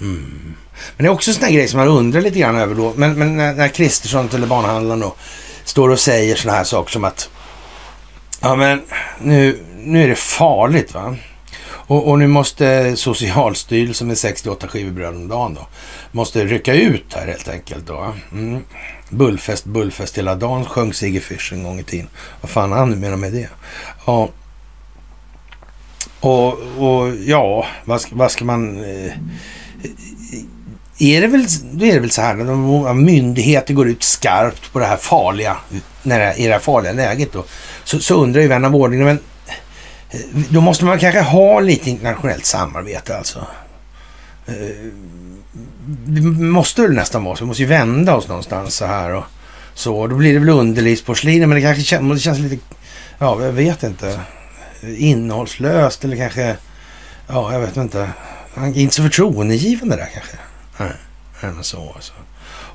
Mm. 0.00 0.54
Men 0.96 1.04
det 1.04 1.08
är 1.08 1.12
också 1.12 1.30
en 1.30 1.34
sån 1.34 1.44
här 1.44 1.52
grej 1.52 1.68
som 1.68 1.78
man 1.78 1.88
undrar 1.88 2.20
lite 2.20 2.38
grann 2.38 2.56
över 2.56 2.74
då, 2.74 2.92
men, 2.96 3.18
men 3.18 3.36
när 3.36 3.68
Kristersson, 3.68 4.28
tulibanhandlaren 4.28 5.00
då, 5.00 5.14
står 5.64 5.88
och 5.88 6.00
säger 6.00 6.36
såna 6.36 6.54
här 6.54 6.64
saker 6.64 6.92
som 6.92 7.04
att 7.04 7.30
ja 8.40 8.56
men 8.56 8.82
nu, 9.20 9.60
nu 9.78 10.04
är 10.04 10.08
det 10.08 10.18
farligt 10.18 10.94
va. 10.94 11.16
Och, 11.88 12.08
och 12.08 12.18
nu 12.18 12.26
måste 12.26 12.96
Socialstyrelsen 12.96 14.08
med 14.08 14.18
68 14.18 14.68
skivor 14.68 14.90
bröd 14.90 15.14
om 15.14 15.28
dagen 15.28 15.54
då, 15.54 15.66
måste 16.12 16.44
rycka 16.44 16.74
ut 16.74 17.14
här 17.14 17.26
helt 17.26 17.48
enkelt 17.48 17.86
då. 17.86 18.14
Mm. 18.32 18.62
Bullfest, 19.10 19.64
bullfest 19.64 20.18
hela 20.18 20.34
dagen 20.34 20.64
sjöng 20.64 20.92
Sigge 20.92 21.20
Fisch 21.20 21.52
en 21.52 21.62
gång 21.62 21.80
i 21.80 21.82
tiden. 21.82 22.08
Vad 22.40 22.50
fan 22.50 22.72
han 22.72 22.90
nu 22.90 22.96
menar 22.96 23.16
med 23.16 23.32
det? 23.32 23.48
Ja, 24.06 24.28
och, 26.20 26.52
och 26.78 27.14
ja, 27.16 27.66
vad 27.84 28.00
ska, 28.00 28.16
vad 28.16 28.30
ska 28.30 28.44
man... 28.44 28.84
Eh, 28.84 29.12
är 30.98 31.20
det 31.20 31.26
väl, 31.26 31.46
då 31.72 31.84
är 31.84 31.94
det 31.94 32.00
väl 32.00 32.10
så 32.10 32.22
här 32.22 32.34
när 32.34 32.94
myndigheter 32.94 33.74
går 33.74 33.88
ut 33.88 34.02
skarpt 34.02 34.72
på 34.72 34.78
det 34.78 34.86
här 34.86 34.96
farliga, 34.96 35.56
när 36.02 36.18
det, 36.18 36.34
i 36.34 36.46
det 36.46 36.52
här 36.52 36.60
farliga 36.60 36.92
läget 36.92 37.32
då, 37.32 37.44
så, 37.84 37.98
så 37.98 38.14
undrar 38.14 38.42
ju 38.42 38.48
vän 38.48 38.64
av 38.64 38.76
ordning, 38.76 39.04
men 39.04 39.18
eh, 40.10 40.20
då 40.48 40.60
måste 40.60 40.84
man 40.84 40.98
kanske 40.98 41.20
ha 41.20 41.60
lite 41.60 41.90
internationellt 41.90 42.46
samarbete 42.46 43.16
alltså. 43.16 43.46
Eh, 44.46 44.54
det 45.86 46.20
måste 46.42 46.82
väl 46.82 46.92
nästan 46.92 47.24
vara 47.24 47.36
så. 47.36 47.44
Vi 47.44 47.48
måste 47.48 47.62
ju 47.62 47.68
vända 47.68 48.14
oss 48.14 48.28
någonstans 48.28 48.74
så 48.74 48.86
här 48.86 49.14
och 49.14 49.24
så. 49.74 50.06
Då 50.06 50.16
blir 50.16 50.32
det 50.32 50.38
väl 50.38 50.48
underlivsporslin, 50.48 51.40
men 51.40 51.50
det 51.50 51.60
kanske 51.60 51.82
känns, 51.82 52.14
det 52.14 52.20
känns 52.20 52.38
lite, 52.38 52.64
ja, 53.18 53.44
jag 53.44 53.52
vet 53.52 53.82
inte 53.82 54.20
innehållslöst 54.82 56.04
eller 56.04 56.16
kanske, 56.16 56.56
ja, 57.26 57.52
jag 57.52 57.60
vet 57.60 57.76
inte. 57.76 58.10
Inte 58.74 58.94
så 58.94 59.02
förtroendegivande 59.02 59.96
där 59.96 60.08
kanske. 60.14 60.36
Nej, 60.78 60.92
men 61.40 61.64
så 61.64 61.92
alltså. 61.94 62.12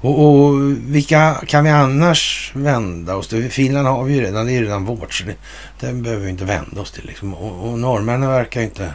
Och, 0.02 0.26
och, 0.26 0.62
vilka 0.72 1.44
kan 1.48 1.64
vi 1.64 1.70
annars 1.70 2.52
vända 2.56 3.16
oss 3.16 3.28
till? 3.28 3.52
Finland 3.52 3.88
har 3.88 4.04
vi 4.04 4.14
ju 4.14 4.22
redan, 4.22 4.46
det 4.46 4.52
är 4.52 4.54
ju 4.54 4.64
redan 4.64 4.86
vårt, 4.86 5.14
så 5.14 5.24
det, 5.24 5.36
den 5.80 6.04
behöver 6.04 6.24
vi 6.24 6.30
inte 6.30 6.46
vända 6.46 6.82
oss 6.82 6.92
till. 6.92 7.06
Liksom. 7.06 7.34
Och, 7.34 7.70
och 7.70 7.80
norrmännen 7.80 8.30
verkar 8.30 8.62
inte... 8.62 8.94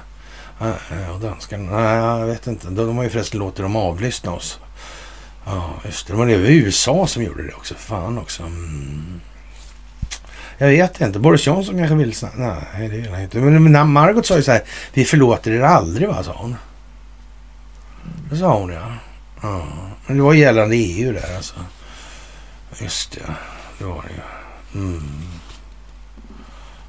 Och 1.14 1.20
danskarna, 1.20 1.80
nej, 1.80 1.96
jag 1.96 2.26
vet 2.26 2.46
inte. 2.46 2.68
De 2.68 2.96
har 2.96 3.04
ju 3.04 3.10
förresten 3.10 3.40
låtit 3.40 3.60
dem 3.60 3.76
avlyssna 3.76 4.32
oss. 4.32 4.58
Ja, 5.46 5.74
just 5.84 6.06
det. 6.06 6.12
Det 6.12 6.16
var 6.16 6.26
det 6.26 6.32
USA 6.32 7.06
som 7.06 7.22
gjorde 7.22 7.42
det 7.46 7.52
också. 7.52 7.74
Fan 7.74 8.18
också. 8.18 8.42
Mm. 8.42 9.20
Jag 10.58 10.68
vet 10.68 11.00
inte. 11.00 11.18
Boris 11.18 11.46
Johnson 11.46 11.78
kanske 11.78 11.94
vill... 11.94 12.14
Nej, 12.36 12.60
det 12.78 12.88
vill 12.88 13.10
han 13.10 13.22
inte. 13.22 13.38
Men 13.38 13.88
Margot 13.88 14.26
sa 14.26 14.36
ju 14.36 14.42
så 14.42 14.52
här. 14.52 14.62
Vi 14.92 15.04
förlåter 15.04 15.50
er 15.50 15.60
aldrig, 15.60 16.08
va, 16.08 16.22
sa 16.22 16.32
hon. 16.32 16.56
Det 18.30 18.36
sa 18.36 18.58
hon, 18.58 18.72
ja. 18.72 18.92
ja. 19.42 19.66
Men 20.06 20.16
det 20.16 20.22
var 20.22 20.34
gällande 20.34 20.76
EU 20.76 21.12
där 21.12 21.36
alltså. 21.36 21.54
Just 22.80 23.12
det, 23.12 23.34
det 23.78 23.84
var 23.84 24.02
det 24.02 24.14
ju. 24.14 24.80
Mm. 24.80 25.22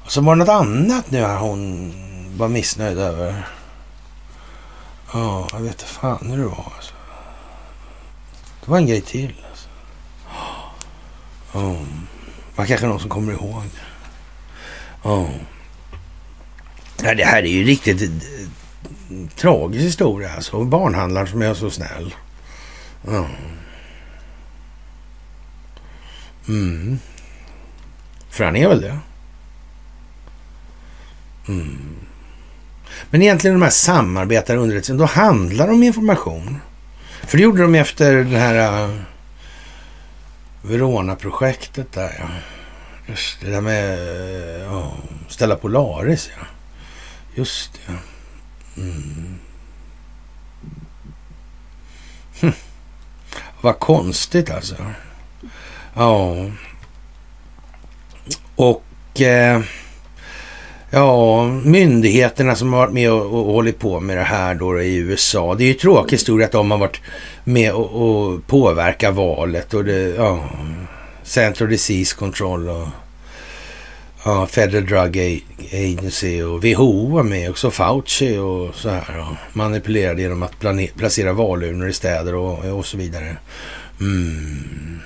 Och 0.04 0.12
så 0.12 0.20
var 0.20 0.36
det 0.36 0.38
något 0.38 0.48
annat 0.48 1.10
nu 1.10 1.20
här 1.20 1.38
hon 1.38 1.92
var 2.36 2.48
missnöjd 2.48 2.98
över. 2.98 3.48
Ja, 5.12 5.48
jag 5.52 5.60
vet 5.60 5.72
inte 5.72 5.84
fan 5.84 6.30
hur 6.30 6.38
det 6.38 6.44
var 6.44 6.72
alltså. 6.76 6.94
Det 8.64 8.70
var 8.70 8.78
en 8.78 8.86
grej 8.86 9.00
till. 9.00 9.34
Alltså. 9.50 9.68
Oh. 11.52 11.82
Var 12.56 12.66
kanske 12.66 12.86
någon 12.86 13.00
som 13.00 13.10
kommer 13.10 13.32
ihåg. 13.32 13.64
Oh. 15.02 15.30
Ja, 17.02 17.14
det 17.14 17.24
här 17.24 17.42
är 17.42 17.46
ju 17.46 17.64
riktigt 17.64 18.12
tragisk 19.36 19.84
historia 19.84 20.34
alltså. 20.34 20.64
Barnhandlaren 20.64 21.28
som 21.28 21.42
är 21.42 21.54
så 21.54 21.70
snäll. 21.70 22.14
Oh. 23.04 23.26
Mm. 26.48 26.98
För 28.30 28.44
han 28.44 28.56
är 28.56 28.68
väl 28.68 28.80
det. 28.80 28.98
Mm. 31.48 31.78
Men 33.10 33.22
egentligen 33.22 33.60
de 33.60 33.62
här 33.62 33.70
samarbetar 33.70 34.56
underrättelsen, 34.56 34.96
då 34.96 35.04
handlar 35.04 35.66
det 35.66 35.72
om 35.72 35.82
information. 35.82 36.60
För 37.22 37.38
det 37.38 37.44
gjorde 37.44 37.62
de 37.62 37.74
efter 37.74 38.24
det 38.24 38.38
här 38.38 38.84
uh, 38.84 39.00
Verona-projektet 40.62 41.92
där 41.92 42.16
ja. 42.18 42.28
Just 43.06 43.40
det 43.40 43.50
där 43.50 43.60
med 43.60 43.98
uh, 44.66 44.92
Stella 45.28 45.56
Polaris 45.56 46.30
ja. 46.40 46.46
Just 47.34 47.72
det. 47.86 47.92
Mm. 48.80 49.38
Hm. 52.40 52.52
Vad 53.60 53.78
konstigt 53.78 54.50
alltså. 54.50 54.74
Ja. 55.94 56.36
Och 58.56 59.20
eh, 59.20 59.60
ja, 60.90 61.46
myndigheterna 61.46 62.54
som 62.54 62.72
har 62.72 62.80
varit 62.80 62.92
med 62.92 63.12
och, 63.12 63.26
och 63.26 63.52
hållit 63.52 63.78
på 63.78 64.00
med 64.00 64.16
det 64.16 64.22
här 64.22 64.54
då 64.54 64.82
i 64.82 64.96
USA. 64.96 65.54
Det 65.54 65.64
är 65.64 65.68
ju 65.68 65.74
tråkig 65.74 66.16
historia 66.16 66.46
att 66.46 66.52
de 66.52 66.70
har 66.70 66.78
varit 66.78 67.00
med 67.44 67.72
och, 67.72 67.90
och 67.90 68.46
påverkat 68.46 69.14
valet 69.14 69.74
och 69.74 69.84
det, 69.84 70.14
ja, 70.16 70.50
Central 71.22 71.68
Disease 71.68 72.16
Control 72.16 72.68
och 72.68 72.88
ja, 74.24 74.46
Federal 74.46 74.86
Drug 74.86 75.42
Agency 75.72 76.42
och 76.42 76.64
WHO 76.64 77.08
var 77.08 77.22
med 77.22 77.50
också, 77.50 77.70
Fauci 77.70 78.36
och 78.36 78.74
så 78.74 78.88
här. 78.88 79.18
Och 79.18 79.56
manipulerade 79.56 80.22
genom 80.22 80.42
att 80.42 80.60
placera 80.96 81.32
valurnor 81.32 81.88
i 81.88 81.92
städer 81.92 82.34
och, 82.34 82.64
och 82.64 82.86
så 82.86 82.96
vidare. 82.96 83.36
Mm. 84.00 85.00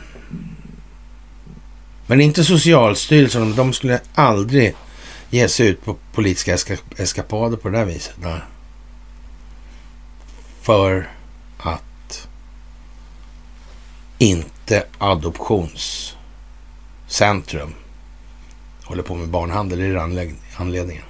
Men 2.07 2.21
inte 2.21 2.45
Socialstyrelsen, 2.45 3.57
de 3.57 3.73
skulle 3.73 4.01
aldrig 4.15 4.75
ge 5.31 5.49
sig 5.49 5.69
ut 5.69 5.85
på 5.85 5.97
politiska 6.13 6.55
eska, 6.55 6.77
eskapader 6.97 7.57
på 7.57 7.69
det 7.69 7.79
där 7.79 7.85
viset. 7.85 8.15
Nej. 8.21 8.41
För 10.63 11.11
att 11.59 12.29
inte 14.19 14.85
adoptionscentrum 14.99 17.75
håller 18.93 19.03
på 19.03 19.15
med 19.15 19.29
barnhandel. 19.29 19.81
Är 19.81 19.93
det 19.93 20.03
anledningen? 20.57 21.05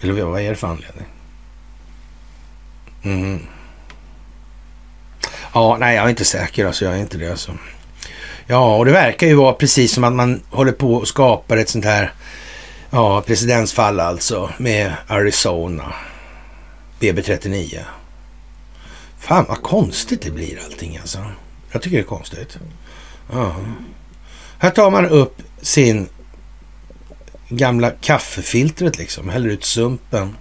Eller 0.00 0.22
vad 0.22 0.40
är 0.40 0.50
det 0.50 0.56
för 0.56 0.66
anledning? 0.66 1.06
Mm. 3.02 3.46
Ja, 5.54 5.76
nej, 5.80 5.96
jag 5.96 6.04
är 6.04 6.08
inte 6.08 6.24
säker 6.24 6.66
alltså. 6.66 6.84
Jag 6.84 6.94
är 6.94 6.98
inte 6.98 7.18
det 7.18 7.30
alltså. 7.30 7.52
Ja, 8.46 8.76
och 8.76 8.84
det 8.84 8.92
verkar 8.92 9.26
ju 9.26 9.34
vara 9.34 9.52
precis 9.52 9.92
som 9.92 10.04
att 10.04 10.12
man 10.12 10.42
håller 10.50 10.72
på 10.72 10.94
och 10.94 11.08
skapar 11.08 11.56
ett 11.56 11.68
sånt 11.68 11.84
här 11.84 12.12
ja, 12.90 13.20
presidentsfall 13.20 14.00
alltså 14.00 14.50
med 14.58 14.92
Arizona. 15.06 15.94
BB39. 17.00 17.78
Fan 19.18 19.44
vad 19.48 19.62
konstigt 19.62 20.22
det 20.22 20.30
blir 20.30 20.60
allting 20.64 20.96
alltså. 20.96 21.18
Jag 21.72 21.82
tycker 21.82 21.96
det 21.96 22.02
är 22.02 22.06
konstigt. 22.06 22.58
Ja. 23.32 23.56
Här 24.58 24.70
tar 24.70 24.90
man 24.90 25.06
upp 25.06 25.42
sin 25.64 26.08
gamla 27.48 27.90
kaffefiltret 27.90 28.98
liksom. 28.98 29.28
Häller 29.28 29.48
ut 29.48 29.64
sumpen 29.64 30.36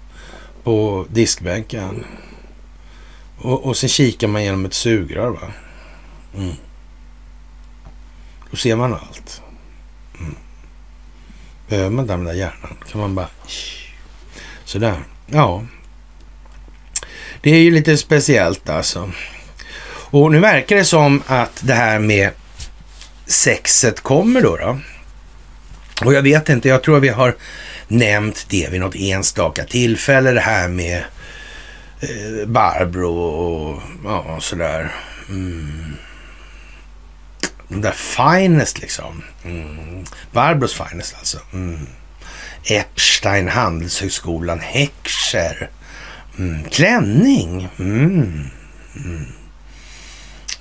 på 0.64 1.06
diskbänken. 1.10 2.06
Och, 3.38 3.66
och 3.66 3.78
sen 3.78 3.90
kikar 3.90 4.28
man 4.28 4.44
genom 4.44 4.66
ett 4.66 4.74
sugrör 4.74 5.30
va. 5.30 5.52
Mm. 6.38 6.56
Då 8.52 8.58
ser 8.58 8.76
man 8.76 8.94
allt. 8.94 9.42
Mm. 10.20 10.36
Behöver 11.68 11.90
man 11.90 12.04
inte 12.04 12.14
använda 12.14 12.34
hjärnan 12.34 12.78
kan 12.92 13.02
man 13.02 13.16
bara... 13.16 13.30
Sådär. 14.66 14.96
Ja. 15.28 15.64
Det 17.42 17.50
är 17.50 17.60
ju 17.60 17.72
lite 17.72 17.98
speciellt 17.98 18.70
alltså. 18.70 19.12
Och 20.14 20.32
nu 20.32 20.40
verkar 20.40 20.76
det 20.76 20.86
som 20.86 21.24
att 21.28 21.62
det 21.64 21.74
här 21.74 22.00
med 22.00 22.32
sexet 23.26 24.02
kommer 24.02 24.42
då. 24.42 24.58
då. 24.58 24.80
Och 26.06 26.14
jag 26.14 26.22
vet 26.22 26.50
inte, 26.50 26.70
jag 26.70 26.84
tror 26.84 27.00
vi 27.00 27.10
har 27.10 27.36
nämnt 27.88 28.46
det 28.50 28.70
vid 28.72 28.82
något 28.82 28.96
enstaka 28.96 29.64
tillfälle, 29.64 30.32
det 30.32 30.40
här 30.40 30.68
med 30.68 31.04
eh, 32.00 32.48
Barbro 32.48 33.16
och 33.16 33.82
ja, 34.04 34.38
sådär. 34.42 34.92
Mm. 35.30 35.96
Den 37.68 37.82
där 37.82 37.92
finest 37.92 38.82
liksom. 38.82 39.24
Mm. 39.46 40.06
Barbros 40.32 40.74
finest 40.74 41.16
alltså. 41.18 41.40
Mm. 41.54 41.88
Epstein, 42.64 43.48
Handelshögskolan, 43.48 44.60
Heckscher. 44.60 45.70
Mm. 46.38 46.64
Klänning. 46.64 47.70
Mm. 47.80 48.50
Mm. 48.96 49.26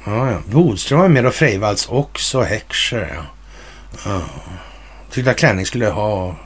Ja, 0.04 0.30
ja. 0.30 0.42
Bodström 0.46 1.00
var 1.00 1.08
med 1.08 1.26
och 1.26 1.34
Freivalds 1.34 1.88
också. 1.88 2.42
Heckscher, 2.42 3.12
ja. 3.14 3.24
ja. 4.04 4.22
Tyckte 5.12 5.30
att 5.30 5.36
klänning 5.36 5.66
skulle 5.66 5.88
ha... 5.88 6.36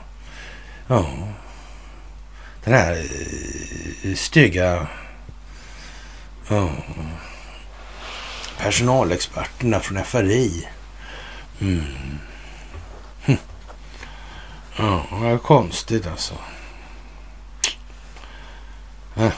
Ja. 0.87 1.05
Den 2.63 2.73
här 2.73 3.05
eh, 4.03 4.15
stygga... 4.15 4.87
Ja 6.49 6.69
personalexperterna 8.57 9.79
från 9.79 10.03
FRI. 10.03 10.67
Mm. 11.59 11.83
Hm. 13.25 13.37
Ja, 14.77 15.05
det 15.21 15.27
är 15.27 15.37
konstigt 15.37 16.07
alltså. 16.07 16.33
Ja. 19.13 19.31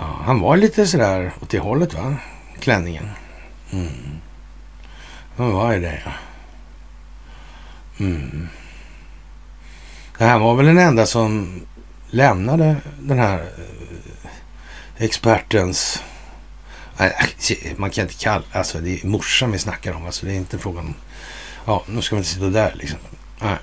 Ja, 0.00 0.20
han 0.24 0.40
var 0.40 0.56
lite 0.56 0.86
sådär 0.86 1.32
åt 1.42 1.50
det 1.50 1.58
hållet 1.58 1.94
va? 1.94 2.16
Klänningen. 2.60 3.10
Mm. 3.70 4.20
Vad 5.36 5.52
var 5.52 5.76
det 5.76 6.02
ja. 6.04 6.12
Mm. 8.00 8.48
Det 10.18 10.24
här 10.24 10.38
var 10.38 10.54
väl 10.54 10.66
den 10.66 10.78
enda 10.78 11.06
som 11.06 11.60
lämnade 12.10 12.76
den 13.00 13.18
här 13.18 13.38
eh, 13.38 15.04
expertens 15.04 16.02
eh, 16.98 17.10
man 17.76 17.90
kan 17.90 18.02
inte 18.02 18.14
kalla, 18.14 18.44
alltså 18.52 18.78
det 18.78 19.02
är 19.02 19.06
morsan 19.06 19.52
vi 19.52 19.58
snackar 19.58 19.92
om. 19.92 20.06
Alltså 20.06 20.26
det 20.26 20.32
är 20.32 20.36
inte 20.36 20.58
frågan 20.58 20.86
om, 20.86 20.94
ja 21.66 21.84
nu 21.86 22.02
ska 22.02 22.14
man 22.14 22.20
inte 22.20 22.30
sitta 22.30 22.46
där 22.46 22.74
liksom. 22.74 22.98
Nej. 23.40 23.56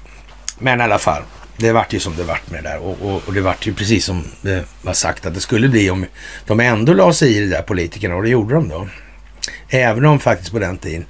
Men 0.59 0.79
i 0.79 0.83
alla 0.83 0.99
fall, 0.99 1.23
det 1.57 1.71
vart 1.71 1.93
ju 1.93 1.99
som 1.99 2.15
det 2.15 2.23
vart 2.23 2.51
med 2.51 2.63
det 2.63 2.69
där 2.69 2.77
och, 2.77 3.01
och, 3.01 3.27
och, 3.27 3.33
det 3.33 3.41
vart 3.41 3.67
ju 3.67 3.73
precis 3.73 4.05
som 4.05 4.23
det 4.41 4.65
var 4.81 4.93
sagt 4.93 5.25
att 5.25 5.33
det 5.33 5.39
skulle 5.39 5.69
bli 5.69 5.89
om 5.89 6.05
de 6.45 6.59
ändå 6.59 6.93
la 6.93 7.13
sig 7.13 7.37
i 7.37 7.39
det 7.39 7.47
där 7.47 7.61
politikerna 7.61 8.15
och 8.15 8.23
det 8.23 8.29
gjorde 8.29 8.55
de 8.55 8.69
då. 8.69 8.87
Även 9.69 10.05
om 10.05 10.19
faktiskt 10.19 10.51
på 10.51 10.59
den 10.59 10.77
tiden 10.77 11.05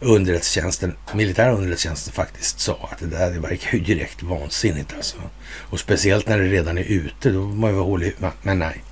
underrättelsetjänsten, 0.00 0.96
militära 1.14 1.52
underrättelsetjänsten 1.52 2.12
faktiskt 2.12 2.60
sa 2.60 2.88
att 2.92 2.98
det 2.98 3.06
där 3.06 3.30
det 3.30 3.38
verkar 3.38 3.72
ju 3.72 3.80
direkt 3.80 4.22
vansinnigt 4.22 4.94
alltså. 4.96 5.16
Och 5.56 5.80
speciellt 5.80 6.28
när 6.28 6.38
det 6.38 6.48
redan 6.48 6.78
är 6.78 6.84
ute, 6.84 7.30
då 7.30 7.40
må 7.40 7.54
man 7.54 7.70
ju 7.70 7.76
vara 7.76 7.86
hål 7.86 8.02
i 8.02 8.14
Men 8.42 8.58
nej. 8.58 8.82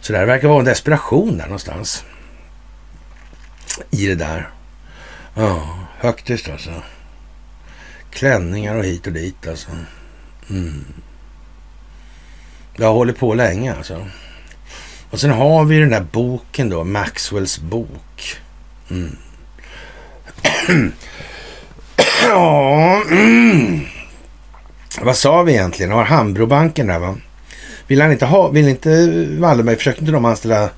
Så 0.00 0.12
det 0.12 0.26
verkar 0.26 0.48
vara 0.48 0.58
en 0.58 0.64
desperation 0.64 1.38
där 1.38 1.44
någonstans 1.44 2.04
i 3.90 4.06
det 4.06 4.14
där. 4.14 4.50
Ja, 5.34 5.78
högtest 5.98 6.48
alltså. 6.48 6.82
Klänningar 8.10 8.76
och 8.76 8.84
hit 8.84 9.06
och 9.06 9.12
dit 9.12 9.48
alltså. 9.48 9.70
Mm. 10.50 10.84
Det 12.76 12.84
har 12.84 12.92
hållit 12.92 13.18
på 13.18 13.34
länge 13.34 13.74
alltså. 13.74 14.06
Och 15.10 15.20
sen 15.20 15.30
har 15.30 15.64
vi 15.64 15.78
den 15.78 15.90
där 15.90 16.06
boken 16.12 16.68
då, 16.68 16.84
Maxwells 16.84 17.58
bok. 17.58 18.36
Mm 18.90 19.16
ja, 22.28 23.02
mm. 23.10 23.80
Vad 25.02 25.16
sa 25.16 25.42
vi 25.42 25.52
egentligen? 25.52 25.92
Har 25.92 26.04
Hambrobanken 26.04 26.86
där 26.86 26.98
va? 26.98 27.16
Vill 27.86 28.00
han 28.00 28.12
inte 28.12 28.26
ha, 28.26 28.48
vill 28.48 28.68
inte 28.68 29.06
Wallenberg, 29.38 29.76
försökte 29.76 30.00
inte 30.00 30.12
de 30.12 30.24
anställa 30.24 30.70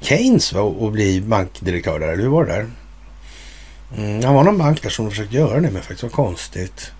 Keynes 0.00 0.52
va, 0.52 0.60
och 0.60 0.92
bli 0.92 1.20
bankdirektör 1.20 1.98
där, 1.98 2.08
eller 2.08 2.22
hur 2.22 2.30
var 2.30 2.44
det 2.44 2.52
där? 2.52 2.66
Mm, 3.96 4.24
han 4.24 4.34
var 4.34 4.44
någon 4.44 4.58
bank 4.58 4.82
där 4.82 4.90
som 4.90 5.04
de 5.04 5.10
försökte 5.10 5.36
göra 5.36 5.60
det 5.60 5.70
med 5.70 5.82
faktiskt. 5.82 6.02
Vad 6.02 6.12
konstigt. 6.12 6.92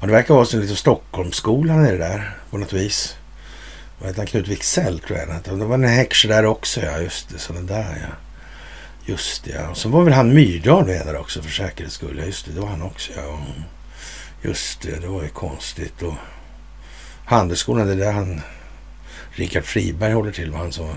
Ja, 0.00 0.06
det 0.06 0.12
verkar 0.12 0.34
vara 0.34 0.44
som 0.44 0.60
lite 0.60 0.76
Stockholmsskolan 0.76 1.86
i 1.86 1.90
det 1.90 1.98
där 1.98 2.36
på 2.50 2.58
något 2.58 2.72
vis. 2.72 3.16
Vad 3.98 4.08
heter 4.08 4.20
han? 4.20 4.26
Knut 4.26 4.48
Wicksell 4.48 4.98
tror 4.98 5.18
jag 5.18 5.58
Det 5.58 5.64
var 5.64 5.74
en 5.74 5.84
häxa 5.84 6.28
där 6.28 6.46
också 6.46 6.80
ja. 6.80 6.98
Just 6.98 7.28
det, 7.28 7.38
sådana 7.38 7.66
där 7.66 8.08
ja. 8.08 8.16
Just 9.10 9.44
det, 9.44 9.50
ja. 9.50 9.74
Så 9.74 9.88
var 9.88 10.04
väl 10.04 10.12
han 10.12 10.34
Myrdal 10.34 10.86
med 10.86 11.06
där 11.06 11.16
också 11.16 11.42
för 11.42 11.50
säkerhets 11.50 11.94
skull. 11.94 12.18
Ja, 12.18 12.24
just 12.24 12.46
det, 12.46 12.52
det 12.52 12.60
var 12.60 12.68
han 12.68 12.82
också. 12.82 13.12
Ja. 13.16 13.38
Just 14.42 14.80
det, 14.82 15.00
det 15.00 15.06
var 15.06 15.22
ju 15.22 15.28
konstigt. 15.28 16.02
Och 16.02 16.14
Handelsskolan, 17.24 17.86
det 17.86 17.94
där 17.94 18.12
han... 18.12 18.40
Richard 19.30 19.64
Friberg 19.64 20.12
håller 20.12 20.32
till, 20.32 20.54
han 20.54 20.72
som 20.72 20.88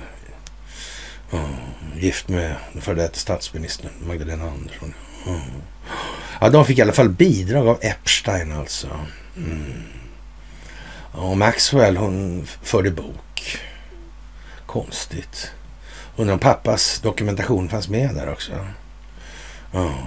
uh, 1.33 1.49
gift 1.95 2.27
med 2.27 2.55
den 2.73 2.81
före 2.81 2.95
detta 2.95 3.17
statsministern 3.17 3.91
Magdalena 4.07 4.43
Andersson. 4.43 4.93
Uh. 5.27 5.43
Ja, 6.41 6.49
de 6.49 6.65
fick 6.65 6.77
i 6.77 6.81
alla 6.81 6.93
fall 6.93 7.09
bidrag 7.09 7.67
av 7.67 7.79
Epstein 7.81 8.51
alltså. 8.51 8.87
Mm. 9.37 9.83
Och 11.11 11.37
Maxwell 11.37 11.97
hon 11.97 12.47
förde 12.61 12.91
bok. 12.91 13.57
Konstigt. 14.65 15.51
Undrar 16.15 16.33
om 16.33 16.39
pappas 16.39 16.99
dokumentation 16.99 17.69
fanns 17.69 17.89
med 17.89 18.15
där 18.15 18.31
också. 18.31 18.51
Oh. 19.71 20.03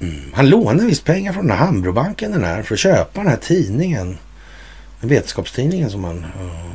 Mm. 0.00 0.32
Han 0.34 0.48
lånade 0.48 0.86
visst 0.86 1.04
pengar 1.04 1.32
från 1.32 1.46
den 1.46 1.58
här 1.58 1.66
Hambrobanken 1.66 2.32
den 2.32 2.44
här 2.44 2.62
för 2.62 2.74
att 2.74 2.80
köpa 2.80 3.20
den 3.20 3.30
här 3.30 3.36
tidningen. 3.36 4.18
Vetenskapstidningen 5.00 5.90
som 5.90 6.04
han... 6.04 6.18
Oh. 6.18 6.70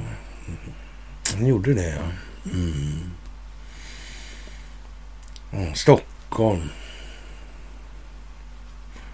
Han 1.36 1.46
gjorde 1.46 1.74
det 1.74 1.90
ja. 1.90 2.02
Mm. 2.52 3.12
Oh, 5.52 5.74
Stockholm. 5.74 6.70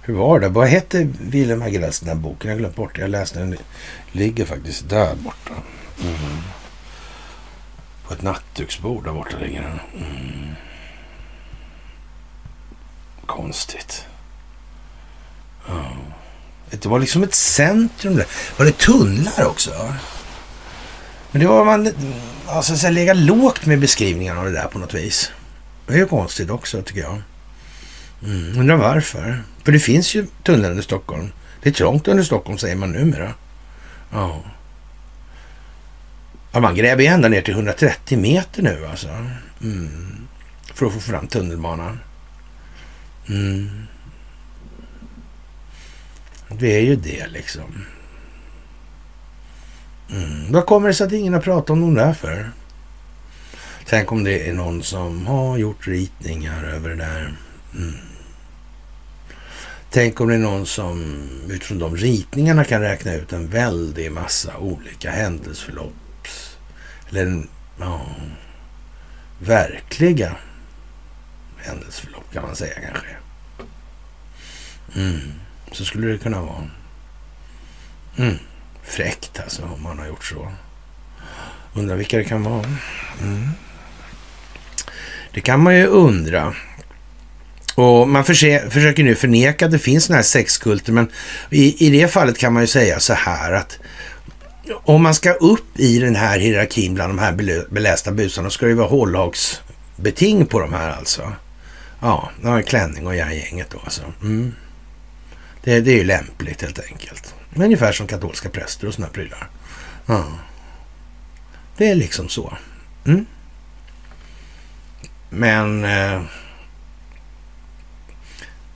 Hur 0.02 0.14
var 0.14 0.40
det? 0.40 0.50
Vad 0.50 0.68
hette 0.68 1.08
Wilhelm 1.20 1.62
Agrells 1.62 2.00
den 2.00 2.10
här 2.10 2.16
boken? 2.16 2.50
Jag 2.50 2.56
har 2.56 2.60
glömt 2.60 2.76
bort 2.76 2.96
det. 2.96 3.02
Jag 3.02 3.10
läste 3.10 3.40
den. 3.40 3.58
Ligger 4.12 4.46
faktiskt 4.46 4.90
där 4.90 5.16
borta. 5.16 5.54
Mm. 6.04 6.42
På 8.08 8.14
ett 8.14 8.22
nattduksbord 8.22 9.04
där 9.04 9.12
borta 9.12 9.38
ligger 9.38 9.62
den. 9.62 9.80
Mm. 10.06 10.56
Konstigt. 13.26 14.06
Ja. 15.68 15.92
Det 16.70 16.86
var 16.86 17.00
liksom 17.00 17.24
ett 17.24 17.36
centrum 17.36 18.16
där. 18.16 18.26
Var 18.58 18.66
det 18.66 18.78
tunnlar 18.78 19.46
också? 19.46 19.94
Men 21.32 21.42
det 21.42 21.48
var 21.48 21.66
man... 21.66 21.92
Alltså 22.48 22.76
så 22.76 22.90
lägga 22.90 23.14
lågt 23.14 23.66
med 23.66 23.80
beskrivningarna 23.80 24.40
av 24.40 24.46
det 24.46 24.52
där 24.52 24.68
på 24.68 24.80
något 24.80 24.94
vis. 24.94 25.32
Det 25.88 25.94
är 25.94 25.98
ju 25.98 26.08
konstigt 26.08 26.50
också 26.50 26.82
tycker 26.82 27.02
jag. 27.02 27.22
Mm, 28.24 28.60
undrar 28.60 28.76
varför. 28.76 29.44
För 29.64 29.72
det 29.72 29.80
finns 29.80 30.16
ju 30.16 30.28
tunnlar 30.44 30.70
under 30.70 30.84
Stockholm. 30.84 31.32
Det 31.62 31.70
är 31.70 31.74
trångt 31.74 32.08
under 32.08 32.24
Stockholm 32.24 32.58
säger 32.58 32.76
man 32.76 32.92
numera. 32.92 33.34
Ja 34.12 34.44
ja 36.56 36.62
man 36.62 36.76
gräver 36.76 37.04
ju 37.04 37.08
ända 37.08 37.28
ner 37.28 37.42
till 37.42 37.54
130 37.54 38.18
meter 38.18 38.62
nu 38.62 38.86
alltså. 38.86 39.08
Mm. 39.62 40.28
För 40.74 40.86
att 40.86 40.94
få 40.94 41.00
fram 41.00 41.28
tunnelbanan. 41.28 42.00
Mm. 43.30 43.88
Det 46.50 46.76
är 46.76 46.82
ju 46.82 46.96
det 46.96 47.28
liksom. 47.28 47.86
Mm. 50.12 50.52
Vad 50.52 50.66
kommer 50.66 50.88
det 50.88 50.94
sig 50.94 51.08
att 51.08 51.14
ingen 51.14 51.34
har 51.34 51.42
pratat 51.42 51.70
om 51.70 51.82
dem 51.82 51.94
där 51.94 52.14
för? 52.14 52.50
Tänk 53.86 54.12
om 54.12 54.24
det 54.24 54.50
är 54.50 54.54
någon 54.54 54.84
som 54.84 55.28
har 55.28 55.58
gjort 55.58 55.88
ritningar 55.88 56.64
över 56.64 56.90
det 56.90 56.96
där. 56.96 57.34
Mm. 57.76 57.96
Tänk 59.90 60.22
om 60.22 60.28
det 60.28 60.36
är 60.36 60.40
någon 60.40 60.66
som 60.66 61.30
utifrån 61.50 61.80
de 61.80 61.96
ritningarna 61.96 62.64
kan 62.64 62.82
räkna 62.82 63.14
ut 63.14 63.34
en 63.34 63.48
väldig 63.48 64.12
massa 64.12 64.58
olika 64.58 65.12
händelseförlopp. 65.12 66.05
Den 67.16 67.48
ja, 67.80 68.06
verkliga 69.40 70.36
händelseförlopp 71.58 72.34
kan 72.34 72.44
man 72.44 72.56
säga 72.56 72.74
kanske. 72.74 73.16
Mm. 74.96 75.32
Så 75.72 75.86
skulle 75.86 76.08
det 76.08 76.18
kunna 76.18 76.42
vara. 76.42 76.70
Mm. 78.18 78.36
Fräckt 78.84 79.40
alltså 79.40 79.64
om 79.64 79.84
man 79.84 80.00
har 80.00 80.08
gjort 80.08 80.26
så. 80.26 80.52
Undrar 81.74 81.96
vilka 81.96 82.18
det 82.18 82.24
kan 82.24 82.44
vara. 82.44 82.66
Mm. 83.22 83.50
Det 85.34 85.42
kan 85.42 85.64
man 85.64 85.76
ju 85.76 85.86
undra. 85.86 86.56
Och 87.76 88.10
man 88.10 88.26
försöker 88.26 89.04
nu 89.04 89.16
förneka 89.16 89.66
att 89.66 89.72
det 89.72 89.80
finns 89.80 90.04
sådana 90.04 90.18
här 90.18 90.24
sexkulter, 90.24 90.94
men 90.94 91.12
i, 91.50 91.88
i 91.88 91.90
det 91.90 92.08
fallet 92.08 92.38
kan 92.38 92.54
man 92.54 92.64
ju 92.64 92.68
säga 92.68 93.00
så 93.00 93.14
här 93.14 93.52
att 93.52 93.80
om 94.72 95.04
man 95.04 95.16
ska 95.16 95.34
upp 95.34 95.80
i 95.80 96.00
den 96.00 96.16
här 96.16 96.40
hierarkin 96.40 96.94
bland 96.94 97.10
de 97.10 97.20
här 97.20 97.64
belästa 97.70 98.12
busarna, 98.12 98.50
ska 98.50 98.66
det 98.66 98.70
ju 98.70 98.78
vara 98.78 98.88
hållagsbeting 98.88 100.46
på 100.46 100.60
de 100.60 100.74
här 100.74 100.92
alltså. 100.92 101.34
Ja, 102.00 102.30
de 102.42 102.48
har 102.48 102.62
klänning 102.62 103.08
och 103.08 103.16
jag 103.16 103.36
gänget 103.36 103.70
då 103.70 103.80
alltså. 103.84 104.02
Mm. 104.22 104.54
Det, 105.64 105.80
det 105.80 105.92
är 105.92 105.98
ju 105.98 106.04
lämpligt 106.04 106.62
helt 106.62 106.80
enkelt. 106.92 107.36
Ungefär 107.56 107.92
som 107.92 108.08
katolska 108.08 108.50
präster 108.50 108.88
och 108.88 108.94
sådana 108.94 109.14
prylar. 109.14 109.50
Ja. 110.06 110.26
Det 111.78 111.90
är 111.90 111.96
liksom 111.96 112.30
så. 112.30 112.58
Mm. 113.06 113.26
Men 115.30 115.84
eh, 115.84 116.22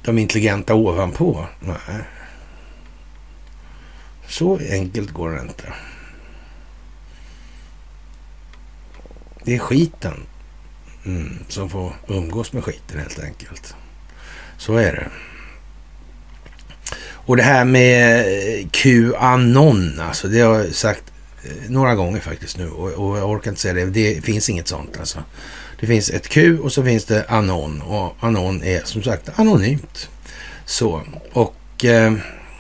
de 0.02 0.18
intelligenta 0.18 0.74
ovanpå? 0.74 1.46
Nej. 1.60 2.04
Så 4.30 4.60
enkelt 4.70 5.12
går 5.12 5.30
det 5.32 5.42
inte. 5.42 5.74
Det 9.44 9.56
är 9.56 9.60
skiten 9.60 10.26
mm, 11.06 11.40
som 11.48 11.70
får 11.70 11.94
umgås 12.08 12.54
med 12.54 12.64
skiten 12.64 13.00
helt 13.00 13.20
enkelt. 13.20 13.76
Så 14.58 14.76
är 14.76 14.92
det. 14.92 15.08
Och 17.02 17.38
det 17.38 17.44
här 17.44 17.66
med 17.66 18.26
Qanon, 18.72 20.00
alltså 20.00 20.28
det 20.28 20.40
har 20.40 20.60
jag 20.60 20.76
sagt 20.76 21.04
eh, 21.44 21.70
några 21.70 21.96
gånger 21.96 22.20
faktiskt 22.20 22.58
nu 22.58 22.70
och, 22.70 22.92
och 22.92 23.18
jag 23.18 23.30
orkar 23.30 23.52
inte 23.52 23.62
säga 23.62 23.74
det. 23.74 23.86
Det 23.86 24.22
finns 24.22 24.50
inget 24.50 24.68
sånt 24.68 25.00
alltså. 25.00 25.24
Det 25.80 25.88
finns 25.88 26.10
ett 26.10 26.28
Q 26.28 26.60
och 26.60 26.74
så 26.74 26.84
finns 26.84 27.06
det 27.06 27.26
anon 27.30 27.82
och 27.82 28.16
anon 28.20 28.64
är 28.64 28.82
som 28.84 29.04
sagt 29.04 29.30
anonymt. 29.36 30.10
Så, 30.66 31.04
och 31.34 31.86
eh, 31.86 32.14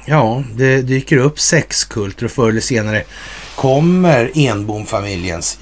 ja, 0.09 0.43
det 0.55 0.81
dyker 0.81 1.17
upp 1.17 1.39
sexkulter 1.39 2.25
och 2.25 2.31
förr 2.31 2.49
eller 2.49 2.61
senare 2.61 3.03
kommer 3.55 4.31
Enbom-familjens 4.33 5.57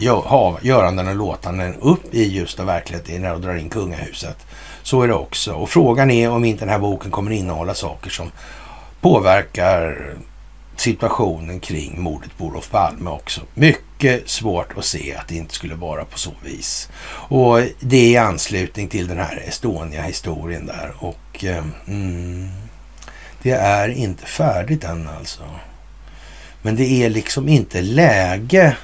göranden 0.61 1.07
och 1.07 1.15
låtanden 1.15 1.75
upp 1.75 2.13
i 2.13 2.23
just 2.23 2.59
av 2.59 2.65
verkligheten 2.65 3.25
och 3.25 3.41
drar 3.41 3.55
in 3.55 3.69
kungahuset. 3.69 4.37
Så 4.83 5.01
är 5.01 5.07
det 5.07 5.13
också. 5.13 5.53
Och 5.53 5.69
frågan 5.69 6.11
är 6.11 6.29
om 6.29 6.45
inte 6.45 6.65
den 6.65 6.69
här 6.69 6.79
boken 6.79 7.11
kommer 7.11 7.31
innehålla 7.31 7.73
saker 7.73 8.09
som 8.09 8.31
påverkar 9.01 10.07
situationen 10.75 11.59
kring 11.59 12.01
mordet 12.01 12.37
på 12.37 12.45
Olof 12.45 12.71
Palme 12.71 13.09
också. 13.09 13.41
Mycket 13.53 14.29
svårt 14.29 14.77
att 14.77 14.85
se 14.85 15.15
att 15.15 15.27
det 15.27 15.35
inte 15.35 15.53
skulle 15.53 15.75
vara 15.75 16.05
på 16.05 16.17
så 16.17 16.31
vis. 16.43 16.89
Och 17.29 17.59
det 17.79 17.97
är 17.97 18.09
i 18.09 18.17
anslutning 18.17 18.87
till 18.87 19.07
den 19.07 19.17
här 19.17 19.43
Estonia-historien 19.47 20.65
där 20.65 20.93
och 20.99 21.45
eh, 21.45 21.65
mm, 21.87 22.49
det 23.41 23.51
är 23.51 23.89
inte 23.89 24.25
färdigt 24.25 24.83
än 24.83 25.07
alltså. 25.07 25.43
Men 26.61 26.75
det 26.75 27.03
är 27.05 27.09
liksom 27.09 27.49
inte 27.49 27.81
läge. 27.81 28.77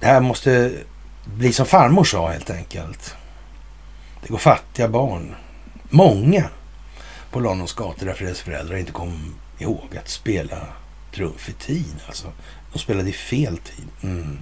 Det 0.00 0.06
här 0.06 0.20
måste 0.20 0.72
bli 1.24 1.52
som 1.52 1.66
farmor 1.66 2.04
sa 2.04 2.30
helt 2.30 2.50
enkelt. 2.50 3.14
Det 4.22 4.28
går 4.28 4.38
fattiga 4.38 4.88
barn. 4.88 5.34
Många 5.90 6.44
på 7.30 7.40
Londons 7.40 7.72
gator 7.72 8.06
därför 8.06 8.24
deras 8.24 8.40
föräldrar 8.40 8.76
inte 8.76 8.92
kom 8.92 9.34
ihåg 9.58 9.96
att 9.96 10.08
spela 10.08 10.58
trumf 11.14 11.48
i 11.48 11.52
tid. 11.52 11.94
Alltså. 12.06 12.32
De 12.72 12.78
spelade 12.78 13.08
i 13.08 13.12
fel 13.12 13.56
tid. 13.58 13.88
Mm. 14.02 14.38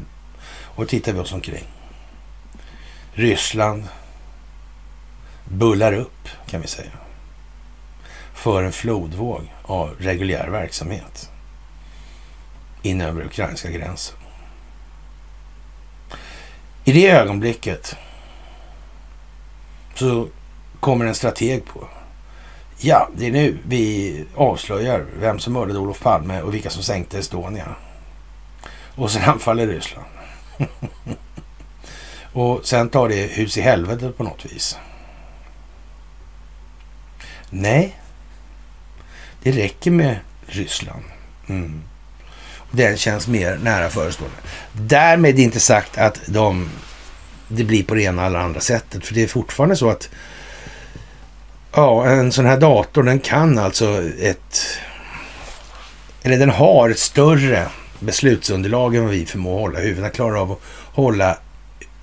Och 0.48 0.88
tittar 0.88 1.12
vi 1.12 1.18
oss 1.18 1.32
omkring. 1.32 1.64
Ryssland 3.12 3.84
bullar 5.44 5.92
upp, 5.92 6.28
kan 6.46 6.60
vi 6.60 6.66
säga. 6.66 6.90
För 8.34 8.62
en 8.62 8.72
flodvåg 8.72 9.52
av 9.62 9.94
reguljär 9.98 10.48
verksamhet 10.48 11.30
in 12.82 13.00
över 13.00 13.24
ukrainska 13.24 13.70
gränsen. 13.70 14.16
I 16.84 16.92
det 16.92 17.10
ögonblicket 17.10 17.96
så 19.94 20.28
kommer 20.80 21.04
en 21.04 21.14
strateg 21.14 21.64
på 21.64 21.88
Ja, 22.78 23.08
det 23.16 23.26
är 23.26 23.32
nu 23.32 23.58
vi 23.66 24.24
avslöjar 24.34 25.06
vem 25.18 25.38
som 25.38 25.52
mördade 25.52 25.78
Olof 25.78 26.02
Palme 26.02 26.42
och 26.42 26.54
vilka 26.54 26.70
som 26.70 26.82
sänkte 26.82 27.18
Estonia. 27.18 27.68
Och 28.94 29.10
sen 29.10 29.22
anfaller 29.30 29.66
Ryssland. 29.66 30.06
och 32.32 32.66
sen 32.66 32.88
tar 32.88 33.08
det 33.08 33.26
hus 33.26 33.58
i 33.58 33.60
helvete 33.60 34.12
på 34.16 34.22
något 34.22 34.44
vis. 34.44 34.78
Nej, 37.56 37.98
det 39.42 39.52
räcker 39.52 39.90
med 39.90 40.16
Ryssland. 40.46 41.02
Mm. 41.48 41.82
den 42.70 42.96
känns 42.96 43.28
mer 43.28 43.58
nära 43.62 43.90
förestående. 43.90 44.36
Därmed 44.72 45.38
inte 45.38 45.60
sagt 45.60 45.98
att 45.98 46.20
de, 46.26 46.70
det 47.48 47.64
blir 47.64 47.84
på 47.84 47.94
det 47.94 48.02
ena 48.02 48.26
eller 48.26 48.38
andra 48.38 48.60
sättet. 48.60 49.06
För 49.06 49.14
det 49.14 49.22
är 49.22 49.26
fortfarande 49.26 49.76
så 49.76 49.90
att 49.90 50.10
ja, 51.72 52.06
en 52.06 52.32
sån 52.32 52.46
här 52.46 52.60
dator 52.60 53.02
den 53.02 53.20
kan 53.20 53.58
alltså 53.58 54.02
ett... 54.20 54.78
Eller 56.22 56.38
den 56.38 56.50
har 56.50 56.90
ett 56.90 56.98
större 56.98 57.66
beslutsunderlag 58.00 58.94
än 58.94 59.02
vad 59.02 59.12
vi 59.12 59.26
förmår 59.26 59.60
hålla 59.60 59.78
huvudet. 59.78 60.02
Den 60.04 60.10
klarar 60.10 60.36
av 60.36 60.52
att 60.52 60.60
hålla 60.94 61.38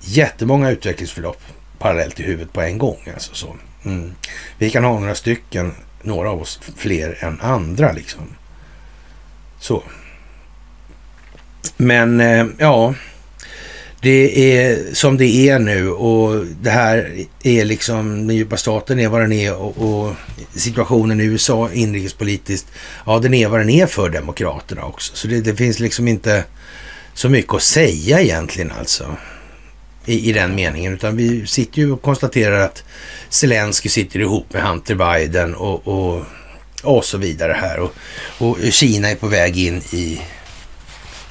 jättemånga 0.00 0.70
utvecklingsförlopp 0.70 1.42
parallellt 1.78 2.20
i 2.20 2.22
huvudet 2.22 2.52
på 2.52 2.60
en 2.60 2.78
gång. 2.78 2.98
Alltså 3.14 3.34
så. 3.34 3.56
Mm. 3.84 4.14
Vi 4.58 4.70
kan 4.70 4.84
ha 4.84 5.00
några 5.00 5.14
stycken, 5.14 5.72
några 6.02 6.30
av 6.30 6.42
oss 6.42 6.60
fler 6.76 7.18
än 7.20 7.40
andra 7.40 7.92
liksom. 7.92 8.22
Så. 9.60 9.82
Men 11.76 12.20
eh, 12.20 12.46
ja, 12.58 12.94
det 14.00 14.54
är 14.56 14.94
som 14.94 15.16
det 15.16 15.48
är 15.48 15.58
nu 15.58 15.90
och 15.90 16.46
det 16.46 16.70
här 16.70 17.24
är 17.42 17.64
liksom, 17.64 18.26
den 18.26 18.36
djupa 18.36 18.56
staten 18.56 19.00
är 19.00 19.08
vad 19.08 19.20
den 19.20 19.32
är 19.32 19.54
och, 19.54 19.78
och 19.78 20.14
situationen 20.54 21.20
i 21.20 21.24
USA 21.24 21.70
inrikespolitiskt, 21.72 22.68
ja 23.06 23.18
den 23.18 23.34
är 23.34 23.48
vad 23.48 23.60
den 23.60 23.70
är 23.70 23.86
för 23.86 24.10
Demokraterna 24.10 24.84
också. 24.84 25.16
Så 25.16 25.28
det, 25.28 25.40
det 25.40 25.56
finns 25.56 25.80
liksom 25.80 26.08
inte 26.08 26.44
så 27.14 27.28
mycket 27.28 27.54
att 27.54 27.62
säga 27.62 28.20
egentligen 28.20 28.72
alltså 28.78 29.16
i, 30.06 30.28
i 30.28 30.32
den 30.32 30.54
meningen, 30.54 30.94
utan 30.94 31.16
vi 31.16 31.46
sitter 31.46 31.78
ju 31.78 31.92
och 31.92 32.02
konstaterar 32.02 32.60
att 32.60 32.84
Zelensky 33.28 33.88
sitter 33.88 34.20
ihop 34.20 34.52
med 34.52 34.62
Hunter 34.62 34.94
Biden 34.94 35.54
och, 35.54 35.88
och, 35.88 36.24
och 36.82 37.04
så 37.04 37.18
vidare 37.18 37.52
här 37.52 37.80
och, 37.80 37.94
och 38.38 38.58
Kina 38.70 39.10
är 39.10 39.14
på 39.14 39.26
väg 39.26 39.58
in 39.58 39.82
i 39.92 40.20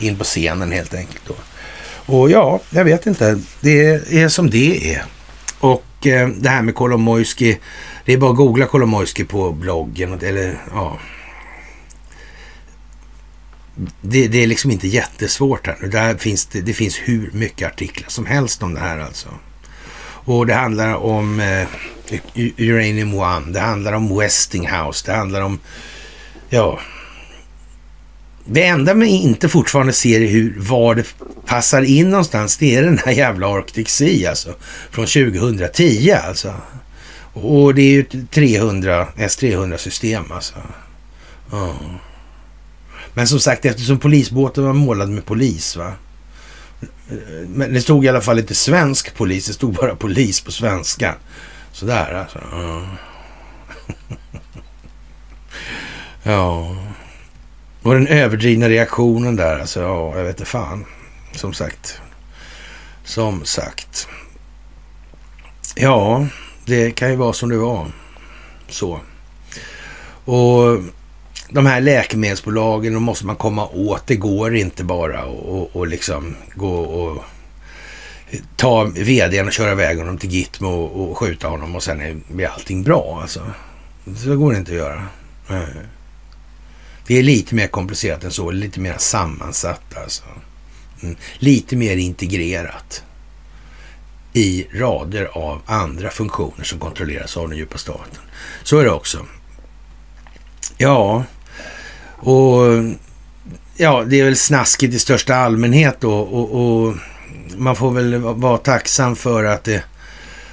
in 0.02 0.18
på 0.18 0.23
scenen 0.23 0.72
helt 0.72 0.93
enkelt. 0.93 1.22
Då. 1.27 1.35
Och 2.14 2.31
ja, 2.31 2.60
jag 2.69 2.84
vet 2.85 3.06
inte. 3.06 3.39
Det 3.60 3.85
är 4.22 4.30
som 4.30 4.49
det 4.49 4.93
är. 4.93 5.03
Och 5.60 6.07
eh, 6.07 6.27
det 6.27 6.49
här 6.49 6.61
med 6.61 6.76
Kolomojski, 6.76 7.60
det 8.06 8.14
är 8.14 8.18
bara 8.18 8.31
att 8.31 8.38
googla 8.38 8.65
Kolomojski 8.65 9.23
på 9.23 9.52
bloggen. 9.52 10.19
Eller 10.22 10.57
ja. 10.73 10.99
Det, 14.02 14.28
det, 14.28 14.44
är 14.44 14.48
liksom 14.48 14.72
inte 14.72 14.88
jättesvårt 14.88 15.68
här 15.68 15.78
nu. 15.82 15.88
Där 15.88 16.16
finns 16.16 16.45
det, 16.45 16.62
det, 16.62 16.74
finns 16.74 16.99
hur 17.03 17.30
mycket 17.34 17.68
artiklar 17.68 18.10
som 18.10 18.26
helst 18.26 18.64
om 18.64 18.74
det 18.74 18.80
här 18.80 18.99
alltså. 18.99 19.30
Och 20.24 20.48
det 20.48 20.53
handlar 20.53 20.94
om 20.94 21.40
eh, 21.40 21.68
Uranium 22.58 23.14
One, 23.14 23.52
det 23.52 23.60
handlar 23.60 23.94
om 23.94 24.18
Westinghouse, 24.18 25.03
det 25.06 25.18
handlar 25.18 25.41
om 25.41 25.60
ja, 26.49 26.80
det 28.45 28.64
enda 28.64 28.94
man 28.94 29.08
inte 29.08 29.49
fortfarande 29.49 29.94
ser 29.94 30.20
hur, 30.20 30.56
var 30.60 30.95
det 30.95 31.16
passar 31.45 31.82
in 31.82 32.10
någonstans, 32.10 32.58
det 32.58 32.76
är 32.76 32.84
den 32.84 32.98
här 32.98 33.12
jävla 33.12 33.48
Arctic 33.48 33.90
Sea 33.90 34.30
alltså. 34.30 34.56
Från 34.91 35.06
2010 35.06 36.12
alltså. 36.12 36.53
Och 37.34 37.76
det 37.76 37.82
är 37.82 37.91
ju 37.91 38.03
300, 38.32 39.08
S300-system 39.18 40.32
alltså. 40.32 40.56
Oh. 41.52 41.76
Men 43.14 43.28
som 43.28 43.40
sagt, 43.40 43.66
eftersom 43.66 44.00
polisbåten 44.00 44.66
var 44.66 44.74
målad 44.74 45.10
med 45.10 45.26
polis 45.26 45.76
va. 45.76 45.94
Men 47.48 47.74
det 47.74 47.82
stod 47.82 48.06
i 48.06 48.10
alla 48.10 48.22
fall 48.22 48.40
inte 48.40 48.56
svensk 48.56 49.16
polis, 49.16 49.48
det 49.48 49.54
stod 49.54 49.74
bara 49.74 49.96
polis 49.96 50.42
på 50.42 50.52
svenska. 50.52 51.16
Sådär 51.72 52.14
alltså. 52.14 52.40
Ja. 52.52 52.86
ja. 56.32 56.76
Och 57.82 57.94
den 57.94 58.08
överdrivna 58.08 58.70
reaktionen 58.70 59.36
där, 59.36 59.60
alltså 59.60 59.82
ja, 59.82 60.18
jag 60.18 60.24
vet 60.24 60.40
inte 60.40 60.52
fan. 60.52 60.86
Som 61.32 61.54
sagt. 61.54 62.02
Som 63.04 63.46
sagt. 63.46 64.08
Ja, 65.76 66.28
det 66.66 66.92
kan 66.92 67.10
ju 67.10 67.16
vara 67.16 67.34
som 67.34 67.50
det 67.50 67.58
var. 67.58 67.92
Så. 68.70 69.00
Och 70.26 70.80
de 71.53 71.65
här 71.65 71.82
läkemedelsbolagen, 71.82 72.94
de 72.94 73.03
måste 73.03 73.26
man 73.26 73.36
komma 73.36 73.68
åt. 73.68 74.07
Det 74.07 74.15
går 74.15 74.56
inte 74.56 74.84
bara 74.84 75.22
att 75.73 75.90
liksom 75.90 76.36
gå 76.56 76.76
och 76.80 77.23
ta 78.56 78.84
vdn 78.84 79.48
och 79.48 79.53
köra 79.53 79.72
iväg 79.72 79.98
honom 79.98 80.18
till 80.18 80.30
Gitmo 80.30 80.68
och, 80.68 81.11
och 81.11 81.18
skjuta 81.18 81.48
honom 81.48 81.76
och 81.76 81.84
sen 81.84 82.23
blir 82.28 82.48
allting 82.48 82.84
bra. 82.84 83.19
Alltså. 83.22 83.45
Så 84.23 84.38
går 84.38 84.52
det 84.52 84.57
inte 84.57 84.72
att 84.72 84.78
göra. 84.78 85.07
Det 87.07 87.19
är 87.19 87.23
lite 87.23 87.56
mer 87.56 87.68
komplicerat 87.68 88.23
än 88.23 88.32
så, 88.32 88.52
lite 88.52 88.80
mer 88.80 88.95
sammansatt 88.98 89.98
alltså. 89.98 90.23
Mm. 91.03 91.15
Lite 91.38 91.76
mer 91.76 91.98
integrerat 91.98 93.03
i 94.34 94.68
rader 94.73 95.26
av 95.26 95.61
andra 95.65 96.10
funktioner 96.10 96.64
som 96.64 96.80
kontrolleras 96.80 97.38
av 97.38 97.49
den 97.49 97.57
djupa 97.57 97.78
staten. 97.78 98.22
Så 98.64 98.78
är 98.78 98.84
det 98.84 98.91
också. 98.91 99.26
Ja, 100.78 101.23
och 102.23 102.84
ja, 103.76 104.03
det 104.07 104.19
är 104.19 104.26
väl 104.26 104.35
snaskigt 104.35 104.93
i 104.93 104.99
största 104.99 105.35
allmänhet 105.35 105.98
då 105.99 106.14
och, 106.14 106.85
och 106.85 106.95
man 107.57 107.76
får 107.76 107.91
väl 107.91 108.18
vara 108.18 108.57
tacksam 108.57 109.15
för 109.15 109.43
att 109.43 109.64
det 109.64 109.84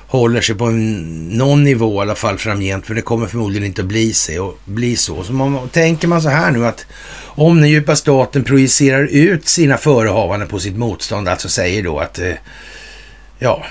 håller 0.08 0.40
sig 0.40 0.54
på 0.54 0.64
en, 0.64 1.28
någon 1.28 1.64
nivå 1.64 1.94
i 1.94 2.02
alla 2.02 2.14
fall 2.14 2.38
framgent, 2.38 2.86
för 2.86 2.94
det 2.94 3.02
kommer 3.02 3.26
förmodligen 3.26 3.66
inte 3.66 3.82
att 3.82 3.88
bli, 3.88 4.12
sig 4.12 4.40
och 4.40 4.58
bli 4.64 4.96
så. 4.96 5.24
Så 5.24 5.32
man, 5.32 5.68
tänker 5.68 6.08
man 6.08 6.22
så 6.22 6.28
här 6.28 6.50
nu 6.50 6.66
att 6.66 6.86
om 7.24 7.60
den 7.60 7.70
djupa 7.70 7.96
staten 7.96 8.44
projicerar 8.44 9.04
ut 9.04 9.48
sina 9.48 9.76
förehavanden 9.76 10.48
på 10.48 10.58
sitt 10.58 10.76
motstånd, 10.76 11.28
alltså 11.28 11.48
säger 11.48 11.82
då 11.82 11.98
att, 11.98 12.18
eh, 12.18 12.32
ja, 13.38 13.64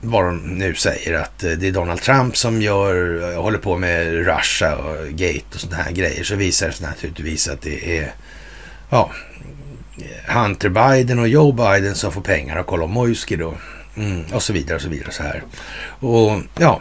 vad 0.00 0.24
de 0.24 0.36
nu 0.36 0.74
säger, 0.74 1.14
att 1.14 1.44
eh, 1.44 1.50
det 1.50 1.68
är 1.68 1.72
Donald 1.72 2.00
Trump 2.00 2.36
som 2.36 2.62
gör, 2.62 3.22
eh, 3.32 3.42
håller 3.42 3.58
på 3.58 3.76
med 3.76 4.26
Russia 4.26 4.76
och 4.76 5.08
Gate 5.08 5.44
och 5.54 5.60
sådana 5.60 5.82
här 5.82 5.92
grejer, 5.92 6.24
så 6.24 6.34
visar 6.34 6.66
det 6.66 6.72
sig 6.72 6.86
naturligtvis 6.86 7.48
att 7.48 7.62
det 7.62 7.98
är, 7.98 8.12
ja, 8.90 9.10
Hunter 10.28 10.68
Biden 10.68 11.18
och 11.18 11.28
Joe 11.28 11.52
Biden 11.52 11.94
som 11.94 12.12
får 12.12 12.20
pengar 12.20 12.56
av 12.56 12.62
Kolomojski 12.62 13.36
då. 13.36 13.54
Mm, 13.96 14.24
och 14.32 14.42
så 14.42 14.52
vidare 14.52 14.76
och 14.76 14.82
så 14.82 14.88
vidare 14.88 15.12
så 15.12 15.22
här. 15.22 15.42
Och 16.00 16.40
ja, 16.58 16.80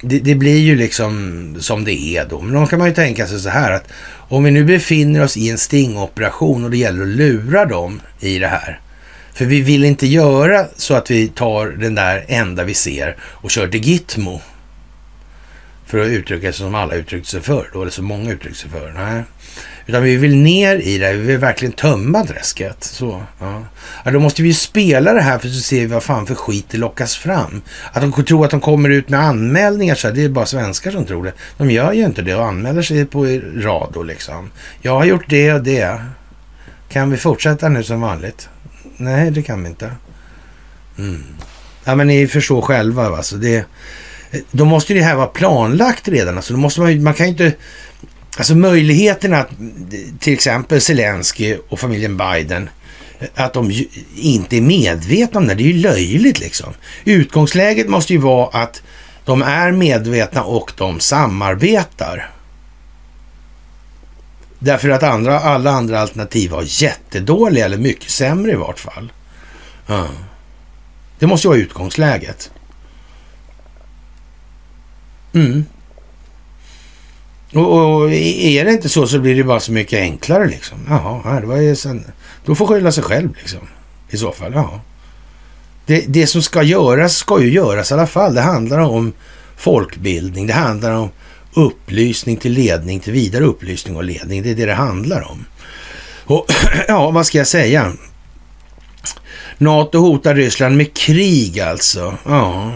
det, 0.00 0.18
det, 0.18 0.34
blir 0.34 0.58
ju 0.58 0.76
liksom 0.76 1.56
som 1.60 1.84
det 1.84 2.00
är 2.00 2.26
då. 2.28 2.40
Men 2.40 2.60
då 2.60 2.66
kan 2.66 2.78
man 2.78 2.88
ju 2.88 2.94
tänka 2.94 3.26
sig 3.26 3.40
så 3.40 3.48
här 3.48 3.72
att 3.72 3.88
om 4.28 4.44
vi 4.44 4.50
nu 4.50 4.64
befinner 4.64 5.22
oss 5.24 5.36
i 5.36 5.50
en 5.50 5.58
stingoperation 5.58 6.64
och 6.64 6.70
det 6.70 6.76
gäller 6.76 7.02
att 7.02 7.08
lura 7.08 7.64
dem 7.64 8.00
i 8.20 8.38
det 8.38 8.48
här. 8.48 8.80
För 9.34 9.44
vi 9.44 9.60
vill 9.60 9.84
inte 9.84 10.06
göra 10.06 10.66
så 10.76 10.94
att 10.94 11.10
vi 11.10 11.28
tar 11.28 11.66
den 11.66 11.94
där 11.94 12.24
enda 12.28 12.64
vi 12.64 12.74
ser 12.74 13.16
och 13.20 13.50
kör 13.50 13.68
till 13.68 13.84
Gitmo. 13.84 14.40
För 15.86 15.98
att 15.98 16.08
uttrycka 16.08 16.52
sig 16.52 16.52
som 16.52 16.74
alla 16.74 16.94
uttryckte 16.94 17.30
sig 17.30 17.40
för 17.40 17.70
då, 17.72 17.82
eller 17.82 17.90
så 17.90 18.02
många 18.02 18.32
uttryckte 18.32 18.60
sig 18.60 18.70
för. 18.70 18.92
Nej. 18.92 19.22
Utan 19.86 20.02
vi 20.02 20.16
vill 20.16 20.36
ner 20.36 20.76
i 20.76 20.98
det, 20.98 21.12
vi 21.12 21.26
vill 21.26 21.38
verkligen 21.38 21.72
tömma 21.72 22.24
träsket. 22.26 22.84
Så, 22.84 23.22
ja. 23.40 23.62
ja. 24.04 24.10
då 24.10 24.20
måste 24.20 24.42
vi 24.42 24.48
ju 24.48 24.54
spela 24.54 25.12
det 25.12 25.20
här 25.20 25.38
för 25.38 25.48
att 25.48 25.54
se 25.54 25.86
vad 25.86 26.02
fan 26.02 26.26
för 26.26 26.34
skit 26.34 26.66
det 26.70 26.78
lockas 26.78 27.16
fram. 27.16 27.62
Att 27.92 28.02
de 28.02 28.24
tror 28.24 28.44
att 28.44 28.50
de 28.50 28.60
kommer 28.60 28.90
ut 28.90 29.08
med 29.08 29.20
anmälningar, 29.20 29.94
så 29.94 30.08
här, 30.08 30.14
det 30.14 30.24
är 30.24 30.28
bara 30.28 30.46
svenskar 30.46 30.90
som 30.90 31.04
tror 31.04 31.24
det. 31.24 31.32
De 31.56 31.70
gör 31.70 31.92
ju 31.92 32.04
inte 32.04 32.22
det 32.22 32.34
och 32.34 32.46
anmäler 32.46 32.82
sig 32.82 33.06
på 33.06 33.24
rad 33.56 33.90
då 33.94 34.02
liksom. 34.02 34.50
Jag 34.80 34.92
har 34.92 35.04
gjort 35.04 35.24
det 35.28 35.52
och 35.52 35.62
det. 35.62 36.04
Kan 36.88 37.10
vi 37.10 37.16
fortsätta 37.16 37.68
nu 37.68 37.82
som 37.82 38.00
vanligt? 38.00 38.48
Nej, 38.96 39.30
det 39.30 39.42
kan 39.42 39.62
vi 39.62 39.68
inte. 39.68 39.90
Mm. 40.98 41.24
Ja, 41.84 41.94
men 41.94 42.06
ni 42.06 42.26
förstår 42.26 42.62
själva. 42.62 43.16
Alltså, 43.16 43.36
det, 43.36 43.64
då 44.50 44.64
måste 44.64 44.94
det 44.94 45.02
här 45.02 45.14
vara 45.14 45.26
planlagt 45.26 46.08
redan. 46.08 46.36
Alltså, 46.36 46.52
då 46.52 46.58
måste 46.58 46.80
man, 46.80 47.02
man 47.02 47.14
kan 47.14 47.26
ju 47.26 47.32
inte 47.32 47.52
Alltså 48.36 48.54
möjligheterna 48.54 49.38
att 49.38 49.50
till 50.18 50.32
exempel 50.32 50.80
Zelensky 50.80 51.56
och 51.68 51.80
familjen 51.80 52.16
Biden 52.16 52.68
att 53.34 53.52
de 53.52 53.86
inte 54.16 54.56
är 54.56 54.60
medvetna 54.60 55.40
om 55.40 55.46
det, 55.46 55.54
det 55.54 55.62
är 55.62 55.72
ju 55.72 55.80
löjligt 55.80 56.40
liksom. 56.40 56.74
Utgångsläget 57.04 57.88
måste 57.88 58.12
ju 58.12 58.18
vara 58.18 58.62
att 58.62 58.82
de 59.24 59.42
är 59.42 59.72
medvetna 59.72 60.42
och 60.42 60.72
de 60.76 61.00
samarbetar. 61.00 62.30
Därför 64.64 64.88
att 64.88 65.02
andra, 65.02 65.40
alla 65.40 65.70
andra 65.70 66.00
alternativ 66.00 66.50
var 66.50 66.64
jättedåliga 66.66 67.64
eller 67.64 67.76
mycket 67.76 68.10
sämre 68.10 68.52
i 68.52 68.54
vart 68.54 68.78
fall. 68.78 69.12
Ja. 69.86 70.06
Det 71.18 71.26
måste 71.26 71.46
ju 71.46 71.50
vara 71.50 71.58
utgångsläget. 71.58 72.50
Mm. 75.32 75.64
Och, 77.54 77.94
och, 77.94 78.12
är 78.12 78.64
det 78.64 78.72
inte 78.72 78.88
så 78.88 79.06
så 79.06 79.18
blir 79.18 79.34
det 79.34 79.44
bara 79.44 79.60
så 79.60 79.72
mycket 79.72 80.00
enklare 80.00 80.46
liksom. 80.46 80.78
Jaha, 80.88 81.40
det 81.40 81.46
var 81.46 81.56
ju 81.56 81.76
sen, 81.76 82.04
då 82.44 82.54
får 82.54 82.66
skylla 82.66 82.92
sig 82.92 83.02
själv 83.02 83.34
liksom. 83.38 83.60
I 84.10 84.16
så 84.16 84.32
fall, 84.32 84.52
ja. 84.54 84.80
Det, 85.86 86.04
det 86.08 86.26
som 86.26 86.42
ska 86.42 86.62
göras 86.62 87.16
ska 87.16 87.42
ju 87.42 87.52
göras 87.52 87.90
i 87.90 87.94
alla 87.94 88.06
fall. 88.06 88.34
Det 88.34 88.40
handlar 88.40 88.78
om 88.78 89.12
folkbildning. 89.56 90.46
Det 90.46 90.52
handlar 90.52 90.92
om 90.92 91.10
upplysning 91.54 92.36
till 92.36 92.52
ledning, 92.52 93.00
till 93.00 93.12
vidare 93.12 93.44
upplysning 93.44 93.96
och 93.96 94.04
ledning. 94.04 94.42
Det 94.42 94.50
är 94.50 94.54
det 94.54 94.66
det 94.66 94.74
handlar 94.74 95.30
om. 95.30 95.44
Och 96.24 96.46
ja, 96.88 97.10
vad 97.10 97.26
ska 97.26 97.38
jag 97.38 97.46
säga? 97.46 97.92
NATO 99.58 99.98
hotar 99.98 100.34
Ryssland 100.34 100.76
med 100.76 100.94
krig 100.94 101.60
alltså. 101.60 102.18
Ja. 102.24 102.72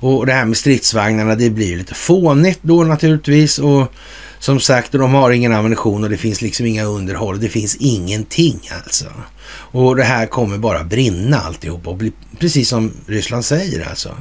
Och 0.00 0.26
det 0.26 0.32
här 0.32 0.44
med 0.44 0.56
stridsvagnarna, 0.56 1.34
det 1.34 1.50
blir 1.50 1.76
lite 1.76 1.94
fånigt 1.94 2.58
då 2.62 2.84
naturligtvis. 2.84 3.58
Och 3.58 3.92
som 4.38 4.60
sagt, 4.60 4.92
de 4.92 5.14
har 5.14 5.30
ingen 5.30 5.52
ammunition 5.52 6.04
och 6.04 6.10
det 6.10 6.16
finns 6.16 6.42
liksom 6.42 6.66
inga 6.66 6.84
underhåll. 6.84 7.40
Det 7.40 7.48
finns 7.48 7.76
ingenting 7.76 8.60
alltså. 8.84 9.04
Och 9.48 9.96
det 9.96 10.04
här 10.04 10.26
kommer 10.26 10.58
bara 10.58 10.84
brinna 10.84 11.40
alltihop 11.40 11.86
och 11.88 11.96
bli 11.96 12.12
precis 12.38 12.68
som 12.68 12.92
Ryssland 13.06 13.44
säger 13.44 13.88
alltså. 13.88 14.16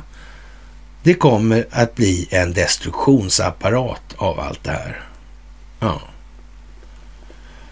Det 1.03 1.13
kommer 1.13 1.65
att 1.71 1.95
bli 1.95 2.27
en 2.31 2.53
destruktionsapparat 2.53 4.01
av 4.17 4.39
allt 4.39 4.63
det 4.63 4.71
här. 4.71 5.01
Ja. 5.79 6.01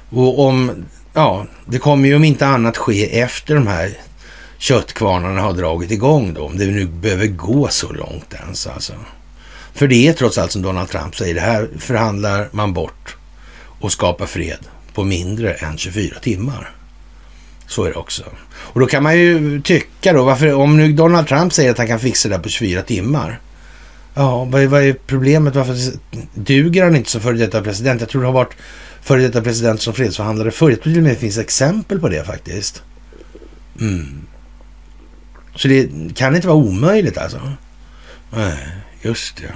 Och 0.10 0.40
om, 0.40 0.86
ja, 1.14 1.46
det 1.66 1.80
kommer 1.80 2.08
ju 2.08 2.16
om 2.16 2.24
inte 2.24 2.48
annat 2.48 2.78
ske 2.78 3.20
efter 3.20 3.56
de 3.56 3.68
här 3.68 3.98
köttkvarnarna 4.58 5.42
har 5.42 5.54
dragit 5.54 5.92
igång 5.92 6.34
då, 6.34 6.46
om 6.46 6.58
det 6.58 6.66
nu 6.66 6.86
behöver 6.86 7.28
gå 7.28 7.68
så 7.68 7.92
långt 7.94 8.34
ens 8.34 8.68
alltså. 8.68 8.94
För 9.74 9.88
det 9.88 10.08
är 10.08 10.14
trots 10.14 10.38
allt 10.38 10.52
som 10.52 10.62
Donald 10.62 10.90
Trump 10.90 11.16
säger, 11.16 11.36
det 11.36 11.42
här 11.42 11.70
förhandlar 11.80 12.50
man 12.52 12.74
bort 12.74 13.16
och 13.80 13.92
skapar 13.92 14.26
fred 14.26 14.60
på 14.94 15.04
mindre 15.04 15.54
än 15.54 15.78
24 15.78 16.20
timmar. 16.20 16.72
Så 17.72 17.84
är 17.84 17.90
det 17.90 17.96
också. 17.96 18.24
Och 18.48 18.80
då 18.80 18.86
kan 18.86 19.04
man 19.04 19.18
ju 19.18 19.62
tycka 19.62 20.14
då, 20.14 20.24
varför, 20.24 20.54
om 20.54 20.78
nu 20.78 20.94
Donald 20.94 21.28
Trump 21.28 21.54
säger 21.54 21.72
att 21.72 21.78
han 21.78 21.88
kan 21.88 22.00
fixa 22.00 22.30
det 22.30 22.36
där 22.36 22.44
på 22.44 22.50
24 22.50 22.82
timmar. 22.82 23.40
Ja, 24.14 24.44
vad 24.44 24.62
är, 24.62 24.68
vad 24.68 24.84
är 24.84 24.94
problemet? 24.94 25.56
Varför 25.56 25.76
duger 26.34 26.84
han 26.84 26.96
inte 26.96 27.10
som 27.10 27.22
före 27.22 27.38
detta 27.38 27.62
president? 27.62 28.02
Jag 28.02 28.10
tror 28.10 28.22
det 28.22 28.28
har 28.28 28.34
varit 28.34 28.54
före 29.02 29.22
detta 29.22 29.42
president 29.42 29.82
som 29.82 29.94
fredsförhandlare 29.94 30.52
förr. 30.52 30.70
Jag 30.70 30.82
tror 30.82 30.94
till 30.94 30.98
och 30.98 31.04
med 31.04 31.12
det 31.12 31.20
finns 31.20 31.38
exempel 31.38 32.00
på 32.00 32.10
det 32.10 32.24
faktiskt. 32.24 32.84
Mm. 33.80 34.22
Så 35.56 35.68
det 35.68 35.90
kan 36.16 36.36
inte 36.36 36.48
vara 36.48 36.58
omöjligt 36.58 37.18
alltså. 37.18 37.52
Nej, 38.30 38.58
just 39.02 39.38
det. 39.38 39.54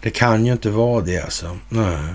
Det 0.00 0.10
kan 0.10 0.46
ju 0.46 0.52
inte 0.52 0.70
vara 0.70 1.04
det 1.04 1.20
alltså. 1.20 1.58
Nej. 1.68 2.14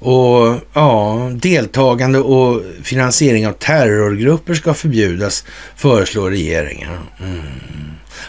Och 0.00 0.60
ja, 0.72 1.30
deltagande 1.34 2.18
och 2.18 2.62
finansiering 2.82 3.46
av 3.46 3.52
terrorgrupper 3.52 4.54
ska 4.54 4.74
förbjudas, 4.74 5.44
föreslår 5.76 6.30
regeringen. 6.30 6.98
Mm. 7.20 7.40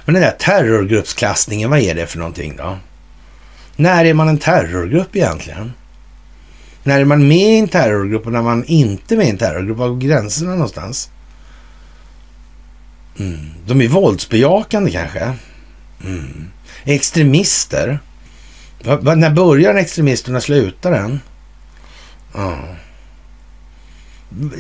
Men 0.05 0.13
den 0.13 0.23
där 0.23 0.35
terrorgruppsklassningen, 0.39 1.69
vad 1.69 1.79
är 1.79 1.95
det 1.95 2.07
för 2.07 2.17
någonting 2.17 2.55
då? 2.57 2.77
När 3.75 4.05
är 4.05 4.13
man 4.13 4.29
en 4.29 4.37
terrorgrupp 4.37 5.15
egentligen? 5.15 5.73
När 6.83 6.99
är 6.99 7.05
man 7.05 7.27
med 7.27 7.53
i 7.53 7.59
en 7.59 7.67
terrorgrupp 7.67 8.25
och 8.25 8.31
när 8.31 8.41
man 8.41 8.65
inte 8.65 9.15
är 9.15 9.17
med 9.17 9.27
i 9.27 9.29
en 9.29 9.37
terrorgrupp? 9.37 9.77
Var 9.77 9.89
går 9.89 9.97
gränserna 9.97 10.51
någonstans? 10.51 11.09
Mm. 13.19 13.37
De 13.67 13.81
är 13.81 13.87
våldsbejakande 13.87 14.91
kanske. 14.91 15.33
Mm. 16.05 16.47
Extremister. 16.83 17.99
Va, 18.83 18.97
va, 18.97 19.15
när 19.15 19.29
börjar 19.29 19.71
en 19.71 19.77
extremist 19.77 20.27
och 20.27 20.33
när 20.33 20.39
slutar 20.39 20.91
den? 20.91 21.19
Ja. 22.33 22.59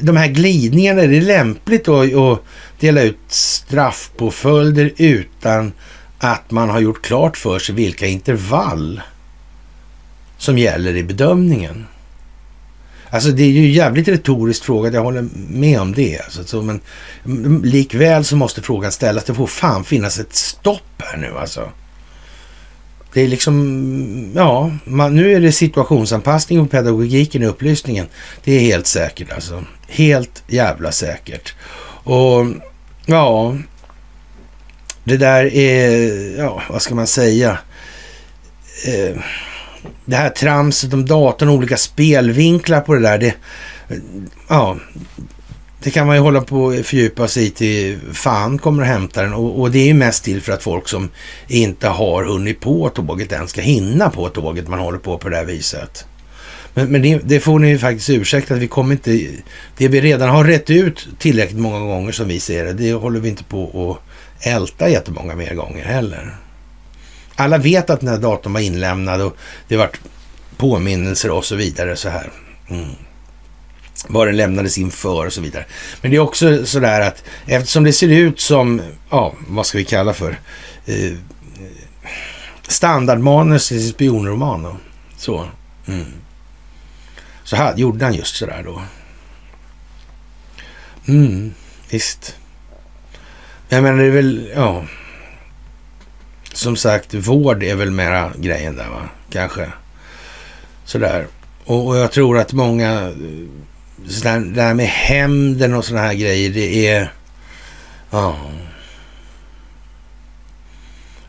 De 0.01 0.17
här 0.17 0.27
glidningarna, 0.27 1.01
är 1.01 1.07
det 1.07 1.21
lämpligt 1.21 1.87
att, 1.87 2.15
att 2.15 2.43
dela 2.79 3.01
ut 3.01 3.19
straffpåföljder 3.27 4.93
utan 4.97 5.71
att 6.19 6.51
man 6.51 6.69
har 6.69 6.79
gjort 6.79 7.01
klart 7.01 7.37
för 7.37 7.59
sig 7.59 7.75
vilka 7.75 8.07
intervall 8.07 9.01
som 10.37 10.57
gäller 10.57 10.95
i 10.95 11.03
bedömningen? 11.03 11.85
Alltså 13.09 13.29
det 13.29 13.43
är 13.43 13.49
ju 13.49 13.71
jävligt 13.71 14.07
retoriskt 14.07 14.65
frågat, 14.65 14.93
jag 14.93 15.03
håller 15.03 15.27
med 15.49 15.81
om 15.81 15.93
det. 15.93 16.19
Alltså, 16.19 16.43
så, 16.43 16.61
men 16.61 16.81
mm, 17.25 17.63
likväl 17.63 18.25
så 18.25 18.35
måste 18.35 18.61
frågan 18.61 18.91
ställas, 18.91 19.23
det 19.23 19.33
får 19.33 19.47
fan 19.47 19.83
finnas 19.83 20.19
ett 20.19 20.35
stopp 20.35 21.01
här 21.01 21.17
nu 21.17 21.37
alltså. 21.37 21.69
Det 23.13 23.21
är 23.21 23.27
liksom, 23.27 24.31
ja, 24.35 24.71
man, 24.83 25.15
nu 25.15 25.33
är 25.33 25.39
det 25.39 25.51
situationsanpassning 25.51 26.59
och 26.59 26.71
pedagogiken 26.71 27.43
i 27.43 27.45
upplysningen. 27.45 28.07
Det 28.43 28.53
är 28.53 28.59
helt 28.59 28.87
säkert 28.87 29.31
alltså. 29.31 29.63
Helt 29.87 30.43
jävla 30.47 30.91
säkert. 30.91 31.55
Och 32.03 32.45
ja, 33.05 33.57
det 35.03 35.17
där 35.17 35.53
är, 35.53 36.37
ja, 36.37 36.61
vad 36.69 36.81
ska 36.81 36.95
man 36.95 37.07
säga? 37.07 37.57
Eh, 38.87 39.21
det 40.05 40.15
här 40.15 40.29
tramset 40.29 40.93
om 40.93 41.05
datorn 41.05 41.49
och 41.49 41.55
olika 41.55 41.77
spelvinklar 41.77 42.81
på 42.81 42.93
det 42.93 43.01
där, 43.01 43.17
det, 43.17 43.35
ja, 44.47 44.77
det 45.83 45.91
kan 45.91 46.07
man 46.07 46.15
ju 46.15 46.21
hålla 46.21 46.41
på 46.41 46.63
och 46.63 46.85
fördjupa 46.85 47.27
sig 47.27 47.45
i 47.45 47.49
till 47.49 47.99
fan 48.13 48.57
kommer 48.57 48.83
att 48.83 48.89
hämta 48.89 49.21
den. 49.21 49.33
Och, 49.33 49.59
och, 49.59 49.71
det 49.71 49.79
är 49.79 49.85
ju 49.85 49.93
mest 49.93 50.23
till 50.23 50.41
för 50.41 50.53
att 50.53 50.63
folk 50.63 50.87
som 50.87 51.09
inte 51.47 51.87
har 51.87 52.23
hunnit 52.23 52.59
på 52.59 52.89
tåget 52.89 53.31
än 53.31 53.47
ska 53.47 53.61
hinna 53.61 54.09
på 54.09 54.29
tåget 54.29 54.67
man 54.67 54.79
håller 54.79 54.97
på 54.97 55.17
på 55.17 55.29
det 55.29 55.35
här 55.35 55.45
viset. 55.45 56.05
Men, 56.73 56.87
men 56.87 57.01
det, 57.01 57.19
det, 57.23 57.39
får 57.39 57.59
ni 57.59 57.77
faktiskt 57.77 58.09
ursäkta, 58.09 58.53
att 58.53 58.59
vi 58.59 58.67
kommer 58.67 58.91
inte... 58.91 59.27
Det 59.77 59.87
vi 59.87 60.01
redan 60.01 60.29
har 60.29 60.43
rätt 60.43 60.69
ut 60.69 61.07
tillräckligt 61.19 61.59
många 61.59 61.79
gånger 61.79 62.11
som 62.11 62.27
vi 62.27 62.39
ser 62.39 62.65
det, 62.65 62.73
det 62.73 62.93
håller 62.93 63.19
vi 63.19 63.29
inte 63.29 63.43
på 63.43 63.91
att 63.91 64.47
älta 64.47 64.89
jättemånga 64.89 65.35
mer 65.35 65.55
gånger 65.55 65.85
heller. 65.85 66.35
Alla 67.35 67.57
vet 67.57 67.89
att 67.89 67.99
den 67.99 68.09
här 68.09 68.17
datorn 68.17 68.53
var 68.53 68.59
inlämnad 68.59 69.21
och 69.21 69.37
det 69.67 69.77
varit 69.77 69.99
påminnelser 70.57 71.31
och 71.31 71.45
så 71.45 71.55
vidare 71.55 71.95
så 71.95 72.09
här. 72.09 72.31
Mm 72.69 72.95
vad 74.07 74.27
den 74.27 74.37
lämnades 74.37 74.77
inför 74.77 75.25
och 75.25 75.33
så 75.33 75.41
vidare. 75.41 75.65
Men 76.01 76.11
det 76.11 76.17
är 76.17 76.21
också 76.21 76.65
sådär 76.65 77.01
att 77.01 77.23
eftersom 77.45 77.83
det 77.83 77.93
ser 77.93 78.07
ut 78.07 78.39
som, 78.39 78.81
ja, 79.09 79.33
vad 79.47 79.65
ska 79.65 79.77
vi 79.77 79.85
kalla 79.85 80.13
för, 80.13 80.39
eh, 80.85 81.13
standardmanus 82.67 83.71
i 83.71 83.89
spionroman. 83.89 84.63
Då. 84.63 84.77
Så. 85.17 85.45
Mm. 85.87 86.05
Så 87.43 87.55
här 87.55 87.77
gjorde 87.77 88.05
han 88.05 88.13
just 88.13 88.35
sådär 88.35 88.63
då. 88.65 88.81
Mm, 91.07 91.53
visst. 91.89 92.35
Jag 93.69 93.83
menar 93.83 93.97
det 93.97 94.05
är 94.05 94.11
väl, 94.11 94.51
ja. 94.55 94.83
Som 96.53 96.75
sagt, 96.75 97.13
vård 97.13 97.63
är 97.63 97.75
väl 97.75 97.91
mera 97.91 98.31
grejen 98.37 98.75
där 98.75 98.89
va, 98.89 99.09
kanske. 99.29 99.71
Sådär. 100.85 101.27
Och, 101.65 101.87
och 101.87 101.97
jag 101.97 102.11
tror 102.11 102.37
att 102.37 102.53
många 102.53 102.91
eh, 102.91 103.13
där, 104.05 104.39
det 104.39 104.61
här 104.61 104.73
med 104.73 104.87
hämnden 104.87 105.73
och 105.73 105.85
sådana 105.85 106.07
här 106.07 106.13
grejer, 106.13 106.49
det 106.49 106.87
är... 106.87 107.13
Ja. 108.09 108.35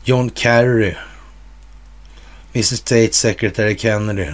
John 0.04 0.30
Kerry. 0.34 0.94
Mr 2.54 2.62
State 2.62 3.12
Secretary 3.12 3.78
Kennedy. 3.78 4.26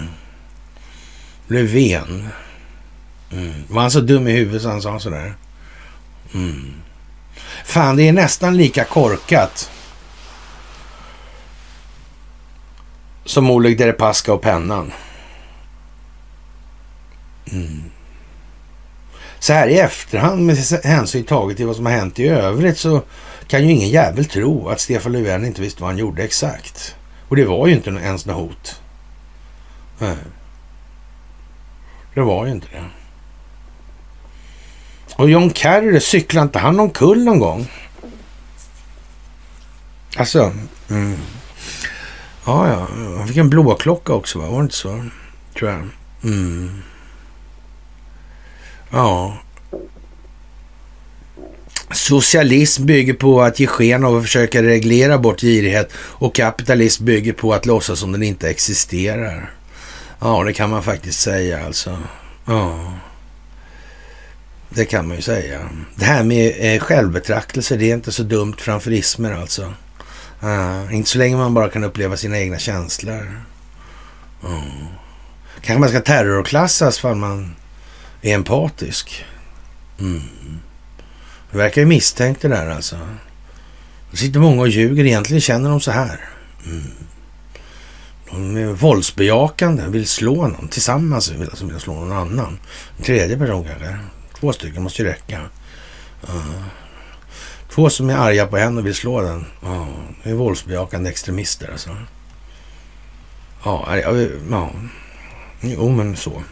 Löfven. 1.47 2.29
Mm. 3.31 3.53
Var 3.69 3.81
han 3.81 3.91
så 3.91 3.99
dum 3.99 4.27
i 4.27 4.31
huvudet 4.31 4.61
så 4.61 4.69
han 4.69 4.81
sa 4.81 4.99
sådär? 4.99 5.33
Mm. 6.33 6.73
Fan, 7.65 7.95
det 7.95 8.07
är 8.07 8.13
nästan 8.13 8.57
lika 8.57 8.83
korkat 8.83 9.71
som 13.25 13.49
Oleg 13.49 13.77
Deripaska 13.77 14.33
och 14.33 14.41
pennan. 14.41 14.91
Mm 17.51 17.83
så 19.39 19.53
här 19.53 19.67
i 19.67 19.79
efterhand 19.79 20.45
med 20.45 20.57
hänsyn 20.83 21.23
taget 21.23 21.57
till 21.57 21.67
vad 21.67 21.75
som 21.75 21.85
har 21.85 21.93
hänt 21.93 22.19
i 22.19 22.27
övrigt 22.27 22.77
så 22.77 23.01
kan 23.47 23.63
ju 23.63 23.71
ingen 23.71 23.89
jävel 23.89 24.25
tro 24.25 24.69
att 24.69 24.79
Stefan 24.79 25.11
Löfven 25.11 25.45
inte 25.45 25.61
visste 25.61 25.81
vad 25.81 25.89
han 25.89 25.97
gjorde 25.97 26.23
exakt. 26.23 26.95
Och 27.27 27.35
det 27.35 27.45
var 27.45 27.67
ju 27.67 27.73
inte 27.73 27.89
ens 27.89 28.25
något 28.25 28.35
hot. 28.35 28.81
Nej. 29.99 30.17
Det 32.13 32.21
var 32.21 32.45
ju 32.45 32.51
inte 32.51 32.67
det. 32.71 32.83
Och 35.15 35.29
John 35.29 35.53
Kerry, 35.53 35.99
cyklade 35.99 36.43
inte 36.43 36.59
han 36.59 36.79
omkull 36.79 37.23
någon 37.23 37.39
gång? 37.39 37.71
Alltså, 40.17 40.53
mm. 40.89 41.17
ja, 42.45 42.69
ja, 42.69 42.87
han 43.17 43.27
fick 43.27 43.37
en 43.37 43.49
blåklocka 43.49 44.13
också, 44.13 44.39
va? 44.39 44.49
var 44.49 44.57
det 44.57 44.63
inte 44.63 44.75
så? 44.75 45.05
Tror 45.57 45.71
jag. 45.71 45.89
Mm. 46.23 46.81
Ja. 48.89 49.37
Socialism 51.91 52.85
bygger 52.85 53.13
på 53.13 53.41
att 53.41 53.59
ge 53.59 53.67
sken 53.67 54.03
av 54.03 54.17
att 54.17 54.23
försöka 54.23 54.63
reglera 54.63 55.17
bort 55.17 55.41
girighet 55.41 55.93
och 55.97 56.35
kapitalism 56.35 57.05
bygger 57.05 57.33
på 57.33 57.53
att 57.53 57.65
låtsas 57.65 57.99
som 57.99 58.11
den 58.11 58.23
inte 58.23 58.49
existerar. 58.49 59.51
Ja, 60.19 60.43
det 60.43 60.53
kan 60.53 60.69
man 60.69 60.83
faktiskt 60.83 61.19
säga 61.19 61.65
alltså. 61.65 61.97
Ja. 62.45 62.93
Det 64.69 64.85
kan 64.85 65.07
man 65.07 65.15
ju 65.15 65.21
säga. 65.21 65.69
Det 65.95 66.05
här 66.05 66.23
med 66.23 66.55
eh, 66.57 66.79
självbetraktelse, 66.79 67.77
det 67.77 67.91
är 67.91 67.93
inte 67.93 68.11
så 68.11 68.23
dumt 68.23 68.55
framför 68.57 68.91
ismer 68.93 69.31
alltså. 69.31 69.73
Uh, 70.43 70.95
inte 70.95 71.09
så 71.09 71.17
länge 71.17 71.37
man 71.37 71.53
bara 71.53 71.69
kan 71.69 71.83
uppleva 71.83 72.17
sina 72.17 72.39
egna 72.39 72.59
känslor. 72.59 73.41
Uh. 74.43 74.87
Kanske 75.61 75.79
man 75.79 75.89
ska 75.89 75.99
terrorklassas 75.99 76.99
för 76.99 77.13
man 77.13 77.55
är 78.21 78.35
empatisk. 78.35 79.25
Mm. 79.99 80.21
Det 81.51 81.57
verkar 81.57 81.81
ju 81.81 81.87
misstänkt 81.87 82.41
det 82.41 82.47
där 82.47 82.69
alltså. 82.69 82.97
Det 84.11 84.17
sitter 84.17 84.39
många 84.39 84.61
och 84.61 84.69
ljuger. 84.69 85.05
Egentligen 85.05 85.41
känner 85.41 85.69
de 85.69 85.79
så 85.81 85.91
här. 85.91 86.19
Mm. 86.65 86.91
De 88.29 88.57
är 88.57 88.65
våldsbejakande, 88.65 89.83
vill 89.87 90.07
slå 90.07 90.47
någon 90.47 90.67
tillsammans, 90.67 91.31
vill, 91.31 91.49
de 91.59 91.67
vill 91.67 91.79
slå 91.79 91.93
någon 91.93 92.11
annan. 92.11 92.59
En 92.97 93.03
tredje 93.03 93.37
person 93.37 93.65
kanske. 93.65 93.97
Två 94.39 94.53
stycken 94.53 94.83
måste 94.83 95.01
ju 95.01 95.07
räcka. 95.07 95.41
Uh. 96.29 96.63
Två 97.69 97.89
som 97.89 98.09
är 98.09 98.17
arga 98.17 98.47
på 98.47 98.57
en 98.57 98.77
och 98.77 98.85
vill 98.85 98.95
slå 98.95 99.21
den. 99.21 99.45
Ja, 99.61 99.87
det 100.23 100.29
är 100.29 100.33
våldsbejakande 100.33 101.09
extremister 101.09 101.71
alltså. 101.71 101.97
Ja, 103.63 103.97
ja, 103.97 104.27
ja. 104.51 104.71
Jo, 105.61 105.89
men 105.89 106.15
så. 106.15 106.43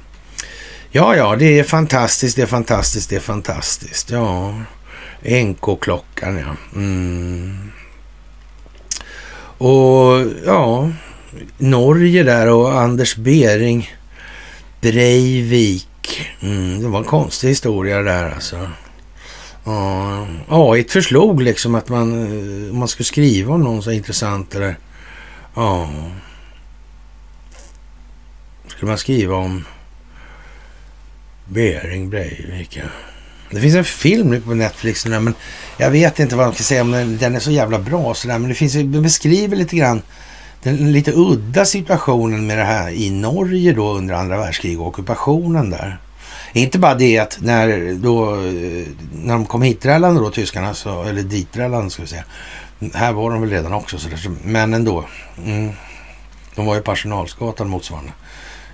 Ja, 0.95 1.15
ja, 1.15 1.35
det 1.35 1.59
är 1.59 1.63
fantastiskt, 1.63 2.35
det 2.35 2.41
är 2.41 2.45
fantastiskt, 2.45 3.09
det 3.09 3.15
är 3.15 3.19
fantastiskt. 3.19 4.09
Ja, 4.09 4.53
NK-klockan, 5.22 6.38
ja. 6.38 6.55
Mm. 6.76 7.72
Och 9.57 10.27
ja, 10.45 10.91
Norge 11.57 12.23
där 12.23 12.49
och 12.49 12.80
Anders 12.81 13.15
Bering 13.15 13.91
Breivik. 14.81 16.22
Mm, 16.41 16.81
det 16.81 16.88
var 16.88 16.99
en 16.99 17.05
konstig 17.05 17.47
historia 17.47 18.01
där 18.01 18.31
alltså. 18.31 18.69
Ja, 19.63 20.27
AI 20.47 20.84
förslog 20.84 21.41
liksom 21.41 21.76
att 21.76 21.89
man, 21.89 22.13
eh, 22.13 22.72
om 22.72 22.80
man 22.80 22.88
skulle 22.88 23.05
skriva 23.05 23.53
om 23.53 23.63
någon 23.63 23.84
så 23.84 23.91
intressant 23.91 24.55
eller 24.55 24.77
ja. 25.55 25.89
Skulle 28.67 28.89
man 28.89 28.97
skriva 28.97 29.35
om 29.35 29.65
Bering 31.45 32.09
Breivik, 32.09 32.77
ja. 32.77 32.84
Det 33.51 33.61
finns 33.61 33.76
en 33.76 33.84
film 33.84 34.30
nu 34.30 34.41
på 34.41 34.53
Netflix, 34.53 35.03
där, 35.03 35.19
men 35.19 35.34
jag 35.77 35.91
vet 35.91 36.19
inte 36.19 36.35
vad 36.35 36.45
man 36.45 36.53
ska 36.53 36.63
säga 36.63 36.81
om 36.81 36.91
den. 36.91 37.17
Den 37.17 37.35
är 37.35 37.39
så 37.39 37.51
jävla 37.51 37.80
bra 37.80 38.13
sådär, 38.13 38.39
men 38.39 38.49
det 38.49 38.55
finns, 38.55 38.73
den 38.73 39.01
beskriver 39.01 39.55
lite 39.55 39.76
grann 39.76 40.01
den 40.65 40.91
lite 40.91 41.11
udda 41.11 41.65
situationen 41.65 42.47
med 42.47 42.57
det 42.57 42.63
här 42.63 42.89
i 42.89 43.11
Norge 43.11 43.73
då 43.73 43.93
under 43.93 44.15
andra 44.15 44.38
världskriget 44.38 44.80
och 44.80 44.88
ockupationen 44.88 45.69
där. 45.69 45.97
Inte 46.53 46.80
bara 46.80 46.95
det 46.95 47.19
att 47.19 47.38
när, 47.41 47.93
då, 47.93 48.35
när 49.23 49.34
de 49.34 49.45
kom 49.45 49.61
hiträllande 49.61 50.22
då, 50.22 50.30
tyskarna, 50.30 50.73
så, 50.73 51.03
eller 51.03 51.22
diträllande 51.22 51.89
ska 51.89 52.01
vi 52.01 52.07
säga. 52.07 52.23
Här 52.93 53.13
var 53.13 53.31
de 53.31 53.41
väl 53.41 53.49
redan 53.49 53.73
också, 53.73 53.97
så 53.97 54.09
där, 54.09 54.31
men 54.43 54.73
ändå. 54.73 55.05
Mm, 55.45 55.72
de 56.55 56.65
var 56.65 56.76
ju 56.76 56.81
på 56.81 56.91
Arsenalsgatan 56.91 57.69
motsvarande. 57.69 58.11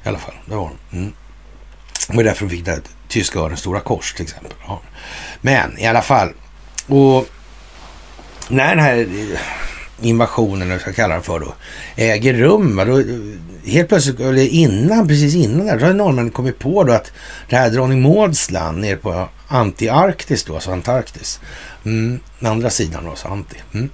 I 0.06 0.08
alla 0.10 0.18
fall, 0.18 0.36
det 0.46 0.56
var 0.56 0.70
de. 0.92 0.98
Mm. 0.98 1.14
Det 2.08 2.16
var 2.18 2.24
därför 2.24 2.46
de 2.46 2.52
fick 2.52 2.66
det 2.66 2.72
här 2.72 2.82
tyska 3.08 3.40
örens 3.40 3.60
stora 3.60 3.80
kors 3.80 4.14
till 4.14 4.24
exempel. 4.24 4.52
Ja. 4.68 4.82
Men 5.42 5.80
i 5.80 5.88
alla 5.88 6.02
fall. 6.02 6.30
Och 6.88 7.28
när 8.50 8.76
den 8.76 8.80
här 8.80 8.98
eh, 8.98 9.40
invasionen, 10.02 10.62
eller 10.62 10.66
vad 10.66 10.76
jag 10.76 10.82
ska 10.82 10.94
kalla 10.94 11.14
den 11.14 11.24
för 11.24 11.40
då, 11.40 11.54
äger 11.96 12.34
rum. 12.34 12.76
Då, 12.76 13.04
helt 13.72 13.90
plötsligt, 13.90 14.20
eller 14.20 14.48
innan, 14.48 15.08
precis 15.08 15.36
innan 15.36 15.66
där, 15.66 15.80
då 15.80 15.86
har 15.86 15.94
norrmännen 15.94 16.32
kommit 16.32 16.60
på 16.60 16.84
då 16.84 16.94
att 16.94 17.12
det 17.50 17.56
här 17.56 17.70
Dronning 17.70 18.02
Mauds 18.02 18.52
land 18.52 18.78
nere 18.78 18.96
på 18.96 19.30
Antarktis 19.48 20.44
då, 20.44 20.54
alltså 20.56 20.72
Antarktis. 20.72 21.40
Mm, 21.86 22.20
andra 22.42 22.70
sidan 22.70 23.04
då, 23.04 23.10
alltså 23.10 23.28
Anti. 23.28 23.58
Mm. 23.74 23.90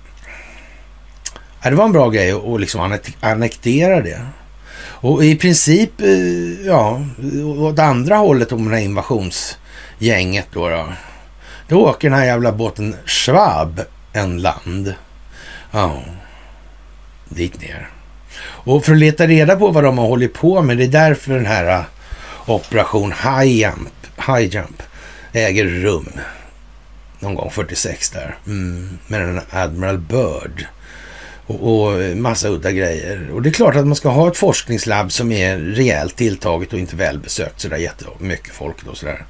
Ja, 1.62 1.70
det 1.70 1.76
var 1.76 1.86
en 1.86 1.92
bra 1.92 2.10
grej 2.10 2.32
att 2.32 2.62
liksom 2.62 3.00
annektera 3.20 4.02
det. 4.02 4.22
Och 5.00 5.26
i 5.26 5.36
princip, 5.36 6.02
eh, 6.02 6.66
ja, 6.66 7.02
åt 7.58 7.80
andra 7.80 8.16
hållet 8.16 8.52
om 8.52 8.70
det 8.70 8.76
här 8.76 8.84
invasionsgänget 8.84 10.48
då, 10.54 10.70
då. 10.70 10.88
Då 11.68 11.90
åker 11.90 12.10
den 12.10 12.20
här 12.20 12.26
jävla 12.26 12.52
båten 12.52 12.96
Schwab 13.06 13.82
en 14.14 14.42
land. 14.42 14.94
Ja, 15.72 16.02
dit 17.30 17.62
ner. 17.62 17.90
Och 18.40 18.86
för 18.86 18.92
att 18.92 19.00
leta 19.00 19.28
reda 19.28 19.56
på 19.56 19.68
vad 19.72 19.84
de 19.84 19.98
har 19.98 20.08
hållit 20.08 20.34
på 20.34 20.62
med, 20.62 20.78
det 20.78 20.84
är 20.84 20.88
därför 20.88 21.34
den 21.34 21.46
här 21.46 21.80
eh, 21.80 21.86
operation 22.46 23.12
High 23.12 23.48
Jump, 23.48 23.94
High 24.28 24.56
Jump 24.56 24.84
äger 25.34 25.66
rum. 25.66 26.10
Någon 27.20 27.36
gång 27.36 27.52
46 27.52 28.10
där. 28.10 28.38
Mm, 28.48 28.98
med 29.08 29.22
den 29.22 29.42
Admiral 29.50 29.98
Bird. 29.98 30.66
Och, 31.48 31.86
och 31.86 32.18
massa 32.18 32.50
udda 32.50 32.72
grejer. 32.72 33.32
Och 33.32 33.42
det 33.42 33.50
är 33.50 33.54
klart 33.54 33.76
att 33.76 33.88
man 33.88 33.96
ska 33.96 34.10
ha 34.10 34.28
ett 34.28 34.38
forskningslabb 34.38 35.12
som 35.12 35.32
är 35.32 35.58
rejält 35.58 36.16
tilltaget 36.16 36.74
och 36.74 36.80
inte 36.80 36.96
välbesökt 36.96 37.60
sådär 37.60 37.78
jättemycket 37.78 38.54
folk 38.54 38.86
då 38.86 38.96
sådär. 38.96 39.26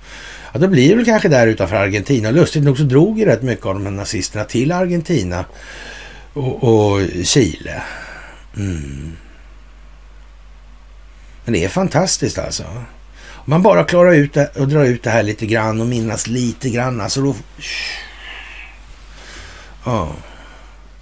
Ja, 0.54 0.60
då 0.60 0.68
blir 0.68 0.90
det 0.90 0.96
väl 0.96 1.06
kanske 1.06 1.30
där 1.30 1.48
utanför 1.48 1.76
Argentina. 1.76 2.32
Lustigt 2.32 2.64
nog 2.64 2.78
så 2.78 2.84
drog 2.84 3.20
ju 3.20 3.26
rätt 3.26 3.42
mycket 3.42 3.66
av 3.66 3.74
de 3.74 3.86
här 3.86 3.92
nazisterna 3.92 4.44
till 4.44 4.72
Argentina 4.72 5.46
och, 6.34 6.64
och 6.64 7.02
Chile. 7.24 7.82
Mm. 8.58 9.18
Men 11.46 11.54
det 11.54 11.64
är 11.64 11.70
fantastiskt 11.70 12.38
alltså. 12.38 12.64
Om 13.48 13.52
man 13.52 13.62
bara 13.62 13.84
klarar 13.84 14.14
ut 14.14 14.34
det 14.34 14.52
och 14.56 14.68
drar 14.68 14.84
ut 14.84 15.04
det 15.04 15.10
här 15.10 15.24
lite 15.24 15.46
grann 15.46 15.82
och 15.82 15.88
minnas 15.88 16.28
lite 16.28 16.70
grann. 16.70 17.02
Alltså 17.02 17.22
då... 17.22 17.36
Ja. 19.86 20.12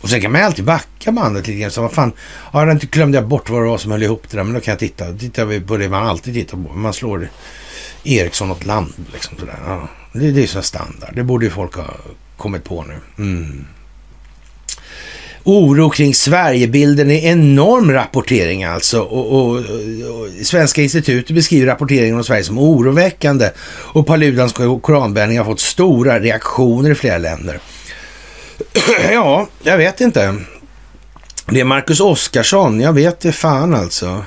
Och 0.05 0.11
sen 0.11 0.21
kan 0.21 0.31
man 0.31 0.43
alltid 0.43 0.65
backa 0.65 1.11
bandet 1.11 1.47
lite 1.47 1.59
grann. 1.59 1.71
Så 1.71 1.81
vad 1.81 1.91
fan, 1.91 2.11
ja, 2.53 2.71
inte 2.71 2.85
glömde 2.85 3.17
jag 3.17 3.27
bort 3.27 3.49
vad 3.49 3.61
det 3.61 3.67
var 3.67 3.77
som 3.77 3.91
höll 3.91 4.03
ihop 4.03 4.23
det 4.29 4.37
där. 4.37 4.43
Men 4.43 4.53
då 4.53 4.59
kan 4.59 4.71
jag 4.71 4.79
titta. 4.79 5.11
Då 5.11 5.17
tittar 5.17 5.45
vi 5.45 5.61
på 5.61 5.77
det 5.77 5.89
man 5.89 6.07
alltid 6.07 6.33
tittar 6.33 6.57
på. 6.57 6.73
Man 6.73 6.93
slår 6.93 7.29
Ericsson 8.03 8.51
åt 8.51 8.65
land. 8.65 8.93
Liksom 9.13 9.37
sådär. 9.37 9.57
Ja. 9.65 9.87
Det, 10.13 10.31
det 10.31 10.43
är 10.43 10.47
så 10.47 10.61
standard. 10.61 11.15
Det 11.15 11.23
borde 11.23 11.45
ju 11.45 11.51
folk 11.51 11.75
ha 11.75 11.93
kommit 12.37 12.63
på 12.63 12.83
nu. 12.83 13.23
Mm 13.23 13.65
oro 15.43 15.89
kring 15.89 16.13
Sverigebilden 16.13 17.11
är 17.11 17.31
enorm 17.31 17.91
rapportering 17.91 18.63
alltså. 18.63 19.01
Och, 19.01 19.31
och, 19.31 19.57
och, 19.57 20.29
Svenska 20.43 20.81
institutet 20.81 21.35
beskriver 21.35 21.67
rapporteringen 21.67 22.17
om 22.17 22.23
Sverige 22.23 22.43
som 22.43 22.59
oroväckande. 22.59 23.49
Och 23.67 24.07
Paludans 24.07 24.53
koranbränning 24.81 25.37
har 25.37 25.45
fått 25.45 25.59
stora 25.59 26.19
reaktioner 26.19 26.91
i 26.91 26.95
flera 26.95 27.17
länder. 27.17 27.59
ja, 29.11 29.47
jag 29.63 29.77
vet 29.77 30.01
inte. 30.01 30.35
Det 31.45 31.59
är 31.59 31.65
Marcus 31.65 31.99
Oskarsson, 31.99 32.79
jag 32.79 32.93
vet 32.93 33.19
det 33.19 33.31
fan 33.31 33.73
alltså. 33.73 34.23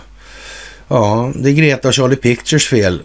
Ja, 0.89 1.33
det 1.35 1.51
är 1.51 1.55
Greta 1.55 1.89
och 1.89 1.95
Charlie 1.95 2.17
Pictures 2.17 2.67
fel, 2.69 3.03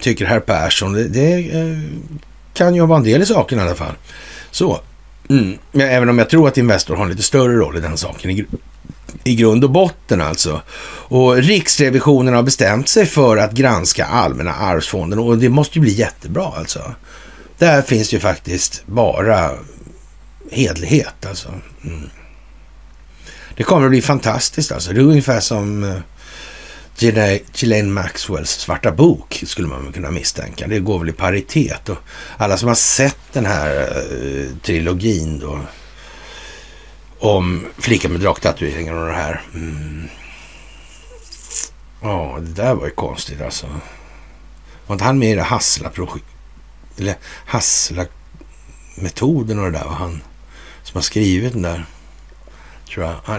tycker 0.00 0.26
herr 0.26 0.40
Persson. 0.40 0.92
Det, 0.92 1.08
det 1.08 1.34
eh, 1.34 1.78
kan 2.54 2.74
ju 2.74 2.86
vara 2.86 2.98
en 2.98 3.04
del 3.04 3.22
i 3.22 3.26
saken 3.26 3.58
i 3.58 3.62
alla 3.62 3.74
fall. 3.74 3.94
Så, 4.50 4.80
Mm. 5.30 5.58
Även 5.72 6.08
om 6.08 6.18
jag 6.18 6.30
tror 6.30 6.48
att 6.48 6.58
Investor 6.58 6.96
har 6.96 7.04
en 7.04 7.10
lite 7.10 7.22
större 7.22 7.56
roll 7.56 7.76
i 7.76 7.80
den 7.80 7.96
saken 7.96 8.30
i, 8.30 8.46
i 9.24 9.34
grund 9.34 9.64
och 9.64 9.70
botten 9.70 10.20
alltså. 10.20 10.60
Och 11.08 11.36
Riksrevisionen 11.36 12.34
har 12.34 12.42
bestämt 12.42 12.88
sig 12.88 13.06
för 13.06 13.36
att 13.36 13.52
granska 13.52 14.04
Allmänna 14.04 14.54
arvsfonden 14.54 15.18
och 15.18 15.38
det 15.38 15.48
måste 15.48 15.78
ju 15.78 15.82
bli 15.82 15.92
jättebra 15.92 16.52
alltså. 16.56 16.94
Där 17.58 17.82
finns 17.82 18.14
ju 18.14 18.18
faktiskt 18.18 18.82
bara 18.86 19.50
hedlighet 20.52 21.26
alltså. 21.26 21.48
Mm. 21.84 22.10
Det 23.56 23.62
kommer 23.62 23.86
att 23.86 23.90
bli 23.90 24.02
fantastiskt 24.02 24.72
alltså. 24.72 24.92
Det 24.92 25.00
är 25.00 25.04
ungefär 25.04 25.40
som 25.40 25.84
eh, 25.84 25.98
Ghislaine 26.98 27.92
Maxwells 27.92 28.50
svarta 28.50 28.92
bok 28.92 29.42
skulle 29.46 29.68
man 29.68 29.92
kunna 29.92 30.10
misstänka. 30.10 30.66
Det 30.66 30.80
går 30.80 30.98
väl 30.98 31.08
i 31.08 31.12
paritet. 31.12 31.88
Och 31.88 31.98
alla 32.36 32.56
som 32.56 32.68
har 32.68 32.74
sett 32.74 33.18
den 33.32 33.46
här 33.46 34.02
uh, 34.12 34.48
trilogin 34.62 35.38
då 35.38 35.60
om 37.18 37.66
flickan 37.78 38.12
med 38.12 38.20
draktatueringar 38.20 38.94
och 38.94 39.06
det 39.06 39.12
här. 39.12 39.42
Mm. 39.54 40.08
Ja, 42.02 42.38
det 42.40 42.62
där 42.62 42.74
var 42.74 42.84
ju 42.84 42.90
konstigt 42.90 43.40
alltså. 43.40 43.66
Var 44.86 44.94
inte 44.94 45.04
han 45.04 45.18
med 45.18 45.30
i 45.30 45.34
det 45.34 45.42
hassla 45.42 45.90
eller 46.98 47.16
Hassla-metoden 47.46 49.58
och 49.58 49.64
det 49.64 49.78
där? 49.78 49.84
Var 49.84 49.92
han 49.92 50.20
som 50.88 50.98
har 50.98 51.02
skrivit 51.02 51.52
den 51.52 51.62
där? 51.62 51.84
Tror 52.88 53.06
jag. 53.06 53.20
Ja, 53.26 53.38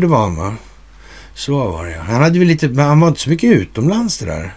det 0.00 0.06
var 0.06 0.20
han 0.20 0.36
va? 0.36 0.56
Så 1.34 1.70
var 1.70 1.86
det 1.86 1.94
Han 1.98 2.22
hade 2.22 2.38
väl 2.38 2.48
lite, 2.48 2.68
men 2.68 2.86
han 2.86 3.00
var 3.00 3.08
inte 3.08 3.20
så 3.20 3.30
mycket 3.30 3.52
utomlands 3.52 4.18
det 4.18 4.26
där. 4.26 4.54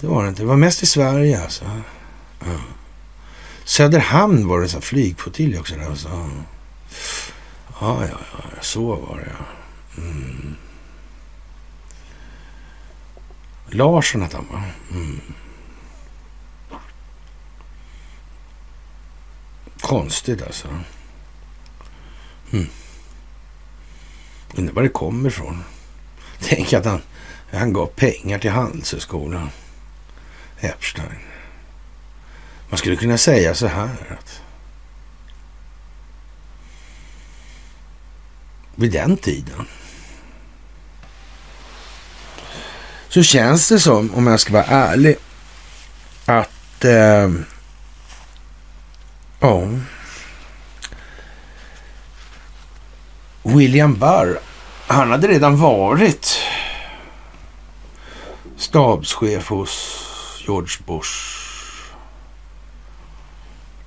Det 0.00 0.06
var 0.06 0.22
det 0.22 0.28
inte. 0.28 0.42
Det 0.42 0.46
var 0.46 0.56
mest 0.56 0.82
i 0.82 0.86
Sverige 0.86 1.42
alltså. 1.42 1.64
Ja. 2.40 2.46
Söderhamn 3.64 4.48
var 4.48 4.60
det 4.60 4.74
en 4.74 4.82
flygflottilj 4.82 5.58
också 5.58 5.74
där. 5.74 5.86
Alltså. 5.86 6.08
Ja, 7.80 8.06
ja, 8.06 8.18
ja, 8.32 8.62
så 8.62 8.94
var 8.94 9.18
det 9.18 9.32
ja. 9.38 9.44
Mm. 10.02 10.54
Larsson 13.68 14.22
hette 14.22 14.36
han 14.36 14.46
va? 14.52 14.62
Mm. 14.90 15.20
Konstigt 19.80 20.42
alltså. 20.42 20.68
Mm. 22.54 22.68
Undrar 24.54 24.74
var 24.74 24.82
det 24.82 24.88
kommer 24.88 25.28
ifrån. 25.28 25.64
Tänk 26.40 26.72
att 26.72 26.84
han 26.84 27.02
Han 27.52 27.72
gav 27.72 27.86
pengar 27.86 28.38
till 28.38 28.50
Handelshögskolan. 28.50 29.50
Epstein. 30.60 31.18
Man 32.68 32.78
skulle 32.78 32.96
kunna 32.96 33.18
säga 33.18 33.54
så 33.54 33.66
här 33.66 34.18
att 34.20 34.40
vid 38.74 38.92
den 38.92 39.16
tiden 39.16 39.66
så 43.08 43.22
känns 43.22 43.68
det 43.68 43.80
som, 43.80 44.14
om 44.14 44.26
jag 44.26 44.40
ska 44.40 44.52
vara 44.52 44.64
ärlig, 44.64 45.16
att 46.24 46.84
eh, 46.84 47.30
ja, 49.40 49.68
William 53.46 53.98
Barr, 53.98 54.38
han 54.86 55.10
hade 55.10 55.28
redan 55.28 55.56
varit 55.56 56.38
stabschef 58.56 59.48
hos 59.48 60.00
George 60.46 60.76
Bush 60.86 61.10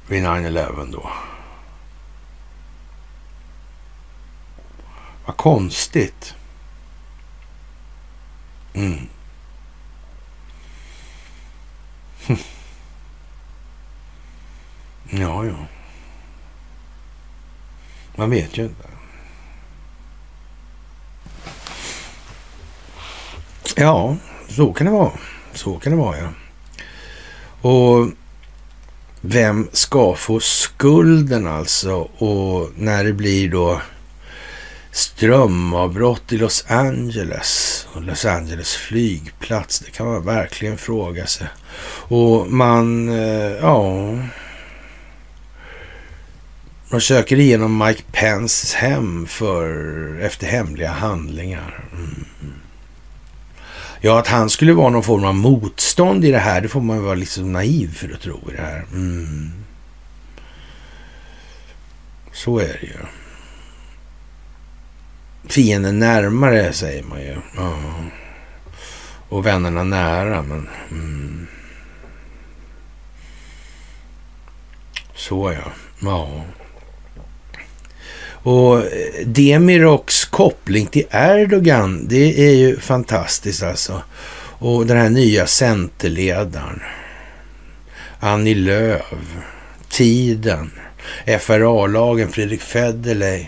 vid 0.07 0.23
9-11 0.23 0.91
då. 0.91 1.11
Vad 5.25 5.37
konstigt. 5.37 6.35
Mm. 8.73 9.07
Ja, 15.09 15.45
ja. 15.45 15.65
Man 18.15 18.29
vet 18.29 18.57
ju 18.57 18.63
inte. 18.63 18.96
Ja, 23.75 24.15
så 24.49 24.73
kan 24.73 24.87
det 24.87 24.93
vara. 24.93 25.11
Så 25.53 25.79
kan 25.79 25.91
det 25.91 25.97
vara, 25.97 26.17
ja. 26.17 26.29
Och 27.69 28.09
vem 29.21 29.69
ska 29.71 30.15
få 30.15 30.39
skulden 30.39 31.47
alltså? 31.47 31.93
Och 32.17 32.71
när 32.75 33.03
det 33.03 33.13
blir 33.13 33.49
då 33.49 33.81
strömavbrott 34.91 36.33
i 36.33 36.37
Los 36.37 36.65
Angeles 36.67 37.87
och 37.93 38.01
Los 38.01 38.25
Angeles 38.25 38.75
flygplats. 38.75 39.79
Det 39.79 39.91
kan 39.91 40.07
man 40.07 40.25
verkligen 40.25 40.77
fråga 40.77 41.25
sig. 41.27 41.47
Och 42.07 42.51
man, 42.51 43.09
eh, 43.09 43.51
ja... 43.61 44.17
Man 46.89 47.01
söker 47.01 47.39
igenom 47.39 47.77
Mike 47.77 48.03
Pence 48.11 48.77
hem 48.77 49.27
för, 49.27 50.19
efter 50.21 50.47
hemliga 50.47 50.91
handlingar. 50.91 51.85
Mm. 51.93 52.25
Ja, 54.01 54.19
att 54.19 54.27
han 54.27 54.49
skulle 54.49 54.73
vara 54.73 54.89
någon 54.89 55.03
form 55.03 55.23
av 55.23 55.35
motstånd 55.35 56.25
i 56.25 56.31
det 56.31 56.39
här, 56.39 56.61
det 56.61 56.69
får 56.69 56.81
man 56.81 57.03
vara 57.03 57.15
liksom 57.15 57.53
naiv 57.53 57.95
för 57.95 58.13
att 58.13 58.21
tro 58.21 58.51
i 58.51 58.55
det 58.55 58.61
här. 58.61 58.85
Mm. 58.93 59.51
Så 62.31 62.59
är 62.59 62.77
det 62.81 62.87
ju. 62.87 62.97
Fienden 65.49 65.99
närmare, 65.99 66.73
säger 66.73 67.03
man 67.03 67.21
ju. 67.21 67.35
Ja. 67.55 67.73
Och 69.29 69.45
vännerna 69.45 69.83
nära, 69.83 70.41
men... 70.41 70.69
Mm. 70.91 71.47
Så 75.15 75.51
ja. 75.51 75.71
Ja. 75.99 76.43
Och 78.47 78.77
eh, 78.77 79.25
Demiroks 79.25 80.25
koppling 80.25 80.87
till 80.87 81.05
Erdogan, 81.11 82.07
det 82.07 82.47
är 82.47 82.55
ju 82.55 82.79
fantastiskt 82.79 83.63
alltså. 83.63 84.01
Och 84.59 84.85
den 84.85 84.97
här 84.97 85.09
nya 85.09 85.47
centerledaren, 85.47 86.81
Annie 88.19 88.55
Lööf, 88.55 89.13
Tiden, 89.89 90.71
FRA-lagen, 91.39 92.29
Fredrik 92.29 92.61
Federley, 92.61 93.45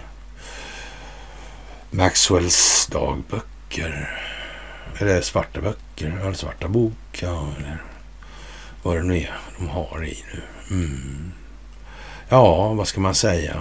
Maxwells 1.92 2.88
dagböcker. 2.92 4.20
Eller 5.00 5.22
svarta 5.22 5.62
böcker, 5.62 6.20
eller 6.22 6.34
svarta 6.34 6.68
bok, 6.68 7.20
ja, 7.22 7.48
eller 7.58 7.82
vad 8.84 8.98
det 8.98 9.04
nu 9.04 9.18
är 9.18 9.32
de 9.58 9.68
har 9.70 10.06
i 10.06 10.24
nu. 10.34 10.42
Mm. 10.76 11.32
Ja, 12.30 12.74
vad 12.74 12.88
ska 12.88 13.02
man 13.02 13.16
säga? 13.16 13.56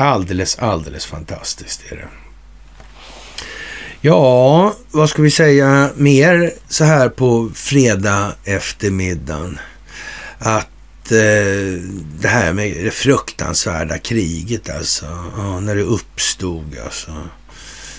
Alldeles, 0.00 0.58
alldeles 0.58 1.06
fantastiskt 1.06 1.82
är 1.88 1.96
det. 1.96 2.08
Ja, 4.00 4.74
vad 4.90 5.10
ska 5.10 5.22
vi 5.22 5.30
säga 5.30 5.90
mer 5.96 6.52
så 6.68 6.84
här 6.84 7.08
på 7.08 7.50
fredag 7.54 8.34
eftermiddagen? 8.44 9.58
Att 10.38 11.12
eh, 11.12 11.82
det 12.20 12.28
här 12.28 12.52
med 12.52 12.84
det 12.84 12.90
fruktansvärda 12.90 13.98
kriget 13.98 14.70
alltså, 14.70 15.06
ja, 15.36 15.60
när 15.60 15.76
det 15.76 15.82
uppstod 15.82 16.78
alltså. 16.84 17.28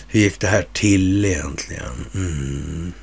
Hur 0.08 0.20
gick 0.20 0.40
det 0.40 0.48
här 0.48 0.66
till 0.74 1.26
egentligen? 1.26 2.06
Mm. 2.16 2.94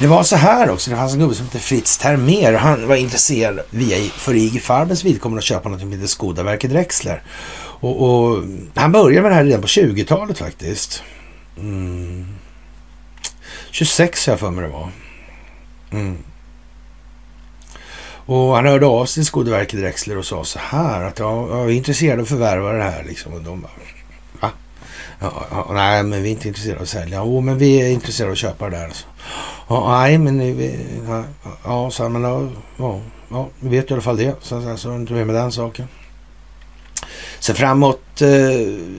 Det 0.00 0.06
var 0.06 0.22
så 0.22 0.36
här 0.36 0.70
också, 0.70 0.90
det 0.90 0.96
fanns 0.96 1.12
en 1.12 1.18
gubbe 1.18 1.34
som 1.34 1.46
hette 1.46 1.58
Fritz 1.58 1.98
Termer 1.98 2.54
och 2.54 2.60
han 2.60 2.88
var 2.88 2.96
intresserad 2.96 3.60
via, 3.70 4.10
för 4.10 4.34
IG 4.34 4.62
Farbens 4.62 5.04
vidkommande 5.04 5.38
att 5.38 5.44
köpa 5.44 5.68
något 5.68 5.80
som 5.80 5.92
heter 5.92 6.06
Skodaverket 6.06 6.70
Drexler. 6.70 7.22
Och, 7.56 8.02
och, 8.02 8.44
han 8.74 8.92
började 8.92 9.22
med 9.22 9.30
det 9.30 9.34
här 9.34 9.44
redan 9.44 9.60
på 9.60 9.66
20-talet 9.66 10.38
faktiskt. 10.38 11.02
Mm. 11.56 12.26
26 13.70 14.26
har 14.26 14.32
jag 14.32 14.40
för 14.40 14.50
mig 14.50 14.64
det 14.64 14.70
var. 14.70 14.88
Mm. 15.90 16.18
Och 18.26 18.54
han 18.56 18.66
hörde 18.66 18.86
av 18.86 19.06
sig 19.06 19.14
till 19.14 19.26
Skodaverket 19.26 19.80
Drexler 19.80 20.18
och 20.18 20.26
sa 20.26 20.44
så 20.44 20.58
här 20.58 21.04
att 21.04 21.18
jag, 21.18 21.50
jag 21.50 21.64
är 21.64 21.70
intresserad 21.70 22.18
av 22.18 22.22
att 22.22 22.28
förvärva 22.28 22.72
det 22.72 22.82
här 22.82 23.04
liksom. 23.04 23.32
Och 23.32 23.42
de 23.42 23.60
bara. 23.60 23.70
Ja, 25.20 25.46
ja, 25.50 25.70
nej, 25.72 26.02
men 26.02 26.22
vi 26.22 26.28
är 26.28 26.32
inte 26.32 26.48
intresserade 26.48 26.78
av 26.78 26.82
att 26.82 26.88
sälja. 26.88 27.22
Jo, 27.24 27.40
men 27.40 27.58
vi 27.58 27.82
är 27.82 27.88
intresserade 27.88 28.30
av 28.30 28.32
att 28.32 28.38
köpa 28.38 28.70
det 28.70 28.76
där. 28.76 28.84
Alltså. 28.84 29.06
Ja, 29.68 29.98
nej, 30.00 30.18
men 30.18 30.38
vi, 30.38 30.86
ja, 31.08 31.24
ja, 31.64 31.90
så, 31.90 32.08
men 32.08 32.22
ja, 32.22 32.48
ja, 32.76 33.00
ja, 33.28 33.48
vi 33.60 33.68
vet 33.68 33.90
i 33.90 33.94
alla 33.94 34.02
fall 34.02 34.16
det. 34.16 34.34
Så, 34.40 34.62
så, 34.62 34.76
så 34.76 34.94
inte 34.94 35.12
med 35.12 35.34
den 35.34 35.52
saken. 35.52 35.88
Sen 37.38 37.56
framåt, 37.56 38.22
eh, 38.22 38.28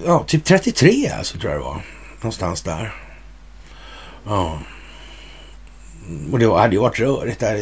ja, 0.06 0.24
typ 0.28 0.44
33 0.44 1.10
alltså 1.18 1.38
tror 1.38 1.52
jag 1.52 1.62
det 1.62 1.66
var. 1.66 1.82
Någonstans 2.22 2.62
där. 2.62 2.94
Ja. 4.26 4.60
Och 6.32 6.40
det 6.40 6.54
hade 6.54 6.76
ju 6.76 6.82
varit 6.82 7.00
rörigt 7.00 7.40
där 7.40 7.56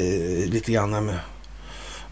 lite 0.48 0.72
grann 0.72 1.06
med 1.06 1.20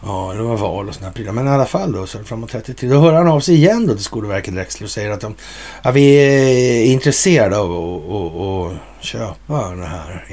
Ja, 0.04 0.32
det 0.36 0.42
var 0.42 0.56
val 0.56 0.88
och 0.88 0.94
sådana 0.94 1.12
prylar. 1.12 1.32
Men 1.32 1.46
i 1.46 1.50
alla 1.50 1.66
fall 1.66 1.92
då, 1.92 2.06
så 2.06 2.24
framåt 2.24 2.50
33. 2.50 2.88
Då 2.88 3.00
hör 3.00 3.12
han 3.12 3.28
av 3.28 3.40
sig 3.40 3.54
igen 3.54 3.86
då 3.86 3.94
till 3.94 4.04
Skolverket 4.04 4.54
Drexler 4.54 4.86
och 4.86 4.90
säger 4.90 5.10
att 5.10 5.20
de, 5.20 5.34
ja, 5.82 5.90
vi 5.90 6.14
är 6.14 6.84
intresserade 6.84 7.58
av 7.58 7.72
att 7.72 9.04
köpa 9.04 9.70
det 9.70 9.86
här. 9.86 10.26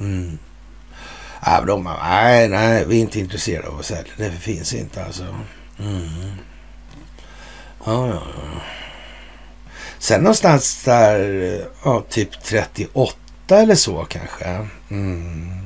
Mm. 0.00 0.38
Ja, 1.46 1.64
de 1.66 1.84
nej, 2.02 2.48
nej, 2.48 2.84
vi 2.86 2.96
är 2.96 3.00
inte 3.00 3.20
intresserade 3.20 3.68
av 3.68 3.78
att 3.78 3.84
sälja. 3.84 4.12
Det 4.16 4.30
finns 4.30 4.74
inte 4.74 5.04
alltså. 5.04 5.24
Mm. 5.78 6.08
Ja, 7.84 8.08
ja, 8.08 8.22
ja. 8.44 8.60
Sen 9.98 10.20
någonstans 10.20 10.84
där, 10.84 11.60
ja, 11.84 12.04
typ 12.10 12.42
38 12.42 13.16
eller 13.48 13.74
så 13.74 14.04
kanske. 14.04 14.68
Mm. 14.90 15.65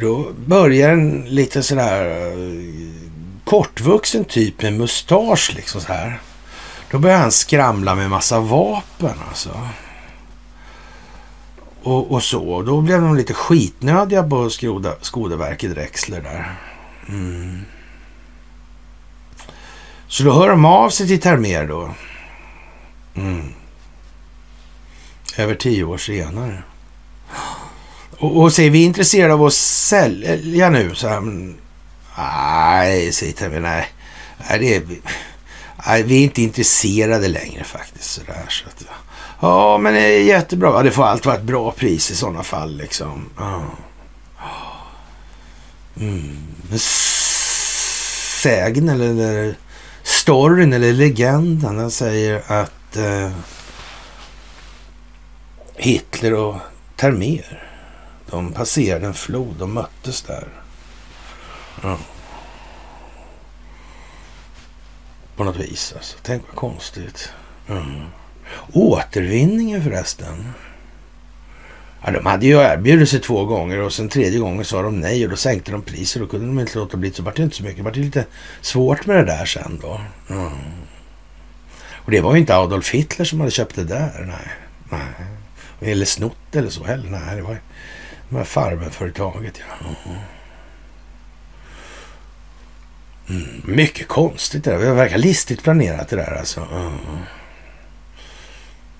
Då 0.00 0.32
börjar 0.46 0.92
en 0.92 1.24
lite 1.28 1.62
sådär 1.62 2.30
eh, 2.30 2.88
kortvuxen 3.44 4.24
typ 4.24 4.62
med 4.62 4.72
mustasch 4.72 5.52
liksom 5.56 5.80
så 5.80 5.92
här. 5.92 6.20
Då 6.90 6.98
börjar 6.98 7.18
han 7.18 7.32
skramla 7.32 7.94
med 7.94 8.10
massa 8.10 8.40
vapen 8.40 9.14
alltså. 9.28 9.68
Och, 11.82 12.12
och 12.12 12.22
så. 12.22 12.62
Då 12.62 12.80
blev 12.80 13.00
de 13.00 13.16
lite 13.16 13.34
skitnödiga 13.34 14.22
på 14.22 14.50
Skoda, 14.50 14.94
Skodaverket 15.00 15.70
Drexler 15.70 16.20
där. 16.20 16.54
Mm. 17.08 17.64
Så 20.08 20.22
då 20.22 20.32
hör 20.32 20.48
de 20.48 20.64
av 20.64 20.90
sig 20.90 21.06
till 21.06 21.20
Termer 21.20 21.66
då. 21.66 21.94
Mm. 23.14 23.54
Över 25.36 25.54
tio 25.54 25.84
år 25.84 25.98
senare. 25.98 26.62
Och, 28.18 28.42
och 28.42 28.52
säger 28.52 28.70
vi 28.70 28.82
är 28.82 28.86
intresserade 28.86 29.34
av 29.34 29.44
att 29.44 29.54
sälja 29.54 30.70
nu. 30.70 30.94
Så 30.94 31.08
här, 31.08 31.20
nej, 32.18 33.12
säger 33.12 33.32
Termer, 33.32 33.60
nej. 33.60 33.86
nej, 34.48 34.58
det 34.58 34.76
är, 34.76 34.82
nej, 35.86 36.02
vi 36.02 36.18
är 36.18 36.22
inte 36.22 36.42
intresserade 36.42 37.28
längre 37.28 37.64
faktiskt. 37.64 38.10
Så 38.10 38.20
där, 38.26 38.46
så 38.48 38.66
att, 38.66 38.84
ja, 39.40 39.78
men 39.78 39.94
det 39.94 40.00
är 40.00 40.22
jättebra. 40.22 40.70
Ja, 40.70 40.82
det 40.82 40.90
får 40.90 41.04
allt 41.04 41.26
vara 41.26 41.36
ett 41.36 41.42
bra 41.42 41.70
pris 41.70 42.10
i 42.10 42.16
sådana 42.16 42.42
fall 42.42 42.76
liksom. 42.76 43.30
Ja. 43.38 43.62
Mm. 46.00 46.36
Sägen 48.42 48.88
eller, 48.88 49.08
eller 49.08 49.54
storyn 50.02 50.72
eller 50.72 50.92
legenden 50.92 51.76
den 51.76 51.90
säger 51.90 52.42
att 52.46 52.96
eh, 52.96 53.30
Hitler 55.76 56.34
och 56.34 56.56
Termer. 56.96 57.67
De 58.30 58.52
passerade 58.52 59.06
en 59.06 59.14
flod, 59.14 59.56
de 59.58 59.74
möttes 59.74 60.22
där. 60.22 60.48
Ja. 61.82 61.98
På 65.36 65.44
något 65.44 65.56
vis 65.56 65.92
alltså. 65.96 66.18
Tänk 66.22 66.42
vad 66.46 66.56
konstigt. 66.56 67.32
Mm. 67.68 68.02
Återvinningen 68.72 69.84
förresten. 69.84 70.52
Ja, 72.04 72.10
de 72.10 72.26
hade 72.26 72.46
ju 72.46 72.52
erbjudit 72.52 73.08
sig 73.08 73.20
två 73.20 73.44
gånger 73.44 73.78
och 73.78 73.92
sen 73.92 74.08
tredje 74.08 74.38
gången 74.38 74.64
sa 74.64 74.82
de 74.82 75.00
nej 75.00 75.24
och 75.24 75.30
då 75.30 75.36
sänkte 75.36 75.72
de 75.72 75.82
priser. 75.82 76.20
Då 76.20 76.26
kunde 76.26 76.46
de 76.46 76.60
inte 76.60 76.78
låta 76.78 76.96
bli. 76.96 77.12
Så 77.12 77.22
vart 77.22 77.36
det 77.36 77.42
inte 77.42 77.56
så 77.56 77.62
mycket. 77.62 77.76
Det 77.76 77.82
vart 77.82 77.96
lite 77.96 78.24
svårt 78.60 79.06
med 79.06 79.16
det 79.16 79.24
där 79.24 79.44
sen 79.44 79.78
då. 79.82 80.00
Mm. 80.30 80.52
Och 81.92 82.10
det 82.10 82.20
var 82.20 82.34
ju 82.34 82.40
inte 82.40 82.56
Adolf 82.56 82.90
Hitler 82.90 83.24
som 83.24 83.40
hade 83.40 83.50
köpt 83.50 83.74
det 83.74 83.84
där. 83.84 84.24
Nej. 84.26 84.48
nej. 84.90 85.92
Eller 85.92 86.06
snott 86.06 86.56
eller 86.56 86.70
så 86.70 86.84
heller. 86.84 87.10
Nej, 87.10 87.36
det 87.36 87.42
var 87.42 87.60
det 88.28 88.34
var 88.34 88.44
ja. 89.18 89.74
Mm. 93.28 93.62
Mycket 93.64 94.08
konstigt 94.08 94.64
det 94.64 94.70
där. 94.70 94.78
Det 94.78 94.92
verkar 94.92 95.18
listigt 95.18 95.62
planerat 95.62 96.08
det 96.08 96.16
där 96.16 96.38
alltså. 96.38 96.60
Mm. 96.60 96.92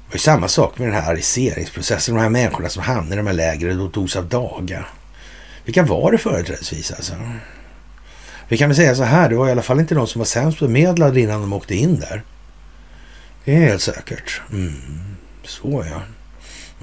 Det 0.08 0.12
var 0.12 0.14
ju 0.14 0.18
samma 0.18 0.48
sak 0.48 0.78
med 0.78 0.88
den 0.88 1.02
här 1.02 1.12
ariseringsprocessen. 1.12 2.14
De 2.14 2.20
här 2.20 2.28
människorna 2.28 2.68
som 2.68 2.82
hamnade 2.82 3.14
i 3.14 3.16
de 3.16 3.26
här 3.26 3.34
lägren 3.34 3.80
och 3.80 3.92
togs 3.92 4.16
av 4.16 4.28
daga. 4.28 4.84
Vilka 5.64 5.82
var 5.82 6.12
det 6.12 6.18
företrädesvis 6.18 6.92
alltså? 6.92 7.14
Vi 8.48 8.58
kan 8.58 8.68
väl 8.68 8.76
säga 8.76 8.94
så 8.94 9.02
här, 9.02 9.28
det 9.28 9.36
var 9.36 9.48
i 9.48 9.52
alla 9.52 9.62
fall 9.62 9.80
inte 9.80 9.94
de 9.94 10.06
som 10.06 10.18
var 10.18 10.26
sämst 10.26 10.60
bemedlade 10.60 11.20
innan 11.20 11.40
de 11.40 11.52
åkte 11.52 11.74
in 11.74 12.00
där. 12.00 12.22
Det 13.44 13.54
är 13.54 13.60
helt 13.60 13.82
säkert. 13.82 14.40
Mm. 14.52 14.74
Så 15.44 15.84
ja. 15.90 16.02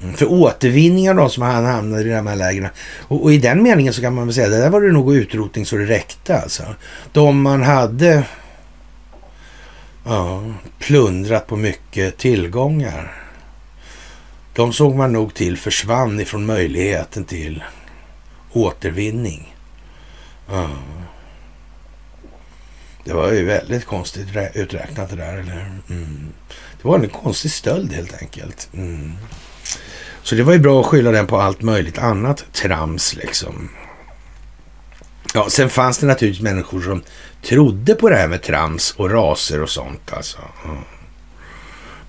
Mm, 0.02 0.14
för 0.14 0.26
återvinning 0.26 1.10
av 1.10 1.16
de 1.16 1.30
som 1.30 1.42
hamnade 1.42 2.02
i 2.02 2.12
de 2.12 2.26
här 2.26 2.36
lägren. 2.36 2.68
Och, 3.00 3.22
och, 3.22 3.32
i 3.32 3.38
den 3.38 3.62
meningen 3.62 3.92
så 3.92 4.00
kan 4.00 4.14
man 4.14 4.26
väl 4.26 4.34
säga, 4.34 4.48
det 4.48 4.58
där 4.58 4.70
var 4.70 4.80
det 4.80 4.92
nog 4.92 5.14
utrotning 5.14 5.66
så 5.66 5.76
det 5.76 5.84
räckte 5.84 6.38
alltså. 6.38 6.62
De 7.12 7.42
man 7.42 7.62
hade 7.62 8.24
ja, 10.04 10.42
plundrat 10.78 11.46
på 11.46 11.56
mycket 11.56 12.18
tillgångar. 12.18 13.22
De 14.54 14.72
såg 14.72 14.94
man 14.94 15.12
nog 15.12 15.34
till 15.34 15.58
försvann 15.58 16.20
ifrån 16.20 16.46
möjligheten 16.46 17.24
till 17.24 17.64
återvinning. 18.52 19.56
Ja. 20.48 20.68
Det 23.04 23.12
var 23.12 23.32
ju 23.32 23.44
väldigt 23.44 23.84
konstigt 23.84 24.28
uträknat 24.54 25.10
det 25.10 25.16
där. 25.16 25.36
Eller? 25.36 25.80
Mm. 25.90 26.28
Det 26.82 26.88
var 26.88 26.98
en 26.98 27.08
konstig 27.08 27.50
stöld 27.50 27.92
helt 27.92 28.22
enkelt. 28.22 28.68
Mm. 28.74 29.12
Så 30.26 30.34
det 30.34 30.42
var 30.42 30.52
ju 30.52 30.58
bra 30.58 30.80
att 30.80 30.86
skylla 30.86 31.10
den 31.10 31.26
på 31.26 31.40
allt 31.40 31.62
möjligt 31.62 31.98
annat 31.98 32.44
trams 32.52 33.14
liksom. 33.14 33.68
Ja, 35.34 35.50
sen 35.50 35.70
fanns 35.70 35.98
det 35.98 36.06
naturligtvis 36.06 36.42
människor 36.42 36.80
som 36.80 37.02
trodde 37.42 37.94
på 37.94 38.08
det 38.10 38.16
här 38.16 38.28
med 38.28 38.42
trams 38.42 38.94
och 38.96 39.10
raser 39.10 39.62
och 39.62 39.70
sånt 39.70 40.12
alltså. 40.12 40.38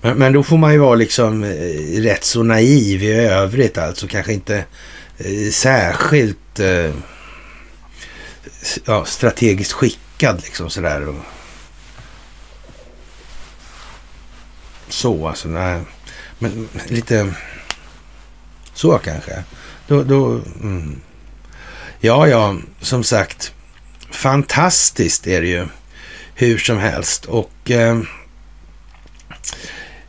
Men, 0.00 0.18
men 0.18 0.32
då 0.32 0.42
får 0.42 0.56
man 0.56 0.72
ju 0.72 0.78
vara 0.78 0.94
liksom 0.94 1.44
eh, 1.44 2.00
rätt 2.00 2.24
så 2.24 2.42
naiv 2.42 3.02
i 3.02 3.12
övrigt 3.12 3.78
alltså. 3.78 4.06
Kanske 4.06 4.32
inte 4.32 4.64
eh, 5.18 5.50
särskilt 5.52 6.60
eh, 6.60 6.90
ja, 8.84 9.04
strategiskt 9.04 9.72
skickad 9.72 10.42
liksom 10.44 10.70
sådär. 10.70 11.08
Och, 11.08 11.14
så 14.88 15.28
alltså, 15.28 15.48
nej. 15.48 15.80
Men 16.38 16.68
lite 16.88 17.34
så 18.78 18.98
kanske. 18.98 19.44
Då, 19.86 20.02
då, 20.02 20.40
mm. 20.62 21.00
Ja, 22.00 22.28
ja, 22.28 22.56
som 22.80 23.04
sagt. 23.04 23.52
Fantastiskt 24.10 25.26
är 25.26 25.40
det 25.40 25.48
ju. 25.48 25.66
Hur 26.34 26.58
som 26.58 26.78
helst. 26.78 27.24
Och 27.24 27.70
eh, 27.70 28.00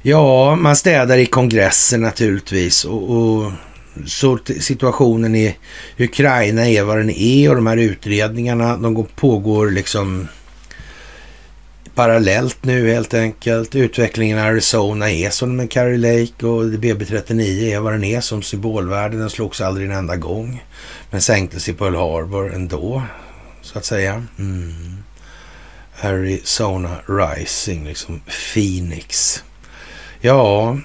ja, 0.02 0.56
man 0.56 0.76
städar 0.76 1.18
i 1.18 1.26
kongressen 1.26 2.02
naturligtvis. 2.02 2.86
Och, 2.86 3.12
och 3.12 3.52
så 4.06 4.40
situationen 4.60 5.36
i 5.36 5.58
Ukraina 5.98 6.70
är 6.70 6.84
vad 6.84 6.98
den 6.98 7.10
är 7.10 7.50
och 7.50 7.56
de 7.56 7.68
här 7.68 7.78
utredningarna 7.78 8.78
de 8.78 9.08
pågår 9.16 9.72
liksom 9.72 10.28
parallellt 11.99 12.63
nu 12.63 12.91
helt 12.91 13.13
enkelt. 13.13 13.76
Utvecklingen 13.76 14.37
i 14.37 14.41
Arizona 14.41 15.11
är 15.11 15.29
som 15.29 15.55
med 15.55 15.71
Carrie 15.71 15.97
Lake 15.97 16.45
och 16.45 16.63
BB39 16.63 17.76
är 17.76 17.79
vad 17.79 17.94
den 17.94 18.03
är 18.03 18.21
som 18.21 18.41
symbolvärde. 18.41 19.18
Den 19.18 19.29
slogs 19.29 19.61
aldrig 19.61 19.89
en 19.89 19.95
enda 19.95 20.15
gång. 20.15 20.63
Men 21.11 21.21
sänktes 21.21 21.69
i 21.69 21.73
Pearl 21.73 21.95
Harbor 21.95 22.53
ändå, 22.53 23.03
så 23.61 23.78
att 23.78 23.86
säga. 23.86 24.26
Mm. 24.39 24.97
Arizona 26.02 26.95
Rising, 27.07 27.86
liksom 27.86 28.21
Phoenix. 28.53 29.44
Ja, 30.21 30.78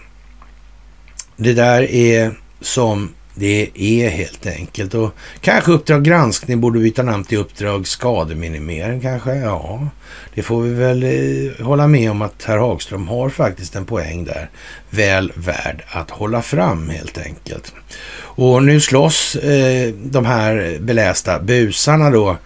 det 1.37 1.53
där 1.53 1.83
är 1.83 2.35
som 2.61 3.15
det 3.35 3.71
är 3.75 4.09
helt 4.09 4.47
enkelt. 4.47 4.95
Och 4.95 5.15
kanske 5.41 5.73
Uppdrag 5.73 6.05
granskning 6.05 6.61
borde 6.61 6.79
byta 6.79 7.03
namn 7.03 7.25
till 7.25 7.39
Uppdrag 7.39 7.87
skademinimering 7.87 9.01
kanske. 9.01 9.35
Ja, 9.35 9.89
det 10.35 10.43
får 10.43 10.63
vi 10.63 10.75
väl 10.75 11.03
eh, 11.03 11.67
hålla 11.67 11.87
med 11.87 12.11
om 12.11 12.23
att 12.23 12.45
herr 12.45 12.59
Hagström 12.59 13.09
har 13.09 13.29
faktiskt 13.29 13.77
en 13.77 13.87
poäng 13.87 14.25
där. 14.25 14.51
Väl 14.91 15.33
värd 15.35 15.85
att 15.89 16.11
hålla 16.11 16.43
fram 16.43 16.89
helt 16.89 17.19
enkelt. 17.19 17.75
Och 18.17 18.63
nu 18.63 18.81
slåss 18.81 19.37
eh, 19.37 19.95
de 19.95 20.27
här 20.27 20.79
belästa 20.81 21.41
busarna 21.41 22.11
då 22.11 22.37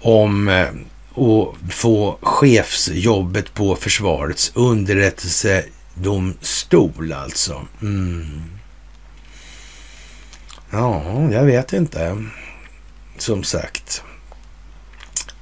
om 0.00 0.48
eh, 0.48 0.66
att 1.10 1.74
få 1.74 2.18
chefsjobbet 2.22 3.54
på 3.54 3.76
försvarets 3.76 4.52
underrättelsedomstol 4.54 7.12
alltså. 7.12 7.62
Mm. 7.82 8.59
Ja, 10.70 11.30
jag 11.32 11.44
vet 11.44 11.72
inte. 11.72 12.24
Som 13.18 13.44
sagt. 13.44 14.02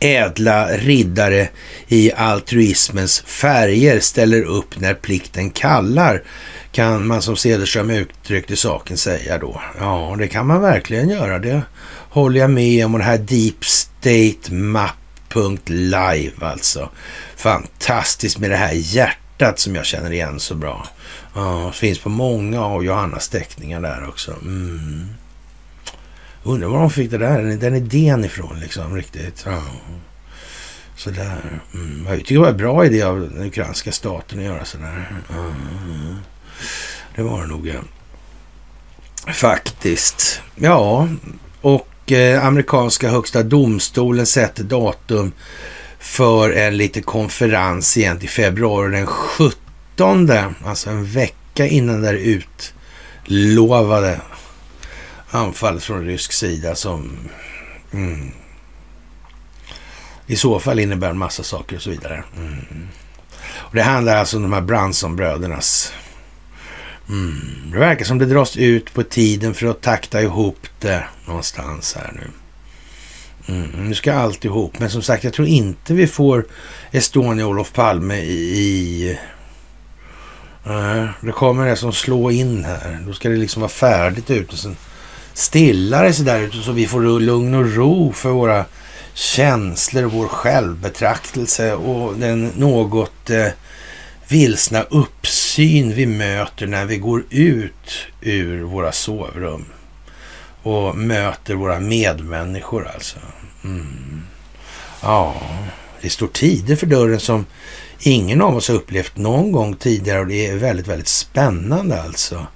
Ädla 0.01 0.67
riddare 0.67 1.49
i 1.89 2.13
altruismens 2.13 3.21
färger 3.21 4.01
ställer 4.01 4.43
upp 4.43 4.81
när 4.81 4.95
plikten 4.95 5.51
kallar, 5.51 6.23
kan 6.73 7.07
man 7.07 7.23
som 7.23 7.37
Cederström 7.37 7.91
uttryckte 7.91 8.57
saken 8.57 8.97
säga 8.97 9.39
då. 9.39 9.63
Ja, 9.79 10.17
det 10.19 10.29
kan 10.29 10.47
man 10.47 10.61
verkligen 10.61 11.09
göra. 11.09 11.39
Det 11.39 11.63
håller 12.11 12.41
jag 12.41 12.51
med 12.51 12.85
om. 12.85 12.95
Och 12.95 12.99
det 12.99 13.05
här 13.05 13.19
Deep 13.19 13.65
State 13.65 14.53
Map.live 14.53 16.33
alltså. 16.41 16.91
Fantastiskt 17.37 18.39
med 18.39 18.51
det 18.51 18.57
här 18.57 18.73
hjärtat 18.75 19.59
som 19.59 19.75
jag 19.75 19.87
känner 19.87 20.13
igen 20.13 20.41
så 20.41 20.55
bra. 20.55 20.87
Ja, 21.35 21.73
finns 21.73 21.99
på 21.99 22.09
många 22.09 22.65
av 22.65 22.85
Johannas 22.85 23.29
teckningar 23.29 23.81
där 23.81 24.09
också. 24.09 24.33
Mm. 24.33 25.07
Undrar 26.43 26.69
var 26.69 26.81
de 26.81 26.91
fick 26.91 27.11
det 27.11 27.19
där, 27.19 27.43
den 27.43 27.75
idén 27.75 28.25
ifrån 28.25 28.61
liksom 28.61 28.97
riktigt. 28.97 29.43
Ja. 29.47 29.63
Sådär. 30.97 31.61
Mm. 31.75 32.07
Jag 32.09 32.19
tycker 32.19 32.35
det 32.35 32.41
var 32.41 32.49
en 32.49 32.57
bra 32.57 32.87
idé 32.87 33.03
av 33.03 33.21
den 33.21 33.47
ukrainska 33.47 33.93
staten 33.93 34.39
att 34.39 34.45
göra 34.45 34.65
sådär. 34.65 35.23
Mm. 35.31 36.17
Det 37.17 37.23
var 37.23 37.41
det 37.41 37.47
nog. 37.47 37.67
Ja. 37.67 37.81
Faktiskt. 39.33 40.41
Ja, 40.57 41.09
och 41.61 42.13
eh, 42.13 42.47
amerikanska 42.47 43.11
högsta 43.11 43.43
domstolen 43.43 44.27
sätter 44.27 44.65
datum 44.65 45.33
för 45.99 46.51
en 46.51 46.77
liten 46.77 47.03
konferens 47.03 47.97
igen 47.97 48.19
till 48.19 48.29
februari 48.29 48.93
den 48.93 49.07
17. 49.07 50.31
Alltså 50.65 50.91
en 50.91 51.05
vecka 51.05 51.67
innan 51.67 52.03
det 52.03 52.41
utlovade 53.27 54.21
anfall 55.31 55.81
från 55.81 56.05
rysk 56.05 56.33
sida 56.33 56.75
som 56.75 57.19
mm, 57.93 58.31
i 60.27 60.37
så 60.37 60.61
fall 60.61 60.79
innebär 60.79 61.11
en 61.11 61.19
massa 61.19 61.43
saker 61.43 61.77
och 61.77 61.83
så 61.83 61.91
vidare. 61.91 62.25
Mm. 62.37 62.89
Och 63.45 63.75
Det 63.75 63.83
handlar 63.83 64.17
alltså 64.17 64.37
om 64.37 64.43
de 64.43 64.53
här 64.53 64.61
Bransonbrödernas 64.61 65.93
Mm. 67.09 67.71
Det 67.73 67.79
verkar 67.79 68.05
som 68.05 68.19
det 68.19 68.27
dras 68.27 68.57
ut 68.57 68.95
på 68.95 69.03
tiden 69.03 69.55
för 69.55 69.67
att 69.67 69.81
takta 69.81 70.23
ihop 70.23 70.67
det 70.79 71.05
någonstans 71.27 71.97
här 71.97 72.13
nu. 72.15 72.31
Mm. 73.55 73.89
Nu 73.89 73.95
ska 73.95 74.15
allt 74.15 74.45
ihop. 74.45 74.79
Men 74.79 74.91
som 74.91 75.03
sagt, 75.03 75.25
jag 75.25 75.33
tror 75.33 75.49
inte 75.49 75.95
vi 75.95 76.07
får 76.07 76.47
Estonia 76.91 77.45
och 77.45 77.51
Olof 77.51 77.73
Palme 77.73 78.17
i... 78.17 78.33
i 78.33 79.19
uh, 80.67 81.11
det 81.21 81.33
kommer 81.33 81.67
det 81.67 81.77
som 81.77 81.93
slå 81.93 82.31
in 82.31 82.65
här. 82.65 82.99
Då 83.07 83.13
ska 83.13 83.29
det 83.29 83.37
liksom 83.37 83.61
vara 83.61 83.71
färdigt 83.71 84.31
ute. 84.31 84.57
Sen 84.57 84.77
stillare 85.39 86.13
så 86.13 86.23
där 86.23 86.51
så 86.51 86.73
vi 86.73 86.87
får 86.87 87.21
lugn 87.21 87.55
och 87.55 87.75
ro 87.75 88.13
för 88.13 88.31
våra 88.31 88.65
känslor 89.15 90.05
och 90.05 90.13
vår 90.13 90.29
självbetraktelse 90.29 91.75
och 91.75 92.17
den 92.17 92.53
något 92.57 93.31
eh, 93.31 93.47
vilsna 94.29 94.83
uppsyn 94.83 95.95
vi 95.95 96.07
möter 96.07 96.67
när 96.67 96.85
vi 96.85 96.97
går 96.97 97.25
ut 97.31 98.07
ur 98.21 98.63
våra 98.63 98.93
sovrum 98.93 99.65
och 100.63 100.97
möter 100.97 101.55
våra 101.55 101.81
medmänniskor 101.81 102.89
alltså. 102.95 103.19
Mm. 103.65 104.23
Ja, 105.03 105.35
det 106.01 106.11
står 106.11 106.29
tider 106.29 106.77
för 106.77 106.87
dörren 106.87 107.21
som 107.21 107.47
ingen 108.01 108.43
av 108.43 108.57
oss 108.57 108.69
har 108.69 108.75
upplevt 108.75 109.17
någon 109.17 109.53
gång 109.53 109.77
tidigare 109.77 110.21
och 110.21 110.27
det 110.27 110.47
är 110.47 110.57
väldigt, 110.57 110.87
väldigt 110.87 111.09
spännande 111.09 112.03
alltså. 112.03 112.47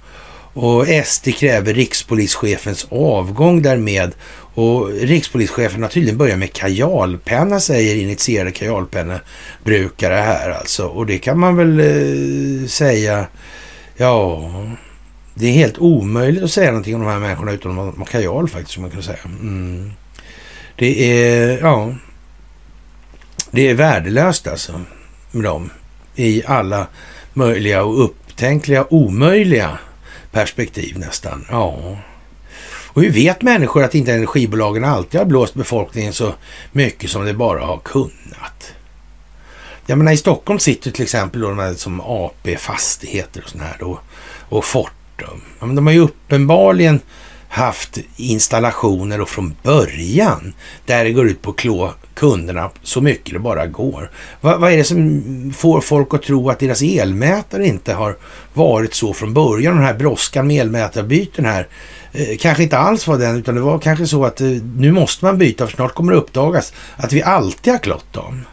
Och 0.53 0.85
SD 1.05 1.29
kräver 1.35 1.73
rikspolischefens 1.73 2.87
avgång 2.89 3.61
därmed. 3.61 4.11
Och 4.55 4.89
rikspolischefen 4.89 5.81
har 5.81 5.89
tydligen 5.89 6.17
börjat 6.17 6.39
med 6.39 6.53
kajalpenna, 6.53 7.59
säger 7.59 7.95
initierade 7.95 8.51
kajalpennebrukare 8.51 10.15
här 10.15 10.49
alltså. 10.49 10.87
Och 10.87 11.05
det 11.05 11.19
kan 11.19 11.39
man 11.39 11.55
väl 11.55 11.79
eh, 11.79 12.67
säga, 12.67 13.27
ja, 13.97 14.49
det 15.33 15.47
är 15.47 15.51
helt 15.51 15.77
omöjligt 15.77 16.43
att 16.43 16.51
säga 16.51 16.71
någonting 16.71 16.95
om 16.95 17.01
de 17.01 17.09
här 17.09 17.19
människorna 17.19 17.51
utan 17.51 17.79
att 17.79 17.97
ha 17.97 18.05
kajal 18.05 18.49
faktiskt, 18.49 18.73
som 18.73 18.81
man 18.81 18.91
kan 18.91 19.03
säga. 19.03 19.19
Mm. 19.25 19.91
Det 20.75 21.21
är, 21.21 21.59
ja, 21.61 21.93
det 23.51 23.69
är 23.69 23.73
värdelöst 23.73 24.47
alltså 24.47 24.81
med 25.31 25.43
dem 25.43 25.69
i 26.15 26.43
alla 26.45 26.87
möjliga 27.33 27.83
och 27.83 28.03
upptänkliga 28.03 28.85
omöjliga 28.89 29.77
perspektiv 30.33 30.99
nästan. 30.99 31.45
Ja. 31.49 31.97
Och 32.93 33.01
hur 33.01 33.11
vet 33.11 33.41
människor 33.41 33.83
att 33.83 33.95
inte 33.95 34.13
energibolagen 34.13 34.83
alltid 34.83 35.19
har 35.19 35.25
blåst 35.25 35.53
befolkningen 35.53 36.13
så 36.13 36.33
mycket 36.71 37.09
som 37.09 37.25
det 37.25 37.33
bara 37.33 37.65
har 37.65 37.77
kunnat? 37.77 38.73
Jag 39.85 39.97
menar 39.97 40.11
i 40.11 40.17
Stockholm 40.17 40.59
sitter 40.59 40.91
till 40.91 41.03
exempel 41.03 41.41
då 41.41 41.49
de 41.49 41.59
här 41.59 41.73
som 41.73 42.01
AP 42.01 42.57
Fastigheter 42.57 43.41
och 43.43 43.49
sådana 43.49 43.69
här 43.69 43.77
då, 43.79 43.99
och 44.49 44.65
Fortum. 44.65 45.41
Ja, 45.59 45.65
men 45.65 45.75
de 45.75 45.87
har 45.87 45.93
ju 45.93 45.99
uppenbarligen 45.99 46.99
haft 47.53 47.97
installationer 48.15 49.21
och 49.21 49.29
från 49.29 49.55
början 49.63 50.53
där 50.85 51.03
det 51.03 51.11
går 51.11 51.27
ut 51.27 51.41
på 51.41 51.49
att 51.49 51.57
klå 51.57 51.93
kunderna 52.13 52.69
så 52.83 53.01
mycket 53.01 53.33
det 53.33 53.39
bara 53.39 53.67
går. 53.67 54.11
Va, 54.41 54.57
vad 54.57 54.71
är 54.71 54.77
det 54.77 54.83
som 54.83 55.53
får 55.57 55.81
folk 55.81 56.13
att 56.13 56.23
tro 56.23 56.49
att 56.49 56.59
deras 56.59 56.81
elmätare 56.81 57.67
inte 57.67 57.93
har 57.93 58.17
varit 58.53 58.93
så 58.93 59.13
från 59.13 59.33
början? 59.33 59.75
Den 59.75 59.85
här 59.85 59.93
brådskan 59.93 60.47
med 60.47 60.61
elmätarbyten 60.61 61.45
här 61.45 61.67
eh, 62.11 62.37
kanske 62.39 62.63
inte 62.63 62.77
alls 62.77 63.07
var 63.07 63.17
den, 63.17 63.37
utan 63.37 63.55
det 63.55 63.61
var 63.61 63.79
kanske 63.79 64.07
så 64.07 64.25
att 64.25 64.41
eh, 64.41 64.47
nu 64.77 64.91
måste 64.91 65.25
man 65.25 65.37
byta 65.37 65.67
för 65.67 65.75
snart 65.75 65.93
kommer 65.93 66.11
det 66.11 66.17
uppdagas 66.17 66.73
att 66.95 67.13
vi 67.13 67.23
alltid 67.23 67.73
har 67.73 67.79
klått 67.79 68.13
dem. 68.13 68.45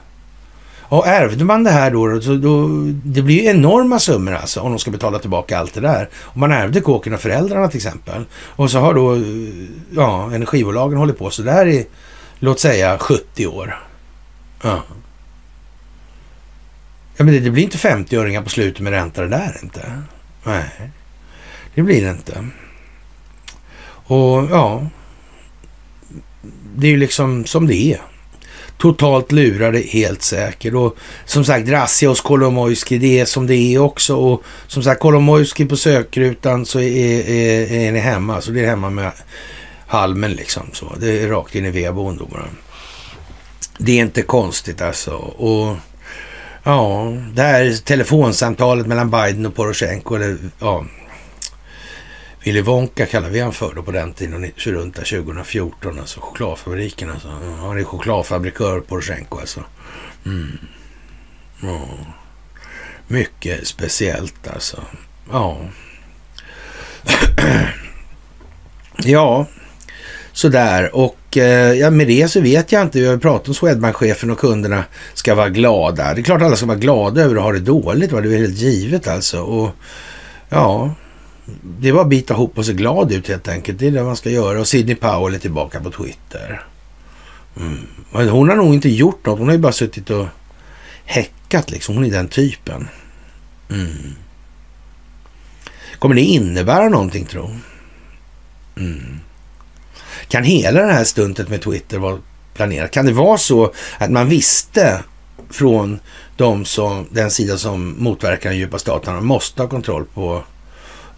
Och 0.90 1.06
ärvde 1.06 1.44
man 1.44 1.64
det 1.64 1.70
här 1.70 1.90
då, 1.90 2.20
så 2.20 2.34
då, 2.34 2.68
det 3.04 3.22
blir 3.22 3.42
ju 3.42 3.48
enorma 3.48 3.98
summor 3.98 4.34
alltså 4.34 4.60
om 4.60 4.72
de 4.72 4.78
ska 4.78 4.90
betala 4.90 5.18
tillbaka 5.18 5.58
allt 5.58 5.74
det 5.74 5.80
där. 5.80 6.08
Om 6.14 6.40
man 6.40 6.52
ärvde 6.52 6.80
kåken 6.80 7.14
av 7.14 7.18
föräldrarna 7.18 7.68
till 7.68 7.76
exempel. 7.76 8.24
Och 8.32 8.70
så 8.70 8.78
har 8.78 8.94
då 8.94 9.18
ja, 9.90 10.34
energibolagen 10.34 10.98
hållit 10.98 11.18
på 11.18 11.30
så 11.30 11.42
där 11.42 11.66
i, 11.66 11.86
låt 12.38 12.60
säga 12.60 12.98
70 12.98 13.46
år. 13.46 13.78
Ja. 14.62 14.82
Ja 17.16 17.24
men 17.24 17.34
det, 17.34 17.40
det 17.40 17.50
blir 17.50 17.62
inte 17.62 17.78
50-öringar 17.78 18.42
på 18.42 18.50
slutet 18.50 18.80
med 18.80 18.92
ränta 18.92 19.22
det 19.22 19.28
där 19.28 19.60
inte. 19.62 20.02
Nej, 20.44 20.90
det 21.74 21.82
blir 21.82 22.04
det 22.04 22.10
inte. 22.10 22.46
Och 23.86 24.48
ja, 24.50 24.86
det 26.76 26.86
är 26.86 26.90
ju 26.90 26.96
liksom 26.96 27.44
som 27.44 27.66
det 27.66 27.74
är 27.74 28.00
totalt 28.80 29.32
lurade, 29.32 29.78
helt 29.78 30.22
säkert. 30.22 30.74
Och 30.74 30.96
som 31.24 31.44
sagt, 31.44 31.68
Razzia 31.68 32.08
hos 32.08 32.20
Kolomojski, 32.20 32.98
det 32.98 33.20
är 33.20 33.24
som 33.24 33.46
det 33.46 33.54
är 33.54 33.78
också. 33.78 34.16
Och 34.16 34.42
som 34.66 34.82
sagt, 34.82 35.00
Kolomojski 35.00 35.66
på 35.66 35.76
sökrutan 35.76 36.66
så 36.66 36.80
är, 36.80 37.30
är, 37.30 37.72
är 37.72 37.92
ni 37.92 37.98
hemma. 37.98 38.40
Så 38.40 38.50
det 38.50 38.60
är 38.60 38.66
hemma 38.66 38.90
med 38.90 39.12
halmen 39.86 40.32
liksom. 40.32 40.62
Så 40.72 40.94
det 41.00 41.22
är 41.22 41.28
rakt 41.28 41.54
in 41.54 41.66
i 41.66 41.70
vedboden 41.70 42.18
då 42.18 42.26
bara. 42.26 42.44
Det 43.78 43.92
är 43.92 44.02
inte 44.02 44.22
konstigt 44.22 44.82
alltså. 44.82 45.10
Och 45.16 45.76
ja, 46.62 47.12
det 47.34 47.42
här 47.42 47.84
telefonsamtalet 47.84 48.86
mellan 48.86 49.10
Biden 49.10 49.46
och 49.46 49.54
Poroshenko, 49.54 50.14
eller 50.14 50.36
ja, 50.58 50.84
Willy 52.44 52.60
Wonka 52.60 53.06
kallade 53.06 53.32
vi 53.32 53.40
han 53.40 53.52
för 53.52 53.74
då 53.74 53.82
på 53.82 53.92
den 53.92 54.12
tiden, 54.12 54.52
runt 54.56 54.94
2014, 54.94 56.00
alltså 56.00 56.20
chokladfabriken 56.20 57.10
alltså. 57.10 57.28
Han 57.60 57.78
är 57.78 57.84
chokladfabrikör 57.84 58.80
Poroshenko 58.80 59.38
alltså. 59.38 59.64
Mm. 60.26 60.58
Ja. 61.62 61.88
Mycket 63.08 63.66
speciellt 63.66 64.48
alltså. 64.48 64.84
Ja. 65.30 65.60
ja, 68.96 69.46
sådär. 70.32 70.96
Och 70.96 71.36
eh, 71.36 71.72
ja, 71.72 71.90
med 71.90 72.06
det 72.06 72.28
så 72.28 72.40
vet 72.40 72.72
jag 72.72 72.82
inte. 72.82 73.00
Vi 73.00 73.06
har 73.06 73.16
pratat 73.16 73.48
om 73.48 73.54
Swedbank-chefen 73.54 74.30
och 74.30 74.38
kunderna 74.38 74.84
ska 75.14 75.34
vara 75.34 75.48
glada. 75.48 76.14
Det 76.14 76.20
är 76.20 76.22
klart 76.22 76.42
alla 76.42 76.56
ska 76.56 76.66
vara 76.66 76.78
glada 76.78 77.22
över 77.22 77.36
att 77.36 77.42
ha 77.42 77.52
det 77.52 77.60
dåligt. 77.60 78.12
Va? 78.12 78.20
Det 78.20 78.34
är 78.34 78.38
helt 78.38 78.58
givet 78.58 79.08
alltså. 79.08 79.40
Och 79.40 79.70
ja, 80.48 80.94
det 81.62 81.92
var 81.92 82.02
att 82.02 82.08
bita 82.08 82.34
ihop 82.34 82.58
och 82.58 82.66
se 82.66 82.72
glad 82.72 83.12
ut 83.12 83.28
helt 83.28 83.48
enkelt. 83.48 83.78
Det 83.78 83.86
är 83.86 83.90
det 83.90 84.02
man 84.02 84.16
ska 84.16 84.30
göra. 84.30 84.60
Och 84.60 84.68
Sidney 84.68 84.94
Powell 84.94 85.34
är 85.34 85.38
tillbaka 85.38 85.80
på 85.80 85.90
Twitter. 85.90 86.62
Mm. 87.56 88.30
Hon 88.30 88.48
har 88.48 88.56
nog 88.56 88.74
inte 88.74 88.88
gjort 88.88 89.26
något. 89.26 89.38
Hon 89.38 89.48
har 89.48 89.54
ju 89.54 89.60
bara 89.60 89.72
suttit 89.72 90.10
och 90.10 90.26
häckat 91.04 91.70
liksom. 91.70 91.94
Hon 91.94 92.04
är 92.04 92.10
den 92.10 92.28
typen. 92.28 92.88
Mm. 93.70 94.14
Kommer 95.98 96.14
det 96.14 96.20
innebära 96.20 96.88
någonting 96.88 97.26
tro? 97.26 97.56
Mm. 98.76 99.20
Kan 100.28 100.44
hela 100.44 100.82
det 100.82 100.92
här 100.92 101.04
stuntet 101.04 101.48
med 101.48 101.62
Twitter 101.62 101.98
vara 101.98 102.18
planerat? 102.54 102.90
Kan 102.90 103.06
det 103.06 103.12
vara 103.12 103.38
så 103.38 103.72
att 103.98 104.10
man 104.10 104.28
visste 104.28 105.02
från 105.50 106.00
de 106.36 106.64
som, 106.64 107.06
den 107.10 107.30
sida 107.30 107.58
som 107.58 107.94
motverkar 107.98 108.50
den 108.50 108.58
djupa 108.58 108.78
staten, 108.78 109.14
att 109.14 109.20
man 109.20 109.26
måste 109.26 109.62
ha 109.62 109.68
kontroll 109.68 110.04
på 110.14 110.42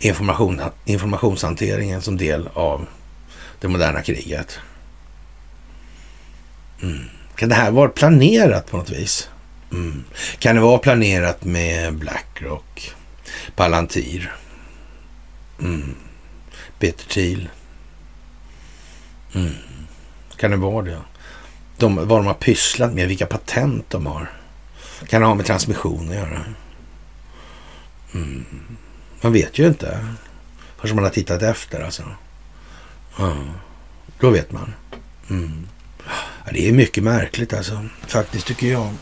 information, 0.03 0.61
informationshanteringen 0.85 2.03
som 2.03 2.17
del 2.17 2.49
av 2.55 2.87
det 3.61 3.69
moderna 3.69 4.03
kriget. 4.03 4.59
Mm. 6.83 7.05
Kan 7.37 7.49
det 7.49 7.55
här 7.55 7.71
vara 7.71 7.89
planerat 7.89 8.71
på 8.71 8.77
något 8.77 8.91
vis? 8.91 9.29
Mm. 9.73 10.05
Kan 10.39 10.55
det 10.55 10.61
vara 10.61 10.79
planerat 10.79 11.45
med 11.45 11.95
Blackrock, 11.95 12.95
Palantir, 13.57 14.35
mm. 15.61 15.95
Peter 16.79 17.09
Thiel? 17.09 17.49
Mm. 19.35 19.55
Kan 20.37 20.51
det 20.51 20.57
vara 20.57 20.85
det? 20.85 20.99
De, 21.77 21.97
vad 21.97 22.19
de 22.19 22.27
har 22.27 22.35
pysslat 22.35 22.95
med, 22.95 23.09
vilka 23.09 23.27
patent 23.27 23.91
de 23.91 24.07
har. 24.07 24.31
Kan 25.09 25.21
det 25.21 25.27
ha 25.27 25.35
med 25.35 25.47
transmission 25.47 26.09
att 26.09 26.15
göra? 26.15 26.45
Mm. 28.15 28.45
Man 29.23 29.33
vet 29.33 29.59
ju 29.59 29.67
inte. 29.67 30.07
Förrän 30.79 30.95
man 30.95 31.05
har 31.05 31.11
tittat 31.11 31.43
efter 31.43 31.81
alltså. 31.81 32.03
Ja, 33.19 33.37
då 34.21 34.31
vet 34.31 34.53
man. 34.53 34.75
Mm. 35.31 35.67
Ja, 36.45 36.53
det 36.53 36.69
är 36.69 36.73
mycket 36.73 37.05
märkligt 37.05 37.53
alltså. 37.53 37.89
Faktiskt 38.07 38.47
tycker 38.47 38.67
jag. 38.67 38.95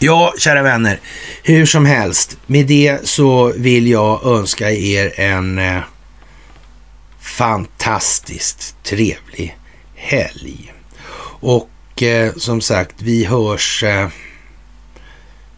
Ja, 0.00 0.34
kära 0.38 0.62
vänner. 0.62 1.00
Hur 1.42 1.66
som 1.66 1.86
helst. 1.86 2.38
Med 2.46 2.66
det 2.66 3.08
så 3.08 3.52
vill 3.56 3.86
jag 3.86 4.26
önska 4.26 4.70
er 4.70 5.20
en 5.20 5.58
eh, 5.58 5.82
fantastiskt 7.20 8.76
trevlig 8.82 9.58
helg. 9.94 10.72
Och 11.40 12.02
eh, 12.02 12.34
som 12.34 12.60
sagt, 12.60 13.02
vi 13.02 13.24
hörs 13.24 13.82
eh, 13.82 14.08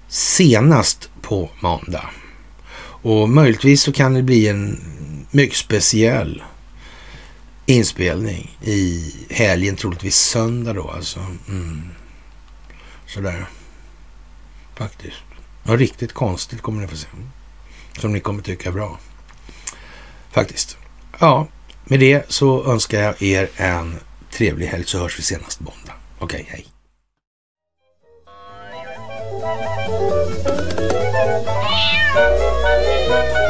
senast 0.09 1.11
på 1.23 1.51
måndag. 1.61 2.11
Och 3.07 3.29
möjligtvis 3.29 3.83
så 3.83 3.93
kan 3.93 4.15
det 4.15 4.23
bli 4.23 4.49
en 4.49 4.81
mycket 5.31 5.57
speciell 5.57 6.43
inspelning 7.67 8.59
i 8.63 9.15
helgen, 9.31 9.77
troligtvis 9.77 10.17
söndag 10.17 10.73
då 10.73 10.91
alltså. 10.91 11.21
Mm. 11.49 11.83
Sådär. 13.07 13.47
Faktiskt. 14.75 15.17
Något 15.63 15.79
riktigt 15.79 16.13
konstigt 16.13 16.63
kommer 16.63 16.83
ni 16.83 16.89
få 16.89 16.97
se. 16.97 17.07
Som 17.99 18.13
ni 18.13 18.21
kommer 18.21 18.43
tycka 18.43 18.69
är 18.69 18.73
bra. 18.73 18.99
Faktiskt. 20.31 20.77
Ja, 21.19 21.49
med 21.85 22.01
det 22.01 22.25
så 22.29 22.73
önskar 22.73 23.01
jag 23.01 23.23
er 23.23 23.49
en 23.57 23.97
trevlig 24.33 24.67
helg 24.67 24.85
så 24.85 24.99
hörs 24.99 25.19
vi 25.19 25.23
senast 25.23 25.61
måndag. 25.61 25.95
Okej, 26.19 26.41
okay, 26.41 26.47
hej. 26.49 26.67
Thank 33.17 33.47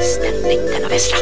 Ständigt 0.00 0.72
denna 0.72 0.88
västra. 0.88 1.18